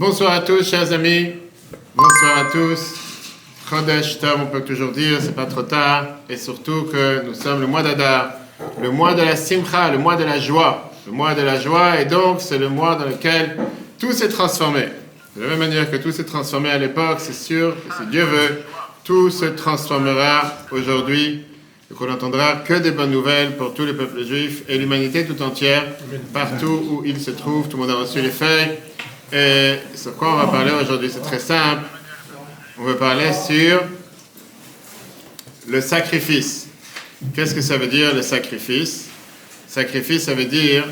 Bonsoir 0.00 0.32
à 0.32 0.40
tous, 0.40 0.66
chers 0.66 0.94
amis. 0.94 1.32
Bonsoir 1.94 2.38
à 2.38 2.44
tous. 2.50 2.94
Chodesh 3.68 4.18
Tov, 4.18 4.40
on 4.44 4.46
peut 4.46 4.62
toujours 4.62 4.92
dire, 4.92 5.18
c'est 5.20 5.36
pas 5.36 5.44
trop 5.44 5.60
tard. 5.60 6.06
Et 6.30 6.38
surtout 6.38 6.84
que 6.84 7.22
nous 7.26 7.34
sommes 7.34 7.60
le 7.60 7.66
mois 7.66 7.82
d'Adar, 7.82 8.30
le 8.80 8.90
mois 8.90 9.12
de 9.12 9.20
la 9.20 9.36
Simcha, 9.36 9.90
le 9.90 9.98
mois 9.98 10.16
de 10.16 10.24
la 10.24 10.40
joie. 10.40 10.90
Le 11.06 11.12
mois 11.12 11.34
de 11.34 11.42
la 11.42 11.60
joie, 11.60 12.00
et 12.00 12.06
donc 12.06 12.40
c'est 12.40 12.56
le 12.56 12.70
mois 12.70 12.94
dans 12.94 13.04
lequel 13.04 13.58
tout 13.98 14.12
s'est 14.12 14.30
transformé. 14.30 14.86
De 15.36 15.42
la 15.42 15.48
même 15.48 15.58
manière 15.58 15.90
que 15.90 15.96
tout 15.96 16.12
s'est 16.12 16.24
transformé 16.24 16.70
à 16.70 16.78
l'époque, 16.78 17.18
c'est 17.18 17.34
sûr 17.34 17.74
que 17.74 17.94
si 17.96 18.10
Dieu 18.10 18.24
veut, 18.24 18.62
tout 19.04 19.28
se 19.28 19.44
transformera 19.44 20.50
aujourd'hui 20.72 21.42
et 21.90 21.94
qu'on 21.94 22.06
n'entendra 22.06 22.54
que 22.54 22.72
des 22.72 22.92
bonnes 22.92 23.10
nouvelles 23.10 23.54
pour 23.54 23.74
tous 23.74 23.84
les 23.84 23.92
peuples 23.92 24.24
juifs 24.24 24.62
et 24.66 24.78
l'humanité 24.78 25.26
tout 25.26 25.42
entière, 25.42 25.84
partout 26.32 26.86
où 26.88 27.02
il 27.04 27.20
se 27.20 27.32
trouve. 27.32 27.68
Tout 27.68 27.76
le 27.76 27.82
monde 27.82 27.92
a 27.92 28.00
reçu 28.00 28.22
les 28.22 28.30
feuilles. 28.30 28.78
Et 29.32 29.76
sur 29.94 30.16
quoi 30.16 30.34
on 30.34 30.36
va 30.38 30.46
parler 30.46 30.72
aujourd'hui 30.72 31.10
C'est 31.12 31.22
très 31.22 31.38
simple. 31.38 31.84
On 32.78 32.84
va 32.84 32.94
parler 32.94 33.30
sur 33.32 33.82
le 35.68 35.80
sacrifice. 35.80 36.66
Qu'est-ce 37.34 37.54
que 37.54 37.60
ça 37.60 37.76
veut 37.76 37.86
dire 37.86 38.14
le 38.14 38.22
sacrifice? 38.22 39.06
Sacrifice, 39.68 40.24
ça 40.24 40.34
veut 40.34 40.46
dire 40.46 40.84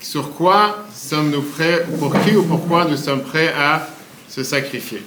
sur 0.00 0.34
quoi 0.34 0.84
sommes-nous 0.92 1.42
prêts, 1.42 1.86
pour 1.98 2.12
qui 2.22 2.36
ou 2.36 2.42
pourquoi 2.42 2.84
nous 2.84 2.96
sommes 2.96 3.22
prêts 3.22 3.54
à 3.56 3.88
se 4.28 4.42
sacrifier? 4.42 5.02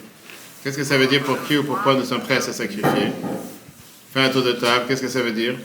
Qu'est-ce 0.64 0.78
que 0.78 0.84
ça 0.84 0.98
veut 0.98 1.08
dire 1.08 1.22
pour 1.22 1.38
qui 1.44 1.58
ou 1.58 1.64
pourquoi 1.64 1.94
nous 1.96 2.06
sommes 2.06 2.22
prêts 2.22 2.38
à 2.38 2.42
se 2.42 2.54
sacrifier? 2.54 3.12
Fais 4.14 4.22
un 4.22 4.30
tour 4.30 4.42
de 4.42 4.54
table, 4.54 4.86
qu'est-ce 4.88 5.02
que 5.02 5.10
ça 5.10 5.22
veut 5.22 5.34
dire? 5.34 5.56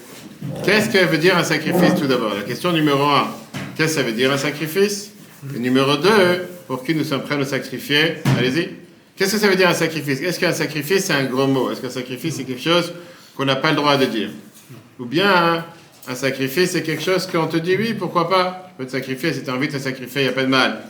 Qu'est-ce 0.64 0.90
que 0.90 0.98
veut 1.06 1.18
dire 1.18 1.38
un 1.38 1.44
sacrifice 1.44 1.94
tout 1.98 2.08
d'abord? 2.08 2.34
La 2.34 2.42
question 2.42 2.72
numéro 2.72 3.04
un, 3.04 3.28
qu'est-ce 3.76 3.94
que 3.94 4.00
ça 4.00 4.02
veut 4.02 4.12
dire 4.12 4.32
un 4.32 4.38
sacrifice? 4.38 5.12
Et 5.54 5.58
numéro 5.60 5.96
deux, 5.96 6.48
pour 6.70 6.84
qui 6.84 6.94
nous 6.94 7.02
sommes 7.02 7.22
prêts 7.22 7.34
à 7.34 7.38
nous 7.38 7.44
sacrifier 7.44 8.18
Allez-y. 8.38 8.68
Qu'est-ce 9.16 9.32
que 9.32 9.38
ça 9.38 9.48
veut 9.48 9.56
dire 9.56 9.68
un 9.68 9.74
sacrifice? 9.74 10.20
Est-ce 10.20 10.38
qu'un 10.38 10.52
sacrifice 10.52 11.06
c'est 11.06 11.12
un 11.12 11.24
gros 11.24 11.48
mot? 11.48 11.68
Est-ce 11.68 11.80
qu'un 11.80 11.90
sacrifice 11.90 12.36
c'est 12.36 12.44
quelque 12.44 12.62
chose 12.62 12.92
qu'on 13.36 13.44
n'a 13.44 13.56
pas 13.56 13.70
le 13.70 13.76
droit 13.76 13.96
de 13.96 14.04
dire? 14.04 14.28
Ou 15.00 15.04
bien 15.04 15.66
un 16.06 16.14
sacrifice 16.14 16.70
c'est 16.70 16.84
quelque 16.84 17.02
chose 17.02 17.26
qu'on 17.26 17.48
te 17.48 17.56
dit 17.56 17.74
oui, 17.76 17.94
pourquoi 17.94 18.30
pas? 18.30 18.68
Tu 18.68 18.74
peux 18.78 18.86
te 18.86 18.92
sacrifier, 18.92 19.32
si 19.32 19.42
tu 19.42 19.50
as 19.50 19.54
envie 19.54 19.66
de 19.66 19.72
te 19.72 19.78
sacrifier, 19.78 20.20
il 20.20 20.24
n'y 20.26 20.30
a 20.30 20.32
pas 20.32 20.44
de 20.44 20.48
mal. 20.48 20.84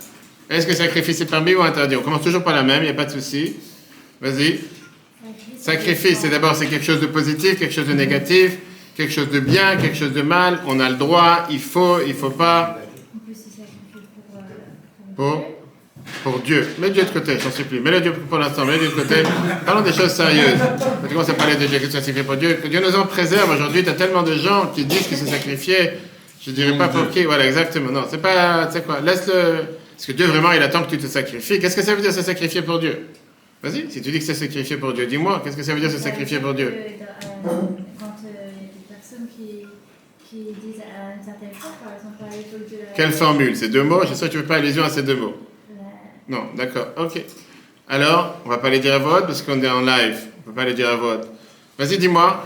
Est-ce 0.51 0.67
que 0.67 0.75
sacrifice 0.75 1.19
est 1.23 1.25
permis 1.25 1.55
ou 1.55 1.63
interdit? 1.63 1.97
On 1.97 2.03
commence 2.03 2.25
toujours 2.25 2.45
par 2.45 2.55
la 2.55 2.63
même, 2.63 2.83
il 2.83 2.85
n'y 2.85 2.91
a 2.91 2.95
pas 2.95 3.07
de 3.07 3.13
souci. 3.13 3.57
Vas-y. 4.21 4.61
Sacrifice, 5.59 6.19
c'est 6.19 6.29
d'abord 6.29 6.55
c'est 6.57 6.67
quelque 6.67 6.85
chose 6.85 7.01
de 7.01 7.07
positif, 7.07 7.59
quelque 7.59 7.73
chose 7.73 7.89
de 7.89 7.95
négatif, 7.95 8.59
quelque 8.99 9.15
chose 9.15 9.31
de 9.31 9.41
bien, 9.41 9.79
quelque 9.79 9.97
chose 9.97 10.13
de 10.13 10.21
mal. 10.21 10.61
On 10.67 10.79
a 10.79 10.91
le 10.91 10.97
droit, 10.97 11.47
il 11.51 11.59
faut, 11.59 12.03
il 12.07 12.13
faut 12.13 12.29
pas. 12.29 12.79
Pour, 15.17 15.60
pour 15.60 15.60
Dieu. 16.45 16.69
Mets 16.79 16.91
Dieu 16.91 17.03
de 17.05 17.09
côté, 17.09 17.39
j'en 17.39 17.51
supplie. 17.51 17.81
Mets 17.81 17.91
le 17.91 18.01
Dieu 18.01 18.13
pour 18.13 18.39
l'instant, 18.39 18.65
mets 18.65 18.79
Dieu 18.79 18.89
de 18.89 18.95
côté. 18.95 19.23
Parlons 19.65 19.83
des 19.83 19.93
choses 19.93 20.13
sérieuses. 20.13 20.59
Quand 20.59 21.09
tu 21.09 21.15
commences 21.15 21.31
à 21.31 21.35
parler 21.35 21.57
de 21.57 21.67
Dieu, 21.67 21.79
que 21.79 22.23
pour 22.23 22.37
Dieu, 22.37 22.59
que 22.63 22.69
Dieu 22.69 22.81
nous 22.81 22.95
en 22.97 23.07
préserve. 23.07 23.51
Aujourd'hui, 23.51 23.83
tu 23.83 23.91
as 23.91 23.95
tellement 23.95 24.23
de 24.23 24.35
gens 24.35 24.71
qui 24.75 24.85
disent 24.85 25.07
qu'ils 25.07 25.19
se 25.19 25.27
sacrifiaient. 25.27 25.99
Je 26.45 26.51
dirais 26.51 26.77
pas 26.77 26.89
pour 26.89 27.09
qui. 27.11 27.25
Voilà, 27.25 27.47
exactement. 27.47 27.91
Non, 27.91 28.05
c'est 28.11 28.21
pas. 28.21 28.67
Tu 28.67 28.75
sais 28.75 28.83
quoi, 28.83 29.01
laisse-le. 29.01 29.63
Parce 29.95 30.07
que 30.07 30.13
Dieu, 30.13 30.27
vraiment, 30.27 30.53
il 30.53 30.63
attend 30.63 30.83
que 30.83 30.91
tu 30.91 30.99
te 30.99 31.07
sacrifies. 31.07 31.59
Qu'est-ce 31.59 31.77
que 31.77 31.83
ça 31.83 31.95
veut 31.95 32.01
dire 32.01 32.13
se 32.13 32.23
sacrifier 32.23 32.63
pour 32.63 32.79
Dieu? 32.79 33.09
Vas-y, 33.63 33.91
si 33.91 34.01
tu 34.01 34.11
dis 34.11 34.19
que 34.19 34.25
c'est 34.25 34.33
sacrifier 34.33 34.79
pour 34.79 34.95
Dieu, 34.95 35.07
dis-moi, 35.07 35.43
qu'est-ce 35.45 35.57
que 35.59 35.63
ça 35.63 35.75
veut 35.75 35.81
dire 35.81 35.91
se 35.91 35.99
sacrifier 35.99 36.39
pour 36.39 36.55
Dieu? 36.55 36.73
Quelle 42.97 43.13
formule? 43.13 43.55
Ces 43.55 43.69
deux 43.69 43.83
mots? 43.83 44.03
Je 44.09 44.15
sais 44.15 44.27
que 44.27 44.31
tu 44.31 44.37
ne 44.39 44.43
veux 44.43 44.49
pas 44.49 44.57
allusion 44.57 44.85
à 44.85 44.89
ces 44.89 45.03
deux 45.03 45.17
mots. 45.17 45.37
Non, 46.31 46.45
d'accord, 46.57 46.87
ok. 46.97 47.21
Alors, 47.89 48.37
on 48.47 48.49
va 48.49 48.59
pas 48.59 48.71
les 48.71 48.79
dire 48.79 48.95
à 48.95 48.99
haute 48.99 49.27
parce 49.27 49.43
qu'on 49.43 49.61
est 49.63 49.69
en 49.69 49.81
live. 49.81 50.17
On 50.39 50.43
peut 50.43 50.53
pas 50.55 50.65
les 50.65 50.75
dire 50.75 50.89
à 50.89 50.95
haute. 50.97 51.27
Vas-y, 51.77 51.99
dis-moi. 51.99 52.45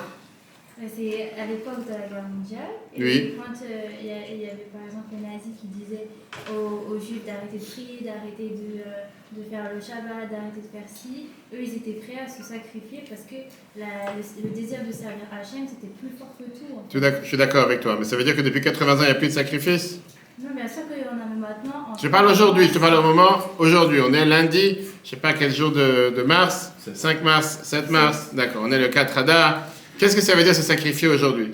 C'est 0.96 1.32
à 1.40 1.46
l'époque 1.46 1.84
de 1.86 1.90
la 1.92 2.08
guerre 2.08 2.28
mondiale. 2.28 2.72
Et 2.96 3.02
Oui. 3.02 3.34
quand 3.38 3.52
euh, 3.64 3.80
il 4.00 4.06
y, 4.06 4.44
avait 4.46 4.68
par 4.72 4.82
exemple 4.84 5.06
les 5.12 5.22
nazis 5.22 5.52
qui 5.60 5.68
disaient 5.68 6.08
aux, 6.50 6.92
aux 6.92 6.98
juifs 6.98 7.24
d'arrêter 7.24 7.58
de 7.58 7.64
prier, 7.64 7.98
d'arrêter 8.04 8.56
de, 8.56 8.80
euh, 8.80 9.38
de 9.38 9.48
faire 9.48 9.70
le 9.72 9.80
Shabbat, 9.80 10.28
d'arrêter 10.32 10.60
de 10.64 10.70
faire 10.72 10.88
ci, 10.88 11.28
eux 11.54 11.58
ils 11.62 11.76
étaient 11.76 12.00
prêts 12.04 12.20
à 12.24 12.28
se 12.28 12.42
sacrifier 12.42 13.04
parce 13.08 13.22
que 13.22 13.36
la- 13.78 14.12
le, 14.16 14.48
le 14.48 14.50
désir 14.54 14.80
de 14.86 14.92
servir 14.92 15.24
Hachem 15.32 15.66
c'était 15.68 15.92
plus 15.94 16.10
fort 16.18 16.34
que 16.38 16.44
tout. 16.44 16.74
en 16.76 16.82
fait. 16.90 17.20
Je 17.22 17.28
suis 17.28 17.36
d'accord 17.38 17.64
avec 17.64 17.80
toi, 17.80 17.96
mais 17.98 18.04
ça 18.04 18.16
veut 18.16 18.24
dire 18.24 18.34
que 18.36 18.42
depuis 18.42 18.60
80 18.60 18.92
ans, 18.94 18.96
il 19.02 19.04
n'y 19.04 19.10
a 19.10 19.14
plus 19.14 19.28
de 19.28 19.32
sacrifice 19.32 20.00
Non, 20.42 20.50
bien 20.54 20.66
sûr 20.66 20.82
qu'il 20.88 20.98
y 20.98 21.06
en 21.06 21.12
a 21.12 21.26
maintenant. 21.26 21.92
en 21.94 21.98
Je 21.98 22.08
parle 22.08 22.26
aujourd'hui, 22.26 22.66
je 22.68 22.74
te 22.74 22.78
parle 22.78 22.94
au 22.94 23.02
moment 23.02 23.38
aujourd'hui. 23.58 24.00
On 24.00 24.12
est 24.12 24.24
lundi, 24.24 24.78
je 25.04 25.10
sais 25.10 25.16
pas 25.16 25.32
quel 25.32 25.54
jour 25.54 25.70
de, 25.70 26.12
de 26.16 26.22
mars, 26.22 26.72
5 26.92 27.22
mars, 27.22 27.60
7 27.62 27.88
mars, 27.90 28.30
d'accord, 28.32 28.62
on 28.64 28.72
est 28.72 28.78
le 28.78 28.88
4 28.88 29.18
Adar. 29.18 29.62
Qu'est-ce 29.98 30.16
que 30.16 30.22
ça 30.22 30.34
veut 30.34 30.42
dire 30.42 30.54
se 30.54 30.62
sacrifier 30.62 31.06
aujourd'hui? 31.08 31.52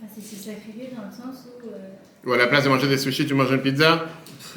Ah, 0.00 0.06
C'est 0.14 0.22
se 0.22 0.36
sacrifier 0.42 0.90
dans 0.96 1.02
le 1.02 1.10
sens 1.10 1.44
où. 1.46 1.68
euh, 1.68 2.30
Ou 2.30 2.32
à 2.32 2.36
la 2.36 2.46
place 2.46 2.62
de 2.64 2.68
manger 2.68 2.86
des 2.86 2.96
sushis, 2.98 3.26
tu 3.26 3.34
manges 3.34 3.50
une 3.50 3.60
pizza? 3.60 4.06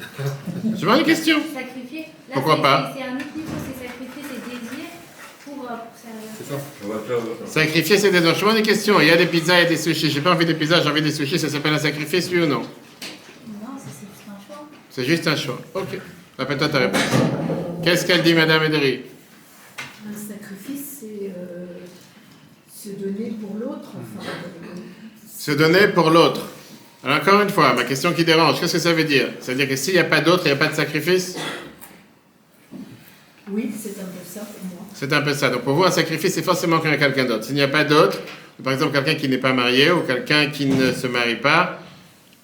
Je 0.78 0.86
vois 0.86 0.98
une 0.98 1.04
question. 1.04 1.38
Sacrifier. 1.52 2.06
Là, 2.28 2.34
Pourquoi 2.34 2.62
pas? 2.62 2.94
C'est 2.96 3.02
un 3.02 3.16
autre 3.16 3.24
niveau, 3.36 3.50
c'est 3.66 3.84
sacrifier 3.88 4.22
ses 4.22 4.48
désirs 4.48 4.90
pour, 5.44 5.64
euh. 5.64 5.74
C'est 6.38 6.54
ça. 6.54 6.60
On 6.84 6.88
va 6.88 7.00
faire. 7.00 7.18
Sacrifier, 7.46 7.98
c'est 7.98 8.10
des 8.12 8.20
Je 8.34 8.44
vois 8.44 8.56
une 8.56 8.62
question. 8.64 9.00
Il 9.00 9.08
y 9.08 9.10
a 9.10 9.16
des 9.16 9.26
pizzas 9.26 9.62
et 9.62 9.66
des 9.66 9.76
sushis. 9.76 10.08
J'ai 10.08 10.20
pas 10.20 10.32
envie 10.32 10.46
des 10.46 10.54
pizzas, 10.54 10.80
j'ai 10.82 10.88
envie 10.88 11.02
des 11.02 11.10
sushis. 11.10 11.38
Ça 11.40 11.48
s'appelle 11.48 11.74
un 11.74 11.78
sacrifice, 11.78 12.28
oui 12.32 12.38
ou 12.42 12.46
non 12.46 12.60
Non, 12.60 13.76
ça, 13.76 13.84
c'est 13.86 14.06
juste 14.06 14.28
un 14.28 14.38
choix. 14.46 14.66
C'est 14.90 15.04
juste 15.04 15.26
un 15.26 15.36
choix. 15.36 15.60
Ok. 15.74 15.98
Répète-toi 16.38 16.68
ta 16.68 16.78
réponse. 16.78 17.00
Qu'est-ce 17.84 18.04
qu'elle 18.06 18.22
dit, 18.22 18.34
Madame 18.34 18.64
Ederi 18.64 19.02
Un 20.08 20.12
sacrifice, 20.12 20.98
c'est 21.00 21.28
euh, 21.28 21.66
se 22.74 22.90
donner 22.90 23.32
pour 23.40 23.56
l'autre. 23.60 23.90
Enfin, 23.90 24.26
euh, 24.26 24.76
Se 25.38 25.52
donner 25.52 25.88
pour 25.88 26.10
l'autre. 26.10 26.40
Alors 27.04 27.18
encore 27.18 27.40
une 27.40 27.48
fois, 27.48 27.72
ma 27.72 27.84
question 27.84 28.12
qui 28.12 28.24
dérange, 28.24 28.60
qu'est-ce 28.60 28.74
que 28.74 28.78
ça 28.78 28.92
veut 28.92 29.04
dire? 29.04 29.28
Ça 29.40 29.52
veut 29.52 29.58
dire 29.58 29.68
que 29.68 29.76
s'il 29.76 29.94
n'y 29.94 30.00
a 30.00 30.04
pas 30.04 30.20
d'autre, 30.20 30.42
il 30.44 30.48
n'y 30.48 30.52
a 30.52 30.56
pas 30.56 30.68
de 30.68 30.74
sacrifice? 30.74 31.36
Oui, 33.50 33.70
c'est 33.80 33.98
un 34.00 34.04
peu 34.04 34.20
ça 34.26 34.40
pour 34.40 34.64
moi. 34.64 34.86
C'est 34.94 35.12
un 35.12 35.22
peu 35.22 35.32
ça. 35.32 35.48
Donc 35.48 35.62
pour 35.62 35.74
vous, 35.74 35.84
un 35.84 35.90
sacrifice, 35.90 36.34
c'est 36.34 36.42
forcément 36.42 36.78
qu'il 36.78 36.90
y 36.90 36.94
a 36.94 36.98
quelqu'un 36.98 37.24
d'autre. 37.24 37.44
S'il 37.44 37.54
n'y 37.54 37.62
a 37.62 37.68
pas 37.68 37.84
d'autre, 37.84 38.18
par 38.62 38.74
exemple 38.74 38.92
quelqu'un 38.92 39.14
qui 39.14 39.28
n'est 39.28 39.38
pas 39.38 39.52
marié 39.54 39.90
ou 39.90 40.00
quelqu'un 40.00 40.50
qui 40.50 40.66
ne 40.66 40.92
se 40.92 41.06
marie 41.06 41.36
pas, 41.36 41.80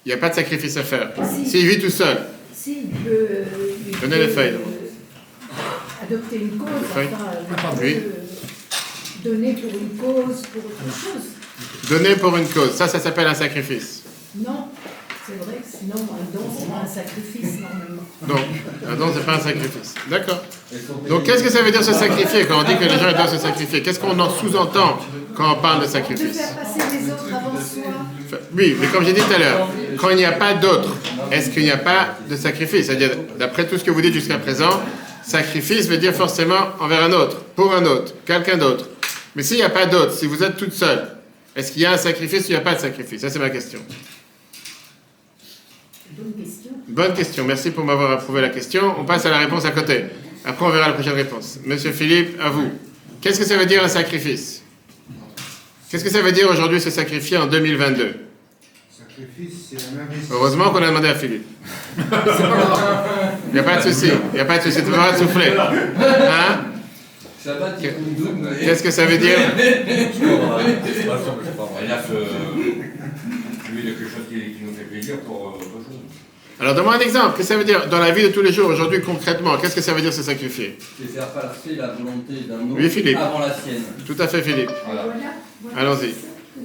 il 0.05 0.09
n'y 0.09 0.13
a 0.13 0.17
pas 0.17 0.29
de 0.29 0.35
sacrifice 0.35 0.75
à 0.77 0.83
faire. 0.83 1.11
Si. 1.23 1.49
S'il 1.49 1.67
vit 1.67 1.79
tout 1.79 1.91
seul, 1.91 2.17
Si, 2.67 2.79
il 2.83 2.89
peut, 2.89 3.09
euh, 3.09 3.45
les 4.09 4.27
feuilles, 4.27 4.55
euh, 4.55 6.03
adopter 6.03 6.35
une 6.35 6.57
cause, 6.57 6.67
Les 6.81 6.87
feuilles. 6.89 7.07
enfin, 7.53 7.75
peut, 7.77 9.23
donner 9.23 9.53
pour 9.53 9.71
une 9.71 9.97
cause, 9.97 10.41
pour 10.47 10.65
autre 10.65 10.83
chose. 10.93 11.89
donner 11.89 12.17
pour 12.17 12.35
une 12.35 12.45
cause, 12.49 12.71
ça, 12.71 12.89
ça 12.89 12.99
s'appelle 12.99 13.27
un 13.27 13.33
sacrifice. 13.35 14.03
Non, 14.35 14.67
c'est 15.25 15.37
vrai 15.45 15.61
que 15.61 15.77
sinon, 15.77 15.95
un 15.95 16.37
don, 16.37 16.43
c'est 16.59 16.69
pas 16.69 16.81
un 16.83 16.87
sacrifice 16.87 17.61
normalement. 17.61 18.03
Donc, 18.27 18.45
un 18.85 18.95
don, 18.97 19.13
c'est 19.15 19.25
pas 19.25 19.35
un 19.35 19.39
sacrifice. 19.39 19.93
D'accord. 20.09 20.43
Donc, 21.07 21.23
qu'est-ce 21.23 21.43
que 21.43 21.49
ça 21.49 21.61
veut 21.61 21.71
dire 21.71 21.85
se 21.85 21.93
sacrifier? 21.93 22.47
Quand 22.47 22.59
on 22.59 22.63
dit 22.65 22.75
que 22.75 22.83
les 22.83 22.99
gens 22.99 23.13
doivent 23.13 23.31
se 23.31 23.37
sacrifier 23.37 23.81
Qu'est-ce 23.81 24.01
qu'on 24.01 24.19
en 24.19 24.29
sous-entend 24.29 24.99
quand 25.35 25.53
on 25.53 25.61
parle 25.61 25.79
de 25.79 25.85
De 25.85 25.91
sacrifice 25.91 26.37
faire 26.37 26.55
passer 26.55 26.97
les 26.99 27.11
autres 27.13 27.33
avant 27.33 27.57
soi. 27.61 27.86
Oui, 28.53 28.75
mais 28.79 28.87
comme 28.87 29.05
j'ai 29.05 29.13
dit 29.13 29.21
tout 29.21 29.33
à 29.33 29.37
l'heure, 29.37 29.69
quand 29.97 30.09
il 30.09 30.17
n'y 30.17 30.25
a 30.25 30.31
pas 30.31 30.53
d'autre, 30.53 30.95
est-ce 31.31 31.49
qu'il 31.49 31.63
n'y 31.63 31.71
a 31.71 31.77
pas 31.77 32.17
de 32.29 32.35
sacrifice? 32.35 32.87
C'est-à-dire, 32.87 33.11
d'après 33.37 33.67
tout 33.67 33.77
ce 33.77 33.83
que 33.83 33.91
vous 33.91 34.01
dites 34.01 34.13
jusqu'à 34.13 34.37
présent, 34.37 34.81
sacrifice 35.23 35.87
veut 35.87 35.97
dire 35.97 36.13
forcément 36.13 36.69
envers 36.79 37.03
un 37.03 37.11
autre, 37.11 37.41
pour 37.55 37.73
un 37.73 37.85
autre, 37.85 38.13
quelqu'un 38.25 38.57
d'autre. 38.57 38.89
Mais 39.35 39.43
s'il 39.43 39.57
n'y 39.57 39.63
a 39.63 39.69
pas 39.69 39.85
d'autre, 39.85 40.13
si 40.13 40.25
vous 40.25 40.43
êtes 40.43 40.57
toute 40.57 40.73
seule, 40.73 41.07
est-ce 41.55 41.71
qu'il 41.71 41.81
y 41.81 41.85
a 41.85 41.93
un 41.93 41.97
sacrifice 41.97 42.43
ou 42.43 42.49
il 42.49 42.51
n'y 42.51 42.57
a 42.57 42.61
pas 42.61 42.75
de 42.75 42.79
sacrifice? 42.79 43.21
Ça, 43.21 43.29
c'est 43.29 43.39
ma 43.39 43.49
question. 43.49 43.79
Bonne 46.11 46.33
question. 46.33 46.71
Bonne 46.87 47.13
question. 47.13 47.43
Merci 47.45 47.71
pour 47.71 47.83
m'avoir 47.83 48.11
approuvé 48.11 48.41
la 48.41 48.49
question. 48.49 48.95
On 48.99 49.05
passe 49.05 49.25
à 49.25 49.29
la 49.29 49.39
réponse 49.39 49.65
à 49.65 49.71
côté. 49.71 50.05
Après, 50.45 50.65
on 50.65 50.69
verra 50.69 50.87
la 50.87 50.93
prochaine 50.93 51.13
réponse. 51.13 51.59
Monsieur 51.65 51.91
Philippe, 51.91 52.39
à 52.41 52.49
vous. 52.49 52.71
Qu'est-ce 53.21 53.39
que 53.39 53.45
ça 53.45 53.57
veut 53.57 53.65
dire 53.65 53.83
un 53.83 53.87
sacrifice? 53.87 54.63
Qu'est-ce 55.89 56.03
que 56.03 56.09
ça 56.09 56.21
veut 56.21 56.33
dire 56.33 56.49
aujourd'hui 56.49 56.81
se 56.81 56.89
sacrifier 56.89 57.37
en 57.37 57.47
2022 57.47 58.15
Sacrifice, 58.89 59.53
c'est 59.69 59.77
un 59.77 60.01
investissement. 60.03 60.35
Heureusement 60.35 60.69
qu'on 60.71 60.83
a 60.83 60.87
demandé 60.87 61.07
à 61.07 61.15
Philippe. 61.15 61.45
Il 61.97 63.53
n'y 63.53 63.59
a 63.59 63.63
pas 63.63 63.77
de 63.77 63.81
souci. 63.83 64.11
Il 64.33 64.35
n'y 64.35 64.39
a 64.41 64.45
pas 64.45 64.57
de 64.57 64.63
souci. 64.63 64.83
Tu 64.83 64.91
vas 64.91 65.15
souffler. 65.15 65.53
Hein? 65.57 66.65
Qu'est-ce 68.59 68.83
que 68.83 68.91
ça 68.91 69.05
veut 69.05 69.17
dire? 69.17 69.37
Il 69.37 69.53
a 71.91 71.97
fait. 71.97 72.13
Quelque 73.77 74.03
chose 74.03 74.25
qui, 74.29 74.35
nous 74.65 74.73
fait 74.73 74.83
plaisir 74.83 75.19
pour 75.21 75.59
euh. 75.61 75.76
Alors, 76.59 76.73
donne-moi 76.73 76.95
un 76.95 76.99
exemple. 76.99 77.37
Qu'est-ce 77.37 77.49
que 77.49 77.53
ça 77.53 77.57
veut 77.57 77.63
dire 77.65 77.87
dans 77.87 77.99
la 77.99 78.11
vie 78.11 78.23
de 78.23 78.29
tous 78.29 78.41
les 78.41 78.51
jours, 78.51 78.69
aujourd'hui, 78.69 79.01
concrètement? 79.01 79.57
Qu'est-ce 79.57 79.75
que 79.75 79.81
ça 79.81 79.93
veut 79.93 80.01
dire 80.01 80.11
se 80.13 80.23
sacrifier? 80.23 80.77
C'est 80.99 81.13
faire 81.15 81.27
passer 81.27 81.75
la 81.77 81.87
volonté 81.87 82.47
d'un 82.47 82.55
autre 82.55 82.75
Oui, 82.81 82.89
Philippe. 82.89 83.17
avant 83.17 83.39
la 83.39 83.53
sienne. 83.53 83.83
Tout 84.05 84.15
à 84.19 84.27
fait, 84.27 84.41
Philippe. 84.41 84.71
Voilà. 84.85 85.05
Allons-y. 85.77 86.07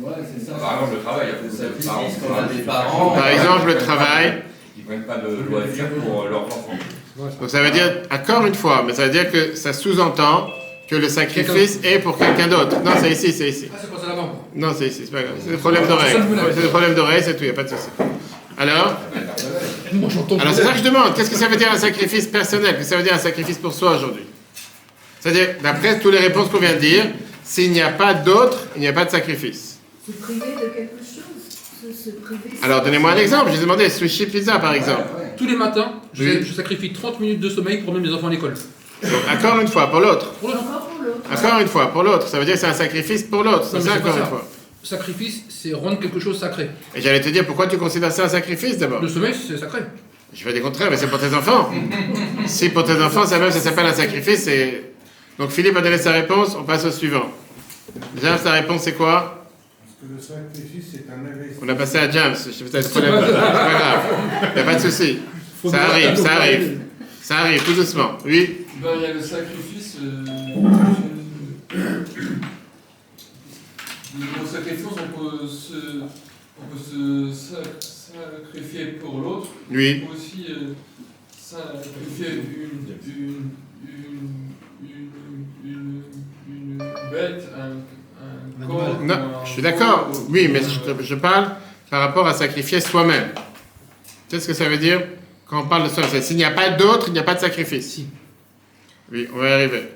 Ouais, 0.01 0.13
c'est 0.35 0.47
ça. 0.47 0.53
Par 0.55 0.73
exemple, 0.75 0.95
le 0.97 1.03
travail, 1.03 1.27
il 1.27 1.29
y 1.29 1.33
a 1.33 1.37
Le 1.37 1.69
beaucoup 1.69 1.79
de 1.79 1.85
parents 1.85 2.09
sacrifice 2.09 2.15
qui 2.15 2.27
qu'on 2.27 2.35
a 2.35 2.43
des 2.55 2.63
parents. 2.63 3.11
Par 3.11 3.29
exemple, 3.29 3.67
le 3.67 3.77
travail. 3.79 4.43
Ils 4.79 4.85
prennent 4.85 5.03
pas 5.05 5.19
de 5.19 5.29
loisirs 5.51 5.91
pour 5.91 6.23
euh, 6.25 6.31
leurs 6.31 6.47
enfants. 6.47 6.79
Donc 7.41 7.51
ça 7.51 7.63
veut 7.63 7.71
dire, 7.71 7.93
encore 8.11 8.47
une 8.47 8.55
fois, 8.55 8.83
mais 8.87 8.95
ça 8.95 9.05
veut 9.05 9.13
dire 9.13 9.31
que 9.31 9.55
ça 9.55 9.75
sous-entend 9.75 10.49
que 10.89 10.97
le 10.97 11.09
sacrifice 11.11 11.79
est 11.85 11.99
pour 11.99 12.17
quelqu'un 12.17 12.49
d'autre. 12.49 12.81
Non, 12.83 12.93
c'est 12.99 13.11
ici, 13.11 13.33
c'est 13.33 13.51
ici. 13.51 13.69
Ah, 13.73 13.77
c'est 13.81 13.91
pas 13.91 14.01
ça 14.01 14.09
là-bas. 14.09 14.33
Non, 14.57 14.73
c'est 14.77 14.87
ici, 14.89 15.03
c'est 15.05 15.13
pas 15.13 15.23
grave. 15.23 15.35
C'est 15.45 15.51
des 15.51 15.57
problèmes 15.59 15.87
d'oreille. 15.87 16.17
C'est 16.55 16.63
des 16.63 16.69
problèmes 16.69 16.95
d'oreille, 16.95 17.23
c'est 17.23 17.35
tout, 17.37 17.45
il 17.45 17.47
n'y 17.47 17.51
a 17.51 17.55
pas 17.55 17.65
de 17.65 17.69
souci. 17.69 17.89
Alors 18.59 18.97
Moi. 19.93 20.09
Alors 20.41 20.55
c'est 20.55 20.63
ça 20.63 20.73
que 20.73 20.79
je 20.79 20.83
demande. 20.85 21.15
Qu'est-ce 21.15 21.31
que 21.31 21.37
ça 21.37 21.49
veut 21.49 21.57
dire 21.57 21.71
un 21.73 21.79
sacrifice 21.79 22.27
personnel? 22.27 22.77
Qu'est-ce 22.77 22.89
que 22.91 22.91
ça 22.91 22.97
veut 22.97 23.03
dire 23.03 23.15
un 23.15 23.19
sacrifice 23.19 23.59
pour 23.59 23.73
soi 23.73 23.97
aujourd'hui? 23.97 24.25
C'est-à-dire, 25.21 25.49
d'après 25.63 26.01
toutes 26.01 26.13
les 26.13 26.19
réponses 26.19 26.49
qu'on 26.51 26.59
vient 26.59 26.75
de 26.75 26.81
dire, 26.81 27.05
s'il 27.45 27.71
n'y 27.73 27.81
a 27.81 27.91
pas 27.91 28.13
d'autre, 28.15 28.59
il 28.77 28.81
n'y 28.81 28.89
a 28.89 28.93
pas 28.93 29.05
de 29.05 29.11
sacrifice. 29.11 29.79
Se 30.07 30.13
priver 30.13 30.41
de 30.41 30.69
quelque 30.75 30.99
chose. 30.99 31.95
Se, 31.95 32.05
se 32.05 32.11
priver. 32.17 32.57
Alors 32.63 32.83
donnez-moi 32.83 33.13
un 33.13 33.17
exemple. 33.17 33.47
Je 33.51 33.57
vous 33.57 33.59
ai 33.59 33.65
demandé 33.65 33.89
sushi 33.89 34.27
pizza 34.27 34.59
par 34.59 34.75
exemple. 34.75 35.03
Ouais, 35.17 35.23
ouais. 35.25 35.33
Tous 35.37 35.47
les 35.47 35.57
matins, 35.57 35.93
je, 36.13 36.25
Oui. 36.25 36.45
je 36.47 36.53
sacrifie 36.55 36.93
30 36.93 37.21
minutes 37.21 37.41
de 37.41 37.49
sommeil 37.51 37.79
pour 37.83 37.93
emmener 37.93 38.09
mes 38.09 38.15
enfants 38.15 38.27
à 38.29 38.31
l'école. 38.31 38.55
Donc, 39.03 39.13
encore 39.37 39.59
une 39.61 39.67
fois, 39.69 39.89
pour 39.91 40.01
l'autre. 40.01 40.33
Encore 40.43 40.89
pour 40.89 41.03
l'autre. 41.05 41.21
Encore 41.45 41.61
une 41.61 41.67
fois, 41.69 41.93
pour 41.93 42.03
l'autre. 42.05 42.29
Ça 42.29 42.39
veut 42.39 42.45
dire 42.45 42.55
que 42.55 42.61
c'est 42.61 42.67
un 42.69 42.73
sacrifice 42.75 43.23
pour 43.25 43.43
l'autre. 43.43 43.67
C'est 43.71 43.81
ça 43.81 43.95
encore 43.95 44.17
une 44.17 44.27
fois. 44.27 44.47
Sacrifice, 44.83 45.45
c'est 45.49 45.73
rendre 45.73 46.01
quelque 46.01 46.21
chose 46.21 46.39
sacré. 46.39 46.71
Et 46.95 47.01
j'allais 47.01 47.21
te 47.21 47.29
dire 47.29 47.47
pourquoi 47.47 47.67
tu 47.67 47.79
considères 47.79 48.13
ça 48.13 48.25
un 48.25 48.29
sacrifice 48.29 48.79
d'abord. 48.79 49.01
Le 49.01 49.09
sommeil, 49.09 49.35
c'est 49.35 49.59
sacré. 49.59 49.81
Je 50.35 50.45
vais 50.45 50.53
dire 50.53 50.63
contraire, 50.63 50.91
mais 50.91 50.97
c'est 50.97 51.09
pour 51.09 51.21
tes 51.21 51.35
enfants. 51.35 51.71
si 52.47 52.71
pour 52.71 52.85
tes 52.85 53.01
enfants, 53.01 53.27
ça 53.27 53.39
même 53.39 53.51
ça 53.51 53.61
s'appelle 53.61 53.87
un 53.87 53.93
sacrifice, 53.93 54.45
c'est. 54.45 54.93
Donc 55.39 55.51
Philippe 55.51 55.77
a 55.77 55.81
donné 55.81 55.99
sa 55.99 56.13
réponse, 56.13 56.57
on 56.59 56.65
passe 56.65 56.85
au 56.85 56.91
suivant. 56.91 57.31
James, 58.23 58.39
ta 58.43 58.53
réponse 58.53 58.83
c'est 58.83 58.93
quoi? 58.95 59.47
Parce 59.85 59.97
que 60.01 60.17
le 60.17 60.21
sacrifice, 60.21 60.85
c'est 60.93 61.05
un 61.13 61.27
investissement. 61.27 61.67
On 61.67 61.69
a 61.69 61.75
passé 61.75 61.99
à 61.99 62.11
James, 62.11 62.35
je 62.35 62.89
problème. 62.89 63.15
C'est 63.27 63.33
pas 63.33 63.71
grave, 63.71 64.03
il 64.55 64.61
a 64.61 64.65
pas 64.65 64.75
de 64.75 64.81
souci. 64.81 65.19
Ça 65.69 65.83
arrive, 65.83 66.17
ça 66.17 66.33
arrive. 66.33 66.79
Ça 67.23 67.37
arrive, 67.39 67.63
tout 67.65 67.75
doucement. 67.75 68.19
Oui? 68.25 68.67
Ben, 68.83 68.91
il 68.97 69.03
y 69.03 69.07
a 69.07 69.13
le 69.13 69.21
sacrifice. 69.21 69.97
Euh, 70.03 71.02
on 74.91 75.19
peut 75.19 75.47
se, 75.47 76.03
on 76.61 76.67
peut 76.67 76.79
se 76.79 77.33
sa- 77.33 77.81
sacrifier 77.81 78.87
pour 79.01 79.21
l'autre. 79.21 79.49
Oui. 79.71 80.03
On 80.05 80.07
peut 80.09 80.17
aussi 80.19 80.47
euh, 80.51 80.75
sacrifier 81.37 82.29
une, 82.35 82.97
une, 83.07 83.51
une, 83.87 84.41
une, 84.85 85.13
une, 85.65 86.03
une 86.49 86.79
bête, 87.11 87.45
un, 87.57 88.63
un 88.63 88.67
corps. 88.67 89.01
Non, 89.03 89.15
un 89.15 89.45
je 89.45 89.51
suis 89.53 89.63
d'accord. 89.63 90.11
Oui, 90.29 90.49
mais 90.49 90.61
euh, 90.61 90.95
je, 91.01 91.15
parle 91.15 91.57
par 91.91 92.01
rapport 92.01 92.27
à 92.27 92.35
sacrifier 92.35 92.81
soi-même. 92.81 93.31
Tu 94.29 94.37
sais 94.37 94.41
ce 94.41 94.47
que 94.49 94.55
ça 94.55 94.69
veut 94.69 94.79
dire? 94.79 95.03
Quand 95.47 95.63
on 95.63 95.69
parle 95.69 95.85
de 95.85 95.89
soi 95.89 96.05
S'il 96.21 96.37
n'y 96.37 96.45
a 96.45 96.51
pas 96.51 96.71
d'autre, 96.71 97.07
il 97.09 97.13
n'y 97.13 97.19
a 97.19 97.23
pas 97.25 97.35
de 97.35 97.41
sacrifice. 97.41 97.93
Si. 97.93 98.07
Oui, 99.11 99.29
on 99.35 99.39
va 99.39 99.49
y 99.51 99.53
arriver. 99.53 99.89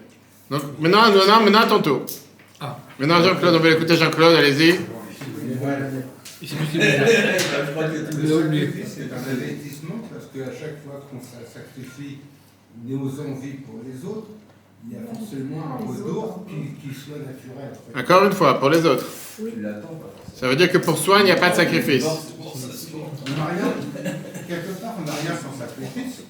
Donc 0.51 0.63
maintenant, 0.79 1.11
maintenant, 1.11 1.41
maintenant 1.41 1.61
à 1.61 1.67
ton 1.67 1.81
tour. 1.81 2.05
Maintenant 2.99 3.23
Jean-Claude, 3.23 3.55
on 3.57 3.59
va 3.61 3.71
l'écouter 3.71 3.97
Jean-Claude, 3.97 4.35
allez-y. 4.37 4.73
C'est 4.73 6.55
plus 6.57 6.81
Je 6.81 7.71
crois 7.73 7.85
que 7.85 8.11
tout 8.11 8.17
Le 8.19 8.49
Mais- 8.49 8.61
sacrifice, 8.67 8.95
c'est 8.97 9.13
un 9.13 9.33
investissement 9.33 9.95
parce 10.13 10.27
qu'à 10.27 10.51
chaque 10.59 10.83
fois 10.85 11.07
qu'on 11.11 11.21
sa- 11.21 11.45
sacrifie 11.51 12.19
nos 12.85 13.09
envies 13.21 13.59
pour 13.67 13.81
les 13.85 14.05
autres, 14.09 14.29
il 14.89 14.95
y 14.95 14.97
a 14.99 15.01
forcément 15.13 15.63
un 15.75 15.87
retour 15.87 16.45
qui, 16.47 16.89
qui 16.89 16.95
soit 16.95 17.19
naturel. 17.19 17.73
en 17.73 17.93
fait. 17.95 18.01
Encore 18.03 18.25
une 18.27 18.33
fois, 18.33 18.59
pour 18.61 18.71
les 18.71 18.85
autres. 18.87 19.07
Ça 20.35 20.49
veut 20.49 20.57
dire 20.57 20.71
que 20.71 20.79
pour 20.79 20.97
soi, 20.99 21.21
il 21.21 21.25
n'y 21.25 21.31
a 21.31 21.37
pas 21.37 21.51
de 21.51 21.57
sacrifice. 21.57 22.05
On 22.05 23.31
n'a 23.39 23.47
rien, 23.47 23.73
quelque 24.47 24.81
part, 24.81 24.95
on 25.01 25.05
n'a 25.07 25.13
rien 25.13 25.33
sans 25.37 25.59
sacrifice. 25.59 26.23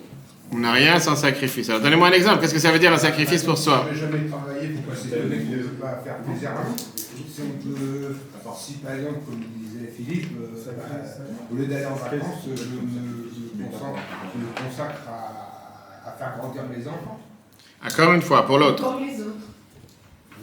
On 0.52 0.58
n'a 0.58 0.72
rien 0.72 0.98
sans 1.00 1.16
sacrifice. 1.16 1.68
Alors 1.68 1.82
donnez-moi 1.82 2.08
un 2.08 2.12
exemple. 2.12 2.40
Qu'est-ce 2.40 2.54
que 2.54 2.60
ça 2.60 2.70
veut 2.70 2.78
dire 2.78 2.92
un 2.92 2.98
sacrifice 2.98 3.42
pour 3.42 3.58
soi? 3.58 3.84
On 3.84 3.92
n'a 3.92 3.98
jamais 3.98 4.28
travaillé 4.28 4.68
pour 4.68 4.84
passer 4.84 5.08
de 5.08 5.16
ne 5.16 5.62
pas 5.80 6.00
faire 6.04 6.18
plaisir 6.18 6.50
à 6.50 6.62
l'autre. 6.62 6.84
Si 7.34 7.42
on 7.42 7.68
peut, 7.68 8.14
si 8.58 8.72
par 8.74 8.94
exemple, 8.94 9.18
comme 9.26 9.40
disait 9.58 9.92
Philippe, 9.94 10.30
euh, 10.40 10.72
bah, 10.78 10.84
au 11.52 11.56
lieu 11.56 11.66
d'aller 11.66 11.84
en 11.84 11.94
vacances, 11.94 12.44
je 12.46 12.50
me, 12.50 12.56
je 12.56 13.62
me 13.62 13.68
concentre- 13.70 13.98
je 14.32 14.38
me 14.40 14.68
consacre 14.68 15.02
à, 15.08 16.08
à 16.08 16.12
faire 16.12 16.38
grandir 16.38 16.62
mes 16.74 16.86
enfants. 16.86 17.20
Encore 17.84 18.14
une 18.14 18.22
fois, 18.22 18.46
pour 18.46 18.58
l'autre. 18.58 18.82
Pour 18.82 19.00
les 19.00 19.20
autres. 19.20 19.32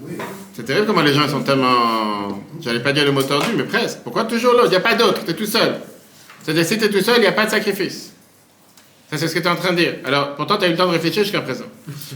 Oui. 0.02 0.18
C'est 0.54 0.64
terrible 0.64 0.86
comment 0.86 1.02
les 1.02 1.14
gens 1.14 1.28
sont 1.28 1.42
tellement... 1.42 2.40
J'allais 2.62 2.82
pas 2.84 2.94
dire 2.94 3.06
le 3.06 3.12
mot 3.12 3.24
tordu, 3.24 3.52
mais 3.58 3.64
presque. 3.64 4.00
Pourquoi 4.04 4.26
toujours 4.26 4.54
l'autre? 4.54 4.68
Il 4.68 4.72
n'y 4.72 4.76
a 4.76 4.82
pas 4.82 4.96
d'autre, 4.96 5.24
tu 5.26 5.32
es 5.32 5.36
tout 5.36 5.46
seul. 5.46 5.78
C'est-à-dire, 6.44 6.66
si 6.66 6.78
tu 6.78 6.86
es 6.86 6.90
tout 6.90 7.02
seul, 7.02 7.18
il 7.18 7.22
n'y 7.22 7.28
a 7.28 7.32
pas 7.32 7.46
de 7.46 7.52
sacrifice. 7.52 8.13
Ça, 9.12 9.18
c'est 9.18 9.28
ce 9.28 9.36
que 9.36 9.40
tu 9.40 9.46
es 9.46 9.50
en 9.50 9.56
train 9.56 9.72
de 9.74 9.78
dire. 9.78 9.94
Alors, 10.06 10.36
pourtant, 10.36 10.58
tu 10.58 10.66
as 10.66 10.68
eu 10.68 10.72
le 10.72 10.78
temps 10.78 10.88
de 10.88 10.94
réfléchir 10.94 11.24
jusqu'à 11.24 11.42
présent. 11.42 11.66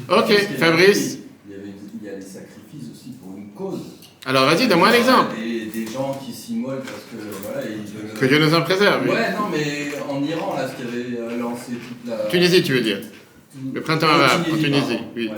Ok, 0.09 0.31
Fabrice. 0.57 1.19
Il 1.47 1.51
y, 1.51 1.55
avait, 1.55 1.63
il 2.01 2.07
y 2.07 2.09
a 2.09 2.15
des 2.15 2.21
sacrifices 2.21 2.89
aussi 2.91 3.11
pour 3.21 3.37
une 3.37 3.51
cause. 3.53 3.81
Alors, 4.25 4.45
vas-y, 4.45 4.67
donne-moi 4.67 4.89
un 4.89 4.93
exemple. 4.93 5.35
Des, 5.37 5.65
des 5.85 5.91
gens 5.91 6.19
qui 6.25 6.33
s'immolent 6.33 6.81
parce 6.81 7.03
que 7.11 7.17
voilà, 7.43 7.67
ils. 7.67 8.19
Que 8.19 8.25
Dieu 8.25 8.39
nous 8.39 8.53
en 8.53 8.61
préserve. 8.63 9.01
oui. 9.03 9.11
Ouais, 9.11 9.31
non, 9.31 9.47
mais 9.51 9.91
en 10.09 10.23
Iran, 10.23 10.55
là, 10.57 10.67
ce 10.67 10.75
qui 10.81 10.87
avait 10.87 11.17
euh, 11.19 11.37
lancé 11.39 11.73
toute 11.73 12.09
la. 12.09 12.25
Tunisie, 12.29 12.63
tu 12.63 12.73
veux 12.73 12.81
dire 12.81 12.99
tout- 13.01 13.71
Le 13.73 13.81
printemps 13.81 14.07
arabe, 14.07 14.41
en 14.51 14.57
Tunisie, 14.57 14.99
oui. 15.15 15.27
Ouais. 15.27 15.33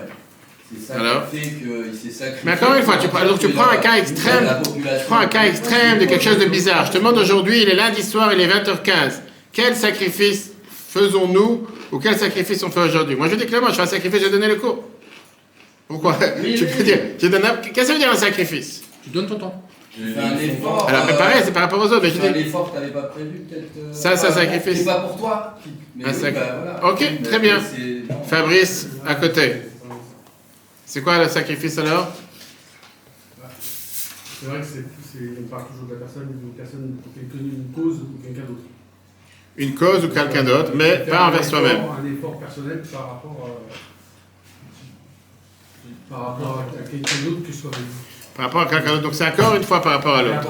C'est 0.72 0.94
ça 0.94 1.00
Alors 1.00 1.30
qui 1.32 1.38
fait 1.40 2.10
sacrifié. 2.12 2.42
Mais 2.46 2.54
encore 2.54 2.76
une 2.76 2.84
fois, 2.84 2.98
tu 2.98 3.08
prends- 3.10 3.26
donc 3.26 3.40
tu 3.40 3.50
prends 3.50 3.70
un 3.70 3.78
cas 3.78 3.96
extrême, 3.98 4.48
Tu 4.74 5.06
prends 5.08 5.18
un 5.20 5.26
cas 5.28 5.46
extrême 5.46 6.00
de 6.00 6.06
quelque 6.06 6.24
chose 6.24 6.38
de 6.40 6.46
bizarre. 6.46 6.86
Je 6.86 6.92
te 6.92 6.98
demande 7.00 7.18
aujourd'hui, 7.18 7.64
il 7.64 7.70
est 7.70 7.76
lundi 7.76 8.04
soir, 8.04 8.32
il 8.34 8.40
est 8.40 8.48
20h15. 8.48 9.22
Quel 9.52 9.76
sacrifice 9.76 10.52
faisons-nous 10.94 11.68
ou 11.92 12.00
quel 12.00 12.18
sacrifice 12.18 12.64
on 12.64 12.72
fait 12.72 12.82
aujourd'hui 12.82 13.16
Moi, 13.16 13.28
je 13.30 13.36
dis 13.36 13.46
clairement, 13.46 13.70
je 13.70 13.76
fais 13.76 13.82
un 13.82 13.86
sacrifice, 13.86 14.22
j'ai 14.22 14.30
donné 14.30 14.48
le 14.48 14.56
cours. 14.56 14.84
Pourquoi? 15.88 16.18
Oui, 16.44 16.56
Tu 16.56 16.66
oui, 16.66 16.72
peux 16.72 16.78
oui. 16.80 16.84
dire, 16.84 17.00
j'ai 17.20 17.30
donné 17.30 17.46
un- 17.48 17.56
Qu'est-ce 17.58 17.74
que 17.74 17.86
ça 17.86 17.94
veut 17.94 18.00
dire 18.00 18.12
un 18.12 18.16
sacrifice? 18.16 18.84
Tu 19.04 19.10
donnes 19.10 19.28
ton 19.28 19.40
temps. 19.40 19.64
Tu 19.92 20.14
fais 20.14 20.20
un 20.20 20.38
effort. 20.38 20.88
Alors, 20.88 21.02
euh, 21.02 21.08
préparé, 21.08 21.42
c'est 21.44 21.52
par 21.52 21.64
rapport 21.64 21.80
aux 21.80 21.86
autres. 21.88 22.02
mais 22.04 22.12
Tu 22.12 22.20
je 22.22 22.28
un 22.28 22.32
dis- 22.32 22.40
effort 22.42 22.72
que 22.72 22.78
t'avais 22.78 22.92
pas 22.92 23.04
prévu, 23.04 23.40
peut-être. 23.50 23.72
euh, 23.78 23.92
Ça, 23.94 24.16
c'est 24.16 24.28
un 24.28 24.32
sacrifice. 24.32 24.78
C'est 24.80 24.86
pas 24.86 25.00
pour 25.02 25.18
toi. 25.18 25.58
Mais 25.96 26.06
Un 26.06 26.10
oui, 26.10 26.14
sac- 26.14 26.34
bah, 26.36 26.56
voilà. 26.82 26.94
Ok, 26.94 27.00
Mais 27.02 27.28
très 27.28 27.40
bien. 27.40 27.60
Fabrice, 28.28 28.88
à 29.06 29.16
côté. 29.16 29.54
C'est 30.86 31.02
quoi 31.02 31.18
le 31.24 31.28
sacrifice 31.30 31.78
alors? 31.80 32.08
C'est 34.42 34.46
vrai 34.48 34.60
que 34.60 34.66
c'est, 34.66 34.86
c'est- 35.12 35.30
on 35.40 35.48
parle 35.50 35.68
toujours 35.72 35.88
de 35.88 35.94
la 35.96 36.00
personne, 36.00 36.28
d'une 36.28 36.52
personne 36.54 36.96
pour 37.04 37.14
quelqu'un, 37.14 37.40
une 37.44 37.72
cause 37.76 37.98
ou 38.02 38.24
quelqu'un 38.24 38.42
d'autre. 38.48 38.62
Une 39.60 39.76
cause 39.76 40.06
ou 40.06 40.08
quelqu'un 40.08 40.44
d'autre, 40.44 40.72
mais 40.74 41.00
pas 41.00 41.28
envers 41.28 41.44
soi-même. 41.44 41.78
Un 41.82 42.18
effort 42.18 42.40
personnel 42.40 42.82
par 42.92 43.02
rapport 43.10 43.46
à, 43.46 43.50
par 46.10 46.28
rapport 46.28 46.64
à 46.66 46.90
quelqu'un 46.90 47.16
d'autre 47.26 47.46
que 47.46 47.52
soi-même. 47.54 47.82
Par 48.36 48.46
rapport 48.46 48.62
à 48.62 48.66
quelqu'un 48.68 48.92
d'autre. 48.92 49.04
Donc 49.04 49.16
c'est 49.16 49.28
encore 49.28 49.56
une 49.56 49.64
fois 49.64 49.82
par 49.82 49.92
rapport 49.94 50.16
à 50.16 50.24
l'autre. 50.24 50.48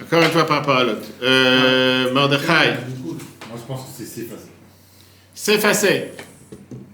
Encore 0.00 0.22
une 0.22 0.30
fois 0.30 0.46
par 0.46 0.56
rapport 0.58 0.76
à 0.76 0.84
l'autre. 0.84 1.08
Euh, 1.24 2.14
Mordechai. 2.14 2.46
Moi, 2.46 3.56
je 3.56 3.62
pense 3.66 3.80
que 3.80 3.88
c'est 3.96 4.04
s'effacer. 4.04 4.48
s'effacer. 5.34 6.12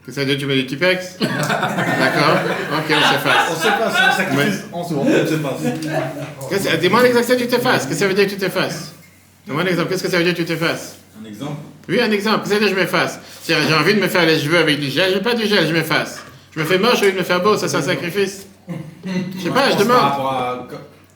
Que 0.06 0.12
ça 0.12 0.20
veut 0.20 0.26
dire 0.26 0.37
que 0.37 0.40
tu 0.40 0.46
mets 0.46 0.56
du 0.56 0.66
Tipex 0.66 1.18
D'accord 1.20 2.38
Ok, 2.73 2.90
on 2.90 3.12
s'efface. 3.12 3.50
On 4.73 4.84
soi, 4.84 4.99
on 5.00 5.04
pas. 5.42 5.58
Qu'est-ce 6.49 6.68
que- 6.68 6.76
Dis-moi 6.76 7.02
l'exemple 7.02 7.26
que 7.26 7.34
tu 7.34 7.46
t'effaces. 7.46 7.82
Qu'est-ce 7.84 7.88
que 7.88 7.94
ça 7.94 8.08
veut 8.08 8.14
dire 8.14 8.25
que 8.25 8.30
tu 8.30 8.37
t'effaces? 8.38 8.93
Donne-moi 9.46 9.64
un 9.64 9.66
exemple. 9.66 9.88
Qu'est-ce 9.90 10.02
que 10.04 10.10
ça 10.10 10.18
veut 10.18 10.24
dire 10.24 10.32
que 10.34 10.38
tu 10.38 10.44
t'effaces 10.46 10.96
Un 11.22 11.26
exemple? 11.26 11.60
Oui, 11.88 12.00
un 12.00 12.10
exemple. 12.10 12.40
Qu'est-ce 12.40 12.50
que 12.50 12.54
ça 12.54 12.54
veut 12.60 12.66
dire 12.66 12.74
que 12.74 12.80
je 12.80 12.80
m'efface 12.84 13.20
j'ai 13.46 13.74
envie 13.74 13.94
de 13.94 14.00
me 14.00 14.08
faire 14.08 14.24
les 14.26 14.38
cheveux 14.38 14.56
avec 14.58 14.80
du 14.80 14.88
gel, 14.88 15.10
je 15.10 15.16
veux 15.16 15.22
pas 15.22 15.34
du 15.34 15.46
gel, 15.46 15.66
je 15.66 15.72
m'efface. 15.72 16.22
Je 16.54 16.60
me 16.60 16.64
fais 16.64 16.78
moche, 16.78 16.98
j'ai 17.00 17.06
envie 17.06 17.12
de 17.12 17.18
me 17.18 17.24
faire 17.24 17.42
beau, 17.42 17.56
ça 17.56 17.68
c'est 17.68 17.76
un 17.76 17.82
sacrifice. 17.82 18.46
Je 19.36 19.42
sais 19.42 19.50
pas, 19.50 19.70
je 19.70 19.76
pense 19.76 19.84
Par 19.84 19.86
demande. 19.86 20.00
rapport 20.00 20.32
à, 20.32 20.68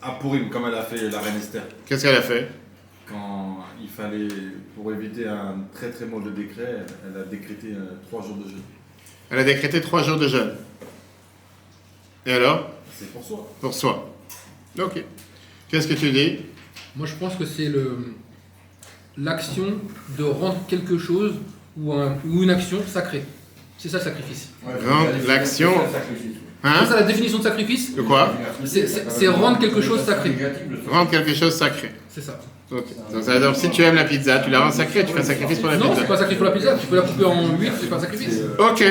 à 0.03 0.11
Purim, 0.19 0.49
comme 0.51 0.65
elle 0.67 0.75
a 0.75 0.83
fait 0.83 1.09
la 1.09 1.19
reine 1.19 1.37
Esther, 1.37 1.63
Qu'est-ce 1.87 2.03
qu'elle 2.03 2.15
a 2.15 2.21
fait? 2.21 2.47
Quand 3.07 3.65
il 3.81 3.89
fallait, 3.89 4.27
pour 4.75 4.93
éviter 4.93 5.27
un 5.27 5.55
très 5.73 5.89
très 5.89 6.05
mauvais 6.05 6.29
décret, 6.29 6.85
elle 7.03 7.19
a 7.19 7.25
décrété 7.25 7.69
euh, 7.71 7.95
trois 8.07 8.21
jours 8.21 8.35
de 8.35 8.43
jeûne. 8.47 8.61
Elle 9.31 9.39
a 9.39 9.43
décrété 9.43 9.81
trois 9.81 10.03
jours 10.03 10.17
de 10.17 10.27
jeûne. 10.27 10.51
Et 12.27 12.33
alors? 12.33 12.69
C'est 12.95 13.11
pour 13.11 13.23
soi. 13.23 13.47
Pour 13.59 13.73
soi. 13.73 14.13
Ok. 14.77 15.03
Qu'est-ce 15.69 15.87
que 15.87 15.93
tu 15.95 16.11
dis? 16.11 16.37
Moi, 16.95 17.07
je 17.07 17.15
pense 17.15 17.35
que 17.35 17.45
c'est 17.45 17.69
le 17.69 17.97
l'action 19.21 19.65
de 20.17 20.23
rendre 20.23 20.59
quelque 20.67 20.97
chose 20.97 21.33
ou, 21.77 21.93
un- 21.93 22.15
ou 22.27 22.43
une 22.43 22.49
action 22.49 22.79
sacrée. 22.87 23.23
C'est 23.77 23.89
ça 23.89 23.97
le 23.99 24.03
sacrifice. 24.03 24.49
Ouais, 24.65 24.73
l'action-. 25.27 25.71
Hein 26.61 26.73
c'est 26.83 26.89
ça 26.89 26.95
la 26.97 27.03
définition 27.03 27.37
de 27.37 27.43
sacrifice 27.43 27.95
De 27.95 28.01
quoi 28.01 28.33
C'est- 28.65 29.27
rendre 29.29 29.59
quelque 29.59 29.81
chose 29.81 30.01
sacré. 30.03 30.35
Rendre 30.89 31.09
quelque 31.09 31.33
chose 31.33 31.55
sacré. 31.55 31.91
C'est 32.09 32.21
ça. 32.21 32.37
Ok. 32.71 32.83
Donc 33.13 33.55
si 33.55 33.69
tu 33.71 33.81
aimes 33.81 33.95
la 33.95 34.03
pizza, 34.03 34.39
tu 34.39 34.49
la 34.49 34.61
rends 34.61 34.71
sacrée, 34.71 35.05
tu 35.05 35.13
fais 35.13 35.19
un 35.21 35.23
sacrifice 35.23 35.59
pour 35.59 35.69
la 35.69 35.77
Non, 35.77 35.85
c'est 35.95 36.01
pizza. 36.01 36.05
pas 36.07 36.13
un 36.13 36.17
sacrifice 36.17 36.37
pour 36.37 36.45
la 36.45 36.51
pizza. 36.51 36.77
Tu 36.79 36.87
peux 36.87 36.95
la 36.97 37.01
couper 37.03 37.23
en 37.25 37.57
8, 37.57 37.71
c'est 37.79 37.89
pas 37.89 37.95
un 37.95 37.99
sacrifice. 38.01 38.35
Ok. 38.59 38.83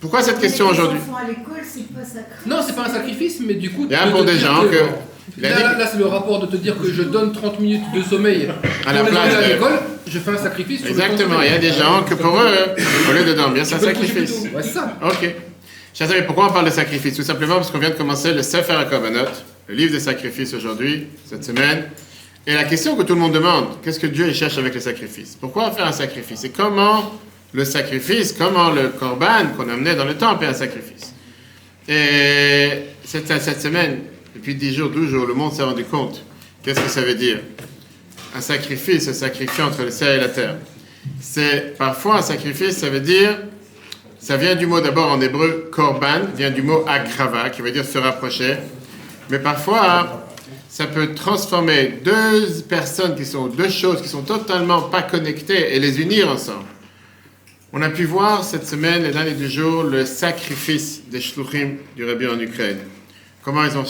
Pourquoi 0.00 0.22
cette 0.22 0.40
question 0.40 0.66
aujourd'hui 0.68 0.98
Les 0.98 1.04
enfants 1.10 1.18
à 1.24 1.28
l'école, 1.28 1.62
c'est 1.62 1.92
pas 1.94 2.04
sacré. 2.04 2.24
Non, 2.46 2.56
c'est 2.66 2.74
pas 2.74 2.86
un 2.86 2.92
sacrifice, 2.92 3.40
mais 3.46 3.54
du 3.54 3.70
coup. 3.70 3.84
Il 3.88 3.92
y 3.92 3.94
a 3.94 4.06
pour 4.08 4.24
des 4.24 4.38
gens 4.38 4.62
que- 4.62 4.88
Là, 5.38 5.48
dit 5.56 5.62
là, 5.62 5.78
là, 5.78 5.86
c'est 5.90 5.98
le 5.98 6.06
rapport 6.06 6.40
de 6.40 6.46
te 6.46 6.56
dire 6.56 6.76
que 6.80 6.92
je 6.92 7.02
donne 7.02 7.32
30 7.32 7.60
minutes 7.60 7.82
de 7.94 8.02
sommeil 8.02 8.48
À 8.86 8.92
la 8.92 9.04
place 9.04 9.34
de- 9.36 9.52
l'école. 9.52 9.78
Je 10.06 10.18
fais 10.18 10.30
un 10.32 10.36
sacrifice. 10.36 10.84
Exactement, 10.84 11.40
il 11.42 11.50
y 11.50 11.54
a 11.54 11.58
des 11.58 11.72
gens 11.72 12.02
que 12.02 12.14
pour 12.14 12.36
eux, 12.38 12.74
au 13.08 13.12
lieu 13.12 13.24
de 13.24 13.32
dormir, 13.34 13.64
c'est 13.64 13.76
un 13.76 13.78
sacrifice. 13.78 14.42
Ouais, 14.54 14.62
c'est 14.62 14.70
ça. 14.70 14.98
Ok. 15.02 15.34
Chers 15.94 16.10
amis, 16.10 16.22
pourquoi 16.26 16.46
on 16.48 16.52
parle 16.52 16.64
de 16.66 16.70
sacrifice? 16.70 17.14
Tout 17.16 17.22
simplement 17.22 17.56
parce 17.56 17.70
qu'on 17.70 17.78
vient 17.78 17.90
de 17.90 17.94
commencer 17.94 18.32
le 18.34 18.42
Sefer 18.42 18.72
HaKavanot, 18.72 19.28
le 19.68 19.74
livre 19.74 19.92
des 19.92 20.00
sacrifices 20.00 20.52
aujourd'hui, 20.54 21.06
cette 21.24 21.44
semaine. 21.44 21.84
Et 22.46 22.54
la 22.54 22.64
question 22.64 22.96
que 22.96 23.02
tout 23.04 23.14
le 23.14 23.20
monde 23.20 23.32
demande, 23.32 23.66
qu'est-ce 23.84 24.00
que 24.00 24.08
Dieu 24.08 24.32
cherche 24.32 24.58
avec 24.58 24.74
le 24.74 24.80
sacrifice? 24.80 25.36
Pourquoi 25.40 25.70
faire 25.70 25.86
un 25.86 25.92
sacrifice? 25.92 26.42
Et 26.44 26.50
comment 26.50 27.12
le 27.52 27.64
sacrifice, 27.64 28.34
comment 28.36 28.70
le 28.70 28.88
korban 28.88 29.46
qu'on 29.56 29.68
amenait 29.68 29.94
dans 29.94 30.04
le 30.06 30.14
temple 30.16 30.44
est 30.44 30.48
un 30.48 30.52
sacrifice? 30.54 31.14
Et 31.88 32.68
cette, 33.04 33.28
cette 33.40 33.60
semaine, 33.62 33.98
depuis 34.34 34.54
10 34.54 34.74
jours, 34.74 34.90
12 34.90 35.10
jours, 35.10 35.26
le 35.26 35.34
monde 35.34 35.52
s'est 35.52 35.62
rendu 35.62 35.84
compte. 35.84 36.24
Qu'est-ce 36.62 36.80
que 36.80 36.88
ça 36.88 37.02
veut 37.02 37.14
dire? 37.14 37.40
Un 38.34 38.40
sacrifice, 38.40 39.06
se 39.06 39.12
sacrifier 39.12 39.64
entre 39.64 39.82
le 39.82 39.90
ciel 39.90 40.18
et 40.18 40.20
la 40.20 40.28
terre. 40.28 40.56
C'est 41.20 41.76
parfois 41.76 42.18
un 42.18 42.22
sacrifice, 42.22 42.78
ça 42.78 42.88
veut 42.88 43.00
dire 43.00 43.36
ça 44.22 44.36
vient 44.36 44.54
du 44.54 44.68
mot 44.68 44.80
d'abord 44.80 45.10
en 45.10 45.20
hébreu 45.20 45.68
korban, 45.72 46.28
vient 46.36 46.52
du 46.52 46.62
mot 46.62 46.84
akrava, 46.86 47.50
qui 47.50 47.60
veut 47.60 47.72
dire 47.72 47.84
se 47.84 47.98
rapprocher. 47.98 48.54
Mais 49.30 49.40
parfois, 49.40 50.28
ça 50.68 50.86
peut 50.86 51.12
transformer 51.12 51.94
deux 52.04 52.46
personnes 52.68 53.16
qui 53.16 53.24
sont 53.24 53.48
deux 53.48 53.68
choses 53.68 54.00
qui 54.00 54.06
sont 54.06 54.22
totalement 54.22 54.82
pas 54.82 55.02
connectées 55.02 55.74
et 55.74 55.80
les 55.80 56.00
unir 56.00 56.30
ensemble. 56.30 56.66
On 57.72 57.82
a 57.82 57.90
pu 57.90 58.04
voir 58.04 58.44
cette 58.44 58.64
semaine, 58.64 59.02
les 59.02 59.10
derniers 59.10 59.34
du 59.34 59.50
jour, 59.50 59.82
le 59.82 60.06
sacrifice 60.06 61.02
des 61.10 61.20
shluchim 61.20 61.78
du 61.96 62.04
Rabbi 62.04 62.28
en 62.28 62.38
Ukraine. 62.38 62.78
Comment 63.42 63.64
ils 63.64 63.76
ont 63.76 63.84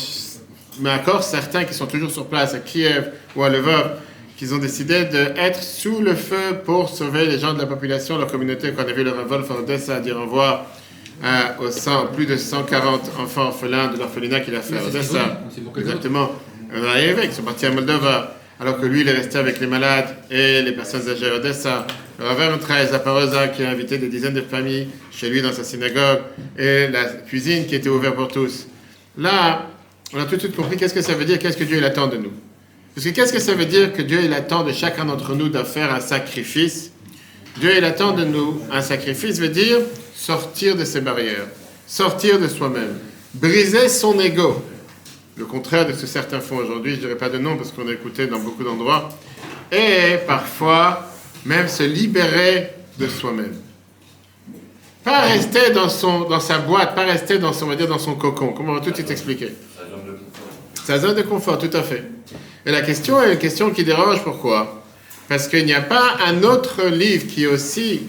mis 0.81 0.89
accord 0.89 1.23
certains 1.23 1.65
qui 1.65 1.75
sont 1.75 1.87
toujours 1.87 2.11
sur 2.11 2.27
place 2.27 2.55
à 2.55 2.59
Kiev 2.59 3.11
ou 3.37 3.43
à 3.45 3.49
Lvov, 3.51 3.91
qu'ils 4.37 4.55
ont 4.55 4.59
décidé 4.59 5.05
d'être 5.05 5.63
sous 5.63 6.01
le 6.01 6.15
feu 6.15 6.59
pour 6.65 6.89
sauver 6.89 7.27
les 7.27 7.39
gens 7.39 7.55
de 7.55 7.61
la 7.61 7.67
population, 7.67 8.19
leur 8.19 8.27
communauté. 8.31 8.73
Quand 8.77 8.85
on 8.85 8.89
a 8.89 8.93
vu 8.93 9.05
le 9.05 9.11
Wolf 9.13 9.51
à 9.51 9.55
Odessa 9.55 10.01
dire 10.01 10.17
au 10.17 10.23
revoir 10.23 10.67
à- 11.23 11.61
aux 11.61 11.71
100 11.71 12.07
plus 12.15 12.27
de 12.27 12.37
140 12.37 13.11
enfants 13.21 13.43
orphelins 13.49 13.89
de 13.89 13.99
l'orphelinat 13.99 14.41
qu'il 14.41 14.55
a 14.57 14.61
fait 14.61 14.77
à 14.77 14.81
Mais 14.81 14.87
Odessa. 14.89 15.43
Exactement. 15.79 16.33
Arrivé, 16.91 17.23
ils 17.27 17.33
sont 17.33 17.43
partis 17.43 17.67
à 17.67 17.71
Moldova, 17.71 18.35
alors 18.59 18.81
que 18.81 18.87
lui, 18.87 19.03
il 19.03 19.09
est 19.09 19.13
resté 19.13 19.37
avec 19.39 19.61
les 19.61 19.67
malades 19.67 20.09
et 20.31 20.63
les 20.63 20.73
personnes 20.73 21.03
âgées 21.09 21.29
à 21.31 21.35
Odessa. 21.35 21.87
Le 22.19 22.25
Rav 22.27 22.59
Traï 22.61 22.87
Zaparosa, 22.89 23.49
qui 23.49 23.63
a 23.63 23.71
invité 23.71 23.99
des 23.99 24.09
dizaines 24.09 24.35
de 24.35 24.41
familles 24.41 24.89
chez 25.13 25.29
lui 25.29 25.43
dans 25.43 25.53
sa 25.53 25.65
synagogue, 25.65 26.21
et 26.59 26.89
la 26.89 27.05
cuisine 27.05 27.67
qui 27.67 27.75
était 27.75 27.89
ouverte 27.91 28.15
pour 28.17 28.29
tous. 28.29 28.67
Là, 29.19 29.67
on 30.15 30.21
a 30.21 30.25
tout 30.25 30.37
de 30.37 30.41
suite 30.41 30.57
compris 30.57 30.77
qu'est-ce 30.77 30.95
que 30.95 31.03
ça 31.03 31.15
veut 31.15 31.25
dire, 31.25 31.39
qu'est-ce 31.39 31.57
que 31.57 31.65
Dieu 31.65 31.79
il 31.79 31.85
attend 31.85 32.07
de 32.07 32.17
nous. 32.17 32.33
Parce 32.95 33.07
que 33.07 33.11
qu'est-ce 33.11 33.33
que 33.33 33.39
ça 33.39 33.55
veut 33.55 33.65
dire 33.65 33.93
que 33.93 34.03
Dieu 34.03 34.21
il 34.23 34.33
attend 34.35 34.65
de 34.65 34.73
chacun 34.73 35.07
d'entre 35.07 35.35
nous 35.35 35.49
de 35.49 35.63
faire 35.63 35.93
un 35.95 36.01
sacrifice? 36.01 36.93
Dieu 37.59 37.73
il 37.77 37.85
attend 37.85 38.13
de 38.13 38.25
nous 38.25 38.61
un 38.71 38.83
sacrifice 38.83 39.39
veut 39.39 39.49
dire 39.49 39.79
sortir 40.15 40.77
de 40.77 40.85
ses 40.85 41.01
barrières, 41.01 41.47
sortir 41.87 42.39
de 42.39 42.49
soi-même, 42.49 42.99
briser 43.35 43.89
son 43.89 44.19
ego. 44.21 44.63
Le 45.37 45.47
contraire 45.47 45.87
de 45.87 45.93
ce 45.93 46.03
que 46.03 46.07
certains 46.07 46.41
font 46.41 46.57
aujourd'hui, 46.57 46.93
je 46.93 46.97
ne 46.97 47.03
dirais 47.03 47.17
pas 47.17 47.31
de 47.31 47.39
nom 47.39 47.57
parce 47.57 47.73
qu'on 47.73 47.89
a 47.89 47.93
écouté 47.93 48.27
dans 48.27 48.39
beaucoup 48.39 48.63
d'endroits, 48.63 49.09
et 49.71 50.19
parfois 50.27 51.09
même 51.47 51.69
se 51.69 51.83
libérer 51.83 52.71
de 52.99 53.09
soi-même. 53.09 53.55
Pas 55.03 55.23
rester 55.23 55.71
dans, 55.71 55.89
son, 55.89 56.29
dans 56.29 56.39
sa 56.39 56.59
boîte, 56.59 56.95
pas 56.95 57.05
rester 57.05 57.39
dans 57.39 57.53
son, 57.53 57.65
on 57.65 57.69
va 57.69 57.77
dire, 57.77 57.89
dans 57.89 57.99
son 57.99 58.15
cocon, 58.15 58.53
comme 58.53 58.69
on 58.69 58.75
va 58.75 58.81
tout 58.81 58.91
de 58.91 58.95
suite 58.95 59.11
expliquer. 59.11 59.53
Sa 60.85 60.99
zone 60.99 61.15
de 61.15 61.23
confort, 61.23 61.59
tout 61.59 61.71
à 61.77 61.83
fait. 61.83 62.03
Et 62.67 62.73
la 62.73 62.81
question 62.83 63.23
est 63.23 63.33
une 63.33 63.39
question 63.39 63.71
qui 63.71 63.85
dérange, 63.85 64.23
pourquoi? 64.25 64.83
Parce 65.29 65.47
qu'il 65.47 65.65
n'y 65.65 65.75
a 65.75 65.81
pas 65.81 66.17
un 66.27 66.43
autre 66.43 66.85
livre 66.87 67.27
qui 67.27 67.45
est 67.45 67.47
aussi, 67.47 68.03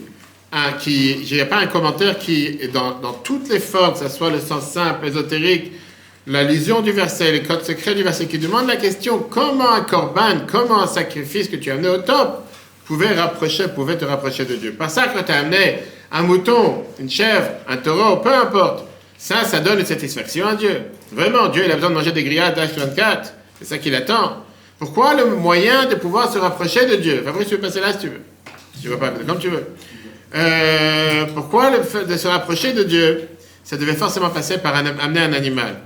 qui, 0.80 1.12
il 1.12 1.34
n'y 1.34 1.40
a 1.40 1.46
pas 1.46 1.58
un 1.58 1.66
commentaire 1.66 2.18
qui, 2.18 2.46
est 2.60 2.72
dans, 2.72 2.98
dans 2.98 3.12
toutes 3.12 3.48
les 3.48 3.60
formes, 3.60 3.94
que 3.94 4.00
ce 4.00 4.08
soit 4.08 4.30
le 4.30 4.40
sens 4.40 4.72
simple, 4.72 5.06
ésotérique, 5.06 5.72
l'allusion 6.26 6.80
du 6.80 6.90
verset, 6.90 7.32
les 7.32 7.42
codes 7.42 7.64
secrets 7.64 7.94
du 7.94 8.02
verset, 8.02 8.26
qui 8.26 8.38
demande 8.38 8.66
la 8.66 8.76
question 8.76 9.18
comment 9.18 9.70
un 9.70 9.82
korban, 9.82 10.40
comment 10.50 10.82
un 10.82 10.86
sacrifice 10.86 11.48
que 11.48 11.56
tu 11.56 11.70
as 11.70 11.74
amené 11.74 11.88
au 11.88 11.98
temple 11.98 12.38
pouvait, 12.86 13.14
rapprocher, 13.14 13.68
pouvait 13.68 13.96
te 13.96 14.04
rapprocher 14.04 14.44
de 14.44 14.56
Dieu? 14.56 14.72
Pas 14.72 14.88
ça 14.88 15.06
que 15.06 15.20
tu 15.20 15.32
as 15.32 15.38
amené 15.38 15.78
un 16.10 16.22
mouton, 16.22 16.84
une 16.98 17.10
chèvre, 17.10 17.50
un 17.68 17.76
taureau, 17.76 18.16
peu 18.16 18.34
importe. 18.34 18.84
Ça, 19.18 19.44
ça 19.44 19.60
donne 19.60 19.80
une 19.80 19.86
satisfaction 19.86 20.46
à 20.46 20.54
Dieu. 20.54 20.82
Vraiment, 21.12 21.48
Dieu, 21.48 21.62
il 21.64 21.70
a 21.70 21.74
besoin 21.74 21.90
de 21.90 21.94
manger 21.94 22.12
des 22.12 22.24
grillades 22.24 22.58
d'H24. 22.58 23.32
C'est 23.58 23.64
ça 23.66 23.78
qu'il 23.78 23.94
attend. 23.94 24.44
Pourquoi 24.78 25.14
le 25.14 25.26
moyen 25.36 25.86
de 25.86 25.94
pouvoir 25.94 26.32
se 26.32 26.38
rapprocher 26.38 26.86
de 26.86 26.96
Dieu? 26.96 27.22
Fabrice, 27.24 27.48
tu 27.48 27.54
veux 27.54 27.60
passer 27.60 27.80
là 27.80 27.92
si 27.92 27.98
tu 27.98 28.08
veux. 28.08 28.20
Tu 28.82 28.88
veux 28.88 28.98
pas, 28.98 29.10
comme 29.26 29.38
tu 29.38 29.48
veux. 29.48 29.64
Euh, 30.34 31.26
pourquoi 31.34 31.70
le 31.70 31.82
fait 31.82 32.04
de 32.04 32.16
se 32.16 32.26
rapprocher 32.26 32.72
de 32.72 32.82
Dieu 32.82 33.28
Ça 33.62 33.76
devait 33.76 33.94
forcément 33.94 34.30
passer 34.30 34.58
par 34.58 34.74
amener 34.74 35.20
un 35.20 35.32
animal? 35.32 35.76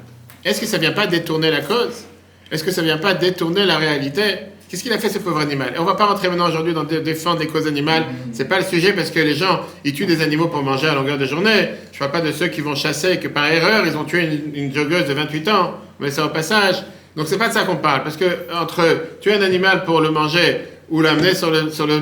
Est-ce 0.45 0.61
que 0.61 0.67
ça 0.67 0.79
ne 0.79 0.83
vient 0.83 0.93
pas 0.93 1.07
détourner 1.07 1.51
la 1.51 1.61
cause? 1.61 2.05
Est-ce 2.51 2.65
que 2.65 2.71
ça 2.71 2.81
ne 2.81 2.87
vient 2.87 2.99
pas 2.99 3.15
détourner 3.15 3.67
la 3.67 3.77
réalité? 3.77 4.39
Qu'est-ce 4.69 4.83
qu'il 4.83 4.93
a 4.93 4.99
fait 4.99 5.09
ce 5.09 5.19
pauvre 5.19 5.39
animal? 5.41 5.73
Et 5.75 5.79
on 5.79 5.83
ne 5.83 5.87
va 5.89 5.95
pas 5.95 6.05
rentrer 6.07 6.29
maintenant 6.29 6.49
aujourd'hui 6.49 6.75
dans 6.75 6.85
dé- 6.85 7.01
défendre 7.01 7.39
des 7.39 7.47
causes 7.47 7.67
animales. 7.67 8.05
C'est 8.33 8.47
pas 8.49 8.59
le 8.59 8.65
sujet 8.65 8.93
parce 8.93 9.11
que 9.11 9.19
les 9.19 9.35
gens 9.35 9.61
ils 9.85 9.95
tuent 9.95 10.05
des 10.07 10.21
animaux 10.21 10.49
pour 10.49 10.63
manger 10.63 10.89
à 10.89 10.95
longueur 10.95 11.17
de 11.17 11.25
journée. 11.25 11.71
Je 11.93 11.97
ne 11.97 11.99
parle 12.01 12.11
pas 12.23 12.29
de 12.29 12.33
ceux 12.33 12.49
qui 12.49 12.61
vont 12.61 12.75
chasser 12.75 13.13
et 13.13 13.19
que 13.19 13.29
par 13.29 13.47
erreur 13.51 13.87
ils 13.87 13.97
ont 13.97 14.05
tué 14.05 14.25
une, 14.55 14.65
une 14.65 14.75
joggeuse 14.75 15.07
de 15.07 15.15
28 15.15 15.49
ans. 15.49 15.75
Mais 16.01 16.11
c'est 16.11 16.21
au 16.21 16.29
passage. 16.29 16.77
Donc 17.17 17.27
c'est 17.29 17.39
pas 17.39 17.49
de 17.49 17.55
ça 17.55 17.63
qu'on 17.65 17.77
parle 17.77 18.03
parce 18.03 18.17
que 18.19 18.25
entre 18.55 18.85
tuer 19.21 19.35
un 19.35 19.43
animal 19.43 19.85
pour 19.85 20.01
le 20.01 20.11
manger 20.11 20.59
ou 20.91 21.01
l'amener 21.01 21.35
sur 21.35 21.51
le 21.51 21.71
sur 21.71 21.87
le 21.87 22.01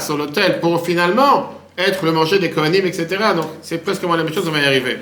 sur 0.00 0.16
l'autel 0.16 0.60
pour 0.60 0.84
finalement 0.86 1.52
être 1.76 2.04
le 2.04 2.12
manger 2.12 2.38
des 2.38 2.50
coanimes, 2.50 2.86
etc. 2.86 3.06
Donc 3.34 3.46
c'est 3.62 3.78
presque 3.82 4.02
la 4.04 4.16
même 4.22 4.32
chose. 4.32 4.44
On 4.46 4.52
va 4.52 4.60
y 4.60 4.64
arriver. 4.64 4.98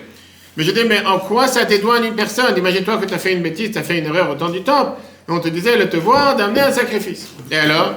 Mais 0.57 0.65
je 0.65 0.71
dis, 0.71 0.85
mais 0.87 1.05
en 1.07 1.19
quoi 1.19 1.47
ça 1.47 1.65
dédouane 1.65 2.05
une 2.05 2.15
personne? 2.15 2.57
Imagine-toi 2.57 2.99
que 2.99 3.07
tu 3.07 3.15
as 3.15 3.19
fait 3.19 3.33
une 3.33 3.43
bêtise, 3.43 3.71
tu 3.73 3.79
as 3.79 3.83
fait 3.83 3.99
une 3.99 4.05
erreur 4.07 4.31
au 4.31 4.35
temps 4.35 4.51
du 4.51 4.63
temple, 4.63 4.93
on 5.33 5.41
te 5.41 5.49
disait 5.49 5.77
le 5.77 5.87
devoir 5.87 6.37
d'amener 6.37 6.61
un 6.61 6.73
sacrifice. 6.73 7.29
Et 7.51 7.57
alors 7.57 7.95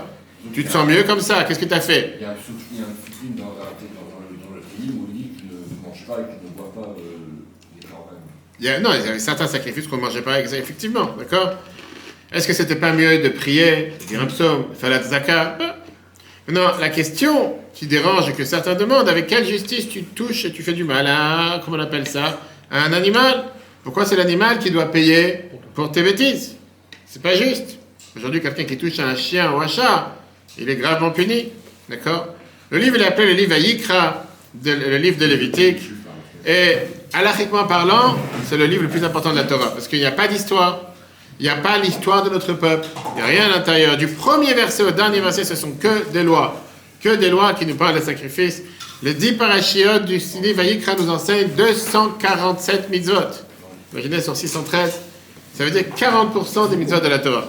Tu 0.53 0.63
te 0.63 0.71
sens 0.71 0.87
mieux 0.87 1.03
comme 1.03 1.21
ça, 1.21 1.43
qu'est-ce 1.43 1.59
que 1.59 1.65
tu 1.65 1.73
as 1.73 1.81
fait? 1.81 2.15
Il 2.19 2.23
y 2.23 2.25
a 2.25 2.29
un 2.31 2.35
soutien, 2.35 2.55
il 2.71 2.77
y 2.77 2.81
a 2.81 2.85
un 2.85 2.87
soutien 3.05 3.29
dans, 3.37 3.45
le- 3.45 4.37
dans 4.49 4.55
le 4.55 4.61
pays 4.61 4.89
où 4.95 5.07
il 5.09 5.17
dit 5.17 5.29
qu'il 5.35 5.47
ne 5.47 5.87
mange 5.87 6.05
pas 6.07 6.21
et 6.21 6.25
qu'il 6.31 6.49
ne 6.49 6.55
boit 6.55 6.71
pas 6.73 6.89
euh, 6.91 7.01
les 7.81 7.87
corbanes. 7.87 8.17
Il 8.59 8.65
y 8.65 8.69
a- 8.69 8.79
Non, 8.79 8.91
il 8.93 9.05
y 9.05 9.09
avait 9.09 9.19
certains 9.19 9.47
sacrifices 9.47 9.87
qu'on 9.87 9.97
ne 9.97 10.01
mangeait 10.01 10.21
pas, 10.21 10.39
effectivement, 10.39 11.09
d'accord? 11.17 11.53
Est-ce 12.31 12.47
que 12.47 12.53
c'était 12.53 12.75
pas 12.75 12.91
mieux 12.91 13.19
de 13.23 13.29
prier, 13.29 13.93
de 13.99 14.05
dire 14.07 14.21
un 14.21 14.25
psaume, 14.27 14.65
de 14.71 14.75
faire 14.75 14.89
la 14.91 15.01
tzaka 15.01 15.57
Non, 16.49 16.67
la 16.79 16.89
question 16.89 17.55
qui 17.73 17.87
dérange 17.87 18.29
et 18.29 18.33
que 18.33 18.45
certains 18.45 18.75
demandent, 18.75 19.09
avec 19.09 19.25
quelle 19.27 19.45
justice 19.45 19.89
tu 19.89 20.03
touches 20.03 20.45
et 20.45 20.51
tu 20.51 20.61
fais 20.63 20.73
du 20.73 20.83
mal 20.83 21.07
à, 21.07 21.59
comment 21.65 21.77
on 21.77 21.79
appelle 21.81 22.07
ça, 22.07 22.39
à 22.69 22.83
un 22.83 22.93
animal? 22.93 23.45
Pourquoi 23.83 24.05
c'est 24.05 24.15
l'animal 24.15 24.59
qui 24.59 24.69
doit 24.71 24.91
payer 24.91 25.45
pour 25.73 25.91
tes 25.91 26.03
bêtises? 26.03 26.55
C'est 27.15 27.21
pas 27.21 27.33
juste. 27.33 27.77
Aujourd'hui, 28.17 28.41
quelqu'un 28.41 28.65
qui 28.65 28.77
touche 28.77 28.99
à 28.99 29.07
un 29.07 29.15
chien 29.15 29.49
ou 29.53 29.61
un 29.61 29.69
chat, 29.69 30.17
il 30.59 30.69
est 30.69 30.75
gravement 30.75 31.11
puni, 31.11 31.45
d'accord? 31.87 32.27
Le 32.69 32.77
livre, 32.77 32.97
il 32.97 33.03
est 33.03 33.07
appelé 33.07 33.27
le 33.27 33.33
livre 33.35 33.53
Ayikra, 33.53 34.25
le 34.61 34.97
livre 34.97 35.17
de 35.17 35.25
Lévitique, 35.25 35.77
et 36.45 36.75
halachiquement 37.13 37.63
parlant, 37.63 38.17
c'est 38.45 38.57
le 38.57 38.65
livre 38.65 38.83
le 38.83 38.89
plus 38.89 39.05
important 39.05 39.31
de 39.31 39.37
la 39.37 39.45
Torah, 39.45 39.71
parce 39.71 39.87
qu'il 39.87 39.99
n'y 39.99 40.05
a 40.05 40.11
pas 40.11 40.27
d'histoire, 40.27 40.81
il 41.39 41.43
n'y 41.43 41.49
a 41.49 41.55
pas 41.55 41.77
l'histoire 41.77 42.21
de 42.21 42.31
notre 42.31 42.51
peuple, 42.51 42.85
il 43.13 43.15
n'y 43.15 43.21
a 43.21 43.27
rien 43.27 43.45
à 43.45 43.59
l'intérieur. 43.59 43.95
Du 43.95 44.07
premier 44.07 44.53
verset 44.53 44.83
au 44.83 44.91
dernier 44.91 45.21
verset, 45.21 45.45
ce 45.45 45.55
sont 45.55 45.71
que 45.71 46.11
des 46.11 46.23
lois, 46.23 46.61
que 46.99 47.15
des 47.15 47.29
lois 47.29 47.53
qui 47.53 47.65
nous 47.65 47.75
parlent 47.75 47.95
de 47.97 48.03
sacrifice. 48.03 48.61
Les 49.03 49.13
dix 49.13 49.31
parachiotes 49.31 50.03
du 50.03 50.17
livre 50.41 50.57
Vayikra 50.57 50.95
nous 50.95 51.09
enseignent 51.09 51.47
247 51.55 52.89
mitzvot. 52.89 53.21
Imaginez 53.93 54.19
sur 54.19 54.35
613, 54.35 54.99
ça 55.55 55.63
veut 55.63 55.71
dire 55.71 55.85
40% 55.97 56.69
des 56.69 56.75
mitzvot 56.75 56.99
de 56.99 57.07
la 57.07 57.19
Torah. 57.19 57.47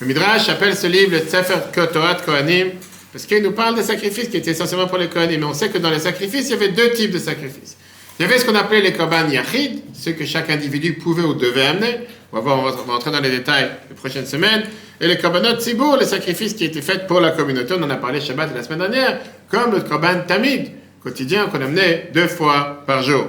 Le 0.00 0.06
Midrash 0.06 0.48
appelle 0.48 0.74
ce 0.74 0.86
livre 0.86 1.12
le 1.12 1.18
Sefer 1.18 1.58
Torah 1.92 2.14
Kohanim, 2.14 2.70
parce 3.12 3.26
qu'il 3.26 3.42
nous 3.42 3.52
parle 3.52 3.74
des 3.74 3.82
sacrifices 3.82 4.28
qui 4.28 4.38
étaient 4.38 4.52
essentiellement 4.52 4.86
pour 4.86 4.96
les 4.96 5.08
Kohanim. 5.08 5.40
Mais 5.40 5.46
on 5.46 5.52
sait 5.52 5.68
que 5.68 5.76
dans 5.76 5.90
les 5.90 5.98
sacrifices, 5.98 6.46
il 6.48 6.52
y 6.52 6.54
avait 6.54 6.68
deux 6.68 6.92
types 6.92 7.10
de 7.10 7.18
sacrifices. 7.18 7.76
Il 8.18 8.22
y 8.22 8.24
avait 8.24 8.38
ce 8.38 8.46
qu'on 8.46 8.54
appelait 8.54 8.80
les 8.80 8.94
Korban 8.94 9.28
Yachid, 9.28 9.82
ceux 9.92 10.12
que 10.12 10.24
chaque 10.24 10.48
individu 10.48 10.94
pouvait 10.94 11.22
ou 11.22 11.34
devait 11.34 11.66
amener. 11.66 12.00
On 12.32 12.36
va, 12.36 12.42
voir, 12.42 12.78
on 12.82 12.88
va 12.88 12.94
entrer 12.94 13.10
dans 13.10 13.20
les 13.20 13.30
détails 13.30 13.70
les 13.90 13.96
prochaines 13.96 14.26
semaines. 14.26 14.62
Et 15.00 15.06
les 15.06 15.18
Korbanot 15.18 15.58
Tzibour, 15.58 15.98
les 15.98 16.06
sacrifices 16.06 16.54
qui 16.54 16.64
étaient 16.64 16.82
faits 16.82 17.06
pour 17.06 17.20
la 17.20 17.32
communauté. 17.32 17.74
On 17.78 17.82
en 17.82 17.90
a 17.90 17.96
parlé 17.96 18.20
Shabbat 18.20 18.54
la 18.54 18.62
semaine 18.62 18.78
dernière, 18.78 19.20
comme 19.50 19.72
le 19.72 19.80
Korban 19.80 20.22
Tamid, 20.26 20.70
quotidien 21.02 21.46
qu'on 21.46 21.60
amenait 21.60 22.10
deux 22.14 22.28
fois 22.28 22.82
par 22.86 23.02
jour. 23.02 23.26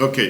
Ok. 0.00 0.20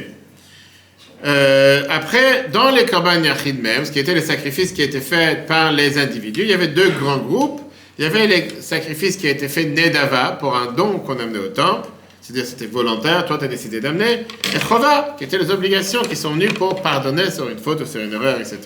Euh, 1.24 1.84
après, 1.88 2.48
dans 2.52 2.70
les 2.70 2.84
Korban 2.84 3.22
Yachid 3.22 3.62
même, 3.62 3.84
ce 3.84 3.90
qui 3.90 3.98
était 3.98 4.14
les 4.14 4.20
sacrifices 4.20 4.72
qui 4.72 4.82
étaient 4.82 5.00
faits 5.00 5.46
par 5.46 5.72
les 5.72 5.98
individus, 5.98 6.42
il 6.42 6.48
y 6.48 6.52
avait 6.52 6.68
deux 6.68 6.90
grands 6.90 7.18
groupes. 7.18 7.62
Il 7.98 8.04
y 8.04 8.06
avait 8.06 8.26
les 8.26 8.48
sacrifices 8.60 9.16
qui 9.16 9.28
étaient 9.28 9.48
faits 9.48 9.68
Nedava, 9.68 10.36
pour 10.40 10.56
un 10.56 10.72
don 10.72 10.98
qu'on 10.98 11.18
amenait 11.18 11.38
au 11.38 11.48
temple, 11.48 11.88
c'est-à-dire 12.20 12.44
c'était 12.44 12.66
volontaire, 12.66 13.24
toi 13.24 13.38
tu 13.38 13.44
as 13.44 13.48
décidé 13.48 13.80
d'amener, 13.80 14.26
et 14.54 14.58
Chova, 14.68 15.14
qui 15.16 15.24
étaient 15.24 15.38
les 15.38 15.50
obligations 15.50 16.02
qui 16.02 16.16
sont 16.16 16.30
venues 16.30 16.48
pour 16.48 16.82
pardonner 16.82 17.30
sur 17.30 17.48
une 17.48 17.58
faute 17.58 17.80
ou 17.82 17.86
sur 17.86 18.00
une 18.00 18.12
erreur, 18.12 18.40
etc. 18.40 18.58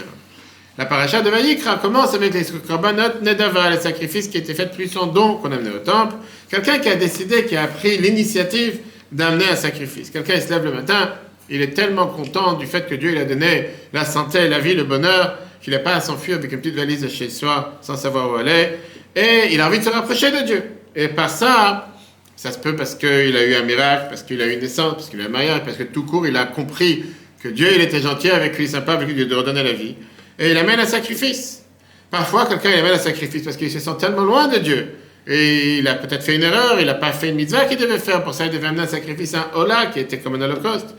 La 0.79 0.87
paracha 0.87 1.21
de 1.21 1.29
Vayikra 1.29 1.77
commence 1.77 2.15
avec 2.15 2.33
les 2.33 2.45
korbanot 2.67 3.21
nedava, 3.21 3.69
les 3.69 3.81
sacrifices 3.81 4.29
qui 4.29 4.38
étaient 4.38 4.55
faits 4.55 4.73
plus 4.73 4.97
en 4.97 5.07
don 5.07 5.35
qu'on 5.35 5.53
amenait 5.53 5.75
au 5.75 5.81
temple. 5.81 6.15
Quelqu'un 6.49 6.79
qui 6.79 6.88
a 6.88 6.95
décidé, 6.95 7.45
qui 7.45 7.57
a 7.57 7.67
pris 7.67 7.99
l'initiative 7.99 8.79
d'amener 9.12 9.49
un 9.50 9.57
sacrifice. 9.57 10.11
Quelqu'un 10.11 10.41
se 10.41 10.49
lève 10.49 10.65
le 10.65 10.73
matin, 10.73 11.11
il 11.50 11.62
est 11.62 11.75
tellement 11.75 12.07
content 12.07 12.55
du 12.55 12.67
fait 12.67 12.87
que 12.88 12.95
Dieu 12.95 13.12
il 13.12 13.19
a 13.19 13.25
donné 13.25 13.69
la 13.93 14.05
santé, 14.05 14.49
la 14.49 14.59
vie, 14.59 14.75
le 14.75 14.85
bonheur, 14.85 15.38
qu'il 15.61 15.73
n'a 15.73 15.78
pas 15.78 15.95
à 15.95 16.00
s'enfuir 16.00 16.37
avec 16.37 16.52
une 16.52 16.61
petite 16.61 16.76
valise 16.76 17.02
de 17.02 17.09
chez 17.09 17.31
soi 17.31 17.78
sans 17.81 17.97
savoir 17.97 18.31
où 18.31 18.37
aller. 18.37 18.71
Et 19.17 19.52
il 19.52 19.61
a 19.61 19.67
envie 19.67 19.78
de 19.78 19.85
se 19.85 19.90
rapprocher 19.90 20.31
de 20.31 20.47
Dieu. 20.47 20.62
Et 20.95 21.09
par 21.09 21.31
ça, 21.31 21.88
ça 22.37 22.52
se 22.52 22.59
peut 22.59 22.76
parce 22.76 22.95
qu'il 22.95 23.37
a 23.37 23.45
eu 23.45 23.55
un 23.55 23.62
miracle, 23.62 24.07
parce 24.09 24.23
qu'il 24.23 24.40
a 24.40 24.47
eu 24.47 24.52
une 24.52 24.61
naissance, 24.61 24.95
parce 24.95 25.09
qu'il 25.09 25.21
a 25.21 25.25
eu 25.25 25.26
un 25.26 25.31
mariage, 25.31 25.62
parce 25.64 25.76
que 25.76 25.83
tout 25.83 26.05
court, 26.05 26.26
il 26.26 26.37
a 26.37 26.45
compris 26.45 27.05
que 27.43 27.49
Dieu, 27.49 27.69
il 27.75 27.81
était 27.81 28.00
gentil 28.00 28.31
avec 28.31 28.57
lui, 28.59 28.69
sympa 28.69 28.93
avec 28.93 29.09
lui, 29.09 29.26
de 29.26 29.35
redonner 29.35 29.62
la 29.62 29.73
vie. 29.73 29.97
Et 30.38 30.50
il 30.50 30.57
amène 30.57 30.81
un 30.81 30.87
sacrifice. 30.87 31.64
Parfois, 32.11 32.47
quelqu'un 32.47 32.71
il 32.71 32.78
amène 32.78 32.95
un 32.95 32.99
sacrifice 32.99 33.43
parce 33.43 33.57
qu'il 33.57 33.71
se 33.71 33.81
sent 33.81 33.90
tellement 33.99 34.23
loin 34.23 34.49
de 34.49 34.59
Dieu. 34.59 34.95
Et 35.26 35.78
il 35.78 35.88
a 35.88 35.95
peut-être 35.95 36.23
fait 36.23 36.37
une 36.37 36.43
erreur, 36.43 36.81
il 36.81 36.87
n'a 36.87 36.95
pas 36.95 37.12
fait 37.12 37.28
une 37.28 37.35
mitzvah 37.35 37.67
qu'il 37.67 37.76
devait 37.76 37.99
faire. 37.99 38.25
Pour 38.25 38.35
ça, 38.35 38.47
il 38.47 38.52
devait 38.52 38.69
amener 38.69 38.83
un 38.83 38.87
sacrifice, 38.87 39.35
un 39.35 39.50
hola, 39.55 39.87
qui 39.87 40.00
était 40.00 40.19
comme 40.19 40.37
un 40.37 40.40
holocauste. 40.40 40.95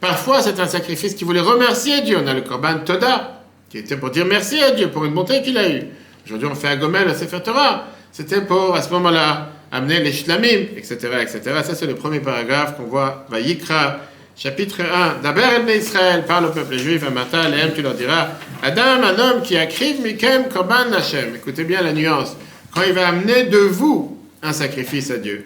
Parfois, 0.00 0.42
c'est 0.42 0.60
un 0.60 0.66
sacrifice 0.66 1.14
qui 1.14 1.24
voulait 1.24 1.40
remercier 1.40 2.02
Dieu. 2.02 2.18
On 2.22 2.26
a 2.26 2.34
le 2.34 2.42
korban 2.42 2.78
Toda, 2.84 3.42
qui 3.68 3.78
était 3.78 3.96
pour 3.96 4.10
dire 4.10 4.26
merci 4.26 4.62
à 4.62 4.70
Dieu 4.70 4.88
pour 4.88 5.04
une 5.04 5.14
bonté 5.14 5.42
qu'il 5.42 5.58
a 5.58 5.68
eue. 5.68 5.82
Aujourd'hui, 6.24 6.48
on 6.50 6.54
fait 6.54 6.68
un 6.68 6.76
gomel, 6.76 7.08
à 7.08 7.14
Sefer 7.14 7.40
Torah. 7.42 7.86
C'était 8.12 8.40
pour, 8.42 8.76
à 8.76 8.82
ce 8.82 8.90
moment-là, 8.90 9.50
amener 9.72 10.00
les 10.00 10.12
shlamim, 10.12 10.66
etc., 10.76 10.98
etc. 11.20 11.40
Ça, 11.64 11.74
c'est 11.74 11.86
le 11.86 11.94
premier 11.94 12.20
paragraphe 12.20 12.76
qu'on 12.76 12.84
voit, 12.84 13.26
Vayikra, 13.28 13.98
chapitre 14.36 14.82
1. 14.82 15.22
D'abord, 15.22 15.44
el 15.44 15.76
Israël, 15.76 16.24
parle 16.26 16.46
au 16.46 16.50
peuple 16.50 16.76
juif, 16.76 17.02
un 17.06 17.10
matin, 17.10 17.50
tu 17.74 17.82
leur 17.82 17.94
diras, 17.94 18.28
Adam, 18.62 19.02
un 19.02 19.18
homme 19.18 19.42
qui 19.42 19.56
a 19.56 19.66
kriv 19.66 20.00
mikem 20.00 20.48
korban 20.48 20.92
Hashem. 20.96 21.34
Écoutez 21.34 21.64
bien 21.64 21.82
la 21.82 21.92
nuance. 21.92 22.36
Quand 22.74 22.82
il 22.86 22.92
va 22.92 23.08
amener 23.08 23.44
de 23.44 23.58
vous 23.58 24.18
un 24.42 24.52
sacrifice 24.52 25.10
à 25.10 25.18
Dieu. 25.18 25.44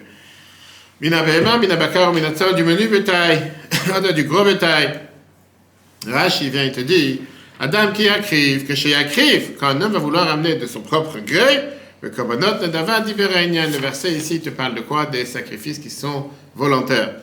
Mina 1.03 1.21
behema, 1.21 1.57
mina 1.57 1.75
bakar, 1.75 2.13
mina 2.13 2.31
tzor, 2.31 2.55
du 2.55 2.63
menu 2.63 2.87
bétail, 2.87 3.51
du 4.15 4.23
gros 4.23 4.45
bétail. 4.45 5.01
Rashi 6.07 6.49
vient, 6.49 6.63
il 6.63 6.71
te 6.71 6.79
dit, 6.79 7.19
Adam 7.59 7.91
qui 7.91 8.07
akriv, 8.07 8.65
que 8.65 8.73
chez 8.73 8.95
akriv, 8.95 9.57
quand 9.59 9.67
un 9.67 9.81
homme 9.81 9.91
va 9.91 9.99
vouloir 9.99 10.31
amener 10.31 10.55
de 10.55 10.65
son 10.65 10.79
propre 10.79 11.19
gré, 11.19 11.59
le 11.99 12.09
korbanot 12.09 12.61
nedava 12.61 13.01
diverenyan. 13.01 13.69
Le 13.69 13.79
verset 13.79 14.13
ici 14.13 14.39
te 14.39 14.49
parle 14.49 14.75
de 14.75 14.79
quoi? 14.79 15.05
Des 15.07 15.25
sacrifices 15.25 15.79
qui 15.79 15.89
sont 15.89 16.27
volontaires. 16.55 17.15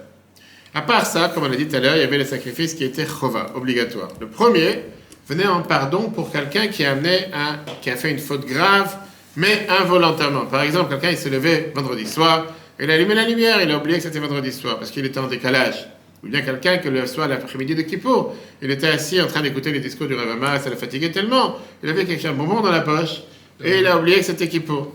À 0.74 0.82
part 0.82 1.06
ça, 1.06 1.30
comme 1.32 1.44
on 1.44 1.48
l'a 1.48 1.56
dit 1.56 1.66
tout 1.66 1.76
à 1.76 1.80
l'heure, 1.80 1.96
il 1.96 2.02
y 2.02 2.04
avait 2.04 2.18
les 2.18 2.26
sacrifices 2.26 2.74
qui 2.74 2.84
étaient 2.84 3.06
chova, 3.06 3.46
obligatoires. 3.54 4.10
Le 4.20 4.26
premier 4.26 4.80
venait 5.26 5.46
en 5.46 5.62
pardon 5.62 6.10
pour 6.10 6.30
quelqu'un 6.30 6.66
qui 6.66 6.84
a 6.84 6.92
amené 6.92 7.28
un, 7.32 7.56
qui 7.80 7.88
a 7.88 7.96
fait 7.96 8.10
une 8.10 8.18
faute 8.18 8.44
grave, 8.44 8.94
mais 9.36 9.66
involontairement. 9.70 10.44
Par 10.44 10.60
exemple, 10.64 10.90
quelqu'un 10.90 11.12
il 11.12 11.16
s'est 11.16 11.30
levé 11.30 11.72
vendredi 11.74 12.06
soir, 12.06 12.44
il 12.80 12.90
a 12.90 12.94
allumé 12.94 13.14
la 13.14 13.26
lumière, 13.26 13.60
il 13.62 13.70
a 13.70 13.78
oublié 13.78 13.98
que 13.98 14.02
c'était 14.02 14.18
vendredi 14.18 14.52
soir 14.52 14.78
parce 14.78 14.90
qu'il 14.90 15.04
était 15.04 15.20
en 15.20 15.26
décalage. 15.26 15.88
Ou 16.22 16.28
bien 16.28 16.42
quelqu'un 16.42 16.78
que 16.78 16.88
le 16.88 17.06
soir, 17.06 17.28
l'après-midi 17.28 17.74
de 17.74 17.82
Kippour, 17.82 18.34
il 18.60 18.70
était 18.70 18.88
assis 18.88 19.20
en 19.20 19.26
train 19.26 19.40
d'écouter 19.40 19.72
les 19.72 19.80
discours 19.80 20.06
du 20.06 20.14
Ravama, 20.14 20.58
ça 20.58 20.68
le 20.68 20.76
fatiguait 20.76 21.10
tellement, 21.10 21.56
il 21.82 21.88
avait 21.88 22.04
quelque 22.04 22.20
chose, 22.20 22.30
un 22.30 22.34
bonbon 22.34 22.60
dans 22.60 22.70
la 22.70 22.80
poche, 22.80 23.22
et 23.62 23.78
il 23.78 23.86
a 23.86 23.98
oublié 23.98 24.18
que 24.18 24.24
c'était 24.24 24.48
Kippour. 24.48 24.92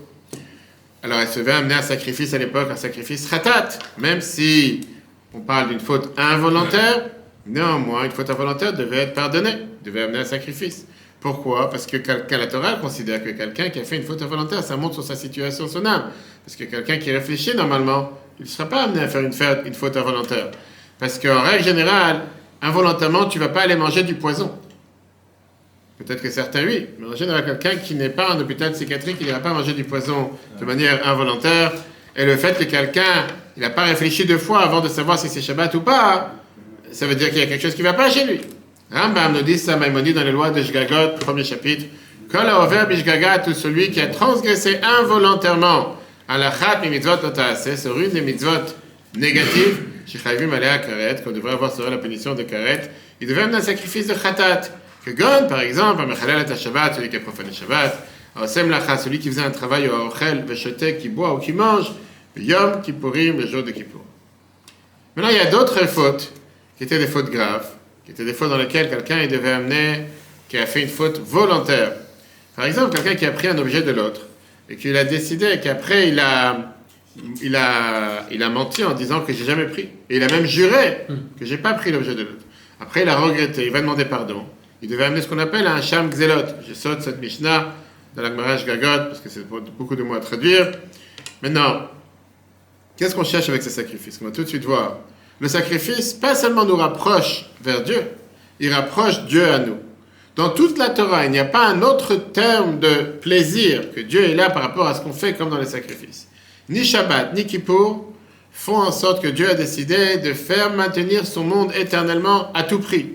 Alors 1.02 1.20
il 1.20 1.28
se 1.28 1.40
devait 1.40 1.52
amener 1.52 1.74
un 1.74 1.82
sacrifice 1.82 2.32
à 2.34 2.38
l'époque, 2.38 2.68
un 2.70 2.76
sacrifice 2.76 3.28
ratat, 3.28 3.70
même 3.98 4.20
si 4.20 4.86
on 5.34 5.40
parle 5.40 5.68
d'une 5.68 5.80
faute 5.80 6.12
involontaire, 6.16 7.10
néanmoins, 7.46 8.04
une 8.04 8.10
faute 8.10 8.30
involontaire 8.30 8.72
devait 8.72 8.98
être 8.98 9.14
pardonnée, 9.14 9.56
devait 9.84 10.02
amener 10.02 10.18
un 10.18 10.24
sacrifice. 10.24 10.86
Pourquoi? 11.20 11.70
Parce 11.70 11.86
que 11.86 11.96
quelqu'un, 11.96 12.38
la 12.38 12.46
Torah 12.46 12.74
considère 12.74 13.22
que 13.22 13.30
quelqu'un 13.30 13.70
qui 13.70 13.80
a 13.80 13.84
fait 13.84 13.96
une 13.96 14.02
faute 14.02 14.22
involontaire, 14.22 14.62
ça 14.62 14.76
montre 14.76 14.94
sur 14.94 15.02
sa 15.02 15.16
situation, 15.16 15.66
son 15.66 15.84
âme. 15.86 16.10
Parce 16.46 16.54
que 16.54 16.64
quelqu'un 16.64 16.98
qui 16.98 17.10
réfléchit 17.10 17.56
normalement, 17.56 18.12
il 18.38 18.44
ne 18.44 18.48
sera 18.48 18.68
pas 18.68 18.84
amené 18.84 19.00
à 19.00 19.08
faire 19.08 19.20
une, 19.20 19.32
faute, 19.32 19.58
une 19.66 19.74
faute 19.74 19.96
involontaire. 19.96 20.52
Parce 20.96 21.18
qu'en 21.18 21.42
règle 21.42 21.64
générale, 21.64 22.22
involontairement, 22.62 23.24
tu 23.24 23.40
ne 23.40 23.44
vas 23.44 23.50
pas 23.50 23.62
aller 23.62 23.74
manger 23.74 24.04
du 24.04 24.14
poison. 24.14 24.52
Peut-être 25.98 26.22
que 26.22 26.30
certains, 26.30 26.64
oui, 26.64 26.86
mais 27.00 27.08
en 27.08 27.16
général, 27.16 27.44
quelqu'un 27.44 27.76
qui 27.80 27.96
n'est 27.96 28.10
pas 28.10 28.32
en 28.32 28.38
hôpital 28.38 28.70
psychiatrique, 28.72 29.16
il 29.20 29.26
n'ira 29.26 29.40
pas 29.40 29.52
manger 29.52 29.72
du 29.72 29.82
poison 29.82 30.30
de 30.60 30.64
manière 30.64 31.04
involontaire. 31.08 31.72
Et 32.14 32.24
le 32.24 32.36
fait 32.36 32.56
que 32.56 32.64
quelqu'un, 32.64 33.26
il 33.56 33.62
n'a 33.62 33.70
pas 33.70 33.82
réfléchi 33.82 34.24
deux 34.24 34.38
fois 34.38 34.60
avant 34.60 34.80
de 34.80 34.88
savoir 34.88 35.18
si 35.18 35.28
c'est 35.28 35.42
Shabbat 35.42 35.74
ou 35.74 35.80
pas, 35.80 36.32
ça 36.92 37.06
veut 37.06 37.16
dire 37.16 37.30
qu'il 37.30 37.38
y 37.38 37.42
a 37.42 37.46
quelque 37.46 37.62
chose 37.62 37.74
qui 37.74 37.82
ne 37.82 37.88
va 37.88 37.94
pas 37.94 38.08
chez 38.08 38.24
lui. 38.24 38.40
Rambam 38.92 39.32
nous 39.32 39.42
dit 39.42 39.58
ça, 39.58 39.76
Maïmonide, 39.76 40.14
dans 40.14 40.22
les 40.22 40.30
lois 40.30 40.50
de 40.50 40.62
Shgagot, 40.62 41.18
premier 41.18 41.42
chapitre. 41.42 41.86
Kol 42.30 42.48
haover 42.48 42.84
bishgagat, 42.88 43.40
tout 43.40 43.52
celui 43.52 43.90
qui 43.90 44.00
a 44.00 44.06
transgressé 44.06 44.78
involontairement 45.00 45.96
à 46.28 46.38
la 46.38 46.50
chat 46.50 46.80
mi 46.82 46.88
mitzvot 46.88 47.18
sur 47.76 47.98
une 47.98 48.10
des 48.10 48.20
mitzvot 48.20 48.74
négatives, 49.16 49.82
shechayvim 50.06 50.52
alea 50.52 50.78
karet, 50.78 51.22
qu'on 51.22 51.30
devrait 51.30 51.52
avoir 51.52 51.74
sur 51.74 51.88
la 51.88 51.98
punition 51.98 52.34
de 52.34 52.42
karet, 52.42 52.90
il 53.20 53.28
devait 53.28 53.42
amener 53.42 53.58
un 53.58 53.62
sacrifice 53.62 54.06
de 54.06 54.14
chatat. 54.14 54.62
Que 55.04 55.12
Gon, 55.12 55.46
par 55.48 55.60
exemple, 55.60 56.02
un 56.02 56.06
mechalel 56.06 56.44
et 56.50 56.56
Shabbat, 56.56 56.96
celui 56.96 57.08
qui 57.08 57.16
a 57.16 57.20
profané 57.20 57.52
Shabbat, 57.52 57.96
Osem 58.42 58.68
lacha, 58.68 58.98
celui 58.98 59.20
qui 59.20 59.28
faisait 59.28 59.44
un 59.44 59.50
travail 59.50 59.88
au 59.88 60.08
ochel, 60.08 60.44
veshotek, 60.44 60.98
qui 60.98 61.08
boit 61.08 61.32
ou 61.34 61.38
qui 61.38 61.52
mange, 61.52 61.92
yom, 62.36 62.82
kippurim, 62.82 63.38
le 63.38 63.46
jour 63.46 63.62
de 63.62 63.70
Kippour. 63.70 64.02
Maintenant, 65.14 65.30
il 65.30 65.36
y 65.36 65.40
a 65.40 65.46
d'autres 65.46 65.86
fautes 65.86 66.32
qui 66.76 66.84
étaient 66.84 66.98
des 66.98 67.06
fautes 67.06 67.30
graves, 67.30 67.68
qui 68.04 68.10
étaient 68.10 68.24
des 68.24 68.34
fautes 68.34 68.50
dans 68.50 68.58
lesquelles 68.58 68.90
quelqu'un 68.90 69.26
devait 69.26 69.52
amener, 69.52 70.06
qui 70.48 70.58
a 70.58 70.66
fait 70.66 70.82
une 70.82 70.88
faute 70.88 71.20
volontaire. 71.20 71.92
Par 72.54 72.66
exemple, 72.66 72.96
quelqu'un 72.96 73.14
qui 73.14 73.26
a 73.26 73.30
pris 73.30 73.48
un 73.48 73.58
objet 73.58 73.82
de 73.82 73.92
l'autre 73.92 74.22
et 74.68 74.76
qu'il 74.76 74.96
a 74.96 75.04
décidé 75.04 75.60
qu'après 75.62 76.08
il 76.08 76.18
a, 76.18 76.74
il, 77.42 77.56
a, 77.56 78.26
il 78.30 78.42
a 78.42 78.48
menti 78.48 78.84
en 78.84 78.94
disant 78.94 79.20
que 79.20 79.32
j'ai 79.32 79.44
jamais 79.44 79.66
pris. 79.66 79.88
Et 80.10 80.16
il 80.16 80.22
a 80.22 80.28
même 80.28 80.46
juré 80.46 81.06
que 81.38 81.44
j'ai 81.44 81.58
pas 81.58 81.74
pris 81.74 81.92
l'objet 81.92 82.14
de 82.14 82.22
l'autre. 82.22 82.44
Après, 82.80 83.02
il 83.02 83.08
a 83.08 83.16
regretté, 83.16 83.66
il 83.66 83.72
va 83.72 83.80
demander 83.80 84.04
pardon. 84.04 84.44
Il 84.82 84.90
devait 84.90 85.04
amener 85.04 85.22
ce 85.22 85.28
qu'on 85.28 85.38
appelle 85.38 85.66
un 85.66 85.80
sham 85.80 86.10
xelot. 86.10 86.44
Je 86.68 86.74
saute 86.74 87.00
cette 87.00 87.20
Mishnah 87.20 87.74
dans 88.14 88.22
la 88.22 88.28
Gemara 88.28 88.56
Gagot 88.56 89.08
parce 89.08 89.20
que 89.20 89.28
c'est 89.28 89.46
beaucoup 89.46 89.96
de 89.96 90.02
mots 90.02 90.14
à 90.14 90.20
traduire. 90.20 90.72
Maintenant, 91.42 91.88
qu'est-ce 92.96 93.14
qu'on 93.14 93.24
cherche 93.24 93.48
avec 93.48 93.62
ce 93.62 93.70
sacrifice? 93.70 94.18
On 94.20 94.26
va 94.26 94.30
tout 94.30 94.42
de 94.42 94.48
suite 94.48 94.64
voir. 94.64 94.98
Le 95.40 95.48
sacrifice, 95.48 96.12
pas 96.14 96.34
seulement 96.34 96.64
nous 96.64 96.76
rapproche 96.76 97.46
vers 97.62 97.82
Dieu, 97.82 98.02
il 98.58 98.72
rapproche 98.72 99.24
Dieu 99.26 99.46
à 99.46 99.58
nous. 99.58 99.76
Dans 100.36 100.50
toute 100.50 100.76
la 100.76 100.90
Torah, 100.90 101.24
il 101.24 101.30
n'y 101.30 101.38
a 101.38 101.46
pas 101.46 101.66
un 101.66 101.80
autre 101.80 102.14
terme 102.14 102.78
de 102.78 103.04
plaisir 103.22 103.90
que 103.94 104.00
Dieu 104.00 104.22
est 104.22 104.34
là 104.34 104.50
par 104.50 104.62
rapport 104.62 104.86
à 104.86 104.94
ce 104.94 105.00
qu'on 105.00 105.14
fait 105.14 105.32
comme 105.32 105.48
dans 105.48 105.58
les 105.58 105.64
sacrifices. 105.64 106.28
Ni 106.68 106.84
Shabbat, 106.84 107.34
ni 107.34 107.46
Kippour 107.46 108.12
font 108.52 108.76
en 108.76 108.92
sorte 108.92 109.22
que 109.22 109.28
Dieu 109.28 109.48
a 109.50 109.54
décidé 109.54 110.18
de 110.18 110.34
faire 110.34 110.72
maintenir 110.74 111.26
son 111.26 111.42
monde 111.42 111.72
éternellement 111.74 112.52
à 112.52 112.64
tout 112.64 112.80
prix. 112.80 113.14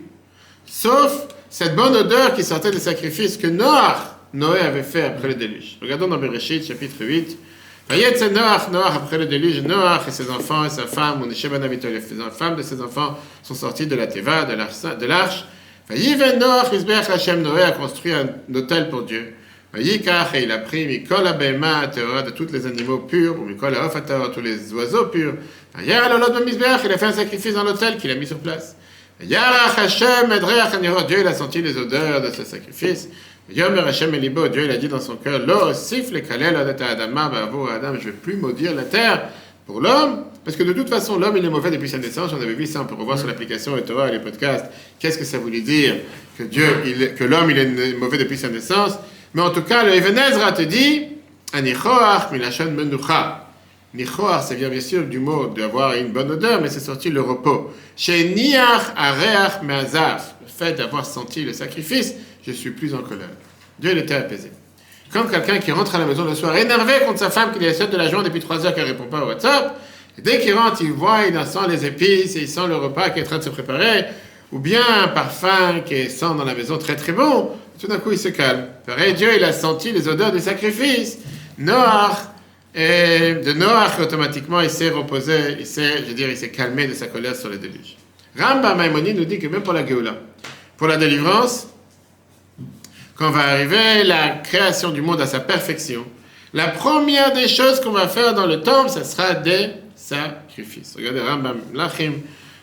Sauf 0.66 1.28
cette 1.48 1.76
bonne 1.76 1.96
odeur 1.96 2.34
qui 2.34 2.44
sortait 2.44 2.72
des 2.72 2.80
sacrifices 2.80 3.38
que 3.38 3.48
Noah, 3.48 4.18
Noé 4.34 4.60
avait 4.60 4.84
fait 4.84 5.04
après 5.04 5.28
le 5.28 5.36
déluge. 5.36 5.78
Regardons 5.80 6.08
dans 6.08 6.18
Bereshit, 6.18 6.66
chapitre 6.66 7.06
8. 7.06 7.38
Vayetze 7.90 8.24
Noach, 8.32 8.70
Noach 8.72 8.96
après 8.96 9.18
le 9.20 9.26
déluge, 9.28 9.62
Noach 9.62 10.08
et 10.08 10.12
ses 10.12 10.30
enfants 10.32 10.66
et 10.66 10.70
sa 10.70 10.88
femme, 10.88 11.24
les 11.30 11.36
femmes 12.32 12.56
de 12.56 12.62
ses 12.64 12.82
enfants 12.82 13.20
sont 13.44 13.56
sortis 13.56 13.86
de 13.86 13.96
la 13.96 14.08
Teva, 14.08 14.46
de 14.46 15.06
l'arche. 15.06 15.46
Vayiven 15.91 16.39
Noach, 16.39 16.71
Isbeach 16.71 17.10
Hashem, 17.10 17.41
Noé 17.41 17.63
a 17.63 17.71
construit 17.71 18.13
un 18.13 18.30
hôtel 18.56 18.89
pour 18.89 19.04
Dieu. 19.04 19.34
Vayikach, 19.73 20.34
et 20.36 20.43
il 20.43 20.51
a 20.51 20.60
pris 20.60 20.86
Mikol 20.86 21.27
Abema, 21.27 21.88
Théora, 21.88 22.21
de 22.21 22.30
tous 22.30 22.47
les 22.51 22.65
animaux 22.65 22.99
purs, 22.99 23.38
ou 23.38 23.43
Mikol 23.43 23.75
Aofatara, 23.75 24.30
tous 24.30 24.39
les 24.39 24.71
oiseaux 24.73 25.08
purs. 25.08 25.34
Il 25.84 25.91
a 25.91 26.97
fait 26.97 27.06
un 27.06 27.12
sacrifice 27.12 27.54
dans 27.54 27.65
l'hôtel 27.65 27.97
qu'il 27.97 28.10
a 28.10 28.15
mis 28.15 28.25
sur 28.25 28.39
place. 28.39 28.77
Hashem, 29.19 30.32
Edreach 30.32 31.08
Dieu 31.08 31.19
il 31.19 31.27
a 31.27 31.34
senti 31.34 31.62
les 31.62 31.77
odeurs 31.77 32.21
de 32.21 32.32
ce 32.32 32.43
sacrifice. 32.43 33.10
Yomer 33.54 33.82
Hashem 33.82 34.13
Elibo, 34.15 34.47
Dieu 34.47 34.63
il 34.63 34.71
a 34.71 34.77
dit 34.77 34.88
dans 34.88 35.01
son 35.01 35.17
cœur, 35.17 35.39
Lo 35.45 35.71
kalel 36.27 36.56
adata 36.56 36.88
adama, 36.88 37.32
Adam, 37.75 37.95
je 37.99 38.06
vais 38.06 38.12
plus 38.12 38.38
maudire 38.38 38.73
la 38.73 38.84
terre 38.84 39.30
pour 39.65 39.82
l'homme, 39.82 40.23
parce 40.43 40.58
que 40.58 40.63
de 40.63 40.73
toute 40.73 40.89
façon, 40.89 41.19
l'homme 41.19 41.38
il 41.38 41.45
est 41.45 41.49
mauvais 41.49 41.71
depuis 41.71 41.89
sa 41.89 41.97
naissance, 41.97 42.32
on 42.34 42.41
avait 42.41 42.54
vu 42.54 42.65
ça, 42.65 42.82
on 42.82 42.86
peut 42.86 42.95
revoir 42.95 43.17
sur 43.17 43.27
l'application 43.27 43.77
et 43.77 43.84
Torah 43.84 44.10
et 44.10 44.12
les 44.12 44.19
podcasts, 44.19 44.65
qu'est-ce 44.99 45.17
que 45.17 45.25
ça 45.25 45.38
voulait 45.38 45.62
dire? 45.62 45.95
Que 46.38 46.43
Dieu, 46.43 46.65
il, 46.86 47.13
que 47.13 47.23
l'homme 47.23 47.51
il 47.51 47.58
est 47.58 47.93
mauvais 47.97 48.17
depuis 48.17 48.38
sa 48.38 48.49
naissance, 48.49 48.93
mais 49.34 49.41
en 49.41 49.51
tout 49.51 49.62
cas, 49.62 49.84
le 49.84 49.93
Evenezra 49.93 50.51
te 50.51 50.63
dit, 50.63 51.04
Anichoach 51.54 52.32
milachon 52.32 52.71
menucha. 52.71 53.47
Nichoach, 53.93 54.43
ça 54.43 54.56
vient 54.56 54.69
bien 54.69 54.82
sûr 54.82 55.04
du 55.04 55.19
mot 55.19 55.47
d'avoir 55.47 55.93
une 55.95 56.10
bonne 56.10 56.32
odeur, 56.32 56.62
mais 56.62 56.69
c'est 56.69 56.80
sorti 56.80 57.10
le 57.10 57.21
repos. 57.21 57.71
Chez 57.97 58.30
Niach 58.30 58.93
areach 58.95 59.62
meazaf, 59.63 60.36
le 60.41 60.47
fait 60.47 60.73
d'avoir 60.73 61.06
senti 61.06 61.43
le 61.43 61.54
sacrifice, 61.54 62.15
je 62.45 62.51
suis 62.51 62.71
plus 62.71 62.95
en 62.95 62.99
colère. 62.99 63.30
Dieu 63.77 63.91
il 63.91 63.97
était 63.97 64.15
apaisé. 64.15 64.51
Comme 65.12 65.30
quelqu'un 65.30 65.60
qui 65.60 65.73
rentre 65.73 65.93
à 65.95 65.99
la 65.99 66.06
maison 66.06 66.23
le 66.23 66.36
soir 66.36 66.56
énervé 66.56 66.93
contre 67.06 67.19
sa 67.19 67.30
femme 67.30 67.51
qui 67.51 67.65
est 67.65 67.73
seule 67.73 67.89
de 67.89 67.97
la 67.97 68.10
journée 68.10 68.30
depuis 68.30 68.39
trois 68.39 68.65
heures 68.65 68.73
qu'elle 68.73 68.86
ne 68.86 68.91
répond 68.91 69.08
pas 69.08 69.21
au 69.21 69.27
WhatsApp, 69.27 69.77
dès 70.17 70.39
qu'il 70.39 70.54
rentre, 70.54 70.82
il 70.82 70.91
voit, 70.91 71.26
il 71.28 71.34
sent 71.45 71.67
les 71.69 71.86
épices, 71.86 72.36
et 72.36 72.41
il 72.41 72.47
sent 72.47 72.67
le 72.67 72.76
repas 72.76 73.10
qui 73.10 73.19
est 73.19 73.24
en 73.24 73.26
train 73.26 73.38
de 73.38 73.43
se 73.43 73.50
préparer, 73.50 74.06
ou 74.52 74.60
bien 74.60 74.82
un 75.04 75.08
parfum 75.10 75.82
qui 75.86 76.10
sent 76.10 76.34
dans 76.38 76.45
la 76.45 76.54
maison 76.54 76.78
très 76.78 76.95
très 76.95 77.13
bon. 77.13 77.52
Tout 77.80 77.88
d'un 77.88 77.97
coup, 77.97 78.12
il 78.12 78.17
se 78.17 78.28
calme. 78.28 78.67
Pareil, 78.86 79.13
Dieu, 79.13 79.30
il 79.36 79.43
a 79.43 79.54
senti 79.54 79.91
les 79.91 80.08
odeurs 80.08 80.32
des 80.32 80.41
sacrifices. 80.41 81.17
Noach, 81.58 82.17
et 82.76 83.36
de 83.43 83.54
Noach, 83.54 84.00
automatiquement, 84.00 84.62
il 84.62 84.69
s'est 84.69 84.89
reposé, 84.89 85.58
il 85.60 85.65
s'est, 85.65 85.97
je 86.00 86.04
veux 86.04 86.13
dire, 86.13 86.30
il 86.30 86.38
s'est 86.38 86.52
calmé 86.52 86.88
de 86.88 86.93
sa 86.93 87.08
colère 87.08 87.36
sur 87.36 87.50
le 87.50 87.58
déluge. 87.58 87.97
Rambam 88.38 88.78
Maimoni 88.78 89.13
nous 89.13 89.26
dit 89.26 89.39
que 89.39 89.47
même 89.47 89.63
pour 89.63 89.74
la 89.74 89.86
Géoula, 89.86 90.15
pour 90.78 90.88
la 90.88 90.97
délivrance, 90.97 91.67
quand 93.15 93.30
va 93.30 93.41
arriver 93.41 94.04
la 94.04 94.30
création 94.30 94.89
du 94.91 95.02
monde 95.02 95.21
à 95.21 95.28
sa 95.28 95.39
perfection, 95.39 96.06
la 96.54 96.67
première 96.67 97.34
des 97.34 97.47
choses 97.47 97.80
qu'on 97.82 97.91
va 97.91 98.08
faire 98.08 98.34
dans 98.34 98.45
le 98.45 98.62
temple, 98.62 98.89
ce 98.89 99.04
sera 99.04 99.34
des 99.34 99.69
sacrifices. 100.12 100.95
Regardez 100.95 101.21
Rambam 101.21 101.58
Lachim, 101.74 102.13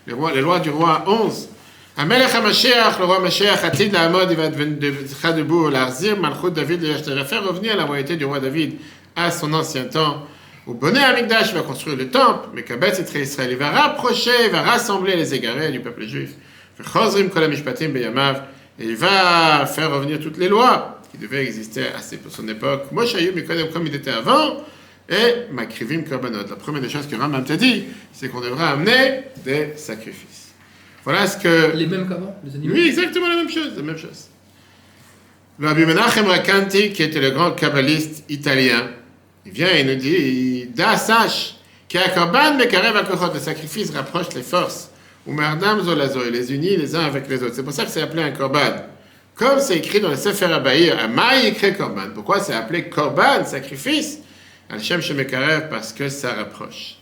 les, 0.07 0.41
lois 0.41 0.61
du 0.61 0.71
roi 0.71 1.05
11. 1.07 1.49
Amelech 1.97 2.35
HaMashiach, 2.35 2.99
le 2.99 3.05
roi 3.07 3.21
Mashiach, 3.21 3.65
être 3.65 5.37
debout, 5.37 5.69
l'Arzir, 5.69 6.17
Malchut 6.17 6.51
David, 6.53 6.83
il 6.83 7.15
va 7.15 7.25
faire 7.25 7.45
revenir 7.45 7.77
la 7.77 7.85
royauté 7.85 8.17
du 8.17 8.25
roi 8.25 8.39
David 8.39 8.75
à 9.17 9.31
son 9.31 9.53
ancien 9.53 9.85
temps. 9.85 10.27
Au 10.67 10.75
bonnet 10.75 11.03
Amigdash, 11.03 11.55
va 11.55 11.63
construire 11.63 11.97
le 11.97 12.09
temple, 12.09 12.51
mais 12.55 12.63
Kabetz 12.63 13.01
et 13.15 13.23
Israël, 13.23 13.51
il 13.51 13.57
va 13.57 13.71
rapprocher, 13.71 14.31
il 14.45 14.51
va 14.51 14.63
rassembler 14.63 15.17
les 15.17 15.35
égarés 15.35 15.73
du 15.73 15.81
peuple 15.81 16.05
juif. 16.05 16.31
Il 18.81 18.97
va 18.97 19.67
faire 19.67 19.91
revenir 19.91 20.21
toutes 20.21 20.37
les 20.37 20.49
lois 20.49 21.01
qui 21.11 21.19
devaient 21.19 21.43
exister 21.43 21.85
pour 22.23 22.31
son 22.31 22.47
époque. 22.47 22.93
Moshe 22.93 23.15
Ayub, 23.15 23.43
comme 23.73 23.87
il 23.87 23.95
était 23.95 24.11
avant, 24.11 24.59
et 25.09 25.51
Makrivim 25.51 26.03
Korbanot. 26.03 26.47
La 26.49 26.57
première 26.57 26.83
des 26.83 26.89
choses 26.89 27.07
que 27.07 27.17
Rambam 27.17 27.45
t'a 27.45 27.57
dit, 27.57 27.85
c'est 28.13 28.29
qu'on 28.29 28.41
devrait 28.41 28.67
amener 28.67 29.25
des 29.45 29.73
sacrifices. 29.77 30.53
Voilà 31.05 31.27
ce 31.27 31.39
que. 31.39 31.75
Les 31.75 31.87
mêmes 31.87 32.09
qu'avant, 32.09 32.37
les 32.45 32.55
animaux 32.55 32.75
Oui, 32.75 32.89
exactement 32.89 33.29
la 33.29 33.37
même 33.37 33.51
chose, 33.51 33.73
la 33.77 33.83
même 33.83 33.97
chose. 33.97 34.29
Le 35.59 35.67
Rabbi 35.67 35.87
Menachem 35.87 36.27
Rakanti, 36.27 36.93
qui 36.93 37.03
était 37.03 37.21
le 37.21 37.31
grand 37.31 37.53
kabbaliste 37.53 38.25
italien, 38.29 38.91
il 39.47 39.53
vient 39.53 39.71
et 39.71 39.85
nous 39.85 39.95
dit, 39.95 40.67
Da 40.75 40.97
sache, 40.97 41.57
a 41.95 42.09
korban 42.11 42.55
mekarev 42.59 42.97
akochot, 42.97 43.33
le 43.33 43.41
sacrifice 43.41 43.91
rapproche 43.91 44.35
les 44.35 44.43
forces, 44.43 44.91
ou 45.27 45.33
merdam 45.33 45.81
zolazo, 45.81 46.23
et 46.25 46.31
les 46.31 46.53
unit 46.53 46.77
les 46.77 46.95
uns 46.95 47.07
avec 47.07 47.29
les 47.29 47.43
autres. 47.43 47.55
C'est 47.55 47.63
pour 47.63 47.73
ça 47.73 47.85
que 47.85 47.91
c'est 47.91 48.03
appelé 48.03 48.23
un 48.23 48.31
korban. 48.31 48.85
Comme 49.35 49.61
c'est 49.61 49.79
écrit 49.79 50.01
dans 50.01 50.11
le 50.11 50.17
Sefer 50.17 50.47
Abaïr, 50.47 50.99
Amaï 50.99 51.47
écrit 51.47 51.75
korban. 51.75 52.11
Pourquoi 52.15 52.41
c'est 52.41 52.53
appelé 52.53 52.89
korban, 52.89 53.45
sacrifice 53.45 54.19
Al-Shem 54.71 55.01
Shemekarev, 55.01 55.69
parce 55.71 55.93
que 55.93 56.09
ça 56.09 56.35
rapproche. 56.35 56.97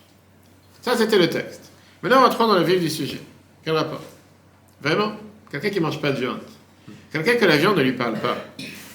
Ça, 0.82 0.96
c'était 0.96 1.18
le 1.18 1.28
texte. 1.28 1.72
Maintenant, 2.02 2.20
rentrons 2.22 2.46
dans 2.46 2.58
le 2.58 2.64
vif 2.64 2.80
du 2.80 2.90
sujet. 2.90 3.20
Quel 3.64 3.74
rapport? 3.74 4.02
Vraiment? 4.80 5.14
Quelqu'un 5.50 5.70
qui 5.70 5.80
ne 5.80 5.84
mange 5.84 6.00
pas 6.00 6.12
de 6.12 6.20
viande. 6.20 6.38
Quelqu'un 7.12 7.34
que 7.34 7.44
la 7.44 7.56
viande 7.56 7.76
ne 7.76 7.82
lui 7.82 7.92
parle 7.92 8.14
pas. 8.14 8.36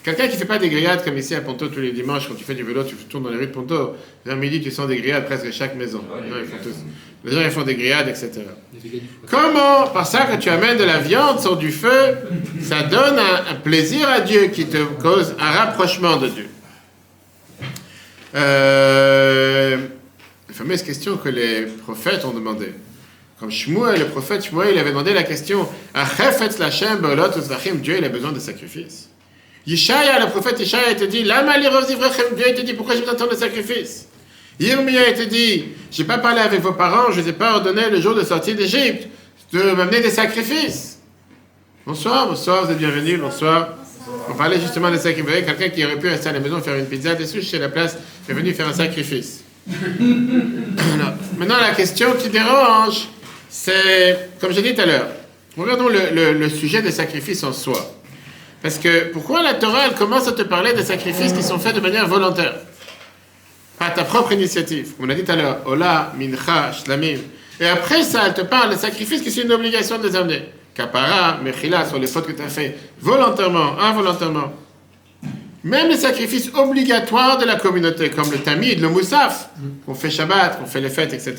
Quelqu'un 0.03 0.27
qui 0.27 0.33
ne 0.33 0.39
fait 0.39 0.45
pas 0.45 0.57
des 0.57 0.69
grillades 0.69 1.03
comme 1.03 1.17
ici 1.17 1.35
à 1.35 1.41
Ponto 1.41 1.67
tous 1.67 1.79
les 1.79 1.91
dimanches, 1.91 2.27
quand 2.27 2.35
tu 2.35 2.43
fais 2.43 2.55
du 2.55 2.63
vélo, 2.63 2.83
tu 2.83 2.95
tournes 2.95 3.25
dans 3.25 3.29
les 3.29 3.37
rues 3.37 3.47
de 3.47 3.51
Ponto, 3.51 3.95
vers 4.25 4.37
midi, 4.37 4.61
tu 4.61 4.71
sens 4.71 4.87
des 4.87 4.97
grillades 4.97 5.25
presque 5.25 5.45
à 5.45 5.51
chaque 5.51 5.75
maison. 5.75 6.01
Les 6.23 6.29
gens, 6.29 6.35
ils 6.39 6.45
font, 6.45 6.57
tous. 6.63 6.75
Les 7.25 7.31
gens, 7.33 7.41
ils 7.41 7.51
font 7.51 7.63
des 7.63 7.75
grillades, 7.75 8.07
etc. 8.07 8.31
Comment, 9.29 9.87
par 9.87 10.07
ça, 10.07 10.25
que 10.25 10.37
tu 10.37 10.49
amènes 10.49 10.77
de 10.77 10.85
la 10.85 10.99
viande 10.99 11.39
sur 11.39 11.57
du 11.57 11.71
feu, 11.71 12.15
ça 12.61 12.83
donne 12.83 13.19
un, 13.19 13.51
un 13.51 13.55
plaisir 13.55 14.09
à 14.09 14.21
Dieu 14.21 14.47
qui 14.47 14.65
te 14.65 14.81
cause 15.01 15.35
un 15.39 15.51
rapprochement 15.51 16.17
de 16.17 16.29
Dieu 16.29 16.49
euh, 18.35 19.77
La 20.47 20.53
fameuse 20.53 20.83
question 20.83 21.17
que 21.17 21.29
les 21.29 21.63
prophètes 21.63 22.25
ont 22.25 22.31
demandé. 22.31 22.73
Comme 23.39 23.51
Shmuel, 23.51 23.99
le 23.99 24.05
prophète 24.05 24.45
Shmuel, 24.45 24.73
il 24.73 24.79
avait 24.79 24.91
demandé 24.91 25.13
la 25.13 25.23
question 25.23 25.67
Dieu, 27.81 27.95
il 27.97 28.05
a 28.05 28.09
besoin 28.09 28.31
de 28.31 28.39
sacrifices. 28.39 29.09
Yishaya, 29.65 30.19
le 30.19 30.31
prophète 30.31 30.59
Yishaya, 30.59 30.87
a 30.87 30.91
été 30.91 31.07
dit 31.07 31.23
Dieu, 31.23 32.45
il 32.47 32.59
a 32.59 32.63
dit 32.63 32.73
Pourquoi 32.73 32.95
j'ai 32.95 33.01
besoin 33.01 33.27
de 33.27 33.35
sacrifices 33.35 34.07
Yirmiya 34.59 35.09
été 35.09 35.25
dit 35.25 35.65
J'ai 35.91 36.03
pas 36.03 36.17
parlé 36.17 36.39
avec 36.41 36.61
vos 36.61 36.73
parents, 36.73 37.11
je 37.11 37.17
ne 37.17 37.23
vous 37.23 37.29
ai 37.29 37.33
pas 37.33 37.55
ordonné 37.55 37.89
le 37.89 37.99
jour 37.99 38.13
de 38.15 38.23
sortie 38.23 38.53
d'Égypte 38.53 39.07
de 39.51 39.71
m'amener 39.71 40.01
des 40.01 40.09
sacrifices. 40.09 40.99
Bonsoir, 41.85 42.27
bonsoir, 42.27 42.65
vous 42.65 42.71
êtes 42.71 42.77
bienvenus, 42.77 43.19
bonsoir. 43.19 43.80
On 44.31 44.35
parlait 44.35 44.59
justement. 44.59 44.89
Vous 44.89 44.97
voyez, 44.97 45.43
quelqu'un 45.43 45.69
qui 45.69 45.83
aurait 45.83 45.99
pu 45.99 46.07
rester 46.07 46.29
à 46.29 46.33
la 46.33 46.39
maison 46.39 46.61
faire 46.61 46.75
une 46.75 46.85
pizza 46.85 47.15
des 47.15 47.25
sushis 47.25 47.57
à 47.57 47.59
la 47.59 47.69
place 47.69 47.97
est 48.29 48.33
venu 48.33 48.53
faire 48.53 48.67
un 48.67 48.73
sacrifice. 48.73 49.43
Maintenant, 51.37 51.59
la 51.59 51.71
question 51.75 52.13
qui 52.13 52.29
dérange, 52.29 53.09
c'est, 53.49 54.29
comme 54.39 54.53
j'ai 54.53 54.61
dit 54.61 54.73
tout 54.73 54.81
à 54.81 54.85
l'heure, 54.85 55.07
regardons 55.57 55.89
le, 55.89 56.49
sujet 56.49 56.81
des 56.81 56.91
sacrifices 56.91 57.43
en 57.43 57.51
soi. 57.51 57.93
Parce 58.61 58.77
que 58.77 59.11
pourquoi 59.11 59.41
la 59.41 59.55
Torah, 59.55 59.87
elle 59.87 59.95
commence 59.95 60.27
à 60.27 60.31
te 60.31 60.43
parler 60.43 60.73
des 60.73 60.83
sacrifices 60.83 61.33
qui 61.33 61.43
sont 61.43 61.59
faits 61.59 61.75
de 61.75 61.81
manière 61.81 62.07
volontaire? 62.07 62.53
Par 63.79 63.93
ta 63.93 64.03
propre 64.03 64.31
initiative. 64.31 64.91
On 64.99 65.09
a 65.09 65.15
dit 65.15 65.23
tout 65.23 65.31
à 65.31 65.35
l'heure, 65.35 65.57
Ola, 65.65 66.13
Mincha, 66.17 66.71
Shlamim. 66.71 67.17
Et 67.59 67.67
après 67.67 68.03
ça, 68.03 68.21
elle 68.27 68.33
te 68.33 68.41
parle 68.41 68.69
des 68.69 68.77
sacrifices 68.77 69.21
qui 69.21 69.31
sont 69.31 69.41
une 69.41 69.51
obligation 69.51 69.97
de 69.97 70.07
les 70.07 70.15
amener. 70.15 70.43
Kapara, 70.73 71.39
Mechila, 71.43 71.87
sur 71.87 71.99
les 71.99 72.07
fautes 72.07 72.27
que 72.27 72.31
tu 72.31 72.41
as 72.41 72.47
fait 72.47 72.77
volontairement, 72.99 73.79
involontairement. 73.79 74.53
Même 75.63 75.89
les 75.89 75.97
sacrifices 75.97 76.49
obligatoires 76.55 77.37
de 77.37 77.45
la 77.45 77.55
communauté, 77.55 78.09
comme 78.09 78.31
le 78.31 78.39
tamid, 78.39 78.79
le 78.79 78.89
moussaf, 78.89 79.49
qu'on 79.85 79.93
fait 79.93 80.09
Shabbat, 80.09 80.59
qu'on 80.59 80.65
fait 80.65 80.81
les 80.81 80.89
fêtes, 80.89 81.13
etc., 81.13 81.35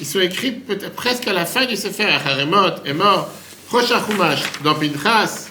ils 0.00 0.06
sont 0.06 0.18
écrits 0.18 0.50
peut-être 0.50 0.90
presque 0.90 1.28
à 1.28 1.32
la 1.32 1.46
fin 1.46 1.66
du 1.66 1.76
Sefer. 1.76 2.08
Haremot 2.26 2.82
est 2.84 2.94
mort. 2.94 3.30
Prochain 3.68 4.00
Chumash, 4.04 4.42
dans 4.64 4.74
Pinchas. 4.74 5.48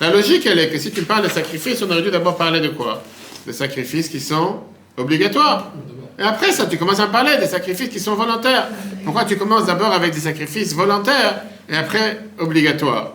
La 0.00 0.10
logique, 0.10 0.46
elle 0.46 0.60
est 0.60 0.70
que 0.70 0.78
si 0.78 0.92
tu 0.92 1.02
parles 1.02 1.24
de 1.24 1.28
sacrifices, 1.28 1.82
on 1.82 1.90
aurait 1.90 2.02
dû 2.02 2.10
d'abord 2.10 2.36
parler 2.36 2.60
de 2.60 2.68
quoi? 2.68 3.02
Des 3.44 3.52
sacrifices 3.52 4.08
qui 4.08 4.20
sont 4.20 4.60
obligatoires. 4.96 5.72
Et 6.20 6.22
après 6.22 6.52
ça, 6.52 6.66
tu 6.66 6.76
commences 6.76 7.00
à 7.00 7.06
parler 7.06 7.38
des 7.38 7.46
sacrifices 7.46 7.88
qui 7.88 7.98
sont 7.98 8.14
volontaires. 8.14 8.68
Pourquoi 9.04 9.24
tu 9.24 9.36
commences 9.36 9.64
d'abord 9.64 9.90
avec 9.92 10.12
des 10.12 10.20
sacrifices 10.20 10.74
volontaires 10.74 11.40
et 11.66 11.74
après 11.74 12.20
obligatoires? 12.38 13.14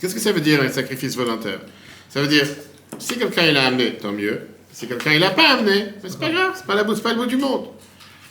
Qu'est-ce 0.00 0.14
que 0.14 0.20
ça 0.20 0.32
veut 0.32 0.40
dire 0.40 0.62
un 0.62 0.70
sacrifice 0.70 1.14
volontaire 1.14 1.58
Ça 2.08 2.22
veut 2.22 2.26
dire, 2.26 2.46
si 2.98 3.18
quelqu'un 3.18 3.42
il 3.42 3.56
amené, 3.58 3.94
tant 3.96 4.12
mieux. 4.12 4.40
Si 4.72 4.88
quelqu'un 4.88 5.12
il 5.12 5.20
l'a 5.20 5.30
pas 5.30 5.50
amené, 5.50 5.88
c'est 6.02 6.18
pas 6.18 6.30
grave, 6.30 6.52
c'est 6.54 6.66
pas, 6.66 6.74
la 6.74 6.84
bout, 6.84 6.98
pas 7.02 7.10
le 7.10 7.16
bout 7.16 7.26
du 7.26 7.36
monde. 7.36 7.66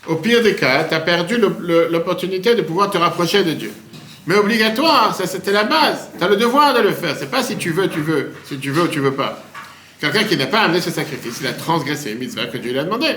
Au 0.08 0.15
pire 0.15 0.41
des 0.41 0.56
cas, 0.56 0.86
tu 0.86 0.95
as 0.95 1.00
perdu 1.00 1.38
l'opportunité 1.38 2.56
de 2.56 2.62
pouvoir 2.63 2.89
te 2.89 2.97
rapprocher 2.97 3.43
de 3.43 3.52
Dieu. 3.52 3.71
Mais 4.26 4.36
obligatoire, 4.36 5.13
ça 5.13 5.28
c'était 5.28 5.52
la 5.52 5.65
base. 5.65 6.10
Tu 6.17 6.23
as 6.23 6.28
le 6.28 6.38
devoir 6.38 6.73
de 6.73 6.80
le 6.80 6.91
faire. 6.91 7.15
C'est 7.17 7.30
pas 7.30 7.43
si 7.43 7.58
tu 7.58 7.69
veux, 7.69 7.88
tu 7.88 8.00
veux. 8.00 8.34
Si 8.45 8.58
tu 8.58 8.71
veux 8.71 8.84
ou 8.84 8.88
tu 8.88 9.00
veux 9.00 9.13
pas. 9.13 9.43
Quelqu'un 10.00 10.24
qui 10.24 10.38
n'a 10.38 10.46
pas 10.46 10.62
amené 10.62 10.82
ce 10.82 10.92
sacrifice, 10.92 11.38
il 11.42 11.48
a 11.48 11.54
transgressé 11.54 12.12
une 12.12 12.20
mitzvah 12.20 12.46
que 12.46 12.58
Dieu 12.58 12.72
lui 12.72 12.80
a 12.80 12.84
demandé. 12.84 13.08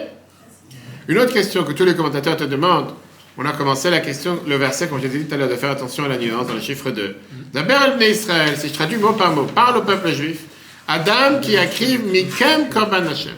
Une 1.09 1.19
autre 1.19 1.33
question 1.33 1.65
que 1.65 1.73
tous 1.73 1.85
les 1.85 1.95
commentateurs 1.95 2.37
te 2.37 2.45
demandent, 2.45 2.95
on 3.37 3.45
a 3.45 3.53
commencé 3.53 3.91
la 3.91 4.01
question, 4.01 4.39
le 4.47 4.57
verset, 4.57 4.89
comme 4.89 5.01
j'ai 5.01 5.09
dit 5.09 5.25
tout 5.25 5.35
à 5.35 5.37
l'heure, 5.37 5.49
de 5.49 5.57
faire 5.57 5.71
attention 5.71 6.05
à 6.05 6.09
la 6.09 6.19
nuance 6.19 6.47
dans 6.47 6.55
le 6.55 6.61
chiffre 6.61 6.91
2. 6.91 7.17
D'abord, 7.53 8.01
Israël, 8.01 8.57
si 8.57 8.69
je 8.69 8.75
traduis 8.75 8.99
mot 8.99 9.13
par 9.13 9.33
mot, 9.33 9.45
parle 9.45 9.79
au 9.79 9.83
peuple 9.83 10.13
juif. 10.13 10.41
Adam 10.89 11.41
qui 11.41 11.55
écrit 11.55 11.99
Mikem 11.99 12.69
Korban 12.69 13.07
Hashem. 13.07 13.35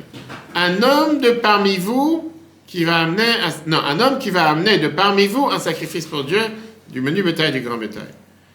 Un 0.55 0.83
homme 0.83 1.21
de 1.21 1.31
parmi 1.31 1.77
vous 1.77 2.33
qui 2.67 2.85
va 2.85 3.01
amener, 3.01 3.23
un, 3.23 3.53
non, 3.67 3.79
un 3.79 4.01
homme 4.01 4.19
qui 4.19 4.31
va 4.31 4.49
amener 4.49 4.79
de 4.79 4.89
parmi 4.89 5.27
vous 5.27 5.47
un 5.47 5.59
sacrifice 5.59 6.07
pour 6.07 6.25
Dieu, 6.25 6.41
du 6.91 7.01
menu 7.01 7.23
bétail 7.23 7.53
du 7.53 7.61
grand 7.61 7.77
bétail. 7.77 8.09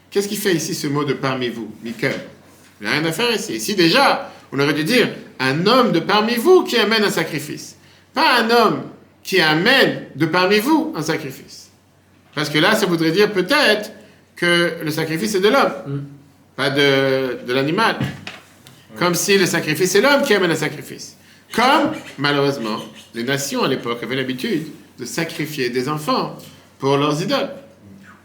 Qu'est-ce 0.09 0.27
qui 0.27 0.35
fait 0.35 0.53
ici 0.53 0.73
ce 0.73 0.87
mot 0.87 1.03
de 1.03 1.13
parmi 1.13 1.49
vous, 1.49 1.71
Mikem? 1.83 2.11
Il 2.81 2.87
n'y 2.87 2.93
a 2.93 2.99
rien 2.99 3.05
à 3.05 3.11
faire 3.11 3.31
ici. 3.33 3.53
Ici 3.53 3.75
déjà, 3.75 4.31
on 4.51 4.59
aurait 4.59 4.73
dû 4.73 4.83
dire 4.83 5.09
un 5.39 5.65
homme 5.65 5.91
de 5.91 5.99
parmi 5.99 6.35
vous 6.35 6.63
qui 6.63 6.77
amène 6.77 7.03
un 7.03 7.09
sacrifice. 7.09 7.75
Pas 8.13 8.41
un 8.41 8.49
homme 8.49 8.83
qui 9.23 9.39
amène 9.41 10.05
de 10.15 10.25
parmi 10.25 10.59
vous 10.59 10.93
un 10.95 11.01
sacrifice. 11.01 11.69
Parce 12.33 12.49
que 12.49 12.59
là, 12.59 12.75
ça 12.75 12.85
voudrait 12.85 13.11
dire 13.11 13.31
peut-être 13.31 13.91
que 14.35 14.77
le 14.83 14.91
sacrifice 14.91 15.35
est 15.35 15.39
de 15.39 15.49
l'homme, 15.49 15.73
mm. 15.85 15.99
pas 16.55 16.69
de, 16.69 17.39
de 17.45 17.53
l'animal. 17.53 17.97
Comme 18.97 19.15
si 19.15 19.37
le 19.37 19.45
sacrifice 19.45 19.95
est 19.95 20.01
l'homme 20.01 20.21
qui 20.23 20.33
amène 20.33 20.51
un 20.51 20.55
sacrifice. 20.55 21.17
Comme, 21.53 21.91
malheureusement, 22.17 22.79
les 23.13 23.23
nations 23.23 23.63
à 23.63 23.67
l'époque 23.67 24.01
avaient 24.03 24.15
l'habitude 24.15 24.67
de 24.99 25.05
sacrifier 25.05 25.69
des 25.69 25.89
enfants 25.89 26.37
pour 26.79 26.97
leurs 26.97 27.21
idoles. 27.21 27.49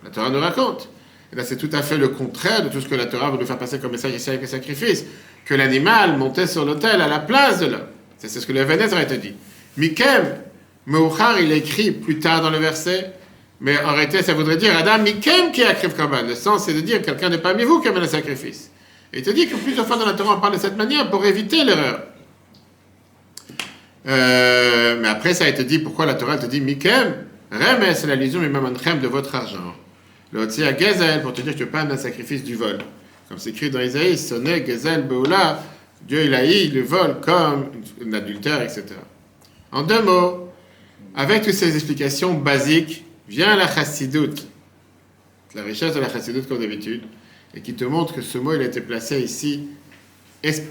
La 0.04 0.10
Torah 0.10 0.30
nous 0.30 0.40
raconte. 0.40 0.88
Et 1.32 1.36
là, 1.36 1.44
c'est 1.44 1.56
tout 1.56 1.70
à 1.72 1.82
fait 1.82 1.96
le 1.96 2.08
contraire 2.08 2.62
de 2.62 2.68
tout 2.68 2.80
ce 2.80 2.88
que 2.88 2.94
la 2.94 3.06
Torah 3.06 3.30
veut 3.30 3.38
nous 3.38 3.46
faire 3.46 3.58
passer 3.58 3.78
comme 3.78 3.92
message 3.92 4.12
ici 4.12 4.28
avec 4.28 4.42
le 4.42 4.46
sacrifice. 4.46 5.04
Que 5.44 5.54
l'animal 5.54 6.16
montait 6.16 6.46
sur 6.46 6.64
l'autel 6.64 7.00
à 7.00 7.08
la 7.08 7.18
place 7.18 7.60
de 7.60 7.66
l'homme. 7.66 7.86
C'est 8.18 8.28
ce 8.28 8.46
que 8.46 8.52
le 8.52 8.62
Vénètre 8.62 8.96
a 8.96 9.02
été 9.02 9.18
dit. 9.18 9.34
Mikem, 9.76 10.36
Meuchar, 10.86 11.40
il 11.40 11.50
écrit 11.52 11.90
plus 11.90 12.18
tard 12.18 12.42
dans 12.42 12.50
le 12.50 12.58
verset, 12.58 13.12
mais 13.60 13.78
en 13.82 13.94
réalité, 13.94 14.22
ça 14.22 14.34
voudrait 14.34 14.56
dire 14.56 14.76
Adam 14.76 15.02
Mikem 15.02 15.52
qui 15.52 15.62
a 15.62 15.74
Korban. 15.74 16.22
Le 16.22 16.34
sens, 16.34 16.64
c'est 16.64 16.74
de 16.74 16.80
dire 16.80 17.02
quelqu'un 17.02 17.28
n'est 17.28 17.38
parmi 17.38 17.64
vous 17.64 17.80
qui 17.80 17.88
amène 17.88 18.02
le 18.02 18.08
sacrifice. 18.08 18.70
Et 19.12 19.18
il 19.18 19.24
te 19.24 19.30
dit 19.30 19.46
que 19.46 19.56
plusieurs 19.56 19.86
fois 19.86 19.96
dans 19.96 20.06
la 20.06 20.14
Torah, 20.14 20.36
on 20.36 20.40
parle 20.40 20.54
de 20.54 20.58
cette 20.58 20.76
manière 20.76 21.10
pour 21.10 21.24
éviter 21.24 21.64
l'erreur. 21.64 22.02
Euh, 24.08 24.98
mais 25.00 25.08
après, 25.08 25.34
ça 25.34 25.44
a 25.44 25.48
été 25.48 25.64
dit 25.64 25.78
pourquoi 25.78 26.06
la 26.06 26.14
Torah 26.14 26.38
te 26.38 26.46
dit 26.46 26.60
Mikem, 26.60 27.14
Remes, 27.52 27.94
c'est 27.94 28.06
l'allusion, 28.06 28.40
mais 28.40 28.48
même 28.48 29.00
de 29.00 29.08
votre 29.08 29.34
argent. 29.34 29.74
Le 30.32 30.42
à 30.42 30.78
Gezel, 30.78 31.20
pour 31.22 31.34
te 31.34 31.42
dire 31.42 31.52
que 31.52 31.58
tu 31.58 31.64
ne 31.64 31.66
peux 31.66 31.72
pas 31.72 31.80
amener 31.80 31.94
un 31.94 31.98
sacrifice 31.98 32.42
du 32.42 32.56
vol. 32.56 32.78
Comme 33.32 33.38
c'est 33.38 33.48
écrit 33.48 33.70
dans 33.70 33.80
Isaïe, 33.80 34.18
Sonné, 34.18 34.62
Gezel, 34.66 35.08
Beoula, 35.08 35.62
Dieu 36.06 36.26
il 36.26 36.34
haït 36.34 36.68
le 36.68 36.82
vol 36.82 37.18
comme 37.22 37.70
un 38.06 38.12
adultère, 38.12 38.60
etc. 38.60 38.84
En 39.72 39.84
deux 39.84 40.02
mots, 40.02 40.50
avec 41.16 41.40
toutes 41.40 41.54
ces 41.54 41.74
explications 41.74 42.34
basiques, 42.34 43.06
vient 43.26 43.56
la 43.56 43.66
chassidoute, 43.66 44.46
la 45.54 45.62
richesse 45.62 45.94
de 45.94 46.00
la 46.00 46.10
chassidoute 46.10 46.46
comme 46.46 46.58
d'habitude, 46.58 47.04
et 47.54 47.62
qui 47.62 47.72
te 47.72 47.86
montre 47.86 48.16
que 48.16 48.20
ce 48.20 48.36
mot 48.36 48.52
il 48.52 48.60
a 48.60 48.64
été 48.64 48.82
placé 48.82 49.22
ici 49.22 49.66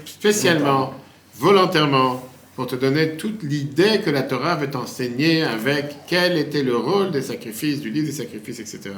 spécialement, 0.04 0.94
volontairement, 1.34 2.24
pour 2.56 2.66
te 2.66 2.76
donner 2.76 3.16
toute 3.16 3.42
l'idée 3.42 4.00
que 4.04 4.10
la 4.10 4.22
Torah 4.22 4.56
veut 4.56 4.68
t'enseigner 4.70 5.42
avec 5.42 5.86
quel 6.06 6.36
était 6.36 6.62
le 6.62 6.76
rôle 6.76 7.10
des 7.10 7.22
sacrifices, 7.22 7.80
du 7.80 7.90
livre 7.90 8.06
des 8.06 8.12
sacrifices, 8.12 8.60
etc. 8.60 8.90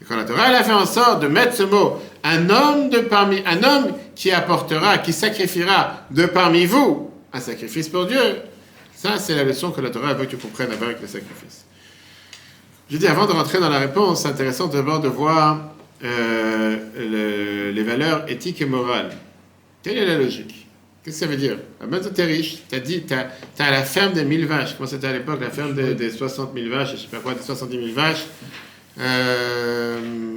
Et 0.00 0.04
quand 0.04 0.16
la 0.16 0.24
Torah 0.24 0.44
a 0.44 0.62
fait 0.62 0.72
en 0.72 0.84
sorte 0.86 1.22
de 1.22 1.26
mettre 1.28 1.54
ce 1.56 1.62
mot, 1.62 1.94
un 2.22 2.50
homme 2.50 2.90
de 2.90 2.98
parmi, 2.98 3.38
un 3.46 3.62
homme 3.64 3.94
qui 4.14 4.30
apportera, 4.30 4.98
qui 4.98 5.12
sacrifiera 5.14 6.06
de 6.10 6.26
parmi 6.26 6.66
vous 6.66 7.10
un 7.32 7.40
sacrifice 7.40 7.88
pour 7.88 8.06
Dieu, 8.06 8.36
ça 8.94 9.18
c'est 9.18 9.34
la 9.34 9.44
leçon 9.44 9.70
que 9.70 9.80
la 9.80 9.90
Torah 9.90 10.12
veut 10.14 10.26
que 10.26 10.30
tu 10.32 10.36
comprennes 10.36 10.70
avec 10.72 11.00
le 11.00 11.06
sacrifice. 11.08 11.64
Je 12.90 12.96
dis 12.96 13.06
avant 13.06 13.26
de 13.26 13.32
rentrer 13.32 13.58
dans 13.60 13.68
la 13.70 13.78
réponse, 13.80 14.22
c'est 14.22 14.28
intéressant 14.28 14.66
d'abord 14.66 15.00
de 15.00 15.08
voir 15.08 15.72
euh, 16.04 16.76
le- 16.96 17.70
les 17.72 17.82
valeurs 17.82 18.24
éthiques 18.30 18.60
et 18.62 18.66
morales. 18.66 19.10
Quelle 19.82 19.98
est 19.98 20.06
la 20.06 20.16
logique? 20.18 20.57
Qu'est-ce 21.08 21.20
que 21.20 21.24
ça 21.24 21.30
veut 21.30 21.38
dire? 21.38 21.56
Ah 21.80 21.86
ben, 21.86 22.00
toi, 22.00 22.10
t'es 22.14 22.24
riche, 22.26 22.58
t'as 22.68 22.80
dit, 22.80 23.00
t'as, 23.00 23.28
t'as 23.56 23.70
la 23.70 23.82
ferme 23.82 24.12
des 24.12 24.24
1000 24.26 24.44
vaches. 24.44 24.76
Comment 24.76 24.86
c'était 24.86 25.06
à 25.06 25.12
l'époque 25.14 25.40
La 25.40 25.48
ferme 25.48 25.74
des, 25.74 25.94
des 25.94 26.10
60 26.10 26.52
000 26.54 26.68
vaches, 26.68 26.92
je 26.92 26.96
sais 26.98 27.06
pas 27.06 27.16
quoi, 27.20 27.32
des 27.32 27.40
70 27.42 27.76
000 27.78 27.92
vaches. 27.94 28.26
Euh, 29.00 30.36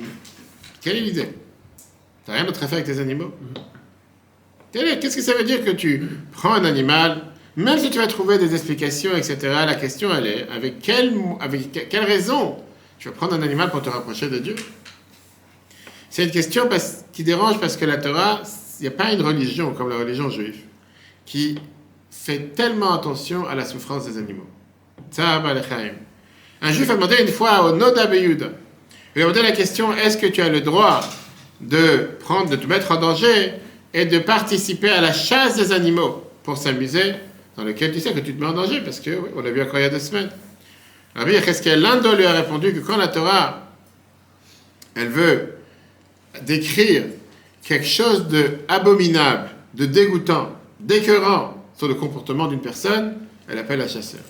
quelle 0.79 0.95
est 0.95 1.01
l'idée? 1.01 1.27
T'as 2.25 2.35
rien 2.35 2.45
d'autre 2.45 2.63
à 2.63 2.67
faire 2.67 2.77
avec 2.79 2.85
tes 2.85 3.01
animaux? 3.01 3.33
Est- 4.73 4.99
Qu'est-ce 5.01 5.17
que 5.17 5.21
ça 5.21 5.33
veut 5.33 5.43
dire 5.43 5.61
que 5.65 5.71
tu 5.71 6.07
prends 6.31 6.53
un 6.53 6.63
animal, 6.63 7.21
même 7.57 7.77
si 7.77 7.89
tu 7.89 7.97
vas 7.97 8.07
trouver 8.07 8.37
des 8.37 8.53
explications, 8.53 9.11
etc., 9.17 9.37
la 9.41 9.75
question 9.75 10.09
elle 10.15 10.27
est, 10.27 10.47
avec 10.55 10.79
quelle, 10.79 11.13
avec 11.41 11.73
que- 11.73 11.79
quelle 11.79 12.05
raison 12.05 12.55
tu 12.97 13.09
vas 13.09 13.13
prendre 13.13 13.33
un 13.33 13.41
animal 13.41 13.69
pour 13.71 13.81
te 13.81 13.89
rapprocher 13.89 14.29
de 14.29 14.37
Dieu? 14.37 14.55
C'est 16.09 16.23
une 16.23 16.31
question 16.31 16.69
parce- 16.69 17.03
qui 17.11 17.25
dérange 17.25 17.59
parce 17.59 17.75
que 17.75 17.83
la 17.83 17.97
Torah, 17.97 18.41
n'y 18.81 18.87
a 18.87 18.91
pas 18.91 19.11
une 19.11 19.21
religion 19.21 19.73
comme 19.73 19.89
la 19.89 19.97
religion 19.97 20.29
juive 20.29 20.59
qui 21.25 21.57
fait 22.09 22.53
tellement 22.55 22.93
attention 22.93 23.47
à 23.47 23.55
la 23.55 23.65
souffrance 23.65 24.05
des 24.05 24.17
animaux. 24.17 24.47
Un 26.61 26.71
juif 26.71 26.89
a 26.89 26.95
demandé 26.95 27.15
une 27.21 27.27
fois 27.27 27.63
au 27.65 27.75
Noda 27.75 28.05
Beyuda, 28.07 28.51
il 29.15 29.21
a 29.21 29.25
demandé 29.25 29.41
la 29.41 29.51
question 29.51 29.93
est-ce 29.95 30.17
que 30.17 30.27
tu 30.27 30.41
as 30.41 30.49
le 30.49 30.61
droit 30.61 31.01
de 31.59 32.09
prendre, 32.19 32.49
de 32.49 32.55
te 32.55 32.65
mettre 32.65 32.91
en 32.91 32.97
danger 32.97 33.53
et 33.93 34.05
de 34.05 34.19
participer 34.19 34.89
à 34.89 35.01
la 35.01 35.11
chasse 35.11 35.57
des 35.57 35.71
animaux 35.73 36.23
pour 36.43 36.57
s'amuser, 36.57 37.15
dans 37.57 37.63
lequel 37.63 37.91
tu 37.91 37.99
sais 37.99 38.13
que 38.13 38.19
tu 38.19 38.33
te 38.33 38.39
mets 38.39 38.47
en 38.47 38.53
danger, 38.53 38.81
parce 38.81 38.99
que, 38.99 39.11
oui, 39.11 39.29
on 39.35 39.41
l'a 39.41 39.51
vu 39.51 39.61
encore 39.61 39.79
il 39.79 39.83
y 39.83 39.85
a 39.85 39.89
deux 39.89 39.99
semaines. 39.99 40.29
Rabbi 41.13 41.33
Yecheskel 41.33 41.81
Lando 41.81 42.15
lui 42.15 42.25
a 42.25 42.31
répondu 42.31 42.73
que 42.73 42.79
quand 42.79 42.95
la 42.95 43.09
Torah, 43.09 43.67
elle 44.95 45.09
veut 45.09 45.55
décrire 46.43 47.03
quelque 47.63 47.85
chose 47.85 48.27
de 48.27 48.57
abominable, 48.67 49.49
de 49.73 49.85
dégoûtant, 49.85 50.49
d'écœurant 50.79 51.57
sur 51.77 51.87
le 51.87 51.95
comportement 51.95 52.47
d'une 52.47 52.61
personne, 52.61 53.15
elle 53.49 53.57
appelle 53.57 53.81
un 53.81 53.87
chasseur. 53.87 54.21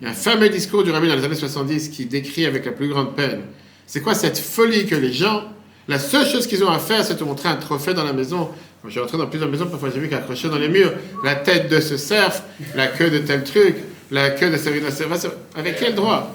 Il 0.00 0.04
y 0.04 0.06
a 0.06 0.10
un 0.10 0.14
fameux 0.14 0.48
discours 0.48 0.82
du 0.82 0.90
rabbi 0.90 1.08
dans 1.08 1.16
les 1.16 1.24
années 1.24 1.34
70 1.34 1.90
qui 1.90 2.06
décrit 2.06 2.46
avec 2.46 2.64
la 2.64 2.72
plus 2.72 2.88
grande 2.88 3.14
peine. 3.14 3.42
C'est 3.86 4.00
quoi 4.00 4.14
cette 4.14 4.38
folie 4.38 4.86
que 4.86 4.94
les 4.94 5.12
gens, 5.12 5.44
la 5.88 5.98
seule 5.98 6.26
chose 6.26 6.46
qu'ils 6.46 6.64
ont 6.64 6.70
à 6.70 6.78
faire, 6.78 7.04
c'est 7.04 7.18
de 7.18 7.24
montrer 7.24 7.48
un 7.48 7.56
trophée 7.56 7.92
dans 7.92 8.04
la 8.04 8.12
maison. 8.12 8.48
Quand 8.80 8.88
je 8.88 8.92
suis 8.92 9.00
rentré 9.00 9.18
dans 9.18 9.26
plusieurs 9.26 9.50
maisons, 9.50 9.66
parfois 9.66 9.90
j'ai 9.92 10.00
vu 10.00 10.08
qu'accroché 10.08 10.48
dans 10.48 10.58
les 10.58 10.68
murs, 10.68 10.92
la 11.22 11.34
tête 11.34 11.68
de 11.68 11.80
ce 11.80 11.98
cerf, 11.98 12.42
la 12.74 12.86
queue 12.86 13.10
de 13.10 13.18
tel 13.18 13.44
truc, 13.44 13.76
la 14.10 14.30
queue 14.30 14.50
de 14.50 14.56
ce 14.56 14.70
rhinocéros. 14.70 15.26
Avec 15.54 15.78
quel 15.78 15.94
droit? 15.94 16.34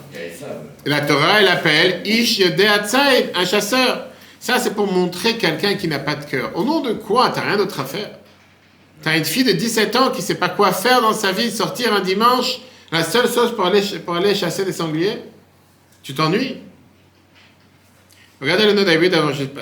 La 0.85 1.01
Torah, 1.01 1.41
elle 1.41 1.47
appelle 1.47 2.01
Ish 2.05 2.41
un 2.41 3.45
chasseur. 3.45 4.07
Ça, 4.45 4.59
c'est 4.59 4.75
pour 4.75 4.85
montrer 4.85 5.37
quelqu'un 5.39 5.73
qui 5.73 5.87
n'a 5.87 5.97
pas 5.97 6.13
de 6.13 6.23
cœur. 6.23 6.51
Au 6.53 6.63
nom 6.63 6.79
de 6.79 6.93
quoi? 6.93 7.31
T'as 7.33 7.41
rien 7.41 7.57
d'autre 7.57 7.79
à 7.79 7.83
faire. 7.83 8.11
T'as 9.01 9.17
une 9.17 9.25
fille 9.25 9.43
de 9.43 9.53
17 9.53 9.95
ans 9.95 10.11
qui 10.11 10.21
sait 10.21 10.35
pas 10.35 10.49
quoi 10.49 10.71
faire 10.71 11.01
dans 11.01 11.13
sa 11.13 11.31
vie, 11.31 11.49
sortir 11.49 11.91
un 11.95 12.01
dimanche, 12.01 12.59
la 12.91 13.03
seule 13.03 13.27
chose 13.27 13.55
pour 13.55 13.65
aller, 13.65 13.81
pour 14.05 14.13
aller 14.13 14.35
chasser 14.35 14.63
des 14.63 14.71
sangliers 14.71 15.17
Tu 16.03 16.13
t'ennuies 16.13 16.57
Regardez 18.39 18.67
le 18.67 18.73
nom 18.73 18.83
David 18.83 19.17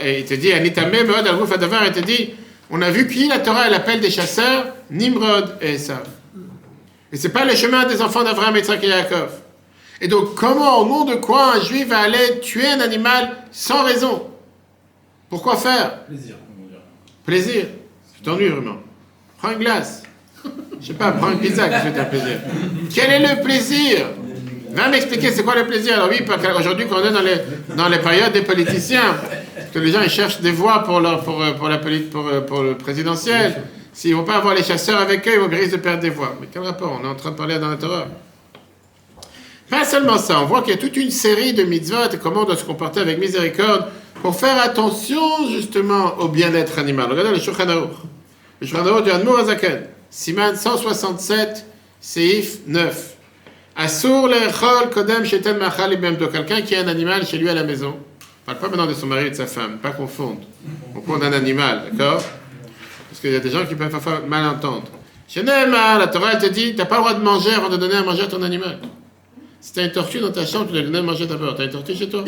il 0.05 0.25
te 0.25 0.33
dit, 0.33 0.49
il 0.49 1.93
te 1.93 1.99
dit, 2.01 2.33
on 2.69 2.81
a 2.81 2.91
vu 2.91 3.07
qui 3.07 3.29
la 3.29 3.39
Torah, 3.39 3.67
elle 3.67 3.75
appelle 3.75 4.01
des 4.01 4.11
chasseurs? 4.11 4.65
Nimrod 4.91 5.59
et 5.61 5.75
Esav. 5.75 6.05
Et 7.09 7.15
c'est 7.15 7.29
pas 7.29 7.45
le 7.45 7.55
chemin 7.55 7.85
des 7.85 8.01
enfants 8.01 8.25
d'Abraham, 8.25 8.57
Yitzhak 8.57 8.83
et 8.83 8.87
Yaakov. 8.87 9.29
Et 10.01 10.09
donc, 10.09 10.35
comment, 10.35 10.79
au 10.79 10.85
nom 10.85 11.05
de 11.05 11.15
quoi, 11.15 11.55
un 11.55 11.61
juif 11.61 11.87
va 11.87 11.99
aller 11.99 12.41
tuer 12.41 12.67
un 12.67 12.81
animal 12.81 13.37
sans 13.49 13.85
raison? 13.85 14.32
Pourquoi 15.33 15.55
faire? 15.55 16.05
Plaisir. 16.05 16.35
Plaisir. 17.25 17.65
Tu 18.15 18.21
t'ennuies 18.21 18.49
vraiment. 18.49 18.77
Prends 19.39 19.49
une 19.49 19.57
glace. 19.57 20.03
Je 20.79 20.85
sais 20.85 20.93
pas, 20.93 21.11
prends 21.11 21.31
une 21.31 21.39
pizza 21.39 21.67
que 21.69 21.75
c'est 21.81 21.99
un 21.99 22.03
plaisir? 22.03 22.37
Quel 22.93 23.09
est 23.09 23.35
le 23.35 23.41
plaisir? 23.41 24.09
Va 24.73 24.89
m'expliquer 24.89 25.31
c'est 25.31 25.41
quoi 25.41 25.55
le 25.55 25.65
plaisir? 25.65 25.95
Alors 25.95 26.09
oui, 26.11 26.21
parce 26.23 26.39
qu'aujourd'hui, 26.45 26.85
quand 26.87 26.97
on 27.01 27.05
est 27.05 27.11
dans 27.11 27.23
les, 27.23 27.37
dans 27.75 27.89
les 27.89 27.97
périodes 27.97 28.31
des 28.31 28.43
politiciens, 28.43 29.15
que 29.73 29.79
les 29.79 29.91
gens 29.91 30.01
ils 30.03 30.09
cherchent 30.11 30.39
des 30.39 30.51
voix 30.51 30.83
pour, 30.83 30.99
leur, 30.99 31.23
pour, 31.23 31.43
pour, 31.57 31.67
la, 31.67 31.79
pour, 31.79 32.45
pour 32.45 32.61
le 32.61 32.77
présidentiel, 32.77 33.63
s'ils 33.91 34.15
vont 34.15 34.25
pas 34.25 34.35
avoir 34.35 34.53
les 34.53 34.61
chasseurs 34.61 34.99
avec 34.99 35.27
eux, 35.27 35.31
ils 35.33 35.39
vont 35.39 35.49
risquer 35.49 35.77
de 35.77 35.77
perdre 35.77 36.01
des 36.01 36.11
voix. 36.11 36.35
Mais 36.39 36.47
quel 36.53 36.61
rapport? 36.61 36.99
On 37.01 37.03
est 37.03 37.09
en 37.09 37.15
train 37.15 37.31
de 37.31 37.37
parler 37.37 37.57
dans 37.57 37.71
la 37.71 37.77
Torah. 37.77 38.05
Pas 39.67 39.83
seulement 39.83 40.19
ça, 40.19 40.41
on 40.41 40.45
voit 40.45 40.61
qu'il 40.61 40.75
y 40.75 40.77
a 40.77 40.79
toute 40.79 40.95
une 40.95 41.09
série 41.09 41.53
de 41.53 41.63
mitzvot 41.63 42.11
et 42.13 42.17
comment 42.19 42.41
on 42.41 42.45
doit 42.45 42.55
se 42.55 42.65
comporter 42.65 42.99
avec 42.99 43.17
miséricorde 43.17 43.87
pour 44.23 44.39
faire 44.39 44.59
attention 44.61 45.49
justement 45.51 46.17
au 46.17 46.29
bien-être 46.29 46.79
animal. 46.79 47.07
Regardez 47.11 47.31
le 47.31 47.39
Shulchan. 47.39 47.65
Le 48.61 48.65
Shulchan 48.65 49.01
du 49.01 49.11
Admor 49.11 49.39
Azaken. 49.39 49.81
Siman 50.09 50.55
167, 50.55 51.65
Seif 51.99 52.59
9. 52.65 53.15
Assour 53.75 54.29
le 54.29 54.49
chol 54.49 54.89
kodem 54.91 55.25
shetel 55.25 55.57
machal 55.57 55.91
ibemto. 55.91 56.27
Quelqu'un 56.27 56.61
qui 56.61 56.73
a 56.73 56.81
un 56.81 56.87
animal 56.87 57.25
chez 57.27 57.37
lui 57.37 57.49
à 57.49 57.53
la 57.53 57.65
maison. 57.65 57.97
On 57.97 58.45
parle 58.45 58.59
pas 58.59 58.69
maintenant 58.69 58.87
de 58.87 58.93
son 58.93 59.07
mari 59.07 59.27
et 59.27 59.29
de 59.29 59.35
sa 59.35 59.45
femme, 59.45 59.79
pas 59.79 59.91
confondre. 59.91 60.39
On 60.95 61.01
prend 61.01 61.21
un 61.21 61.33
animal, 61.33 61.89
d'accord? 61.91 62.23
Parce 63.09 63.19
qu'il 63.19 63.31
y 63.31 63.35
a 63.35 63.39
des 63.39 63.49
gens 63.49 63.65
qui 63.65 63.75
peuvent 63.75 63.89
parfois 63.89 64.21
mal 64.25 64.45
entendre. 64.45 64.83
Chez 65.27 65.43
Neymar, 65.43 65.99
la 65.99 66.07
Torah 66.07 66.33
elle 66.33 66.41
te 66.41 66.45
dit, 66.45 66.75
t'as 66.75 66.85
pas 66.85 66.95
le 66.95 67.01
droit 67.01 67.13
de 67.13 67.23
manger 67.23 67.53
avant 67.53 67.69
de 67.69 67.75
donner 67.75 67.95
à 67.95 68.03
manger 68.03 68.23
à 68.23 68.27
ton 68.27 68.41
animal. 68.41 68.79
Si 69.59 69.73
t'as 69.73 69.83
une 69.83 69.91
tortue 69.91 70.19
dans 70.19 70.31
ta 70.31 70.45
chambre, 70.45 70.67
tu 70.67 70.73
dois 70.73 70.81
donner 70.81 70.99
à 70.99 71.01
manger 71.01 71.25
d'abord. 71.25 71.55
T'as 71.55 71.65
une 71.65 71.71
tortue 71.71 71.95
chez 71.95 72.07
toi? 72.07 72.23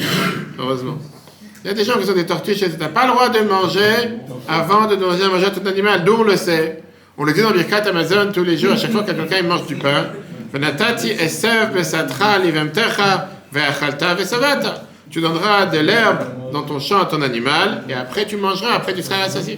Heureusement. 0.60 0.98
Il 1.66 1.70
y 1.70 1.72
a 1.72 1.74
des 1.74 1.84
gens 1.84 1.98
qui 1.98 2.08
ont 2.08 2.14
des 2.14 2.28
tortues 2.28 2.54
chez 2.54 2.68
eux. 2.68 2.76
T'as 2.78 2.90
pas 2.90 3.08
le 3.08 3.14
droit 3.14 3.30
de 3.30 3.40
manger 3.40 4.20
avant 4.48 4.86
de 4.86 4.96
manger 4.98 5.46
à 5.48 5.50
ton 5.50 5.66
animal. 5.66 6.04
D'où 6.04 6.18
on 6.20 6.24
le 6.24 6.38
sait. 6.38 6.84
On 7.18 7.24
le 7.24 7.34
dit 7.34 7.42
dans 7.42 7.50
Birkat 7.50 7.90
Amazon 7.90 8.32
tous 8.32 8.44
les 8.44 8.56
jours, 8.56 8.74
à 8.74 8.78
chaque 8.78 8.92
fois 8.92 9.02
que 9.02 9.12
quelqu'un 9.12 9.42
mange 9.42 9.66
du 9.66 9.76
pain. 9.76 10.10
Tu 15.10 15.22
donneras 15.22 15.66
de 15.66 15.80
l'herbe 15.80 16.20
dans 16.54 16.62
ton 16.62 16.80
champ 16.80 17.02
à 17.02 17.06
ton 17.06 17.24
animal 17.24 17.84
et 17.90 17.96
après 17.96 18.28
tu 18.28 18.38
mangeras, 18.38 18.76
après 18.76 18.94
tu 18.94 19.02
seras 19.02 19.24
rassasié. 19.24 19.58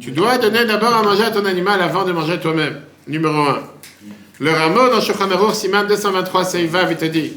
Tu 0.00 0.10
dois 0.10 0.38
donner 0.38 0.64
d'abord 0.64 0.92
à 0.92 1.04
manger 1.04 1.22
à 1.22 1.30
ton 1.30 1.44
animal 1.44 1.80
avant 1.80 2.04
de 2.04 2.10
manger 2.10 2.40
toi-même. 2.40 2.80
Numéro 3.06 3.32
1. 3.32 3.58
Le 4.40 4.50
rameau 4.50 4.88
dans 4.90 5.00
Shulchan 5.00 5.28
Siman 5.52 5.86
223, 5.86 6.44
Seivav, 6.46 6.88
il 6.90 6.96
te 6.96 7.04
dit 7.04 7.34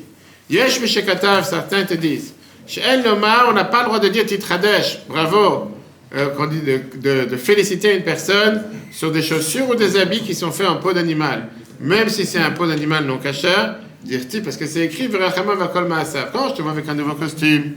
Yesh 0.50 0.82
Mishekatav, 0.82 1.48
certains 1.48 1.84
te 1.84 1.94
disent 1.94 2.34
Chez 2.68 2.82
El 2.82 3.02
Lomar, 3.02 3.46
on 3.50 3.54
n'a 3.54 3.64
pas 3.64 3.80
le 3.80 3.86
droit 3.86 4.00
de 4.00 4.10
dire 4.10 4.26
Titradesh, 4.26 5.00
bravo, 5.08 5.72
euh, 6.14 6.48
dit 6.48 6.62
de, 7.00 7.38
féliciter 7.38 7.96
une 7.96 8.04
personne 8.04 8.62
sur 8.92 9.10
des 9.10 9.22
chaussures 9.22 9.70
ou 9.70 9.76
des 9.76 9.98
habits 9.98 10.20
qui 10.20 10.36
sont 10.36 10.52
faits 10.52 10.68
en 10.68 10.76
peau 10.76 10.92
d'animal. 10.92 11.48
Même 11.80 12.10
si 12.10 12.26
c'est 12.26 12.40
un 12.40 12.52
peau 12.52 12.68
d'animal 12.68 13.06
non 13.06 13.20
cachère, 13.20 13.78
dire-t-il, 14.04 14.44
parce 14.44 14.58
que 14.58 14.66
c'est 14.66 14.82
écrit 14.82 15.08
Virachama 15.08 15.56
Vakol 15.56 15.88
Maasav. 15.88 16.32
Quand 16.34 16.50
je 16.50 16.56
te 16.56 16.62
vois 16.62 16.72
avec 16.72 16.90
un 16.90 16.94
nouveau 16.94 17.14
costume, 17.14 17.76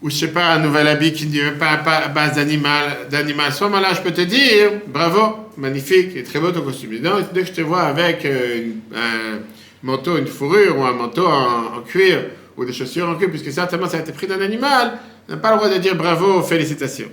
ou 0.00 0.10
je 0.10 0.14
sais 0.14 0.28
pas, 0.28 0.52
un 0.52 0.60
nouvel 0.60 0.86
habit 0.86 1.12
qui 1.12 1.26
n'est 1.26 1.50
pas, 1.52 1.78
pas 1.78 1.96
à 1.96 2.08
base 2.08 2.36
d'animal, 2.36 3.08
d'animal. 3.10 3.46
À 3.48 3.50
ce 3.50 3.64
moment-là, 3.64 3.94
je 3.94 4.02
peux 4.02 4.12
te 4.12 4.20
dire, 4.20 4.80
bravo, 4.86 5.48
magnifique, 5.56 6.14
et 6.14 6.22
très 6.22 6.38
beau 6.38 6.52
ton 6.52 6.62
costume. 6.62 6.92
Et 6.92 6.98
donc, 7.00 7.32
dès 7.32 7.40
que 7.40 7.48
je 7.48 7.52
te 7.52 7.62
vois 7.62 7.82
avec 7.82 8.24
euh, 8.26 8.68
un 8.94 9.40
manteau, 9.82 10.18
une 10.18 10.28
fourrure, 10.28 10.78
ou 10.78 10.84
un 10.84 10.92
manteau 10.92 11.26
en 11.26 11.80
cuir, 11.80 12.26
ou 12.56 12.64
des 12.64 12.72
chaussures 12.72 13.08
en 13.08 13.14
cuir, 13.16 13.30
puisque 13.30 13.52
certainement 13.52 13.88
ça 13.88 13.98
a 13.98 14.00
été 14.00 14.12
pris 14.12 14.26
d'un 14.26 14.40
animal, 14.40 14.98
n'a 15.28 15.36
pas 15.36 15.50
le 15.52 15.56
droit 15.56 15.68
de 15.68 15.78
dire 15.78 15.94
bravo, 15.94 16.42
félicitations. 16.42 17.08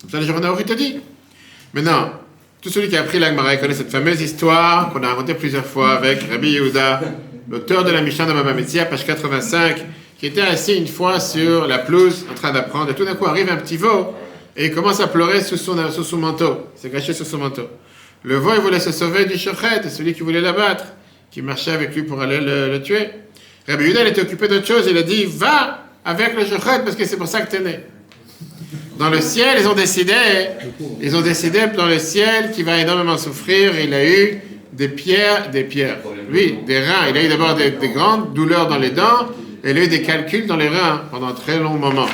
Comme 0.00 0.10
ça, 0.10 0.20
le 0.20 0.26
journal 0.26 0.64
te 0.64 0.72
dit. 0.74 1.00
Maintenant, 1.72 2.12
tout 2.60 2.68
celui 2.68 2.88
qui 2.88 2.96
a 2.96 3.00
appris 3.00 3.18
l'Agmara 3.18 3.56
connaît 3.56 3.74
cette 3.74 3.90
fameuse 3.90 4.20
histoire 4.20 4.92
qu'on 4.92 5.02
a 5.02 5.08
racontée 5.08 5.34
plusieurs 5.34 5.66
fois 5.66 5.92
avec 5.92 6.22
Rabbi 6.30 6.50
Yehuda, 6.50 7.00
l'auteur 7.50 7.84
de 7.84 7.90
la 7.90 8.00
Mishnah 8.00 8.26
de 8.26 8.32
Baba 8.32 8.52
Metzia, 8.52 8.84
page 8.84 9.04
85, 9.04 9.84
qui 10.18 10.26
était 10.26 10.40
assis 10.40 10.74
une 10.76 10.86
fois 10.86 11.20
sur 11.20 11.66
la 11.66 11.78
pelouse 11.78 12.26
en 12.30 12.34
train 12.34 12.52
d'apprendre. 12.52 12.90
Et 12.90 12.94
tout 12.94 13.04
d'un 13.04 13.14
coup 13.14 13.26
arrive 13.26 13.50
un 13.50 13.56
petit 13.56 13.76
veau 13.76 14.14
et 14.56 14.66
il 14.66 14.74
commence 14.74 15.00
à 15.00 15.08
pleurer 15.08 15.42
sous 15.42 15.56
son, 15.56 15.90
sous 15.90 16.04
son 16.04 16.18
manteau. 16.18 16.68
Il 16.76 16.80
s'est 16.80 16.90
caché 16.90 17.12
sous 17.12 17.24
son 17.24 17.38
manteau. 17.38 17.68
Le 18.22 18.36
veau, 18.36 18.52
il 18.54 18.60
voulait 18.60 18.80
se 18.80 18.92
sauver 18.92 19.26
du 19.26 19.36
shochet, 19.36 19.88
celui 19.88 20.14
qui 20.14 20.20
voulait 20.20 20.40
l'abattre, 20.40 20.84
qui 21.30 21.42
marchait 21.42 21.72
avec 21.72 21.94
lui 21.94 22.04
pour 22.04 22.22
aller 22.22 22.40
le, 22.40 22.70
le 22.70 22.82
tuer. 22.82 23.08
Rabbi 23.66 23.84
Yehuda, 23.84 24.02
il 24.02 24.08
était 24.08 24.20
occupé 24.20 24.48
d'autre 24.48 24.66
chose. 24.66 24.86
Il 24.90 24.96
a 24.96 25.02
dit 25.02 25.24
Va 25.24 25.84
avec 26.04 26.34
le 26.36 26.44
shochet 26.44 26.80
parce 26.84 26.96
que 26.96 27.04
c'est 27.04 27.16
pour 27.16 27.28
ça 27.28 27.40
que 27.40 27.50
tu 27.50 27.56
es 27.56 27.64
né. 27.64 27.80
Dans 28.98 29.08
le 29.10 29.20
ciel, 29.20 29.56
ils 29.58 29.66
ont 29.66 29.74
décidé, 29.74 30.12
ils 31.00 31.16
ont 31.16 31.22
décidé 31.22 31.66
dans 31.74 31.86
le 31.86 31.98
ciel 31.98 32.52
qu'il 32.52 32.64
va 32.64 32.78
énormément 32.78 33.16
souffrir. 33.16 33.72
Il 33.80 33.92
a 33.94 34.06
eu 34.06 34.40
des 34.72 34.88
pierres, 34.88 35.50
des 35.50 35.64
pierres. 35.64 35.98
Oui, 36.30 36.58
des 36.66 36.80
reins. 36.80 37.08
Il 37.08 37.16
a 37.16 37.24
eu 37.24 37.28
d'abord 37.28 37.54
des, 37.54 37.70
des 37.70 37.88
grandes 37.88 38.34
douleurs 38.34 38.68
dans 38.68 38.78
les 38.78 38.90
dents 38.90 39.28
et 39.64 39.70
il 39.70 39.78
a 39.78 39.84
eu 39.84 39.88
des 39.88 40.02
calculs 40.02 40.46
dans 40.46 40.56
les 40.56 40.68
reins 40.68 41.02
pendant 41.10 41.28
un 41.28 41.32
très 41.32 41.58
long 41.58 41.74
moment. 41.74 42.06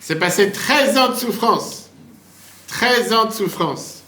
C'est 0.00 0.18
passé 0.18 0.50
13 0.50 0.98
ans 0.98 1.10
de 1.10 1.14
souffrance. 1.16 1.88
13 2.68 3.12
ans 3.12 3.24
de 3.26 3.32
souffrance. 3.32 4.02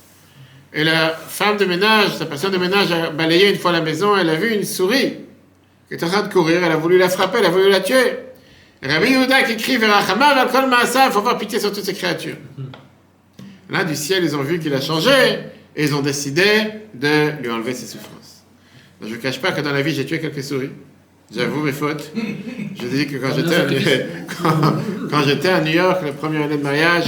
Et 0.74 0.82
la 0.84 1.10
femme 1.10 1.56
de 1.56 1.64
ménage, 1.64 2.16
sa 2.18 2.26
patiente 2.26 2.52
de 2.52 2.58
ménage 2.58 2.90
a 2.90 3.10
balayé 3.10 3.50
une 3.50 3.56
fois 3.58 3.72
la 3.72 3.80
maison, 3.80 4.16
elle 4.16 4.28
a 4.28 4.34
vu 4.34 4.52
une 4.52 4.64
souris 4.64 5.14
qui 5.88 5.94
était 5.94 6.04
en 6.04 6.08
train 6.08 6.22
de 6.22 6.32
courir, 6.32 6.62
elle 6.64 6.72
a 6.72 6.76
voulu 6.76 6.98
la 6.98 7.08
frapper, 7.08 7.38
elle 7.38 7.46
a 7.46 7.50
voulu 7.50 7.70
la 7.70 7.80
tuer. 7.80 8.18
Rabbi 8.82 9.10
Yehuda 9.10 9.42
qui 9.44 9.56
crie 9.56 9.76
vers 9.78 9.96
Achamar, 9.96 10.36
al 10.36 10.48
il 10.48 11.12
faut 11.12 11.18
avoir 11.18 11.38
pitié 11.38 11.58
sur 11.58 11.72
toutes 11.72 11.84
ces 11.84 11.94
créatures. 11.94 12.36
Là, 13.70 13.84
du 13.84 13.96
ciel, 13.96 14.22
ils 14.24 14.36
ont 14.36 14.42
vu 14.42 14.58
qu'il 14.58 14.74
a 14.74 14.80
changé 14.80 15.10
et 15.74 15.84
ils 15.84 15.94
ont 15.94 16.02
décidé 16.02 16.44
de 16.94 17.42
lui 17.42 17.50
enlever 17.50 17.74
ses 17.74 17.86
souffrances. 17.86 18.44
Je 19.02 19.08
ne 19.08 19.16
cache 19.16 19.40
pas 19.40 19.52
que 19.52 19.60
dans 19.60 19.72
la 19.72 19.82
vie, 19.82 19.94
j'ai 19.94 20.06
tué 20.06 20.20
quelques 20.20 20.42
souris. 20.42 20.70
J'avoue 21.34 21.62
mes 21.62 21.72
fautes. 21.72 22.12
Je 22.14 22.86
dis 22.86 23.06
que 23.06 23.16
quand 23.16 23.34
j'étais 23.34 23.56
à, 23.56 23.66
quand, 24.42 24.76
quand 25.10 25.22
j'étais 25.24 25.48
à 25.48 25.60
New 25.60 25.72
York, 25.72 26.00
la 26.04 26.12
première 26.12 26.42
année 26.42 26.56
de 26.56 26.62
mariage, 26.62 27.04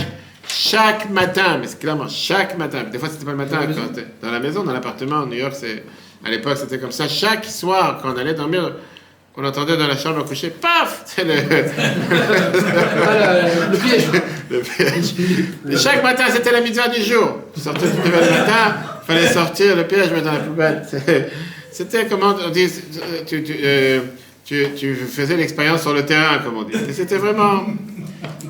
chaque 0.48 1.08
matin, 1.10 1.58
mais 1.60 1.66
c'est 1.66 1.78
clairement 1.78 2.08
chaque 2.08 2.58
matin, 2.58 2.84
des 2.90 2.98
fois 2.98 3.08
c'était 3.08 3.24
pas 3.24 3.32
le 3.32 3.36
matin, 3.36 3.60
dans 4.22 4.30
la 4.30 4.40
maison, 4.40 4.64
dans 4.64 4.72
l'appartement, 4.72 5.22
à 5.22 5.26
New 5.26 5.34
York, 5.34 5.54
c'est, 5.56 5.84
à 6.24 6.30
l'époque 6.30 6.56
c'était 6.58 6.78
comme 6.78 6.92
ça, 6.92 7.08
chaque 7.08 7.44
soir, 7.44 7.98
quand 8.02 8.12
on 8.14 8.16
allait 8.16 8.34
dormir, 8.34 8.72
on 9.40 9.44
entendait 9.44 9.76
dans 9.76 9.86
la 9.86 9.96
chambre 9.96 10.18
à 10.18 10.24
coucher, 10.24 10.50
paf 10.50 11.04
C'est 11.06 11.22
le, 11.22 11.34
le 13.70 13.78
piège. 13.78 14.08
le 14.50 14.58
piège. 14.58 15.14
Et 15.70 15.76
chaque 15.76 16.02
matin, 16.02 16.24
c'était 16.28 16.50
la 16.50 16.60
mitzvah 16.60 16.88
du 16.88 17.00
jour. 17.00 17.38
Tu 17.54 17.60
sortais 17.60 17.86
du 17.86 18.02
le 18.02 18.10
matin, 18.10 18.74
il 19.02 19.06
fallait 19.06 19.28
sortir 19.28 19.76
le 19.76 19.84
piège, 19.84 20.10
mettre 20.10 20.24
dans 20.24 20.32
la 20.32 20.40
poubelle. 20.40 20.82
C'était, 21.70 22.06
comment 22.06 22.34
on 22.44 22.50
dit, 22.50 22.68
tu, 23.28 23.44
tu, 23.44 23.54
euh, 23.62 24.00
tu, 24.44 24.66
tu 24.76 24.96
faisais 24.96 25.36
l'expérience 25.36 25.82
sur 25.82 25.94
le 25.94 26.04
terrain, 26.04 26.38
comme 26.38 26.56
on 26.56 26.64
dit. 26.64 26.74
C'était 26.92 27.18
vraiment... 27.18 27.64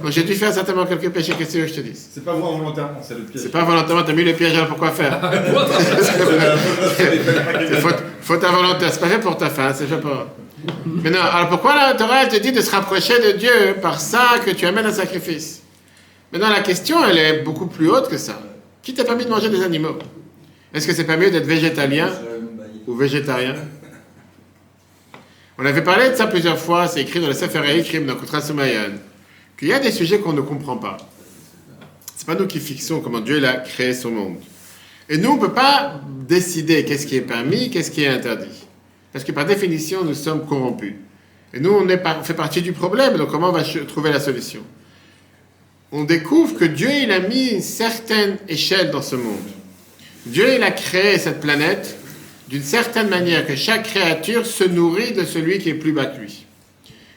Bon, 0.02 0.10
j'ai 0.10 0.22
dû 0.22 0.34
faire 0.34 0.52
certainement 0.52 0.86
quelques 0.86 1.10
péchés, 1.10 1.34
qu'est-ce 1.36 1.56
que 1.56 1.66
je 1.66 1.74
te 1.74 1.80
dise 1.80 2.08
C'est 2.12 2.24
pas 2.24 2.34
moi 2.34 2.50
volontairement, 2.50 3.00
c'est 3.02 3.14
le 3.14 3.20
piège. 3.20 3.42
C'est 3.42 3.50
pas 3.50 3.64
volontairement, 3.64 4.02
t'as 4.04 4.12
mis 4.12 4.24
le 4.24 4.32
piège, 4.32 4.54
alors 4.54 4.68
pourquoi 4.68 4.90
faire 4.90 5.18
C'est 6.96 7.80
faute, 7.80 8.02
faute 8.20 8.44
involontaire, 8.44 8.92
c'est 8.92 9.00
pas 9.00 9.08
fait 9.08 9.18
pour 9.18 9.36
ta 9.36 9.50
fin, 9.50 9.72
c'est 9.72 9.86
fait 9.86 10.00
pour... 10.00 10.26
Mais 10.86 11.10
non, 11.10 11.20
alors 11.20 11.48
pourquoi 11.48 11.74
la 11.74 11.94
Torah 11.94 12.26
te 12.26 12.36
dit 12.36 12.52
de 12.52 12.60
se 12.60 12.70
rapprocher 12.70 13.14
de 13.18 13.38
Dieu 13.38 13.76
par 13.80 14.00
ça 14.00 14.38
que 14.44 14.50
tu 14.50 14.66
amènes 14.66 14.86
un 14.86 14.92
sacrifice? 14.92 15.62
Maintenant 16.32 16.50
la 16.50 16.60
question 16.60 16.96
elle 17.08 17.18
est 17.18 17.42
beaucoup 17.42 17.66
plus 17.66 17.88
haute 17.88 18.08
que 18.08 18.18
ça. 18.18 18.40
Qui 18.82 18.94
t'a 18.94 19.04
permis 19.04 19.24
de 19.24 19.30
manger 19.30 19.48
des 19.48 19.62
animaux? 19.62 19.98
Est-ce 20.72 20.86
que 20.86 20.92
c'est 20.92 21.04
pas 21.04 21.16
mieux 21.16 21.30
d'être 21.30 21.46
végétalien 21.46 22.10
ou 22.86 22.94
végétarien? 22.94 23.54
On 25.58 25.66
avait 25.66 25.82
parlé 25.82 26.10
de 26.10 26.14
ça 26.14 26.26
plusieurs 26.26 26.58
fois, 26.58 26.86
c'est 26.86 27.00
écrit 27.00 27.20
dans 27.20 27.26
le 27.26 27.32
Sefer 27.32 27.58
Haïkrim, 27.58 28.06
dans 28.06 28.14
Kutra 28.14 28.40
Sumayan, 28.40 28.92
qu'il 29.58 29.68
y 29.68 29.72
a 29.72 29.80
des 29.80 29.90
sujets 29.90 30.20
qu'on 30.20 30.32
ne 30.32 30.40
comprend 30.40 30.76
pas. 30.76 30.96
C'est 32.16 32.26
pas 32.26 32.36
nous 32.36 32.46
qui 32.46 32.60
fixons 32.60 33.00
comment 33.00 33.20
Dieu 33.20 33.44
a 33.44 33.54
créé 33.56 33.92
son 33.92 34.10
monde. 34.10 34.36
Et 35.08 35.18
nous, 35.18 35.30
on 35.30 35.36
ne 35.36 35.40
peut 35.40 35.52
pas 35.52 36.00
décider 36.28 36.84
qu'est-ce 36.84 37.06
qui 37.06 37.16
est 37.16 37.22
permis, 37.22 37.70
qu'est-ce 37.70 37.90
qui 37.90 38.04
est 38.04 38.08
interdit. 38.08 38.66
Parce 39.12 39.24
que 39.24 39.32
par 39.32 39.46
définition, 39.46 40.04
nous 40.04 40.14
sommes 40.14 40.46
corrompus. 40.46 40.94
Et 41.52 41.60
nous, 41.60 41.70
on, 41.70 41.86
on 41.86 42.24
fait 42.24 42.34
partie 42.34 42.62
du 42.62 42.72
problème, 42.72 43.16
donc 43.16 43.30
comment 43.30 43.48
on 43.48 43.52
va 43.52 43.64
trouver 43.64 44.12
la 44.12 44.20
solution? 44.20 44.60
On 45.90 46.04
découvre 46.04 46.56
que 46.56 46.66
Dieu, 46.66 46.90
il 47.02 47.10
a 47.10 47.20
mis 47.20 47.48
une 47.48 47.62
certaine 47.62 48.36
échelle 48.48 48.90
dans 48.90 49.02
ce 49.02 49.16
monde. 49.16 49.38
Dieu, 50.26 50.54
il 50.54 50.62
a 50.62 50.70
créé 50.70 51.18
cette 51.18 51.40
planète 51.40 51.96
d'une 52.48 52.62
certaine 52.62 53.08
manière 53.08 53.46
que 53.46 53.56
chaque 53.56 53.84
créature 53.84 54.46
se 54.46 54.64
nourrit 54.64 55.12
de 55.12 55.24
celui 55.24 55.58
qui 55.58 55.70
est 55.70 55.74
plus 55.74 55.92
bas 55.92 56.06
que 56.06 56.20
lui. 56.20 56.44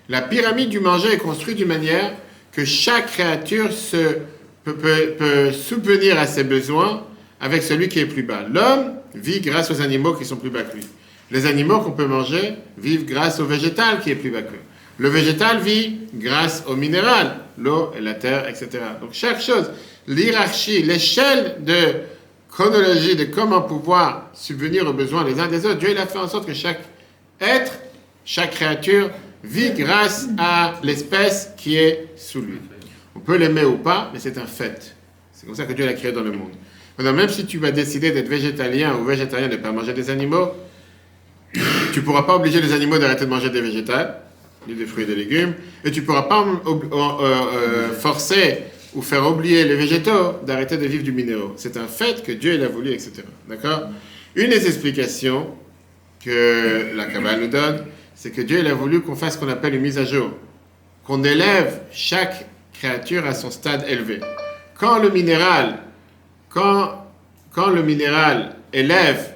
La 0.07 0.21
pyramide 0.21 0.69
du 0.69 0.79
manger 0.79 1.13
est 1.13 1.17
construite 1.17 1.57
d'une 1.57 1.67
manière 1.67 2.13
que 2.51 2.65
chaque 2.65 3.07
créature 3.07 3.71
se, 3.71 4.17
peut, 4.63 4.73
peut- 4.75 5.13
peut 5.17 5.51
subvenir 5.51 6.19
à 6.19 6.27
ses 6.27 6.43
besoins 6.43 7.03
avec 7.39 7.63
celui 7.63 7.87
qui 7.89 7.99
est 7.99 8.05
plus 8.05 8.23
bas. 8.23 8.43
L'homme 8.51 8.93
vit 9.15 9.41
grâce 9.41 9.71
aux 9.71 9.81
animaux 9.81 10.13
qui 10.13 10.25
sont 10.25 10.35
plus 10.37 10.49
bas 10.49 10.63
que 10.63 10.75
lui. 10.75 10.85
Les 11.31 11.45
animaux 11.45 11.79
qu'on 11.79 11.91
peut 11.91 12.05
manger 12.05 12.55
vivent 12.77 13.05
grâce 13.05 13.39
au 13.39 13.45
végétal 13.45 13.99
qui 14.01 14.11
est 14.11 14.15
plus 14.15 14.31
bas 14.31 14.41
que 14.41 14.51
lui. 14.51 14.59
Le 14.97 15.09
végétal 15.09 15.59
vit 15.59 15.99
grâce 16.13 16.63
au 16.67 16.75
minéral, 16.75 17.37
l'eau 17.57 17.91
et 17.97 18.01
la 18.01 18.13
terre, 18.13 18.47
etc. 18.47 18.67
Donc 19.01 19.11
chaque 19.13 19.41
chose, 19.41 19.71
l'hierarchie, 20.07 20.83
l'échelle 20.83 21.55
de 21.61 21.75
chronologie 22.49 23.15
de 23.15 23.23
comment 23.25 23.61
pouvoir 23.61 24.29
subvenir 24.33 24.85
aux 24.87 24.93
besoins 24.93 25.23
les 25.23 25.39
uns 25.39 25.47
des 25.47 25.65
autres, 25.65 25.79
Dieu 25.79 25.95
a 25.97 26.05
fait 26.05 26.19
en 26.19 26.27
sorte 26.27 26.45
que 26.45 26.53
chaque 26.53 26.81
être, 27.39 27.71
chaque 28.25 28.51
créature 28.51 29.09
vit 29.43 29.71
grâce 29.71 30.27
à 30.37 30.73
l'espèce 30.83 31.51
qui 31.57 31.77
est 31.77 32.09
sous 32.15 32.41
lui. 32.41 32.59
On 33.15 33.19
peut 33.19 33.37
l'aimer 33.37 33.65
ou 33.65 33.77
pas, 33.77 34.09
mais 34.13 34.19
c'est 34.19 34.37
un 34.37 34.45
fait. 34.45 34.95
C'est 35.33 35.45
comme 35.45 35.55
ça 35.55 35.65
que 35.65 35.73
Dieu 35.73 35.85
l'a 35.85 35.93
créé 35.93 36.11
dans 36.11 36.21
le 36.21 36.31
monde. 36.31 36.51
Maintenant, 36.97 37.13
même 37.13 37.29
si 37.29 37.45
tu 37.45 37.57
vas 37.57 37.71
décider 37.71 38.11
d'être 38.11 38.27
végétalien 38.27 38.95
ou 38.95 39.05
végétarien, 39.05 39.47
de 39.47 39.55
ne 39.55 39.61
pas 39.61 39.71
manger 39.71 39.93
des 39.93 40.09
animaux, 40.09 40.51
tu 41.53 41.99
ne 41.99 42.05
pourras 42.05 42.23
pas 42.23 42.35
obliger 42.35 42.61
les 42.61 42.73
animaux 42.73 42.97
d'arrêter 42.97 43.25
de 43.25 43.29
manger 43.29 43.49
des 43.49 43.61
végétales, 43.61 44.21
ni 44.67 44.75
des 44.75 44.85
fruits 44.85 45.03
et 45.03 45.07
des 45.07 45.15
légumes, 45.15 45.53
et 45.83 45.91
tu 45.91 46.01
ne 46.01 46.05
pourras 46.05 46.23
pas 46.23 46.45
euh, 46.45 46.79
euh, 46.93 47.91
forcer 47.93 48.59
ou 48.93 49.01
faire 49.01 49.27
oublier 49.27 49.63
les 49.65 49.75
végétaux 49.75 50.35
d'arrêter 50.45 50.77
de 50.77 50.85
vivre 50.85 51.03
du 51.03 51.11
minéraux. 51.11 51.53
C'est 51.57 51.77
un 51.77 51.87
fait 51.87 52.23
que 52.23 52.31
Dieu 52.31 52.53
il 52.53 52.63
a 52.63 52.67
voulu, 52.67 52.91
etc. 52.91 53.23
D'accord? 53.49 53.89
Une 54.35 54.49
des 54.49 54.65
explications 54.67 55.47
que 56.23 56.95
la 56.95 57.05
Kabbale 57.05 57.41
nous 57.41 57.47
donne, 57.47 57.85
c'est 58.21 58.29
que 58.29 58.41
Dieu 58.41 58.63
a 58.67 58.73
voulu 58.75 59.01
qu'on 59.01 59.15
fasse 59.15 59.33
ce 59.33 59.39
qu'on 59.39 59.49
appelle 59.49 59.73
une 59.73 59.81
mise 59.81 59.97
à 59.97 60.05
jour, 60.05 60.29
qu'on 61.03 61.23
élève 61.23 61.79
chaque 61.91 62.45
créature 62.71 63.25
à 63.25 63.33
son 63.33 63.49
stade 63.49 63.83
élevé. 63.89 64.19
Quand 64.79 64.99
le 64.99 65.09
minéral, 65.09 65.79
quand, 66.47 67.03
quand 67.51 67.71
le 67.71 67.81
minéral 67.81 68.57
élève 68.73 69.33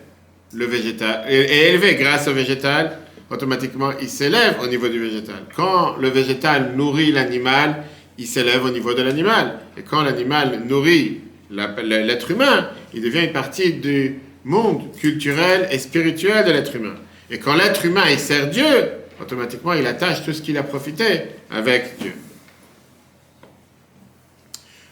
le 0.53 0.65
végétal, 0.67 1.23
est, 1.27 1.69
élevé 1.69 1.95
grâce 1.95 2.27
au 2.27 2.33
végétal, 2.33 2.99
automatiquement 3.31 3.89
il 3.99 4.07
s'élève 4.07 4.57
au 4.61 4.67
niveau 4.67 4.87
du 4.87 4.99
végétal. 4.99 5.45
Quand 5.55 5.97
le 5.97 6.09
végétal 6.09 6.73
nourrit 6.75 7.11
l'animal, 7.11 7.85
il 8.19 8.27
s'élève 8.27 8.63
au 8.65 8.69
niveau 8.69 8.93
de 8.93 9.01
l'animal. 9.01 9.61
Et 9.79 9.81
quand 9.81 10.03
l'animal 10.03 10.61
nourrit 10.69 11.21
l'être 11.49 12.29
humain, 12.29 12.69
il 12.93 13.01
devient 13.01 13.23
une 13.23 13.33
partie 13.33 13.73
du 13.73 14.19
monde 14.43 14.95
culturel 14.95 15.67
et 15.71 15.79
spirituel 15.79 16.45
de 16.45 16.51
l'être 16.51 16.75
humain. 16.75 16.93
Et 17.29 17.39
quand 17.39 17.55
l'être 17.55 17.85
humain 17.85 18.05
il 18.09 18.19
sert 18.19 18.47
Dieu, 18.47 18.91
automatiquement 19.21 19.73
il 19.73 19.87
attache 19.87 20.23
tout 20.23 20.33
ce 20.33 20.41
qu'il 20.41 20.57
a 20.57 20.63
profité 20.63 21.23
avec 21.49 21.97
Dieu. 21.99 22.13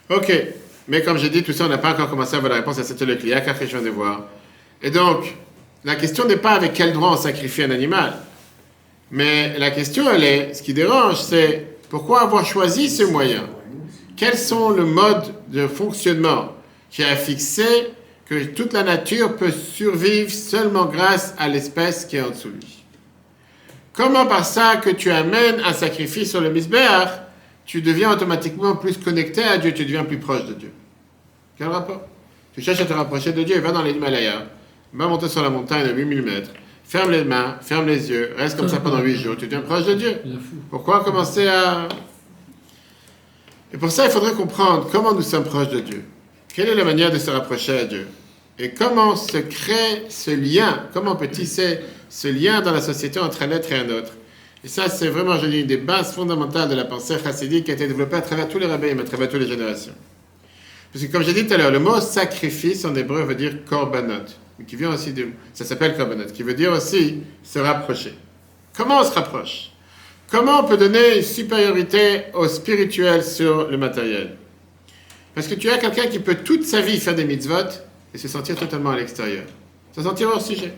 Ok, 0.10 0.32
mais 0.88 1.02
comme 1.02 1.18
j'ai 1.18 1.30
dit, 1.30 1.44
tout 1.44 1.54
ça, 1.54 1.66
on 1.66 1.70
n'a 1.70 1.78
pas 1.78 1.94
encore 1.94 2.10
commencé 2.10 2.34
à 2.34 2.38
avoir 2.38 2.52
la 2.52 2.58
réponse 2.58 2.78
à 2.78 2.84
cette 2.84 3.02
le 3.02 3.16
client, 3.16 3.42
car 3.44 3.56
je 3.60 3.66
viens 3.66 3.82
de 3.82 3.90
voir. 3.90 4.26
Et 4.82 4.92
donc, 4.92 5.34
la 5.86 5.96
question 5.96 6.26
n'est 6.26 6.38
pas 6.38 6.52
avec 6.52 6.74
quel 6.74 6.92
droit 6.92 7.12
on 7.14 7.18
sacrifie 7.18 7.64
un 7.64 7.72
animal. 7.72 8.14
Mais 9.12 9.58
la 9.58 9.72
question, 9.72 10.10
elle 10.12 10.24
est, 10.24 10.54
ce 10.54 10.62
qui 10.62 10.74
dérange, 10.74 11.22
c'est 11.22 11.68
pourquoi 11.90 12.22
avoir 12.22 12.46
choisi 12.46 12.90
ce 12.90 13.04
moyen? 13.04 13.48
Quels 14.18 14.38
sont 14.38 14.72
le 14.72 14.86
mode 14.86 15.34
de 15.48 15.68
fonctionnement 15.68 16.54
qui 16.90 17.04
a 17.04 17.16
fixé 17.16 17.66
que 18.34 18.46
toute 18.46 18.74
la 18.74 18.84
nature 18.84 19.36
peut 19.36 19.52
survivre 19.52 20.32
seulement 20.32 20.86
grâce 20.86 21.36
à 21.38 21.48
l'espèce 21.48 22.06
qui 22.06 22.18
est 22.18 22.22
en 22.22 22.30
dessous 22.32 22.50
de 22.50 22.56
lui. 22.56 22.84
Comment 23.94 24.26
par 24.26 24.44
ça 24.44 24.78
que 24.78 24.90
tu 24.90 25.12
amènes 25.12 25.60
un 25.64 25.74
sacrifice 25.74 26.32
sur 26.32 26.42
le 26.42 26.50
misbéach, 26.50 27.10
tu 27.66 27.82
deviens 27.82 28.12
automatiquement 28.12 28.76
plus 28.76 28.98
connecté 28.98 29.44
à 29.44 29.58
Dieu, 29.58 29.72
tu 29.74 29.86
deviens 29.86 30.04
plus 30.04 30.18
proche 30.18 30.46
de 30.46 30.54
Dieu. 30.54 30.72
Quel 31.58 31.68
rapport? 31.68 32.02
Tu 32.56 32.62
cherches 32.62 32.82
à 32.82 32.86
te 32.86 32.94
rapprocher 32.94 33.34
de 33.34 33.44
Dieu, 33.44 33.60
va 33.60 33.72
dans 33.72 33.84
les 33.84 33.92
Himalayas, 33.92 34.44
va 34.94 35.08
monter 35.08 35.28
sur 35.28 35.44
la 35.44 35.50
montagne 35.50 35.88
à 35.88 35.92
8000 35.92 36.22
mètres, 36.24 36.50
ferme 36.84 37.12
les 37.12 37.24
mains, 37.24 37.58
ferme 37.62 37.86
les 37.86 38.10
yeux, 38.10 38.32
reste 38.36 38.58
comme 38.58 38.68
ça 38.70 38.80
pendant 38.80 39.00
8 39.00 39.16
jours, 39.16 39.38
tu 39.38 39.46
deviens 39.46 39.62
proche 39.62 39.86
de 39.86 39.94
Dieu. 39.94 40.22
Pourquoi 40.72 41.04
commencer 41.04 41.48
à... 41.48 41.88
Et 43.72 43.78
pour 43.78 43.92
ça, 43.92 44.06
il 44.06 44.12
faudrait 44.12 44.34
comprendre 44.34 44.90
comment 44.92 45.14
nous 45.14 45.22
sommes 45.22 45.46
proches 45.46 45.70
de 45.70 45.80
Dieu. 45.80 46.04
Quelle 46.54 46.70
est 46.70 46.76
la 46.76 46.84
manière 46.84 47.12
de 47.12 47.18
se 47.18 47.32
rapprocher 47.32 47.80
à 47.80 47.86
Dieu? 47.86 48.08
Et 48.60 48.72
comment 48.72 49.16
se 49.16 49.38
crée 49.38 50.04
ce 50.10 50.32
lien? 50.32 50.88
Comment 50.94 51.14
on 51.14 51.16
peut 51.16 51.28
tisser 51.28 51.80
ce 52.10 52.28
lien 52.28 52.62
dans 52.62 52.72
la 52.72 52.82
société 52.82 53.20
entre 53.20 53.42
un 53.42 53.52
être 53.52 53.72
et 53.72 53.76
un 53.76 53.90
autre? 53.90 54.14
Et 54.64 54.68
ça, 54.68 54.90
c'est 54.90 55.08
vraiment, 55.08 55.38
je 55.38 55.48
dis, 55.48 55.62
une 55.62 55.68
des 55.68 55.78
bases 55.78 56.14
fondamentales 56.14 56.70
de 56.70 56.76
la 56.76 56.86
pensée 56.86 57.18
chassidique 57.22 57.66
qui 57.66 57.72
a 57.72 57.74
été 57.74 57.88
développée 57.88 58.16
à 58.16 58.22
travers 58.22 58.48
tous 58.48 58.60
les 58.60 58.68
rabbins, 58.68 58.98
à 58.98 59.04
travers 59.04 59.28
toutes 59.28 59.42
les 59.42 59.48
générations. 59.48 59.94
Parce 60.92 61.04
que, 61.04 61.12
comme 61.12 61.24
j'ai 61.24 61.34
dit 61.34 61.48
tout 61.48 61.54
à 61.56 61.58
l'heure, 61.58 61.72
le 61.72 61.80
mot 61.80 62.00
sacrifice 62.00 62.86
en 62.86 62.96
hébreu 62.96 63.24
veut 63.24 63.36
dire 63.36 63.66
korbanot, 63.66 64.26
qui 64.68 64.76
vient 64.76 64.94
aussi 64.94 65.12
de. 65.12 65.30
Ça 65.54 65.66
s'appelle 65.66 65.98
korbanot, 65.98 66.26
qui 66.26 66.44
veut 66.44 66.54
dire 66.54 66.72
aussi 66.72 67.24
se 67.44 67.60
rapprocher. 67.60 68.14
Comment 68.78 69.00
on 69.00 69.04
se 69.04 69.12
rapproche? 69.12 69.72
Comment 70.30 70.62
on 70.62 70.64
peut 70.64 70.78
donner 70.78 71.18
une 71.18 71.24
supériorité 71.24 72.26
au 72.34 72.48
spirituel 72.48 73.24
sur 73.24 73.70
le 73.70 73.78
matériel? 73.78 74.36
Parce 75.36 75.48
que 75.48 75.56
tu 75.56 75.70
as 75.70 75.80
quelqu'un 75.80 76.06
qui 76.06 76.20
peut 76.20 76.36
toute 76.36 76.64
sa 76.64 76.82
vie 76.82 77.00
faire 77.00 77.16
des 77.16 77.26
mitzvot 77.26 77.70
et 78.14 78.18
se 78.18 78.28
sentir 78.28 78.56
totalement 78.56 78.92
à 78.92 78.98
l'extérieur. 78.98 79.46
Se 79.96 80.02
sentir 80.02 80.30
hors 80.30 80.42
sujet. 80.42 80.74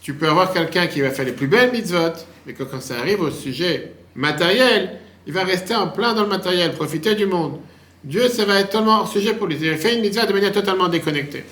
Tu 0.00 0.14
peux 0.14 0.28
avoir 0.28 0.52
quelqu'un 0.52 0.86
qui 0.86 1.00
va 1.00 1.10
faire 1.10 1.24
les 1.24 1.32
plus 1.32 1.46
belles 1.46 1.72
mitzvot, 1.72 2.12
mais 2.46 2.54
que 2.54 2.64
quand 2.64 2.80
ça 2.80 2.98
arrive 2.98 3.20
au 3.20 3.30
sujet 3.30 3.92
matériel, 4.14 4.98
il 5.26 5.32
va 5.32 5.44
rester 5.44 5.74
en 5.74 5.88
plein 5.88 6.14
dans 6.14 6.22
le 6.22 6.28
matériel, 6.28 6.72
profiter 6.72 7.14
du 7.14 7.26
monde. 7.26 7.60
Dieu, 8.02 8.28
ça 8.28 8.44
va 8.44 8.58
être 8.60 8.70
tellement 8.70 9.00
hors 9.00 9.08
sujet 9.08 9.34
pour 9.34 9.46
lui. 9.46 9.56
Il 9.60 9.76
fait 9.76 9.94
une 9.94 10.00
mitzvah 10.00 10.26
de 10.26 10.32
manière 10.32 10.52
totalement 10.52 10.88
déconnectée. 10.88 11.44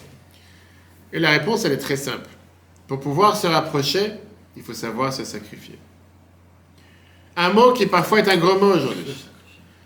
Et 1.13 1.21
la 1.21 1.31
réponse, 1.31 1.65
elle 1.65 1.73
est 1.73 1.79
très 1.79 1.97
simple. 1.97 2.29
Pour 2.89 2.99
pouvoir 2.99 3.37
se 3.37 3.47
rapprocher, 3.47 4.13
il 4.57 4.63
faut 4.63 4.75
savoir 4.75 5.13
se 5.13 5.25
sacrifier. 5.25 5.79
Un 7.37 7.51
mot 7.51 7.73
qui 7.73 7.87
parfois 7.87 8.19
est 8.19 8.29
un 8.29 8.37
gros 8.37 8.59
mot 8.59 8.75
aujourd'hui. 8.75 9.15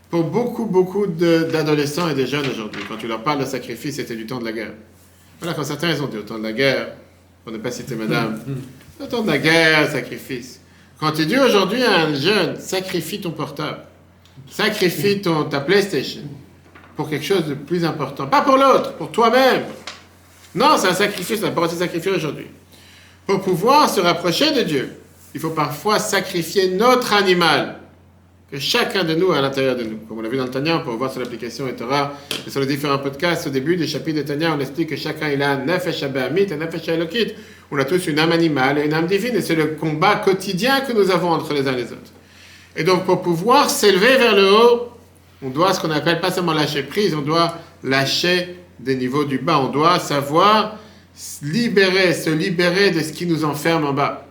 Pour 0.09 0.25
beaucoup, 0.25 0.65
beaucoup 0.65 1.07
d'adolescents 1.07 2.09
et 2.09 2.15
de 2.15 2.25
jeunes 2.25 2.49
aujourd'hui, 2.49 2.83
quand 2.89 2.97
tu 2.97 3.07
leur 3.07 3.23
parles 3.23 3.41
de 3.41 3.45
sacrifice, 3.45 3.97
c'était 3.97 4.17
du 4.17 4.27
temps 4.27 4.39
de 4.39 4.45
la 4.45 4.53
guerre. 4.53 4.73
Voilà, 5.41 5.55
quand 5.55 5.65
certains 5.65 6.01
ont 6.01 6.07
dit 6.07 6.19
au 6.19 6.23
temps 6.23 6.39
de 6.39 6.45
la 6.45 6.53
guerre, 6.53 6.89
pour 7.43 7.53
ne 7.53 7.59
pas 7.59 7.71
citer 7.71 7.95
madame, 7.95 8.41
au 9.01 9.07
temps 9.07 9.23
de 9.23 9.31
la 9.31 9.39
guerre, 9.39 9.91
sacrifice. 9.91 10.61
Quand 10.99 11.13
tu 11.13 11.27
dis 11.27 11.39
aujourd'hui 11.39 11.83
à 11.83 12.07
un 12.07 12.15
jeune, 12.15 12.59
sacrifie 12.59 13.21
ton 13.21 13.33
portable, 13.33 13.81
sacrifie 14.49 15.21
ton, 15.21 15.45
ta 15.45 15.61
PlayStation 15.61 16.23
pour 16.97 17.11
quelque 17.11 17.25
chose 17.25 17.47
de 17.47 17.55
plus 17.55 17.85
important. 17.85 18.27
Pas 18.27 18.43
pour 18.43 18.57
l'autre, 18.57 18.95
pour 18.95 19.11
toi-même. 19.11 19.65
Non, 20.55 20.77
c'est 20.79 20.89
un 20.89 20.95
sacrifice, 20.95 21.43
n'a 21.43 21.51
pas 21.51 21.63
aussi 21.63 21.77
sacrifier 21.77 22.13
aujourd'hui. 22.13 22.47
Pour 23.27 23.41
pouvoir 23.43 23.91
se 23.91 24.01
rapprocher 24.01 24.53
de 24.53 24.63
Dieu, 24.63 24.93
il 25.35 25.41
faut 25.41 25.51
parfois 25.51 25.99
sacrifier 25.99 26.69
notre 26.69 27.13
animal 27.13 27.81
que 28.51 28.59
chacun 28.59 29.05
de 29.05 29.15
nous 29.15 29.33
a 29.33 29.39
à 29.39 29.41
l'intérieur 29.41 29.77
de 29.77 29.85
nous. 29.85 29.97
Comme 30.09 30.19
on 30.19 30.23
l'a 30.23 30.29
vu 30.29 30.37
dans 30.37 30.45
le 30.45 30.51
Tanya, 30.51 30.83
on 30.87 30.97
voir 30.97 31.11
sur 31.11 31.21
l'application 31.21 31.67
et 31.67 31.71
et 31.71 32.51
sur 32.51 32.61
les 32.61 32.67
différents 32.67 32.99
podcasts, 32.99 33.47
au 33.47 33.51
début 33.51 33.77
des 33.77 33.87
chapitres 33.87 34.23
de 34.23 34.27
Tanya, 34.27 34.55
on 34.57 34.61
explique 34.61 34.91
que 34.91 34.97
chacun 34.97 35.31
il 35.31 35.43
a 35.43 35.53
un 35.53 35.65
nefesh 35.65 36.03
abamit, 36.03 36.53
un 36.53 36.57
nefesh 36.57 36.89
elokit. 36.89 37.35
On 37.71 37.79
a 37.79 37.85
tous 37.85 38.07
une 38.07 38.19
âme 38.19 38.33
animale 38.33 38.79
et 38.79 38.85
une 38.85 38.95
âme 38.95 39.07
divine, 39.07 39.37
et 39.37 39.41
c'est 39.41 39.55
le 39.55 39.69
combat 39.69 40.17
quotidien 40.17 40.81
que 40.81 40.93
nous 40.93 41.11
avons 41.11 41.31
entre 41.31 41.55
les 41.55 41.67
uns 41.67 41.73
et 41.73 41.77
les 41.77 41.93
autres. 41.93 42.13
Et 42.77 42.85
donc, 42.85 43.05
pour 43.05 43.23
pouvoir 43.23 43.71
s'élever 43.71 44.17
vers 44.19 44.37
le 44.37 44.53
haut, 44.53 44.89
on 45.43 45.49
doit 45.49 45.73
ce 45.73 45.81
qu'on 45.81 45.91
appelle 45.91 46.21
pas 46.21 46.31
seulement 46.31 46.53
lâcher 46.53 46.83
prise, 46.83 47.15
on 47.15 47.23
doit 47.23 47.59
lâcher 47.83 48.57
des 48.79 48.97
niveaux 48.97 49.25
du 49.25 49.39
bas. 49.39 49.61
On 49.61 49.69
doit 49.69 49.99
savoir 49.99 50.79
libérer, 51.43 52.13
se 52.13 52.31
libérer 52.31 52.91
de 52.91 53.01
ce 53.01 53.13
qui 53.13 53.27
nous 53.27 53.45
enferme 53.45 53.85
en 53.85 53.93
bas. 53.93 54.24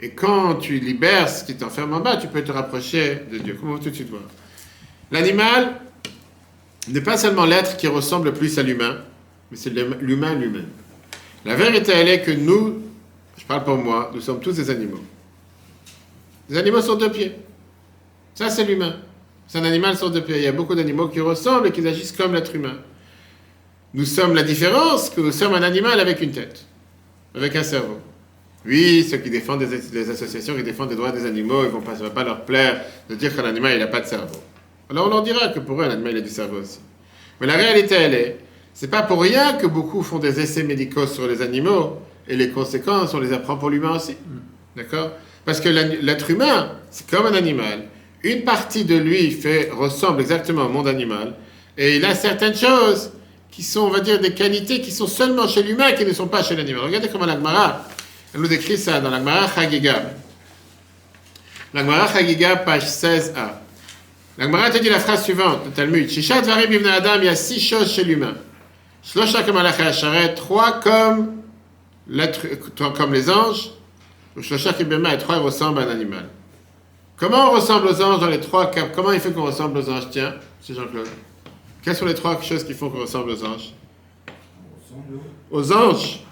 Et 0.00 0.10
quand 0.10 0.56
tu 0.56 0.78
libères 0.78 1.28
ce 1.28 1.44
qui 1.44 1.56
t'enferme 1.56 1.94
en 1.94 2.00
bas, 2.00 2.16
tu 2.16 2.28
peux 2.28 2.44
te 2.44 2.52
rapprocher 2.52 3.22
de 3.32 3.38
Dieu. 3.38 3.56
Comment 3.58 3.78
tout 3.78 3.90
de 3.90 3.94
suite 3.94 4.10
voir 4.10 4.22
L'animal 5.10 5.80
n'est 6.88 7.00
pas 7.00 7.16
seulement 7.16 7.46
l'être 7.46 7.76
qui 7.76 7.86
ressemble 7.86 8.26
le 8.26 8.34
plus 8.34 8.58
à 8.58 8.62
l'humain, 8.62 8.98
mais 9.50 9.56
c'est 9.56 9.70
l'humain 9.70 10.34
lui-même. 10.34 10.68
La 11.44 11.54
vérité, 11.54 11.92
elle 11.94 12.08
est 12.08 12.22
que 12.22 12.32
nous, 12.32 12.82
je 13.38 13.44
parle 13.44 13.64
pour 13.64 13.76
moi, 13.76 14.10
nous 14.14 14.20
sommes 14.20 14.40
tous 14.40 14.52
des 14.52 14.68
animaux. 14.68 15.02
Les 16.50 16.58
animaux 16.58 16.80
sont 16.80 16.96
deux 16.96 17.10
pieds. 17.10 17.34
Ça, 18.34 18.50
c'est 18.50 18.64
l'humain. 18.64 18.96
C'est 19.48 19.58
un 19.58 19.64
animal 19.64 19.96
sur 19.96 20.10
deux 20.10 20.22
pieds. 20.22 20.36
Il 20.36 20.42
y 20.42 20.48
a 20.48 20.52
beaucoup 20.52 20.74
d'animaux 20.74 21.08
qui 21.08 21.20
ressemblent 21.20 21.68
et 21.68 21.72
qui 21.72 21.86
agissent 21.86 22.12
comme 22.12 22.34
l'être 22.34 22.54
humain. 22.54 22.76
Nous 23.94 24.04
sommes 24.04 24.34
la 24.34 24.42
différence 24.42 25.08
que 25.08 25.20
nous 25.20 25.32
sommes 25.32 25.54
un 25.54 25.62
animal 25.62 25.98
avec 26.00 26.20
une 26.20 26.32
tête, 26.32 26.66
avec 27.34 27.56
un 27.56 27.62
cerveau. 27.62 27.98
Oui, 28.66 29.06
ceux 29.08 29.18
qui 29.18 29.30
défendent 29.30 29.64
des, 29.64 29.80
les 29.92 30.10
associations 30.10 30.56
qui 30.56 30.62
défendent 30.62 30.90
les 30.90 30.96
droits 30.96 31.12
des 31.12 31.24
animaux, 31.24 31.64
ils 31.64 31.70
vont 31.70 31.80
pas, 31.80 31.94
va 31.94 32.10
pas 32.10 32.24
leur 32.24 32.44
plaire 32.44 32.80
de 33.08 33.14
dire 33.14 33.34
qu'un 33.34 33.44
animal 33.44 33.74
il 33.74 33.78
n'a 33.78 33.86
pas 33.86 34.00
de 34.00 34.06
cerveau. 34.06 34.40
Alors 34.90 35.06
on 35.06 35.10
leur 35.10 35.22
dira 35.22 35.48
que 35.48 35.60
pour 35.60 35.80
eux 35.80 35.84
un 35.84 35.90
animal 35.90 36.12
il 36.12 36.18
a 36.18 36.20
du 36.20 36.28
cerveau 36.28 36.60
aussi. 36.60 36.80
Mais 37.40 37.46
la 37.46 37.54
réalité 37.54 37.94
elle 37.94 38.14
est, 38.14 38.38
c'est 38.74 38.90
pas 38.90 39.02
pour 39.02 39.22
rien 39.22 39.54
que 39.54 39.66
beaucoup 39.66 40.02
font 40.02 40.18
des 40.18 40.40
essais 40.40 40.64
médicaux 40.64 41.06
sur 41.06 41.28
les 41.28 41.42
animaux 41.42 41.98
et 42.28 42.34
les 42.34 42.50
conséquences 42.50 43.14
on 43.14 43.20
les 43.20 43.32
apprend 43.32 43.56
pour 43.56 43.70
l'humain 43.70 43.96
aussi. 43.96 44.16
D'accord? 44.76 45.12
Parce 45.44 45.60
que 45.60 45.68
l'être 45.68 46.28
humain, 46.28 46.72
c'est 46.90 47.08
comme 47.08 47.26
un 47.26 47.34
animal. 47.34 47.84
Une 48.24 48.42
partie 48.42 48.84
de 48.84 48.96
lui 48.96 49.30
fait, 49.30 49.70
ressemble 49.72 50.20
exactement 50.20 50.66
au 50.66 50.68
monde 50.68 50.88
animal 50.88 51.34
et 51.78 51.96
il 51.96 52.04
a 52.04 52.14
certaines 52.16 52.56
choses 52.56 53.12
qui 53.50 53.62
sont, 53.62 53.82
on 53.82 53.90
va 53.90 54.00
dire, 54.00 54.20
des 54.20 54.34
qualités 54.34 54.80
qui 54.80 54.90
sont 54.90 55.06
seulement 55.06 55.46
chez 55.46 55.62
l'humain 55.62 55.92
qui 55.92 56.04
ne 56.04 56.12
sont 56.12 56.26
pas 56.26 56.42
chez 56.42 56.56
l'animal. 56.56 56.82
Regardez 56.82 57.08
comment 57.08 57.26
l'Agmara, 57.26 57.86
elle 58.36 58.42
nous 58.42 58.48
décrit 58.48 58.76
ça 58.76 59.00
dans 59.00 59.08
l'Agmara 59.08 59.48
Chagiga. 59.48 60.12
L'Agmara 61.72 62.06
Chagiga, 62.06 62.56
page 62.56 62.84
16a. 62.84 63.48
L'Agmara 64.36 64.68
te 64.68 64.76
dit 64.76 64.90
la 64.90 65.00
phrase 65.00 65.24
suivante, 65.24 65.60
le 65.64 65.70
Talmud. 65.70 66.10
Shishat 66.10 66.42
varim 66.42 66.70
ibn 66.70 66.86
Adam, 66.86 67.14
il 67.16 67.24
y 67.24 67.28
a 67.28 67.34
six 67.34 67.58
choses 67.58 67.90
chez 67.90 68.04
l'humain. 68.04 68.34
Shlosha 69.02 69.42
comme 69.42 69.56
Sharet, 69.90 70.34
trois 70.34 70.80
comme, 70.80 71.36
comme 72.94 73.14
les 73.14 73.30
anges. 73.30 73.70
Shlosha 74.38 74.74
kibema, 74.74 75.14
et 75.14 75.18
trois, 75.18 75.38
ressemblent 75.38 75.78
à 75.78 75.84
un 75.84 75.90
animal. 75.90 76.28
Comment 77.16 77.48
on 77.48 77.50
ressemble 77.52 77.86
aux 77.86 78.02
anges 78.02 78.20
dans 78.20 78.28
les 78.28 78.40
trois 78.40 78.70
cas? 78.70 78.88
Comment 78.94 79.12
il 79.12 79.20
fait 79.20 79.32
qu'on 79.32 79.44
ressemble 79.44 79.78
aux 79.78 79.88
anges? 79.88 80.10
Tiens, 80.10 80.34
c'est 80.60 80.74
Jean-Claude. 80.74 81.08
Quelles 81.82 81.96
sont 81.96 82.04
les 82.04 82.14
trois 82.14 82.38
choses 82.42 82.64
qui 82.64 82.74
font 82.74 82.90
qu'on 82.90 83.00
ressemble 83.00 83.30
aux 83.30 83.42
anges? 83.42 83.72
Aux 85.50 85.72
anges 85.72 86.25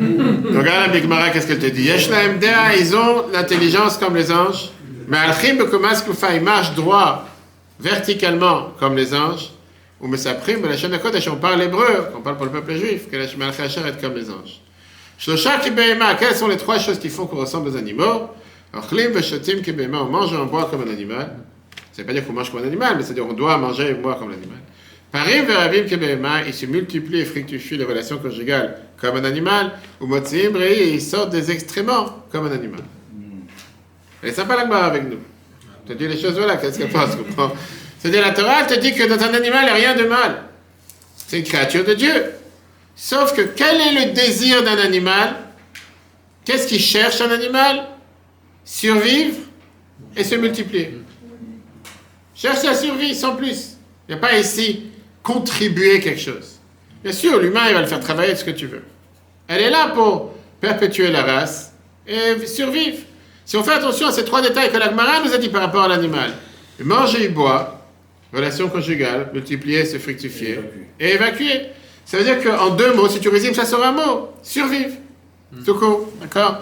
Regarde 0.00 0.92
la 0.94 1.30
qu'est-ce 1.30 1.46
qu'elle 1.46 1.58
te 1.58 1.66
dit? 1.66 1.90
Ils 2.78 2.96
ont 2.96 3.28
l'intelligence 3.32 3.96
comme 3.98 4.16
les 4.16 4.30
anges, 4.32 4.70
mais 5.08 5.18
ils 6.34 6.42
marchent 6.42 6.74
droit, 6.74 7.26
verticalement 7.78 8.72
comme 8.78 8.96
les 8.96 9.14
anges, 9.14 9.50
ou 10.00 10.08
mais 10.08 10.16
ça 10.16 10.34
prime, 10.34 10.64
la 10.66 10.76
chaîne 10.76 10.98
on 11.30 11.36
parle 11.36 11.62
hébreu, 11.62 12.08
on 12.16 12.20
parle 12.20 12.36
pour 12.36 12.46
le 12.46 12.52
peuple 12.52 12.74
juif, 12.76 13.10
que 13.10 13.16
la 13.16 13.26
Shmalchachar 13.26 13.86
est 13.86 14.00
comme 14.00 14.14
les 14.14 14.30
anges. 14.30 14.60
Quelles 16.18 16.34
sont 16.34 16.48
les 16.48 16.56
trois 16.56 16.78
choses 16.78 16.98
qui 16.98 17.10
font 17.10 17.26
qu'on 17.26 17.36
ressemble 17.36 17.68
aux 17.68 17.76
animaux? 17.76 18.30
On 18.72 18.78
mange 18.78 20.32
et 20.32 20.36
on 20.36 20.46
boit 20.46 20.64
comme 20.70 20.82
un 20.88 20.90
animal. 20.90 21.36
Ça 21.92 22.02
ne 22.02 22.02
veut 22.02 22.06
pas 22.06 22.12
dire 22.12 22.26
qu'on 22.26 22.32
mange 22.32 22.50
comme 22.50 22.62
un 22.62 22.66
animal, 22.66 22.94
mais 22.96 23.02
c'est-à-dire 23.02 23.26
qu'on 23.26 23.34
doit 23.34 23.58
manger 23.58 23.90
et 23.90 23.94
boire 23.94 24.18
comme 24.18 24.30
l'animal. 24.30 24.58
Parim 25.12 25.44
veravim 25.46 25.86
kebema, 25.86 26.42
il 26.46 26.54
se 26.54 26.66
multiplie 26.66 27.20
et 27.20 27.24
fructifie 27.24 27.76
les 27.76 27.84
relations 27.84 28.18
conjugales 28.18 28.76
comme 28.96 29.16
un 29.16 29.24
animal, 29.24 29.72
ou 30.00 30.06
motzim 30.06 30.54
et 30.60 30.92
ils 30.92 31.02
sortent 31.02 31.30
des 31.30 31.50
extréments 31.50 32.24
comme 32.30 32.46
un 32.46 32.52
animal. 32.52 32.80
Elle 34.22 34.28
est 34.28 34.32
sympa 34.32 34.56
la 34.56 34.84
avec 34.84 35.04
nous. 35.04 35.18
Tu 35.86 35.94
dis 35.94 36.06
les 36.06 36.20
choses, 36.20 36.34
voilà, 36.34 36.56
qu'est-ce 36.56 36.78
qu'elle 36.78 36.90
pense, 36.90 37.16
comprends 37.16 37.52
C'est-à-dire 37.98 38.22
la 38.22 38.32
Torah, 38.32 38.60
elle 38.60 38.66
te 38.66 38.78
dit 38.78 38.94
que 38.94 39.08
dans 39.08 39.20
un 39.20 39.34
animal, 39.34 39.62
il 39.62 39.64
n'y 39.64 39.86
a 39.86 39.92
rien 39.92 39.96
de 39.96 40.06
mal. 40.06 40.42
C'est 41.16 41.38
une 41.38 41.44
créature 41.44 41.84
de 41.84 41.94
Dieu. 41.94 42.26
Sauf 42.94 43.34
que 43.34 43.40
quel 43.40 43.80
est 43.80 44.06
le 44.06 44.12
désir 44.12 44.62
d'un 44.62 44.78
animal? 44.78 45.36
Qu'est-ce 46.44 46.68
qu'il 46.68 46.80
cherche 46.80 47.20
un 47.20 47.30
animal? 47.30 47.88
Survivre 48.64 49.38
et 50.16 50.22
se 50.22 50.34
multiplier. 50.34 50.98
Cherche 52.34 52.62
la 52.62 52.74
survie, 52.74 53.14
sans 53.14 53.34
plus. 53.36 53.76
Il 54.08 54.14
n'y 54.14 54.18
a 54.18 54.20
pas 54.20 54.38
ici 54.38 54.89
contribuer 55.22 56.00
quelque 56.00 56.20
chose. 56.20 56.58
Bien 57.02 57.12
sûr, 57.12 57.38
l'humain, 57.40 57.68
il 57.68 57.74
va 57.74 57.80
le 57.80 57.86
faire 57.86 58.00
travailler 58.00 58.34
ce 58.36 58.44
que 58.44 58.50
tu 58.50 58.66
veux. 58.66 58.82
Elle 59.48 59.62
est 59.62 59.70
là 59.70 59.88
pour 59.88 60.34
perpétuer 60.60 61.10
la 61.10 61.22
race 61.22 61.72
et 62.06 62.46
survivre. 62.46 62.98
Si 63.44 63.56
on 63.56 63.64
fait 63.64 63.72
attention 63.72 64.06
à 64.06 64.12
ces 64.12 64.24
trois 64.24 64.42
détails 64.42 64.70
que 64.70 64.76
l'Agmara 64.76 65.20
nous 65.24 65.32
a 65.32 65.38
dit 65.38 65.48
par 65.48 65.62
rapport 65.62 65.82
à 65.84 65.88
l'animal, 65.88 66.32
manger 66.78 67.24
et 67.24 67.28
boire, 67.28 67.78
relation 68.32 68.68
conjugale, 68.68 69.30
multiplier, 69.32 69.84
se 69.84 69.98
fructifier, 69.98 70.60
et 71.00 71.14
évacuer. 71.14 71.62
Ça 72.04 72.16
veut 72.16 72.24
dire 72.24 72.42
qu'en 72.42 72.70
deux 72.70 72.92
mots, 72.94 73.08
si 73.08 73.18
tu 73.20 73.28
résumes, 73.28 73.54
ça 73.54 73.64
sera 73.64 73.88
un 73.88 73.92
mot, 73.92 74.30
survivre. 74.42 74.94
Tout 75.64 75.74
court, 75.74 76.12
d'accord? 76.20 76.58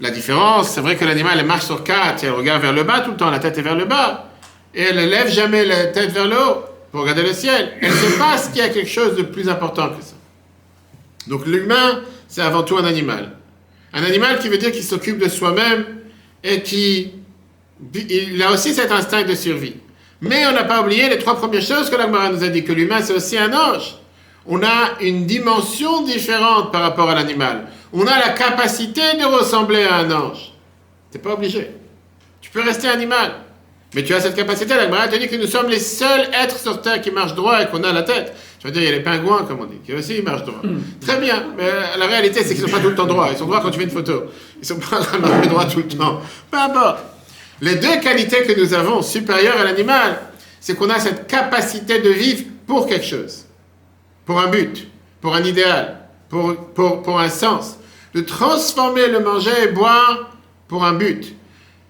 La 0.00 0.10
différence, 0.10 0.70
c'est 0.70 0.80
vrai 0.80 0.96
que 0.96 1.04
l'animal, 1.04 1.38
elle 1.38 1.46
marche 1.46 1.66
sur 1.66 1.84
quatre, 1.84 2.24
elle 2.24 2.32
regarde 2.32 2.62
vers 2.62 2.72
le 2.72 2.82
bas 2.82 3.00
tout 3.00 3.12
le 3.12 3.16
temps, 3.16 3.30
la 3.30 3.38
tête 3.38 3.58
est 3.58 3.62
vers 3.62 3.76
le 3.76 3.84
bas, 3.84 4.30
et 4.74 4.82
elle 4.82 4.96
ne 4.96 5.06
lève 5.06 5.28
jamais 5.28 5.64
la 5.64 5.86
tête 5.86 6.10
vers 6.10 6.26
le 6.26 6.36
haut 6.36 6.64
pour 6.92 7.00
regarder 7.00 7.22
le 7.22 7.32
ciel. 7.32 7.72
Elle 7.80 7.90
sait 7.90 8.18
pas 8.18 8.36
qu'il 8.38 8.58
y 8.58 8.60
a 8.60 8.68
quelque 8.68 8.88
chose 8.88 9.16
de 9.16 9.22
plus 9.22 9.48
important 9.48 9.88
que 9.88 10.04
ça. 10.04 10.14
Donc 11.26 11.46
l'humain, 11.46 12.02
c'est 12.28 12.42
avant 12.42 12.62
tout 12.62 12.76
un 12.76 12.84
animal. 12.84 13.32
Un 13.94 14.04
animal 14.04 14.38
qui 14.38 14.48
veut 14.48 14.58
dire 14.58 14.70
qu'il 14.70 14.84
s'occupe 14.84 15.18
de 15.18 15.28
soi-même 15.28 15.84
et 16.44 16.62
qui 16.62 17.12
a 18.44 18.52
aussi 18.52 18.74
cet 18.74 18.92
instinct 18.92 19.22
de 19.22 19.34
survie. 19.34 19.74
Mais 20.20 20.46
on 20.46 20.52
n'a 20.52 20.64
pas 20.64 20.82
oublié 20.82 21.08
les 21.08 21.18
trois 21.18 21.36
premières 21.36 21.62
choses 21.62 21.90
que 21.90 21.96
l'Agmara 21.96 22.30
nous 22.30 22.44
a 22.44 22.48
dit, 22.48 22.62
que 22.62 22.72
l'humain 22.72 23.00
c'est 23.02 23.14
aussi 23.14 23.36
un 23.36 23.52
ange. 23.52 23.96
On 24.46 24.62
a 24.62 25.00
une 25.00 25.26
dimension 25.26 26.02
différente 26.02 26.72
par 26.72 26.82
rapport 26.82 27.08
à 27.08 27.14
l'animal. 27.14 27.68
on 27.92 28.06
a 28.06 28.18
la 28.18 28.30
capacité 28.30 29.16
de 29.18 29.24
ressembler 29.24 29.84
à 29.84 29.96
un 29.96 30.10
ange. 30.10 30.52
Tu 31.10 31.18
n'es 31.18 31.22
pas 31.22 31.34
obligé. 31.34 31.70
Tu 32.40 32.50
peux 32.50 32.62
rester 32.62 32.88
animal. 32.88 33.32
Mais 33.94 34.02
tu 34.04 34.14
as 34.14 34.20
cette 34.20 34.34
capacité, 34.34 34.74
la 34.74 34.84
Gemara 34.84 35.08
te 35.08 35.16
dit 35.16 35.28
que 35.28 35.36
nous 35.36 35.46
sommes 35.46 35.68
les 35.68 35.78
seuls 35.78 36.28
êtres 36.32 36.58
sur 36.58 36.80
Terre 36.80 37.00
qui 37.00 37.10
marchent 37.10 37.34
droit 37.34 37.62
et 37.62 37.66
qu'on 37.66 37.82
a 37.84 37.92
la 37.92 38.02
tête. 38.02 38.34
Je 38.60 38.66
veux 38.66 38.72
dire, 38.72 38.82
il 38.82 38.86
y 38.86 38.88
a 38.88 38.92
les 38.92 39.02
pingouins, 39.02 39.44
comme 39.44 39.60
on 39.60 39.66
dit, 39.66 39.78
qui 39.84 39.92
aussi 39.92 40.22
marchent 40.22 40.44
droit. 40.44 40.62
Très 41.06 41.18
bien, 41.20 41.48
mais 41.58 41.68
la 41.98 42.06
réalité, 42.06 42.42
c'est 42.42 42.54
qu'ils 42.54 42.62
ne 42.62 42.68
sont 42.68 42.76
pas 42.76 42.80
tout 42.80 42.88
le 42.88 42.94
temps 42.94 43.06
droits. 43.06 43.28
Ils 43.30 43.36
sont 43.36 43.44
droits 43.44 43.60
quand 43.60 43.70
tu 43.70 43.78
fais 43.78 43.84
une 43.84 43.90
photo. 43.90 44.24
Ils 44.56 44.60
ne 44.60 44.64
sont 44.64 44.78
pas 44.78 45.00
en 45.00 45.02
train 45.02 45.18
de 45.18 45.22
marcher 45.26 45.48
droit 45.48 45.66
tout 45.66 45.78
le 45.78 45.88
temps. 45.88 46.20
Peu 46.50 46.58
importe. 46.58 47.00
Les 47.60 47.76
deux 47.76 48.00
qualités 48.00 48.42
que 48.44 48.58
nous 48.58 48.72
avons, 48.72 49.02
supérieures 49.02 49.60
à 49.60 49.64
l'animal, 49.64 50.20
c'est 50.58 50.74
qu'on 50.74 50.88
a 50.90 50.98
cette 50.98 51.26
capacité 51.26 52.00
de 52.00 52.08
vivre 52.08 52.44
pour 52.66 52.86
quelque 52.86 53.06
chose, 53.06 53.44
pour 54.24 54.40
un 54.40 54.48
but, 54.48 54.88
pour 55.20 55.34
un 55.34 55.44
idéal, 55.44 55.98
pour, 56.28 56.56
pour, 56.56 57.02
pour 57.02 57.20
un 57.20 57.28
sens, 57.28 57.76
de 58.14 58.20
transformer 58.22 59.06
le 59.08 59.20
manger 59.20 59.50
et 59.64 59.68
boire 59.68 60.30
pour 60.66 60.84
un 60.84 60.94
but. 60.94 61.36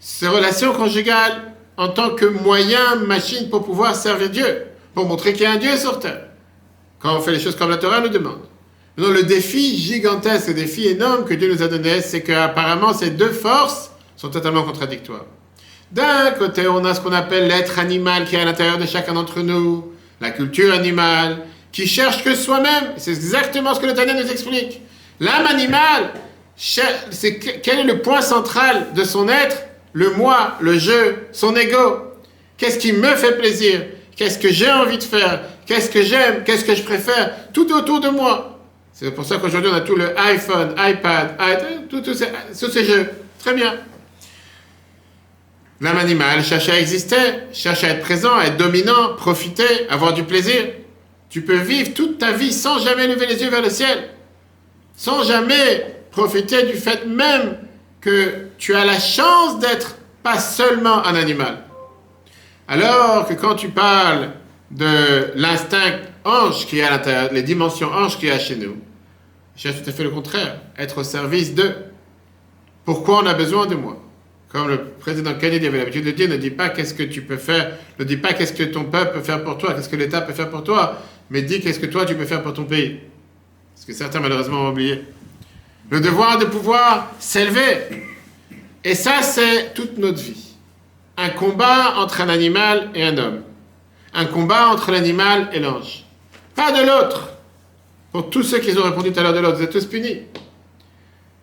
Ces 0.00 0.26
relations 0.26 0.72
conjugales 0.72 1.51
en 1.76 1.88
tant 1.88 2.10
que 2.10 2.26
moyen, 2.26 2.96
machine 3.06 3.48
pour 3.48 3.64
pouvoir 3.64 3.94
servir 3.94 4.30
Dieu, 4.30 4.64
pour 4.94 5.06
montrer 5.06 5.32
qu'il 5.32 5.42
y 5.42 5.46
a 5.46 5.52
un 5.52 5.56
Dieu 5.56 5.76
sur 5.76 5.98
terre. 5.98 6.28
Quand 6.98 7.16
on 7.16 7.20
fait 7.20 7.32
les 7.32 7.40
choses 7.40 7.56
comme 7.56 7.70
la 7.70 7.78
Torah 7.78 8.00
nous 8.00 8.08
demande. 8.08 8.40
Maintenant, 8.96 9.14
le 9.14 9.22
défi 9.22 9.76
gigantesque, 9.78 10.48
le 10.48 10.54
défi 10.54 10.86
énorme 10.86 11.24
que 11.24 11.34
Dieu 11.34 11.52
nous 11.52 11.62
a 11.62 11.68
donné, 11.68 12.00
c'est 12.02 12.22
qu'apparemment 12.22 12.92
ces 12.92 13.10
deux 13.10 13.30
forces 13.30 13.90
sont 14.16 14.28
totalement 14.28 14.62
contradictoires. 14.62 15.24
D'un 15.90 16.30
côté, 16.32 16.68
on 16.68 16.84
a 16.84 16.94
ce 16.94 17.00
qu'on 17.00 17.12
appelle 17.12 17.48
l'être 17.48 17.78
animal 17.78 18.26
qui 18.26 18.36
est 18.36 18.40
à 18.40 18.44
l'intérieur 18.44 18.78
de 18.78 18.86
chacun 18.86 19.14
d'entre 19.14 19.40
nous, 19.40 19.92
la 20.20 20.30
culture 20.30 20.72
animale, 20.72 21.38
qui 21.70 21.86
cherche 21.86 22.22
que 22.22 22.34
soi-même. 22.34 22.92
C'est 22.96 23.10
exactement 23.10 23.74
ce 23.74 23.80
que 23.80 23.86
le 23.86 23.94
Tanya 23.94 24.14
nous 24.14 24.30
explique. 24.30 24.82
L'âme 25.20 25.46
animale, 25.46 26.12
c'est 26.56 27.38
quel 27.38 27.80
est 27.80 27.84
le 27.84 28.00
point 28.00 28.20
central 28.20 28.88
de 28.94 29.04
son 29.04 29.28
être? 29.28 29.56
Le 29.92 30.10
moi, 30.10 30.56
le 30.60 30.78
je, 30.78 31.14
son 31.32 31.54
ego. 31.56 32.14
Qu'est-ce 32.56 32.78
qui 32.78 32.92
me 32.92 33.14
fait 33.16 33.36
plaisir? 33.36 33.82
Qu'est-ce 34.16 34.38
que 34.38 34.50
j'ai 34.50 34.70
envie 34.70 34.98
de 34.98 35.02
faire? 35.02 35.40
Qu'est-ce 35.66 35.90
que 35.90 36.02
j'aime? 36.02 36.44
Qu'est-ce 36.44 36.64
que 36.64 36.74
je 36.74 36.82
préfère? 36.82 37.52
Tout 37.52 37.72
autour 37.72 38.00
de 38.00 38.08
moi. 38.08 38.60
C'est 38.92 39.10
pour 39.10 39.24
ça 39.24 39.38
qu'aujourd'hui 39.38 39.70
on 39.72 39.74
a 39.74 39.80
tout 39.80 39.96
le 39.96 40.18
iPhone, 40.18 40.74
iPad, 40.78 41.36
tous 41.88 42.14
ces, 42.14 42.28
ces 42.52 42.84
jeux. 42.84 43.10
Très 43.38 43.54
bien. 43.54 43.74
L'âme 45.80 45.98
animale 45.98 46.44
cherche 46.44 46.68
à 46.68 46.78
exister, 46.78 47.16
cherche 47.52 47.82
à 47.82 47.88
être 47.88 48.02
présent, 48.02 48.36
à 48.36 48.44
être 48.44 48.56
dominant, 48.56 49.14
profiter, 49.16 49.88
avoir 49.90 50.12
du 50.12 50.22
plaisir. 50.22 50.68
Tu 51.28 51.42
peux 51.42 51.56
vivre 51.56 51.94
toute 51.94 52.18
ta 52.18 52.30
vie 52.30 52.52
sans 52.52 52.78
jamais 52.78 53.08
lever 53.08 53.26
les 53.26 53.42
yeux 53.42 53.50
vers 53.50 53.62
le 53.62 53.70
ciel, 53.70 54.10
sans 54.96 55.24
jamais 55.24 55.96
profiter 56.12 56.64
du 56.64 56.74
fait 56.74 57.06
même 57.06 57.56
que 58.02 58.48
tu 58.58 58.74
as 58.74 58.84
la 58.84 58.98
chance 58.98 59.58
d'être 59.60 59.96
pas 60.22 60.38
seulement 60.38 61.06
un 61.06 61.14
animal. 61.14 61.58
Alors 62.68 63.26
que 63.26 63.34
quand 63.34 63.54
tu 63.54 63.68
parles 63.68 64.30
de 64.70 65.32
l'instinct 65.34 66.00
ange 66.24 66.66
qui 66.66 66.80
est 66.80 66.82
à 66.82 66.90
l'intérieur, 66.90 67.32
les 67.32 67.42
dimensions 67.42 67.90
ange 67.90 68.18
qui 68.18 68.26
est 68.26 68.38
chez 68.38 68.56
nous, 68.56 68.76
j'ai 69.56 69.72
tout 69.72 69.88
à 69.88 69.92
fait 69.92 70.04
le 70.04 70.10
contraire, 70.10 70.60
être 70.78 70.98
au 70.98 71.04
service 71.04 71.54
de. 71.54 71.72
Pourquoi 72.84 73.22
on 73.22 73.26
a 73.26 73.34
besoin 73.34 73.66
de 73.66 73.76
moi? 73.76 73.98
Comme 74.48 74.68
le 74.68 74.82
président 74.84 75.34
Kennedy 75.34 75.66
avait 75.66 75.78
l'habitude 75.78 76.04
de 76.04 76.10
dire, 76.10 76.28
ne 76.28 76.36
dis 76.36 76.50
pas 76.50 76.68
qu'est-ce 76.68 76.94
que 76.94 77.04
tu 77.04 77.22
peux 77.22 77.36
faire, 77.36 77.72
ne 77.98 78.04
dis 78.04 78.16
pas 78.16 78.32
qu'est-ce 78.32 78.52
que 78.52 78.64
ton 78.64 78.84
peuple 78.84 79.14
peut 79.14 79.22
faire 79.22 79.42
pour 79.44 79.56
toi, 79.56 79.74
qu'est-ce 79.74 79.88
que 79.88 79.96
l'État 79.96 80.20
peut 80.20 80.32
faire 80.32 80.50
pour 80.50 80.64
toi, 80.64 80.98
mais 81.30 81.42
dis 81.42 81.60
qu'est-ce 81.60 81.78
que 81.80 81.86
toi 81.86 82.04
tu 82.04 82.14
peux 82.14 82.24
faire 82.24 82.42
pour 82.42 82.52
ton 82.52 82.64
pays. 82.64 83.00
Ce 83.76 83.86
que 83.86 83.92
certains 83.92 84.20
malheureusement 84.20 84.62
ont 84.62 84.70
oublié. 84.70 85.04
Le 85.92 86.00
devoir 86.00 86.38
de 86.38 86.46
pouvoir 86.46 87.12
s'élever. 87.18 87.76
Et 88.82 88.94
ça, 88.94 89.20
c'est 89.20 89.74
toute 89.74 89.98
notre 89.98 90.22
vie. 90.22 90.54
Un 91.18 91.28
combat 91.28 91.96
entre 91.98 92.22
un 92.22 92.30
animal 92.30 92.88
et 92.94 93.04
un 93.04 93.18
homme. 93.18 93.42
Un 94.14 94.24
combat 94.24 94.68
entre 94.68 94.90
l'animal 94.90 95.50
et 95.52 95.60
l'ange. 95.60 96.04
Pas 96.54 96.72
de 96.72 96.86
l'autre. 96.86 97.28
Pour 98.10 98.30
tous 98.30 98.42
ceux 98.42 98.60
qui 98.60 98.74
ont 98.78 98.84
répondu 98.84 99.12
tout 99.12 99.20
à 99.20 99.22
l'heure 99.22 99.34
de 99.34 99.40
l'autre, 99.40 99.58
vous 99.58 99.64
êtes 99.64 99.70
tous 99.70 99.84
punis. 99.84 100.22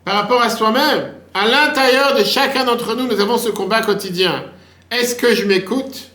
Par 0.04 0.16
rapport 0.16 0.42
à 0.42 0.50
soi-même, 0.50 1.14
à 1.36 1.48
l'intérieur 1.48 2.16
de 2.16 2.24
chacun 2.24 2.64
d'entre 2.64 2.96
nous, 2.96 3.06
nous 3.06 3.22
avons 3.22 3.38
ce 3.38 3.50
combat 3.50 3.84
quotidien. 3.84 4.46
Est-ce 4.90 5.14
que 5.14 5.36
je 5.36 5.46
m'écoute? 5.46 6.10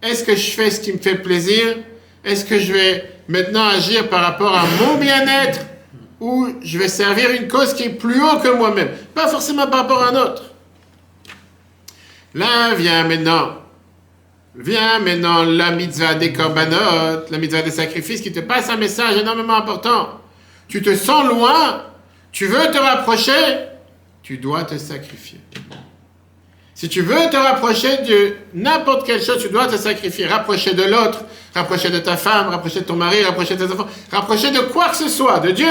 Est-ce 0.00 0.22
que 0.22 0.36
je 0.36 0.50
fais 0.52 0.70
ce 0.70 0.78
qui 0.78 0.92
me 0.92 0.98
fait 0.98 1.16
plaisir? 1.16 1.78
Est-ce 2.24 2.44
que 2.44 2.56
je 2.56 2.72
vais 2.72 3.10
maintenant 3.26 3.66
agir 3.66 4.08
par 4.08 4.22
rapport 4.22 4.56
à 4.56 4.62
mon 4.80 4.94
bien-être 4.94 5.62
ou 6.20 6.48
je 6.62 6.78
vais 6.78 6.88
servir 6.88 7.30
une 7.30 7.48
cause 7.48 7.74
qui 7.74 7.84
est 7.84 7.90
plus 7.90 8.22
haut 8.22 8.38
que 8.38 8.54
moi-même 8.54 8.90
Pas 9.14 9.28
forcément 9.28 9.66
par 9.66 9.80
rapport 9.80 10.02
à 10.02 10.08
un 10.10 10.16
autre. 10.16 10.42
Là 12.34 12.74
vient 12.74 13.04
maintenant, 13.04 13.56
vient 14.54 15.00
maintenant 15.00 15.42
la 15.42 15.72
mitzvah 15.72 16.14
des 16.14 16.32
korbanot, 16.32 17.26
la 17.30 17.38
mitzvah 17.38 17.62
des 17.62 17.70
sacrifices 17.70 18.20
qui 18.20 18.30
te 18.30 18.40
passe 18.40 18.68
un 18.68 18.76
message 18.76 19.16
énormément 19.16 19.56
important. 19.56 20.20
Tu 20.68 20.82
te 20.82 20.94
sens 20.94 21.26
loin, 21.26 21.82
tu 22.30 22.46
veux 22.46 22.70
te 22.70 22.78
rapprocher, 22.78 23.32
tu 24.22 24.38
dois 24.38 24.62
te 24.62 24.78
sacrifier. 24.78 25.40
Si 26.74 26.88
tu 26.88 27.02
veux 27.02 27.28
te 27.30 27.36
rapprocher 27.36 27.98
de 27.98 28.36
n'importe 28.54 29.04
quelle 29.04 29.22
chose, 29.22 29.42
tu 29.42 29.50
dois 29.50 29.66
te 29.66 29.76
sacrifier. 29.76 30.26
Rapprocher 30.26 30.72
de 30.72 30.84
l'autre, 30.84 31.24
rapprocher 31.52 31.90
de 31.90 31.98
ta 31.98 32.16
femme, 32.16 32.48
rapprocher 32.48 32.80
de 32.80 32.84
ton 32.86 32.96
mari, 32.96 33.22
rapprocher 33.22 33.56
de 33.56 33.66
tes 33.66 33.72
enfants, 33.72 33.88
rapprocher 34.10 34.50
de 34.50 34.60
quoi 34.60 34.88
que 34.88 34.96
ce 34.96 35.08
soit, 35.08 35.40
de 35.40 35.50
Dieu. 35.50 35.66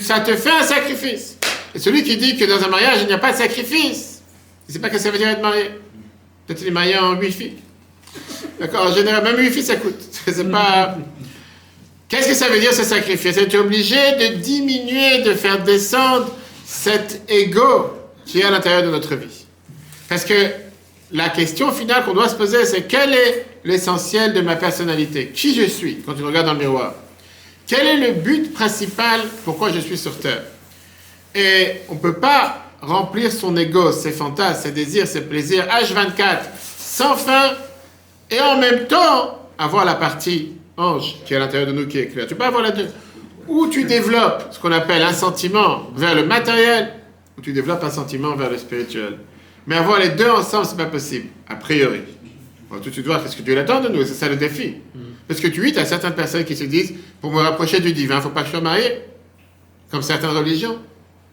Ça 0.00 0.20
te 0.20 0.36
fait 0.36 0.50
un 0.50 0.62
sacrifice. 0.62 1.36
Et 1.74 1.78
celui 1.78 2.04
qui 2.04 2.16
dit 2.16 2.36
que 2.36 2.44
dans 2.44 2.62
un 2.62 2.68
mariage, 2.68 2.98
il 3.02 3.06
n'y 3.06 3.12
a 3.12 3.18
pas 3.18 3.32
de 3.32 3.36
sacrifice, 3.36 4.22
il 4.68 4.70
ne 4.70 4.72
sait 4.74 4.78
pas 4.78 4.88
ce 4.88 4.92
que 4.92 4.98
ça 4.98 5.10
veut 5.10 5.18
dire 5.18 5.28
être 5.28 5.42
marié. 5.42 5.70
Peut-être 6.46 6.58
qu'il 6.58 6.68
est 6.68 6.72
marié 6.72 6.98
en 6.98 7.16
wifi. 7.16 7.54
D'accord 8.60 8.90
En 8.90 8.94
général, 8.94 9.24
même 9.24 9.36
wifi, 9.36 9.62
ça 9.62 9.76
coûte. 9.76 10.00
C'est 10.26 10.50
pas... 10.50 10.98
Qu'est-ce 12.08 12.28
que 12.28 12.34
ça 12.34 12.48
veut 12.48 12.60
dire 12.60 12.74
se 12.74 12.84
sacrifier 12.84 13.32
C'est 13.32 13.54
obligé 13.56 13.96
de 14.20 14.34
diminuer, 14.36 15.22
de 15.22 15.34
faire 15.34 15.62
descendre 15.62 16.36
cet 16.64 17.22
ego 17.28 17.90
qui 18.26 18.40
est 18.40 18.44
à 18.44 18.50
l'intérieur 18.50 18.82
de 18.82 18.90
notre 18.90 19.16
vie. 19.16 19.46
Parce 20.08 20.24
que 20.24 20.34
la 21.10 21.30
question 21.30 21.72
finale 21.72 22.04
qu'on 22.04 22.14
doit 22.14 22.28
se 22.28 22.34
poser, 22.34 22.66
c'est 22.66 22.82
quel 22.82 23.14
est 23.14 23.46
l'essentiel 23.64 24.34
de 24.34 24.42
ma 24.42 24.56
personnalité? 24.56 25.28
Qui 25.34 25.54
je 25.54 25.66
suis? 25.66 26.02
Quand 26.04 26.14
tu 26.14 26.22
regardes 26.22 26.46
dans 26.46 26.52
le 26.52 26.60
miroir 26.60 26.94
Quel 27.74 27.86
est 27.86 28.06
le 28.06 28.20
but 28.20 28.52
principal 28.52 29.22
pourquoi 29.46 29.72
je 29.72 29.78
suis 29.78 29.96
sur 29.96 30.18
Terre? 30.18 30.42
Et 31.34 31.80
on 31.88 31.94
ne 31.94 32.00
peut 32.00 32.20
pas 32.20 32.66
remplir 32.82 33.32
son 33.32 33.56
ego, 33.56 33.92
ses 33.92 34.12
fantasmes, 34.12 34.64
ses 34.64 34.72
désirs, 34.72 35.06
ses 35.06 35.22
plaisirs, 35.22 35.66
H24, 35.68 36.40
sans 36.76 37.14
fin, 37.14 37.52
et 38.30 38.38
en 38.40 38.58
même 38.58 38.86
temps 38.88 39.48
avoir 39.56 39.86
la 39.86 39.94
partie 39.94 40.52
ange 40.76 41.16
qui 41.24 41.32
est 41.32 41.38
à 41.38 41.40
l'intérieur 41.40 41.66
de 41.68 41.72
nous 41.72 41.86
qui 41.86 41.98
est 41.98 42.08
claire. 42.08 42.26
Tu 42.26 42.34
peux 42.34 42.44
avoir 42.44 42.62
les 42.62 42.72
deux 42.72 42.90
ou 43.48 43.68
tu 43.68 43.84
développes 43.84 44.48
ce 44.50 44.58
qu'on 44.58 44.72
appelle 44.72 45.02
un 45.02 45.14
sentiment 45.14 45.84
vers 45.96 46.14
le 46.14 46.26
matériel, 46.26 46.92
ou 47.38 47.40
tu 47.40 47.54
développes 47.54 47.84
un 47.84 47.90
sentiment 47.90 48.36
vers 48.36 48.50
le 48.50 48.58
spirituel. 48.58 49.16
Mais 49.66 49.76
avoir 49.76 49.98
les 49.98 50.10
deux 50.10 50.28
ensemble, 50.28 50.66
c'est 50.66 50.76
pas 50.76 50.84
possible, 50.84 51.28
a 51.48 51.54
priori. 51.54 52.02
Tout 52.80 52.88
de 52.88 52.94
suite 52.94 53.06
voir 53.06 53.22
qu'est-ce 53.22 53.36
que 53.36 53.42
Dieu 53.42 53.58
attend 53.58 53.80
de 53.80 53.88
nous, 53.88 54.02
c'est 54.04 54.14
ça 54.14 54.28
le 54.28 54.36
défi. 54.36 54.76
Mm. 54.94 55.00
Parce 55.28 55.40
que 55.40 55.48
tu 55.48 55.72
tu 55.72 55.78
as 55.78 55.84
certaines 55.84 56.14
personnes 56.14 56.44
qui 56.44 56.56
se 56.56 56.64
disent, 56.64 56.94
pour 57.20 57.32
me 57.32 57.40
rapprocher 57.40 57.80
du 57.80 57.92
divin, 57.92 58.14
il 58.14 58.18
ne 58.18 58.22
faut 58.22 58.30
pas 58.30 58.40
que 58.40 58.46
je 58.46 58.52
sois 58.52 58.60
marié. 58.60 59.02
Comme 59.90 60.02
certaines 60.02 60.30
religions. 60.30 60.78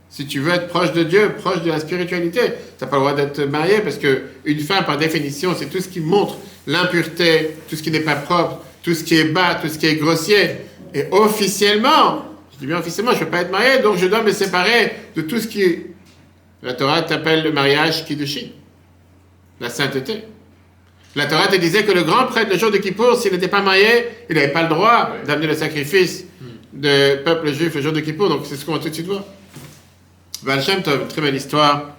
Si 0.09 0.25
tu 0.25 0.39
veux 0.39 0.51
être 0.51 0.67
proche 0.67 0.91
de 0.93 1.03
Dieu, 1.03 1.33
proche 1.37 1.61
de 1.61 1.69
la 1.69 1.79
spiritualité, 1.79 2.41
tu 2.77 2.83
n'as 2.83 2.87
pas 2.87 2.97
le 2.97 3.01
droit 3.01 3.13
d'être 3.13 3.43
marié 3.43 3.79
parce 3.79 3.97
qu'une 3.97 4.59
femme, 4.59 4.83
par 4.83 4.97
définition, 4.97 5.53
c'est 5.55 5.67
tout 5.67 5.79
ce 5.79 5.87
qui 5.87 5.99
montre 5.99 6.37
l'impureté, 6.65 7.51
tout 7.69 7.75
ce 7.75 7.83
qui 7.83 7.91
n'est 7.91 7.99
pas 7.99 8.15
propre, 8.15 8.59
tout 8.81 8.95
ce 8.95 9.03
qui 9.03 9.15
est 9.15 9.25
bas, 9.25 9.55
tout 9.55 9.67
ce 9.67 9.77
qui 9.77 9.85
est 9.85 9.95
grossier. 9.95 10.49
Et 10.95 11.05
officiellement, 11.11 12.25
je 12.53 12.57
dis 12.57 12.65
bien 12.65 12.79
officiellement, 12.79 13.11
je 13.11 13.19
ne 13.19 13.25
peux 13.25 13.31
pas 13.31 13.41
être 13.41 13.51
marié, 13.51 13.79
donc 13.83 13.97
je 13.97 14.07
dois 14.07 14.23
me 14.23 14.31
séparer 14.31 14.93
de 15.15 15.21
tout 15.21 15.39
ce 15.39 15.47
qui. 15.47 15.83
La 16.63 16.73
Torah 16.73 17.03
t'appelle 17.03 17.43
le 17.43 17.51
mariage 17.51 18.03
Kiddushin, 18.05 18.47
la 19.61 19.69
sainteté. 19.69 20.23
La 21.19 21.25
Torah 21.25 21.47
te 21.47 21.57
disait 21.57 21.83
que 21.83 21.91
le 21.91 22.03
grand 22.03 22.27
prêtre, 22.27 22.49
le 22.49 22.57
jour 22.57 22.71
de 22.71 22.77
Kippour, 22.77 23.17
s'il 23.17 23.33
n'était 23.33 23.49
pas 23.49 23.61
marié, 23.61 24.05
il 24.29 24.35
n'avait 24.37 24.53
pas 24.53 24.63
le 24.63 24.69
droit 24.69 25.09
d'amener 25.27 25.47
le 25.47 25.53
sacrifice 25.53 26.23
du 26.71 26.87
peuple 27.25 27.51
juif 27.51 27.75
le 27.75 27.81
jour 27.81 27.91
de 27.91 27.99
Kippour, 27.99 28.29
donc 28.29 28.43
c'est 28.45 28.55
ce 28.55 28.63
qu'on 28.63 28.71
va 28.71 28.79
tout 28.79 28.87
de 28.87 28.93
suite 28.93 29.07
voir. 29.07 29.25
Baal 30.43 30.63
Shem 30.63 30.81
Tov, 30.81 31.09
très 31.09 31.21
belle 31.21 31.35
histoire. 31.35 31.97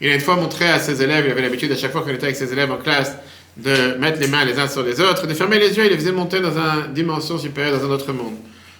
Il 0.00 0.08
a 0.10 0.14
une 0.14 0.20
fois 0.20 0.36
montré 0.36 0.68
à 0.68 0.78
ses 0.78 1.02
élèves, 1.02 1.24
il 1.26 1.32
avait 1.32 1.42
l'habitude 1.42 1.72
à 1.72 1.76
chaque 1.76 1.90
fois 1.90 2.02
qu'il 2.02 2.14
était 2.14 2.24
avec 2.24 2.36
ses 2.36 2.52
élèves 2.52 2.70
en 2.70 2.76
classe, 2.76 3.16
de 3.56 3.96
mettre 3.98 4.20
les 4.20 4.28
mains 4.28 4.44
les 4.44 4.56
uns 4.60 4.68
sur 4.68 4.84
les 4.84 5.00
autres, 5.00 5.26
de 5.26 5.34
fermer 5.34 5.58
les 5.58 5.76
yeux, 5.76 5.84
il 5.84 5.90
les 5.90 5.98
faisait 5.98 6.12
monter 6.12 6.38
dans 6.38 6.56
une 6.56 6.94
dimension 6.94 7.38
supérieure, 7.38 7.80
dans 7.80 7.86
un 7.86 7.90
autre 7.90 8.12
monde. 8.12 8.34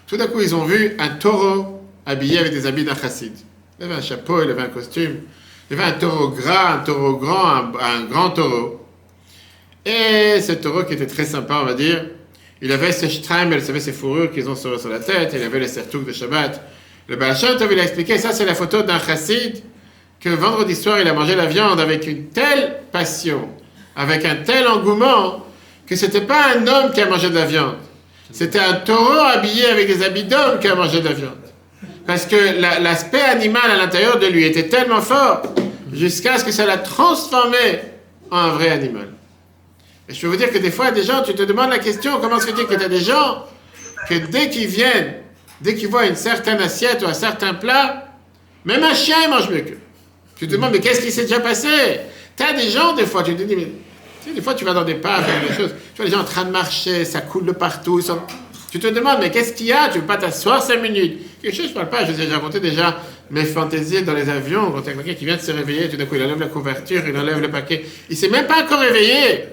Tout 0.06 0.16
d'un 0.16 0.28
coup, 0.28 0.40
ils 0.40 0.54
ont 0.54 0.64
vu 0.64 0.94
un 1.00 1.08
taureau 1.08 1.82
habillé 2.06 2.38
avec 2.38 2.52
des 2.52 2.66
habits 2.66 2.84
d'un 2.84 2.94
chassid. 2.94 3.32
Il 3.80 3.86
avait 3.86 3.94
un 3.94 4.00
chapeau, 4.00 4.44
il 4.44 4.50
avait 4.50 4.62
un 4.62 4.68
costume. 4.68 5.22
Il 5.68 5.80
avait 5.80 5.90
un 5.90 5.98
taureau 5.98 6.28
gras, 6.28 6.74
un 6.74 6.78
taureau 6.78 7.16
grand, 7.16 7.72
un, 7.80 8.04
grand 8.08 8.30
taureau. 8.30 8.81
Et 9.84 10.40
ce 10.40 10.52
taureau 10.52 10.84
qui 10.84 10.94
était 10.94 11.06
très 11.06 11.24
sympa, 11.24 11.58
on 11.62 11.64
va 11.64 11.74
dire, 11.74 12.04
il 12.60 12.70
avait 12.70 12.92
ses 12.92 13.06
elle 13.06 13.62
savait 13.62 13.80
ses 13.80 13.92
fourrures 13.92 14.30
qu'ils 14.30 14.48
ont 14.48 14.54
sur, 14.54 14.78
sur, 14.78 14.88
la 14.88 15.00
tête, 15.00 15.32
il 15.34 15.42
avait 15.42 15.58
les 15.58 15.66
sertouks 15.68 16.06
de 16.06 16.12
Shabbat. 16.12 16.60
Le 17.08 17.16
Baal 17.16 17.36
il 17.70 17.80
a 17.80 17.82
expliqué, 17.82 18.16
ça 18.18 18.32
c'est 18.32 18.44
la 18.44 18.54
photo 18.54 18.82
d'un 18.82 19.00
chassid, 19.00 19.60
que 20.20 20.28
vendredi 20.28 20.76
soir, 20.76 21.00
il 21.00 21.08
a 21.08 21.12
mangé 21.12 21.34
la 21.34 21.46
viande 21.46 21.80
avec 21.80 22.06
une 22.06 22.28
telle 22.28 22.76
passion, 22.92 23.48
avec 23.96 24.24
un 24.24 24.36
tel 24.36 24.68
engouement, 24.68 25.44
que 25.84 25.96
c'était 25.96 26.20
pas 26.20 26.54
un 26.54 26.66
homme 26.68 26.92
qui 26.92 27.00
a 27.00 27.06
mangé 27.06 27.28
de 27.28 27.34
la 27.34 27.44
viande. 27.44 27.74
C'était 28.30 28.60
un 28.60 28.74
taureau 28.74 29.18
habillé 29.18 29.66
avec 29.66 29.88
des 29.88 30.04
habits 30.04 30.22
d'homme 30.22 30.60
qui 30.60 30.68
a 30.68 30.76
mangé 30.76 31.00
de 31.00 31.08
la 31.08 31.14
viande. 31.14 31.32
Parce 32.06 32.26
que 32.26 32.60
la- 32.60 32.78
l'aspect 32.78 33.20
animal 33.20 33.68
à 33.68 33.76
l'intérieur 33.76 34.20
de 34.20 34.26
lui 34.26 34.44
était 34.44 34.68
tellement 34.68 35.00
fort, 35.00 35.42
jusqu'à 35.92 36.38
ce 36.38 36.44
que 36.44 36.52
ça 36.52 36.64
l'a 36.66 36.78
transformé 36.78 37.80
en 38.30 38.38
un 38.38 38.48
vrai 38.50 38.68
animal. 38.68 39.08
Et 40.08 40.14
je 40.14 40.20
peux 40.20 40.26
vous 40.26 40.36
dire 40.36 40.50
que 40.50 40.58
des 40.58 40.70
fois, 40.70 40.90
des 40.90 41.02
gens, 41.02 41.22
tu 41.22 41.34
te 41.34 41.42
demandes 41.42 41.70
la 41.70 41.78
question, 41.78 42.18
comment 42.20 42.40
se 42.40 42.46
fait-il 42.46 42.66
que 42.66 42.74
tu 42.74 42.84
as 42.84 42.88
des 42.88 43.00
gens 43.00 43.46
que 44.08 44.14
dès 44.14 44.50
qu'ils 44.50 44.66
viennent, 44.66 45.14
dès 45.60 45.74
qu'ils 45.74 45.88
voient 45.88 46.06
une 46.06 46.16
certaine 46.16 46.60
assiette 46.60 47.02
ou 47.02 47.06
un 47.06 47.14
certain 47.14 47.54
plat, 47.54 48.08
même 48.64 48.82
un 48.82 48.94
chien, 48.94 49.16
il 49.24 49.30
mange 49.30 49.48
mieux 49.48 49.60
qu'eux. 49.60 49.78
Tu 50.36 50.46
te 50.46 50.52
demandes, 50.52 50.72
mais 50.72 50.80
qu'est-ce 50.80 51.00
qui 51.00 51.12
s'est 51.12 51.22
déjà 51.22 51.40
passé? 51.40 51.68
Tu 52.36 52.42
as 52.42 52.52
des 52.52 52.68
gens, 52.68 52.94
des 52.94 53.06
fois, 53.06 53.22
tu 53.22 53.34
te 53.36 53.42
dis, 53.42 53.54
mais 53.54 53.68
tu 54.22 54.28
sais, 54.28 54.34
des 54.34 54.40
fois, 54.40 54.54
tu 54.54 54.64
vas 54.64 54.74
dans 54.74 54.84
des 54.84 54.94
parcs, 54.94 55.24
des 55.48 55.54
choses, 55.54 55.74
tu 55.94 55.96
vois 55.96 56.06
les 56.06 56.10
gens 56.10 56.20
en 56.20 56.24
train 56.24 56.44
de 56.44 56.50
marcher, 56.50 57.04
ça 57.04 57.20
coule 57.20 57.44
de 57.44 57.52
partout. 57.52 58.00
Tu 58.70 58.80
te 58.80 58.86
demandes, 58.88 59.18
mais 59.20 59.30
qu'est-ce 59.30 59.52
qu'il 59.52 59.66
y 59.66 59.72
a? 59.72 59.88
Tu 59.88 59.98
veux 59.98 60.06
pas 60.06 60.16
t'asseoir 60.16 60.62
cinq 60.62 60.80
minutes 60.80 61.20
Quelque 61.40 61.56
chose, 61.56 61.68
je 61.68 61.74
parle 61.74 61.90
pas, 61.90 62.04
je 62.04 62.12
vous 62.12 62.20
ai 62.20 62.26
raconté 62.26 62.58
déjà 62.58 62.98
mes 63.30 63.44
fantaisies 63.44 64.02
dans 64.02 64.14
les 64.14 64.28
avions, 64.28 64.70
quand 64.72 64.80
il 64.82 64.86
y 64.86 64.90
a 64.90 64.94
quelqu'un 64.94 65.14
qui 65.14 65.24
vient 65.24 65.36
de 65.36 65.40
se 65.40 65.52
réveiller, 65.52 65.88
tout 65.88 65.96
d'un 65.96 66.06
coup, 66.06 66.14
il 66.14 66.22
enlève 66.22 66.40
la 66.40 66.46
couverture, 66.46 67.02
il 67.06 67.16
enlève 67.16 67.40
le 67.40 67.50
paquet, 67.50 67.84
il 68.10 68.16
s'est 68.16 68.28
même 68.28 68.46
pas 68.46 68.62
encore 68.62 68.80
réveillé. 68.80 69.44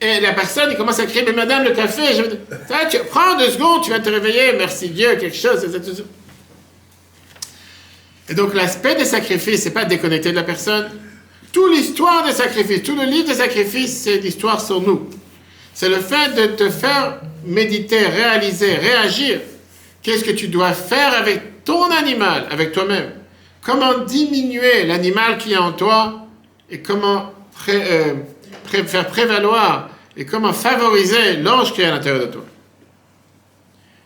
Et 0.00 0.20
la 0.20 0.32
personne, 0.32 0.68
il 0.70 0.76
commence 0.76 0.98
à 1.00 1.06
crier, 1.06 1.24
mais 1.26 1.32
madame, 1.32 1.64
le 1.64 1.70
café, 1.70 2.02
je... 2.14 2.22
Ça, 2.68 2.84
tu... 2.90 2.98
prends 3.10 3.36
deux 3.38 3.48
secondes, 3.50 3.82
tu 3.82 3.90
vas 3.90 3.98
te 4.00 4.10
réveiller, 4.10 4.52
merci 4.58 4.90
Dieu, 4.90 5.16
quelque 5.16 5.36
chose. 5.36 5.58
c'est- 5.60 6.04
Et 8.28 8.34
donc 8.34 8.54
l'aspect 8.54 8.94
des 8.96 9.04
sacrifices, 9.04 9.62
c'est 9.62 9.70
pas 9.70 9.84
déconnecter 9.84 10.30
de 10.32 10.36
la 10.36 10.42
personne. 10.42 10.90
Toute 11.52 11.72
l'histoire 11.74 12.24
des 12.26 12.32
sacrifices, 12.32 12.82
tout 12.82 12.96
le 12.96 13.04
livre 13.04 13.28
des 13.28 13.34
sacrifices, 13.34 14.02
c'est 14.02 14.18
l'histoire 14.18 14.60
sur 14.60 14.80
nous. 14.82 15.08
C'est 15.72 15.88
le 15.88 16.00
fait 16.00 16.34
de 16.34 16.46
te 16.54 16.68
faire 16.70 17.20
méditer, 17.46 17.98
réaliser, 18.06 18.74
réagir. 18.74 19.40
Qu'est-ce 20.02 20.24
que 20.24 20.32
tu 20.32 20.48
dois 20.48 20.72
faire 20.72 21.14
avec 21.14 21.64
ton 21.64 21.84
animal, 21.90 22.46
avec 22.50 22.72
toi-même? 22.72 23.12
Comment 23.62 23.98
diminuer 23.98 24.84
l'animal 24.84 25.38
qui 25.38 25.52
est 25.52 25.56
en 25.56 25.72
toi? 25.72 26.26
Et 26.70 26.80
comment 26.80 27.32
euh, 27.68 28.14
faire 28.68 29.06
prévaloir 29.06 29.90
et 30.16 30.24
comment 30.24 30.52
favoriser 30.52 31.36
l'ange 31.38 31.72
qui 31.72 31.82
est 31.82 31.86
à 31.86 31.90
l'intérieur 31.92 32.26
de 32.26 32.32
toi. 32.32 32.44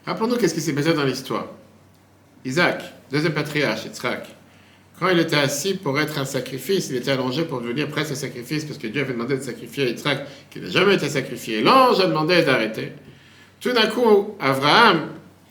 Rappelons-nous 0.07 0.37
qu'est-ce 0.37 0.55
qui 0.55 0.61
s'est 0.61 0.73
passé 0.73 0.93
dans 0.93 1.05
l'histoire. 1.05 1.47
Isaac, 2.45 2.83
deuxième 3.13 3.35
patriarche, 3.35 3.85
Yitzhak, 3.85 4.27
quand 4.99 5.09
il 5.09 5.19
était 5.19 5.37
assis 5.37 5.75
pour 5.75 5.99
être 6.01 6.19
un 6.19 6.25
sacrifice, 6.25 6.89
il 6.91 6.97
était 6.97 7.11
allongé 7.11 7.45
pour 7.45 7.61
devenir 7.61 7.89
presque 7.89 8.13
un 8.13 8.17
sacrifice 8.17 8.65
parce 8.65 8.79
que 8.79 8.87
Dieu 8.87 9.03
avait 9.03 9.13
demandé 9.13 9.37
de 9.37 9.43
sacrifier 9.43 9.89
Yitzhak 9.91 10.27
qui 10.51 10.61
n'a 10.61 10.69
jamais 10.71 10.95
été 10.95 11.09
sacrifié. 11.09 11.61
L'ange 11.63 12.01
a 12.01 12.07
demandé 12.07 12.43
d'arrêter. 12.43 12.93
Tout 13.61 13.73
d'un 13.73 13.87
coup, 13.89 14.37
Abraham, 14.41 15.09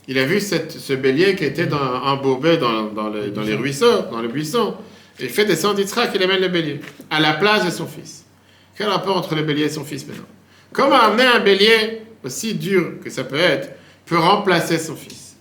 il 0.08 0.18
a 0.18 0.26
vu 0.26 0.42
ce 0.42 0.94
bélier 0.94 1.36
qui 1.36 1.46
était 1.46 1.70
embourbé 1.72 2.58
dans, 2.58 2.90
le- 3.10 3.32
les 3.44 3.56
ruisseaux, 3.56 4.02
dans 4.12 4.22
le 4.22 4.28
buisson. 4.28 4.76
Il 5.20 5.30
fait 5.30 5.46
descendre 5.46 5.80
Yitzhak, 5.80 6.12
il 6.16 6.24
amène 6.24 6.42
le 6.42 6.48
bélier 6.48 6.80
à 7.12 7.20
la 7.20 7.34
place 7.34 7.66
de 7.66 7.70
son 7.70 7.86
fils. 7.86 8.19
Quel 8.80 8.88
rapport 8.88 9.18
entre 9.18 9.36
le 9.36 9.44
bélier 9.44 9.66
et 9.66 9.70
son 9.70 9.84
fils 9.84 10.08
maintenant 10.08 10.24
Comment 10.72 10.96
amener 10.96 11.26
un 11.26 11.40
bélier, 11.40 12.02
aussi 12.24 12.54
dur 12.54 12.94
que 13.04 13.10
ça 13.10 13.26
peut 13.26 13.36
être, 13.36 13.72
peut 14.06 14.18
remplacer 14.18 14.80
son 14.80 14.96
fils? 14.96 15.36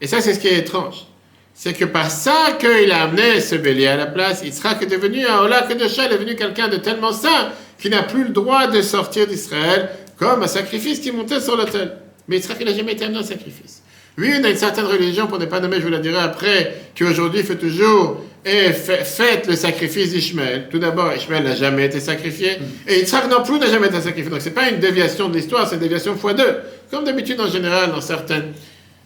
Et 0.00 0.08
ça, 0.08 0.20
c'est 0.20 0.34
ce 0.34 0.40
qui 0.40 0.48
est 0.48 0.58
étrange. 0.58 1.06
C'est 1.54 1.74
que 1.74 1.84
par 1.84 2.10
ça 2.10 2.58
qu'il 2.58 2.90
a 2.90 3.04
amené 3.04 3.40
ce 3.40 3.54
bélier 3.54 3.86
à 3.86 3.96
la 3.96 4.06
place, 4.06 4.42
Yitzhak 4.42 4.82
est 4.82 4.86
devenu 4.86 5.24
un 5.24 5.42
Ola 5.42 5.64
il 5.70 5.80
est 5.80 6.08
devenu 6.08 6.34
quelqu'un 6.34 6.66
de 6.66 6.78
tellement 6.78 7.12
saint 7.12 7.52
qu'il 7.78 7.92
n'a 7.92 8.02
plus 8.02 8.24
le 8.24 8.30
droit 8.30 8.66
de 8.66 8.82
sortir 8.82 9.28
d'Israël 9.28 9.90
comme 10.18 10.42
un 10.42 10.48
sacrifice 10.48 10.98
qui 10.98 11.12
montait 11.12 11.40
sur 11.40 11.56
l'autel. 11.56 11.96
Mais 12.26 12.40
il 12.40 12.64
n'a 12.66 12.74
jamais 12.74 12.94
été 12.94 13.04
amené 13.04 13.20
en 13.20 13.22
sacrifice. 13.22 13.84
Oui, 14.18 14.32
on 14.40 14.42
a 14.42 14.50
une 14.50 14.56
certaine 14.56 14.86
religion, 14.86 15.28
pour 15.28 15.38
ne 15.38 15.46
pas 15.46 15.60
nommer, 15.60 15.76
je 15.76 15.82
vous 15.82 15.90
la 15.90 16.00
dirai 16.00 16.18
après, 16.18 16.74
qui 16.96 17.04
aujourd'hui 17.04 17.44
fait 17.44 17.58
toujours 17.58 18.22
et 18.46 18.72
fait, 18.72 19.04
fête 19.04 19.48
le 19.48 19.56
sacrifice 19.56 20.12
d'Ishmaël. 20.12 20.68
Tout 20.70 20.78
d'abord, 20.78 21.12
Ishmaël 21.12 21.42
n'a 21.42 21.56
jamais 21.56 21.86
été 21.86 21.98
sacrifié, 21.98 22.58
et 22.86 23.00
Yitzhak 23.00 23.28
non 23.28 23.42
plus 23.42 23.58
n'a 23.58 23.66
jamais 23.66 23.88
été 23.88 24.00
sacrifié. 24.00 24.30
Donc 24.30 24.40
c'est 24.40 24.52
pas 24.52 24.68
une 24.68 24.78
déviation 24.78 25.28
de 25.28 25.34
l'histoire, 25.34 25.66
c'est 25.66 25.74
une 25.74 25.80
déviation 25.80 26.14
x 26.14 26.34
deux. 26.36 26.56
Comme 26.88 27.04
d'habitude 27.04 27.40
en 27.40 27.48
général 27.48 27.90
dans 27.90 28.00
certaines. 28.00 28.52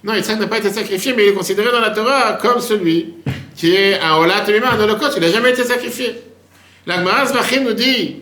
Non, 0.04 0.14
Yitzhak 0.14 0.38
n'a 0.38 0.46
pas 0.46 0.58
été 0.58 0.68
sacrifié, 0.68 1.14
mais 1.16 1.24
il 1.24 1.28
est 1.30 1.34
considéré 1.34 1.72
dans 1.72 1.80
la 1.80 1.90
Torah 1.90 2.34
comme 2.34 2.60
celui 2.60 3.14
qui 3.56 3.74
est 3.74 3.98
un 3.98 4.16
Olat 4.16 4.44
un 4.44 4.80
holocauste, 4.80 5.14
il 5.16 5.22
n'a 5.22 5.30
jamais 5.30 5.50
été 5.50 5.64
sacrifié. 5.64 6.20
La 6.86 6.96
Gemara 6.96 7.24
Zvachim 7.24 7.64
nous 7.64 7.72
dit, 7.72 8.16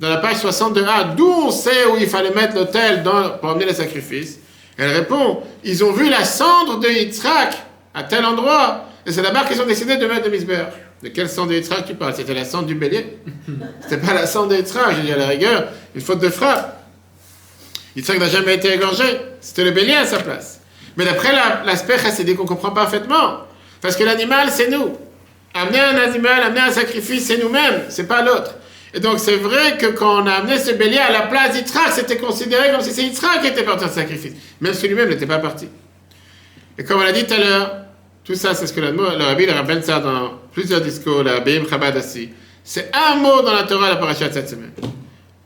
dans 0.00 0.08
la 0.08 0.18
page 0.18 0.36
62a, 0.36 1.14
d'où 1.14 1.26
on 1.26 1.50
sait 1.50 1.84
où 1.92 1.96
il 1.98 2.06
fallait 2.06 2.30
mettre 2.30 2.56
l'autel 2.56 3.02
pour 3.40 3.50
amener 3.50 3.66
les 3.66 3.74
sacrifices? 3.74 4.38
Elle 4.78 4.90
répond, 4.90 5.40
ils 5.64 5.84
ont 5.84 5.92
vu 5.92 6.08
la 6.08 6.24
cendre 6.24 6.80
de 6.80 6.88
Yitzhak 6.88 7.56
à 7.94 8.04
tel 8.04 8.24
endroit, 8.24 8.86
et 9.06 9.12
c'est 9.12 9.22
là-bas 9.22 9.44
qu'ils 9.44 9.60
ont 9.60 9.66
décidé 9.66 9.96
de 9.96 10.06
mettre 10.06 10.24
le 10.26 10.30
misber. 10.30 10.64
De 11.02 11.08
quelle 11.08 11.28
cendre 11.28 11.52
de 11.52 11.58
tu 11.86 11.94
parles? 11.94 12.14
C'était 12.14 12.34
la 12.34 12.44
cendre 12.44 12.66
du 12.66 12.74
bélier 12.76 13.18
C'était 13.82 13.96
pas 13.98 14.14
la 14.14 14.26
cendre 14.26 14.48
de 14.50 14.56
Yitzhak, 14.56 14.94
j'ai 14.96 15.02
dit 15.02 15.12
à 15.12 15.16
la 15.16 15.26
rigueur, 15.26 15.64
une 15.94 16.00
faute 16.00 16.20
de 16.20 16.28
frappe. 16.28 16.80
Yitzhak 17.96 18.18
n'a 18.18 18.28
jamais 18.28 18.54
été 18.54 18.72
égorgé, 18.72 19.04
c'était 19.40 19.64
le 19.64 19.72
bélier 19.72 19.94
à 19.94 20.06
sa 20.06 20.18
place. 20.20 20.60
Mais 20.96 21.04
d'après 21.04 21.32
la- 21.32 21.62
l'aspect 21.66 21.98
chassidique, 21.98 22.38
on 22.40 22.44
comprend 22.46 22.70
parfaitement. 22.70 23.38
Parce 23.80 23.96
que 23.96 24.04
l'animal, 24.04 24.48
c'est 24.50 24.68
nous. 24.68 24.96
Amener 25.54 25.80
un 25.80 25.96
animal, 25.98 26.42
amener 26.42 26.60
un 26.60 26.70
sacrifice, 26.70 27.26
c'est 27.26 27.38
nous-mêmes, 27.42 27.82
c'est 27.88 28.06
pas 28.06 28.22
l'autre. 28.22 28.54
Et 28.94 29.00
donc 29.00 29.18
c'est 29.18 29.36
vrai 29.36 29.78
que 29.78 29.86
quand 29.86 30.22
on 30.22 30.26
a 30.26 30.34
amené 30.34 30.58
ce 30.58 30.70
bélier 30.72 30.98
à 30.98 31.10
la 31.10 31.22
place 31.22 31.52
d'Yitzhak, 31.54 31.92
c'était 31.92 32.16
considéré 32.18 32.70
comme 32.70 32.80
si 32.82 32.92
c'est 32.92 33.02
Yitzhak 33.02 33.40
qui 33.40 33.48
était 33.48 33.62
parti 33.64 33.84
en 33.84 33.88
sacrifice. 33.90 34.32
Même 34.60 34.74
si 34.74 34.86
lui-même 34.86 35.08
n'était 35.08 35.26
pas 35.26 35.38
parti. 35.38 35.68
Et 36.78 36.84
comme 36.84 37.00
on 37.00 37.04
l'a 37.04 37.12
dit 37.12 37.24
tout 37.26 37.34
à 37.34 37.38
l'heure, 37.38 37.76
tout 38.24 38.34
ça, 38.34 38.54
c'est 38.54 38.66
ce 38.66 38.72
que 38.72 38.80
le, 38.80 38.92
le 38.92 39.24
rabbi 39.24 39.46
le 39.46 39.52
rappelle 39.52 39.82
ça 39.82 39.98
dans 40.00 40.32
plusieurs 40.52 40.80
discours, 40.80 41.22
la 41.22 41.40
Beim 41.40 41.62
Chabad 41.68 41.96
Assi. 41.96 42.28
C'est 42.64 42.90
un 42.94 43.16
mot 43.16 43.42
dans 43.42 43.52
la 43.52 43.64
Torah, 43.64 43.88
la 43.88 43.96
paracha 43.96 44.28
de 44.28 44.34
cette 44.34 44.48
semaine. 44.48 44.72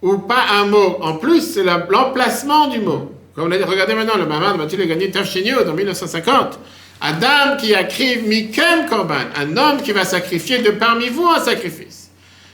Ou 0.02 0.18
pas 0.18 0.44
un 0.60 0.66
mot. 0.66 0.98
En 1.00 1.14
plus, 1.14 1.40
c'est 1.40 1.64
la- 1.64 1.86
l'emplacement 1.88 2.68
du 2.68 2.80
mot. 2.80 3.12
Regardez 3.36 3.94
maintenant 3.94 4.16
le 4.16 4.26
Maman 4.26 4.52
de 4.52 4.58
Mathilde 4.58 4.86
gagné 4.86 5.10
Tafshinio 5.10 5.58
en 5.66 5.72
1950. 5.72 6.58
Adam 7.00 7.56
qui 7.58 7.72
écrive 7.72 8.26
Mikem 8.26 8.86
Korban, 8.88 9.14
un 9.38 9.56
homme 9.56 9.82
qui 9.82 9.92
va 9.92 10.04
sacrifier 10.04 10.58
de 10.58 10.70
parmi 10.70 11.08
vous 11.08 11.26
un 11.26 11.40
sacrifice. 11.40 12.10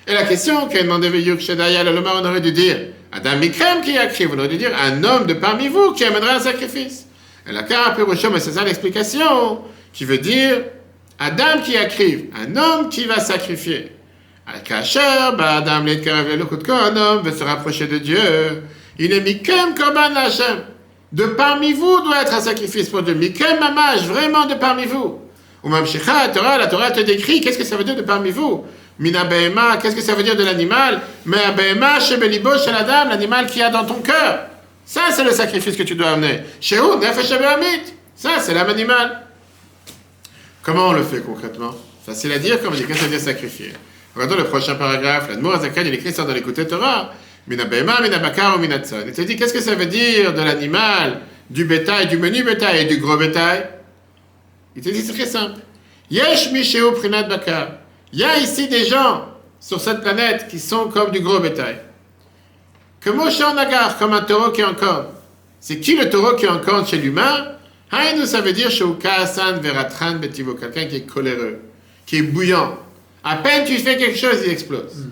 Et 0.06 0.12
la 0.14 0.24
question 0.24 0.66
qu'a 0.68 0.82
demandé 0.82 1.08
Veyuk 1.08 1.40
Shedaya, 1.40 1.84
le 1.84 1.92
Lomar, 1.92 2.20
on 2.20 2.24
aurait 2.28 2.40
dû 2.40 2.50
dire 2.50 2.76
Adam 3.12 3.36
Mikrem 3.38 3.80
qui 3.82 3.96
écrit, 3.96 4.26
on 4.32 4.36
aurait 4.38 4.48
dû 4.48 4.56
dire 4.56 4.72
un 4.76 5.04
homme 5.04 5.26
de 5.26 5.34
parmi 5.34 5.68
vous 5.68 5.92
qui 5.92 6.04
amènera 6.04 6.34
un 6.34 6.40
sacrifice. 6.40 7.06
Et 7.48 7.52
la 7.52 7.62
et 7.62 8.40
c'est 8.40 8.52
ça 8.52 8.64
l'explication, 8.64 9.60
qui 9.93 10.05
veut 10.05 10.18
dire 10.18 10.62
Adam 11.18 11.61
qui 11.64 11.76
écrive, 11.76 12.26
un 12.34 12.57
homme 12.57 12.88
qui 12.88 13.05
va 13.05 13.20
sacrifier. 13.20 13.93
Al-Kasher, 14.47 15.36
bah 15.38 15.57
Adam 15.59 15.84
un 15.84 16.97
homme 16.97 17.22
veut 17.22 17.32
se 17.32 17.45
rapprocher 17.45 17.86
de 17.86 17.99
Dieu. 17.99 18.18
Il 18.99 19.12
est 19.12 19.20
Mikem 19.20 19.74
Korban 19.76 20.16
Hashem. 20.16 20.64
De 21.12 21.26
parmi 21.26 21.72
vous 21.74 22.01
doit 22.01 22.22
être 22.22 22.34
un 22.34 22.40
sacrifice 22.40 22.88
pour 22.88 23.03
Dieu. 23.03 23.14
Mikem 23.14 23.61
Mamash, 23.61 24.03
vraiment 24.03 24.47
de 24.47 24.55
parmi 24.55 24.86
vous. 24.86 25.20
Ou 25.62 25.68
même 25.68 25.84
Torah, 26.34 26.59
la 26.59 26.66
Torah 26.66 26.90
te 26.90 27.01
décrit, 27.01 27.40
qu'est-ce 27.40 27.59
que 27.59 27.64
ça 27.64 27.76
veut 27.76 27.84
dire 27.84 27.95
de 27.95 28.03
parmi 28.03 28.30
vous? 28.30 28.64
Mina 28.99 29.24
Behema, 29.24 29.76
qu'est-ce 29.76 29.95
que 29.95 30.03
ça 30.03 30.14
veut 30.14 30.22
dire 30.22 30.36
de 30.36 30.45
l'animal? 30.45 31.01
Mais 31.24 31.53
Behema, 31.57 32.01
Shebelibo, 32.01 32.59
Sheladam, 32.59 33.11
l'animal 33.11 33.47
qui 33.47 33.62
a 33.62 33.70
dans 33.70 33.84
ton 33.84 34.01
cœur. 34.01 34.47
Ça, 34.84 35.03
c'est 35.11 35.24
le 35.24 35.30
sacrifice 35.30 35.76
que 35.76 35.84
tu 35.84 35.95
dois 35.95 36.11
amener. 36.11 36.40
Shehu, 36.61 36.99
Nefesh 37.01 37.30
Amit. 37.32 37.95
Ça, 38.14 38.30
c'est 38.40 38.55
l'âme 38.55 38.70
animale. 38.70 39.22
Comment 40.62 40.88
on 40.88 40.92
le 40.92 41.02
fait 41.02 41.20
concrètement? 41.20 41.74
Facile 42.06 42.32
à 42.32 42.38
dire, 42.38 42.60
comme 42.62 42.72
on 42.72 42.76
dit, 42.76 42.84
que 42.84 42.94
ça 42.94 43.06
dire 43.06 43.20
sacrifier 43.20 43.72
Regardons 44.14 44.36
le 44.36 44.44
prochain 44.44 44.74
paragraphe. 44.74 45.28
L'Admour 45.28 45.54
Azakan, 45.54 45.82
il 45.86 45.94
écrit 45.94 46.12
ça 46.12 46.24
dans 46.24 46.32
l'écouté 46.32 46.66
Torah. 46.66 47.12
Mina 47.46 47.64
Behema, 47.64 48.00
Mina 48.00 48.18
Bakar 48.18 48.56
ou 48.56 48.60
Mina 48.60 48.78
Tzon. 48.78 49.04
Il 49.06 49.12
te 49.12 49.22
dit, 49.22 49.36
qu'est-ce 49.36 49.52
que 49.52 49.60
ça 49.60 49.74
veut 49.74 49.86
dire 49.86 50.32
de 50.32 50.40
l'animal, 50.40 51.22
du 51.50 51.64
bétail, 51.64 52.06
du 52.06 52.18
menu 52.18 52.44
bétail 52.44 52.82
et 52.82 52.84
du 52.84 52.98
gros 52.98 53.16
bétail? 53.16 53.68
Il 54.76 54.82
te 54.82 54.90
dit, 54.90 55.00
c'est 55.00 55.14
très 55.14 55.26
simple. 55.26 55.60
Yesh 56.10 56.52
Misheu 56.52 56.92
Prinat 56.92 57.24
Bakar. 57.24 57.68
Il 58.12 58.20
y 58.20 58.24
a 58.24 58.38
ici 58.38 58.68
des 58.68 58.84
gens 58.84 59.26
sur 59.58 59.80
cette 59.80 60.02
planète 60.02 60.46
qui 60.48 60.60
sont 60.60 60.88
comme 60.88 61.10
du 61.10 61.20
gros 61.20 61.40
bétail. 61.40 61.78
Que 63.00 63.10
Moshe 63.10 63.40
en 63.40 63.56
comme 63.98 64.12
un 64.12 64.20
taureau 64.20 64.50
qui 64.52 64.60
est 64.60 64.64
en 64.64 64.74
corne. 64.74 65.06
C'est 65.58 65.80
qui 65.80 65.96
le 65.96 66.08
taureau 66.08 66.36
qui 66.36 66.44
est 66.44 66.48
en 66.48 66.58
corne 66.58 66.86
chez 66.86 66.98
l'humain? 66.98 67.52
Haïnou, 67.93 68.24
ça 68.24 68.40
veut 68.40 68.55
dire 68.55 68.70
Shoukasan 68.70 69.61
Veratran 69.61 70.14
Betivo, 70.14 70.55
quelqu'un 70.55 70.86
qui 70.86 70.97
est 70.97 71.07
coléreux, 71.07 71.59
qui 72.07 72.16
est 72.16 72.22
bouillant. 72.22 72.78
À 73.22 73.36
peine 73.36 73.66
tu 73.66 73.76
fais 73.78 73.97
quelque 73.97 74.18
chose, 74.18 74.38
il 74.45 74.51
explose. 74.51 75.09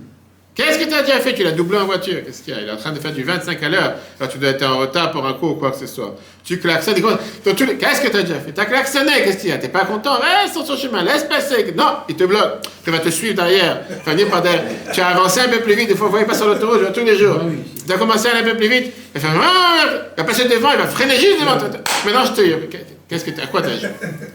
Qu'est-ce 0.55 0.79
que 0.79 0.85
tu 0.85 0.95
as 0.95 1.03
déjà 1.03 1.21
fait? 1.21 1.33
Tu 1.35 1.45
l'as 1.45 1.53
doublé 1.53 1.79
en 1.79 1.87
voiture. 1.87 2.17
Qu'est-ce 2.25 2.43
qu'il 2.43 2.53
y 2.53 2.57
a? 2.57 2.61
Il 2.61 2.69
est 2.69 2.73
en 2.73 2.77
train 2.77 2.93
de 2.93 2.99
faire 2.99 3.13
du 3.13 3.23
25 3.23 3.63
à 3.63 3.69
l'heure. 3.69 3.95
Alors 4.19 4.31
tu 4.33 4.39
dois 4.39 4.51
être 4.51 4.67
en 4.67 4.79
retard 4.79 5.13
pour 5.13 5.25
un 5.25 5.33
coup 5.35 5.51
ou 5.51 5.55
quoi 5.55 5.71
que 5.71 5.79
ce 5.79 5.87
soit. 5.87 6.17
Tu 6.45 6.59
klaxonnes. 6.59 6.97
il 6.97 7.55
Qu'est-ce 7.79 8.01
que 8.01 8.09
tu 8.09 8.17
as 8.17 8.23
déjà 8.23 8.41
fait? 8.41 8.53
Tu 8.53 8.61
as 8.61 8.65
klaxonné. 8.67 9.13
Qu'est-ce 9.25 9.39
qu'il 9.39 9.51
y 9.51 9.53
a? 9.53 9.59
Tu 9.59 9.69
pas 9.69 9.85
content? 9.85 10.15
Reste 10.15 10.55
sur 10.55 10.67
son 10.67 10.77
chemin. 10.77 11.05
Laisse 11.05 11.25
passer. 11.25 11.73
Non, 11.77 11.99
il 12.09 12.17
te 12.17 12.25
bloque. 12.25 12.65
Il 12.87 12.93
va 12.93 12.99
te 12.99 13.09
suivre 13.11 13.37
derrière. 13.37 13.83
Il 13.89 14.11
venir 14.11 14.29
par 14.29 14.43
derrière. 14.43 14.65
Tu 14.93 15.01
as 15.01 15.09
avancé 15.09 15.41
un 15.41 15.49
peu 15.49 15.61
plus 15.61 15.75
vite. 15.75 15.89
Des 15.89 15.95
fois, 15.95 16.07
vous 16.07 16.13
voyez 16.13 16.27
pas 16.27 16.35
sur 16.35 16.47
l'autoroute. 16.47 16.79
Je 16.79 16.85
vois 16.85 16.93
tous 16.93 17.05
les 17.05 17.17
jours. 17.17 17.39
Tu 17.87 17.93
as 17.93 17.97
commencé 17.97 18.27
à 18.29 18.33
aller 18.33 18.41
un 18.41 18.53
peu 18.53 18.57
plus 18.57 18.69
vite. 18.69 18.93
Il. 19.15 19.21
Ah 19.25 19.85
il 20.17 20.21
va 20.21 20.25
passer 20.25 20.49
devant. 20.49 20.73
Il 20.73 20.79
va 20.79 20.87
freiner 20.87 21.15
juste 21.15 21.41
devant 21.41 21.57
toi. 21.59 21.69
Maintenant, 22.05 22.25
je 22.25 22.33
te. 22.33 22.77
Qu'est-ce 23.09 23.25
que 23.25 23.31
tu 23.31 23.41
À 23.41 23.47
quoi 23.47 23.63
tu 23.63 23.69
as 23.69 23.79
joué 23.79 23.89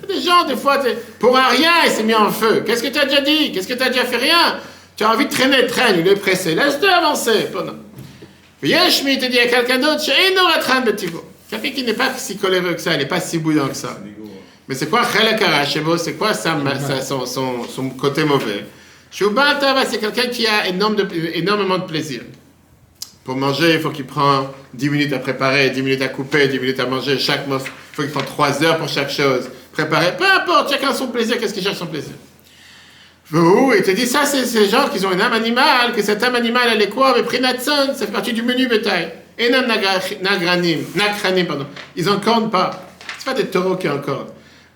Des 0.07 0.22
gens, 0.22 0.43
des 0.45 0.55
fois, 0.55 0.80
pour 1.20 1.38
un 1.38 1.47
rien, 1.47 1.72
il 1.86 1.91
s'est 1.91 2.03
mis 2.03 2.13
en 2.16 2.32
feu. 2.32 2.63
Qu'est-ce 2.66 2.84
que 2.84 2.88
tu 2.88 2.99
as 2.99 3.05
déjà 3.05 3.22
dit? 3.22 3.51
Qu'est-ce 3.51 3.68
que 3.68 3.74
tu 3.74 3.84
as 3.84 3.89
déjà 3.89 4.05
fait? 4.05 4.18
Rien. 4.18 4.57
Tu 4.96 5.04
as 5.04 5.12
envie 5.12 5.26
de 5.26 5.32
traîner, 5.32 5.66
traîne, 5.68 5.98
il 6.00 6.08
est 6.08 6.16
pressé. 6.16 6.56
Laisse-le 6.56 6.89
avancer. 6.89 7.48
Yeshmi, 8.64 9.20
te 9.20 9.26
dit 9.26 9.39
à 9.39 9.48
quelqu'un 9.48 9.78
d'autre. 9.80 10.02
Quelqu'un 11.50 11.70
qui 11.72 11.84
n'est 11.84 11.93
pas 11.93 12.12
si 12.18 12.38
coléreux 12.38 12.74
que 12.74 12.82
ça, 12.82 12.93
il 12.93 13.00
n'est 13.00 13.06
pas 13.06 13.20
si 13.20 13.38
bouillant 13.38 13.68
que 13.68 13.76
ça. 13.76 13.98
Mais 14.68 14.74
c'est 14.74 14.89
quoi 14.89 15.02
Chelek 15.04 15.41
Harashebo 15.41 15.98
C'est 15.98 16.14
quoi 16.14 16.34
sa- 16.34 16.58
sa- 16.88 17.02
son, 17.02 17.26
son- 17.26 17.64
son 17.68 17.89
côté 17.91 18.24
mauvais? 18.24 18.66
Shubat 19.12 19.56
Tava, 19.60 19.86
c'est 19.86 20.00
quelqu'un 20.00 20.28
qui 20.28 20.48
a 20.48 20.68
énormément 20.68 21.78
de 21.78 21.84
plaisir. 21.84 22.22
Pour 23.24 23.36
manger, 23.36 23.74
il 23.76 23.80
faut 23.80 23.91
qu'il 23.91 24.06
prenne 24.06 24.48
10 24.74 24.89
minutes 24.89 25.14
à 25.14 25.20
préparer, 25.20 25.70
10 25.70 25.82
minutes 25.84 26.02
à 26.02 26.08
couper, 26.10 26.48
10 26.48 26.60
minutes 26.60 26.80
à 26.80 26.86
manger. 26.86 27.18
Chaque 27.20 27.48
mot, 27.48 27.58
il 27.60 27.96
faut 27.96 28.02
qu'il 28.04 28.12
prenne 28.12 28.26
3 28.26 28.64
heures 28.64 28.78
pour 28.78 28.88
chaque 28.89 29.10
chose. 29.12 29.50
Préparer, 29.72 30.16
peu 30.18 30.26
importe, 30.26 30.72
chacun 30.72 30.93
son 30.93 31.08
plaisir, 31.08 31.38
qu'est-ce 31.39 31.54
qu'il 31.54 31.64
cherche 31.64 31.78
son 31.78 31.88
plaisir? 31.88 32.14
Vous, 33.32 33.73
il 33.76 33.82
te 33.84 33.91
dit 33.91 34.05
ça, 34.05 34.23
c'est 34.26 34.45
ces 34.45 34.67
gens 34.69 34.88
qui 34.89 35.03
ont 35.05 35.11
une 35.11 35.21
âme 35.21 35.34
animale, 35.34 35.93
que 35.95 36.01
cette 36.03 36.21
âme 36.23 36.36
animale, 36.36 36.69
elle 36.73 36.82
est 36.82 36.89
quoi 36.89 37.13
Mais 37.15 37.23
Prinatson, 37.23 37.93
ça 37.95 38.05
fait 38.05 38.11
partie 38.11 38.34
du 38.34 38.43
menu 38.43 38.67
bétail. 38.67 39.11
Et 39.38 39.49
nagra- 39.49 40.21
nagranim, 40.21 40.80
nakranim, 40.95 41.45
pardon. 41.47 41.65
Ils 41.95 42.07
encordent 42.09 42.51
pas. 42.51 42.88
C'est 43.17 43.26
pas 43.26 43.34
des 43.34 43.47
taureaux 43.47 43.76
qui 43.78 43.89
encordent. 43.89 44.32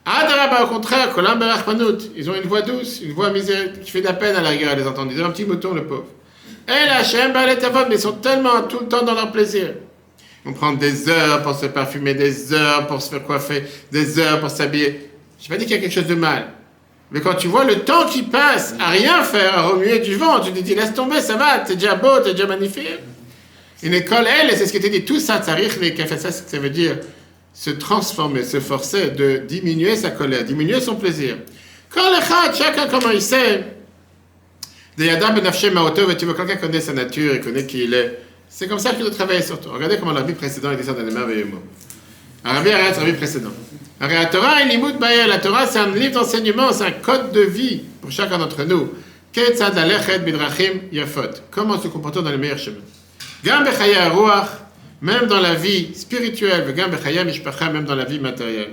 Adaraba, 0.06 0.64
au 0.64 0.68
contraire, 0.68 1.14
Kolam 1.14 1.38
Barachmanout, 1.38 1.98
ils 2.16 2.30
ont 2.30 2.34
une 2.36 2.48
voix 2.50 2.62
douce, 2.64 3.02
une 3.04 3.14
voix 3.14 3.30
misère, 3.30 3.80
qui 3.84 3.92
fait 3.92 4.02
de 4.02 4.08
la 4.08 4.14
peine 4.14 4.36
à 4.36 4.42
la 4.42 4.50
rigueur 4.50 4.72
à 4.72 4.76
les 4.76 4.88
entendre. 4.88 5.12
Ils 5.14 5.22
ont 5.22 5.26
un 5.26 5.30
petit 5.30 5.46
mouton, 5.46 5.74
le 5.74 5.86
pauvre. 5.86 6.06
Et 6.68 6.88
la 6.88 7.04
Shem, 7.04 7.32
mais 7.34 7.96
ils 7.96 8.00
sont 8.00 8.14
tellement 8.14 8.62
tout 8.64 8.80
le 8.82 8.88
temps 8.88 9.04
dans 9.04 9.14
leur 9.14 9.32
plaisir. 9.32 9.74
Ils 10.44 10.52
vont 10.52 10.54
prendre 10.58 10.80
des 10.80 11.08
heures 11.10 11.44
pour 11.44 11.56
se 11.56 11.68
parfumer, 11.68 12.14
des 12.16 12.54
heures 12.54 12.88
pour 12.88 13.02
se 13.02 13.10
faire 13.12 13.24
coiffer, 13.24 13.64
des 13.92 14.18
heures 14.20 14.40
pour 14.40 14.50
s'habiller. 14.50 15.10
Je 15.40 15.46
n'ai 15.46 15.50
pas 15.50 15.58
dit 15.58 15.66
qu'il 15.66 15.76
y 15.76 15.80
a 15.80 15.82
quelque 15.82 15.94
chose 15.94 16.08
de 16.08 16.16
mal. 16.16 16.48
Mais 17.12 17.22
quand 17.22 17.34
tu 17.36 17.48
vois 17.48 17.64
le 17.64 17.80
temps 17.80 18.06
qui 18.06 18.24
passe 18.24 18.76
à 18.80 18.90
rien 18.90 19.24
faire, 19.24 19.58
à 19.58 19.62
remuer 19.64 20.00
du 20.00 20.16
vent, 20.16 20.40
tu 20.40 20.52
te 20.52 20.60
dis 20.60 20.76
laisse 20.76 20.94
tomber, 20.94 21.22
ça 21.22 21.36
va, 21.36 21.60
t'es 21.60 21.74
déjà 21.74 21.96
beau, 21.96 22.20
t'es 22.24 22.34
déjà 22.34 22.46
magnifique. 22.46 23.00
Une 23.82 23.94
école, 23.94 24.26
elle, 24.28 24.52
et 24.52 24.56
c'est 24.56 24.68
ce 24.68 24.74
que 24.74 24.78
tu 24.78 24.90
dit, 24.90 25.06
tout 25.06 25.20
ça, 25.20 25.40
tsarich 25.40 25.80
les 25.80 25.96
ça, 26.08 26.32
ça 26.32 26.60
veut 26.60 26.70
dire 26.70 26.98
se 27.54 27.72
transformer, 27.72 28.44
se 28.44 28.60
forcer 28.60 29.10
de 29.10 29.38
diminuer 29.38 29.96
sa 29.96 30.12
colère, 30.12 30.44
diminuer 30.44 30.80
son 30.80 30.96
plaisir. 30.96 31.38
Quand 31.90 32.10
le 32.10 32.22
chat, 32.22 32.54
chacun 32.54 32.88
comment 32.88 33.12
il 33.12 33.22
sait, 33.22 33.64
de 34.98 35.06
Yadam 35.06 35.34
ben 35.36 35.44
Nafshem 35.44 35.74
Maotov, 35.74 36.16
tu 36.18 36.26
vois, 36.26 36.36
quelqu'un 36.36 36.58
connaît 36.58 36.82
sa 36.82 36.94
nature 36.94 37.34
et 37.34 37.40
connaît 37.40 37.66
qui 37.66 37.86
il 37.86 37.94
est. 37.94 38.20
C'est 38.48 38.68
comme 38.68 38.80
ça 38.80 38.92
qu'il 38.92 39.02
doit 39.02 39.12
travailler 39.12 39.42
sur 39.42 39.60
toi. 39.60 39.74
Regardez 39.76 39.98
comment 39.98 40.12
l'arbitre 40.12 40.40
précédent 40.40 40.72
était 40.72 40.84
ça 40.84 40.94
dans 40.94 41.04
les 41.04 41.12
merveilleux 41.12 41.46
mots. 41.46 41.64
Arrête 42.44 42.96
l'arbitre 42.98 43.18
précédent. 43.18 43.52
La 44.00 44.26
Torah. 44.26 44.64
La 45.28 45.38
Torah, 45.40 45.68
c'est 45.68 45.80
un 45.80 45.94
livre 45.94 46.14
d'enseignement, 46.14 46.72
c'est 46.72 46.86
un 46.86 46.92
code 46.92 47.32
de 47.32 47.42
vie 47.42 47.84
pour 48.02 48.12
chacun 48.12 48.38
d'entre 48.38 48.64
nous. 48.64 48.94
Comment 51.52 51.80
se 51.80 51.88
comporter 51.88 52.22
dans 52.22 52.32
les 52.32 52.38
meilleurs 52.38 52.58
chemins. 52.58 52.78
Même 55.02 55.28
dans 55.28 55.40
la 55.40 55.54
vie 55.54 55.94
spirituelle, 55.94 56.66
même 56.76 57.86
dans 57.86 57.96
la 57.96 58.06
vie 58.06 58.20
matérielle. 58.20 58.72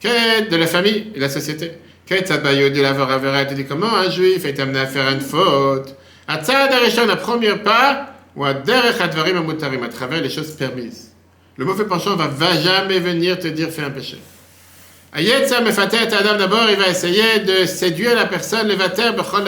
Quête 0.00 0.50
de 0.50 0.56
la 0.56 0.66
famille 0.66 1.12
et 1.14 1.20
société. 1.28 1.72
De 2.08 2.80
la 2.80 3.44
dis 3.44 3.64
comment 3.66 3.94
un 3.94 4.10
juif 4.10 4.44
est 4.44 4.58
amené 4.60 4.78
à 4.78 4.86
faire 4.86 5.10
une 5.10 5.20
faute? 5.20 5.94
La 6.28 7.16
première 7.16 7.62
pas, 7.62 8.14
ou 8.36 8.44
à 8.44 8.54
travers 8.54 10.22
les 10.22 10.30
choses 10.30 10.52
permises. 10.52 11.07
Le 11.58 11.64
mauvais 11.64 11.84
penchant 11.84 12.14
va, 12.14 12.60
jamais 12.60 13.00
venir 13.00 13.36
te 13.38 13.48
dire 13.48 13.68
fais 13.70 13.82
un 13.82 13.90
péché. 13.90 14.18
Ayetza 15.12 15.60
mefatet 15.60 16.14
Adam 16.14 16.38
d'abord, 16.38 16.70
il 16.70 16.76
va 16.76 16.88
essayer 16.88 17.40
de 17.40 17.66
séduire 17.66 18.14
la 18.14 18.26
personne, 18.26 18.68
le 18.68 18.74
vater 18.74 19.12
bechol. 19.12 19.42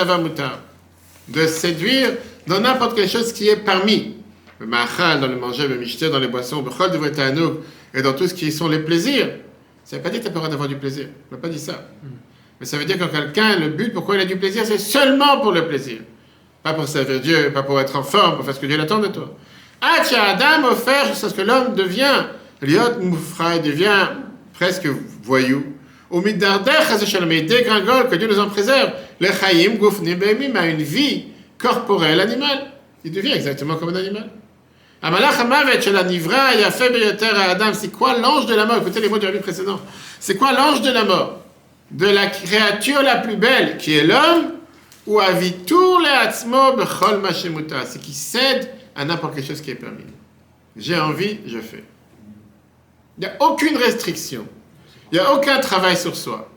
De 1.29 1.47
séduire 1.47 2.11
dans 2.49 2.61
n'importe 2.61 2.97
quelle 2.97 3.09
chose 3.09 3.33
qui 3.33 3.49
est 3.49 3.65
parmi. 3.65 4.17
Le 4.59 4.67
machal, 4.67 5.21
dans 5.21 5.29
le 5.29 5.37
manger, 5.37 5.69
le 5.69 5.77
michté, 5.77 6.11
dans 6.11 6.19
les 6.19 6.27
boissons, 6.27 6.63
bechol 6.63 6.91
devrait 6.91 7.13
être 7.17 7.61
et 7.95 8.03
dans 8.03 8.13
tout 8.13 8.27
ce 8.27 8.35
qui 8.35 8.51
sont 8.51 8.69
les 8.69 8.81
plaisirs. 8.81 9.31
Ça 9.85 9.97
ne 9.97 10.03
pas 10.03 10.11
dire 10.11 10.21
que 10.21 10.27
tu 10.27 10.33
d'avoir 10.35 10.69
du 10.69 10.77
plaisir. 10.77 11.07
On 11.31 11.37
n'a 11.37 11.41
pas 11.41 11.49
dit 11.49 11.61
ça. 11.61 11.89
Mais 12.59 12.67
ça 12.67 12.77
veut 12.77 12.85
dire 12.85 12.99
que 12.99 13.05
quelqu'un, 13.05 13.57
le 13.57 13.69
but, 13.69 13.93
pourquoi 13.93 14.17
il 14.17 14.21
a 14.21 14.25
du 14.25 14.37
plaisir, 14.37 14.65
c'est 14.67 14.79
seulement 14.79 15.41
pour 15.41 15.53
le 15.53 15.67
plaisir. 15.69 16.01
Pas 16.63 16.75
pour 16.75 16.89
servir 16.89 17.21
Dieu, 17.21 17.53
pas 17.55 17.63
pour 17.63 17.81
être 17.81 17.97
en 17.97 18.03
forme, 18.03 18.37
pour 18.37 18.45
faire 18.45 18.55
ce 18.55 18.61
que 18.61 18.67
Dieu 18.67 18.79
attend 18.81 18.99
de 18.99 19.09
toi. 19.09 19.35
Tiens, 20.05 20.23
Adam 20.23 20.69
offert 20.69 21.07
jusqu'à 21.07 21.29
ce 21.29 21.35
que 21.35 21.43
l'homme 21.43 21.75
devient, 21.75 22.27
Liot 22.63 23.01
Moufra, 23.01 23.59
devient 23.59 24.09
presque 24.53 24.87
voyou. 25.23 25.65
Au 26.11 26.21
Midarder, 26.21 26.73
dégringole, 27.47 28.09
que 28.09 28.17
Dieu 28.17 28.29
nous 28.29 28.41
en 28.41 28.49
préserve. 28.49 28.93
Le 29.21 29.29
Chaim, 29.29 29.77
Goufni, 29.79 30.15
Behemim, 30.17 30.57
a 30.57 30.67
une 30.67 30.83
vie 30.83 31.27
corporelle 31.57 32.21
animale. 32.21 32.73
Il 33.05 33.13
devient 33.13 33.33
exactement 33.33 33.77
comme 33.77 33.91
un 33.91 33.97
animal. 33.97 34.29
C'est 37.73 37.93
quoi 37.93 38.19
l'ange 38.19 38.47
de 38.47 38.55
la 38.55 38.67
mort? 38.67 38.79
Écoutez 38.79 39.01
les 39.01 39.09
mots 39.09 39.19
du 39.19 39.27
rabbi 39.27 39.39
précédent. 39.39 39.81
C'est 40.19 40.37
quoi 40.37 40.53
l'ange 40.53 40.83
de 40.83 40.91
la 40.91 41.05
mort? 41.05 41.39
De 41.91 42.07
la 42.07 42.27
créature 42.27 43.03
la 43.03 43.17
plus 43.17 43.37
belle, 43.37 43.79
qui 43.79 43.97
est 43.97 44.05
l'homme, 44.05 44.53
ou 45.07 45.21
Avitur 45.21 46.01
le 46.01 46.85
c'est 47.87 48.01
qui 48.01 48.13
cède 48.13 48.69
à 48.95 49.05
n'importe 49.05 49.35
quelle 49.35 49.45
chose 49.45 49.61
qui 49.61 49.71
est 49.71 49.77
permis. 49.77 50.05
J'ai 50.77 50.99
envie, 50.99 51.39
je 51.47 51.59
fais. 51.59 51.85
Il 53.19 53.23
n'y 53.23 53.27
a 53.27 53.37
aucune 53.41 53.77
restriction. 53.77 54.47
Il 55.11 55.17
n'y 55.17 55.21
a 55.21 55.35
aucun 55.35 55.59
travail 55.59 55.97
sur 55.97 56.17
soi. 56.17 56.49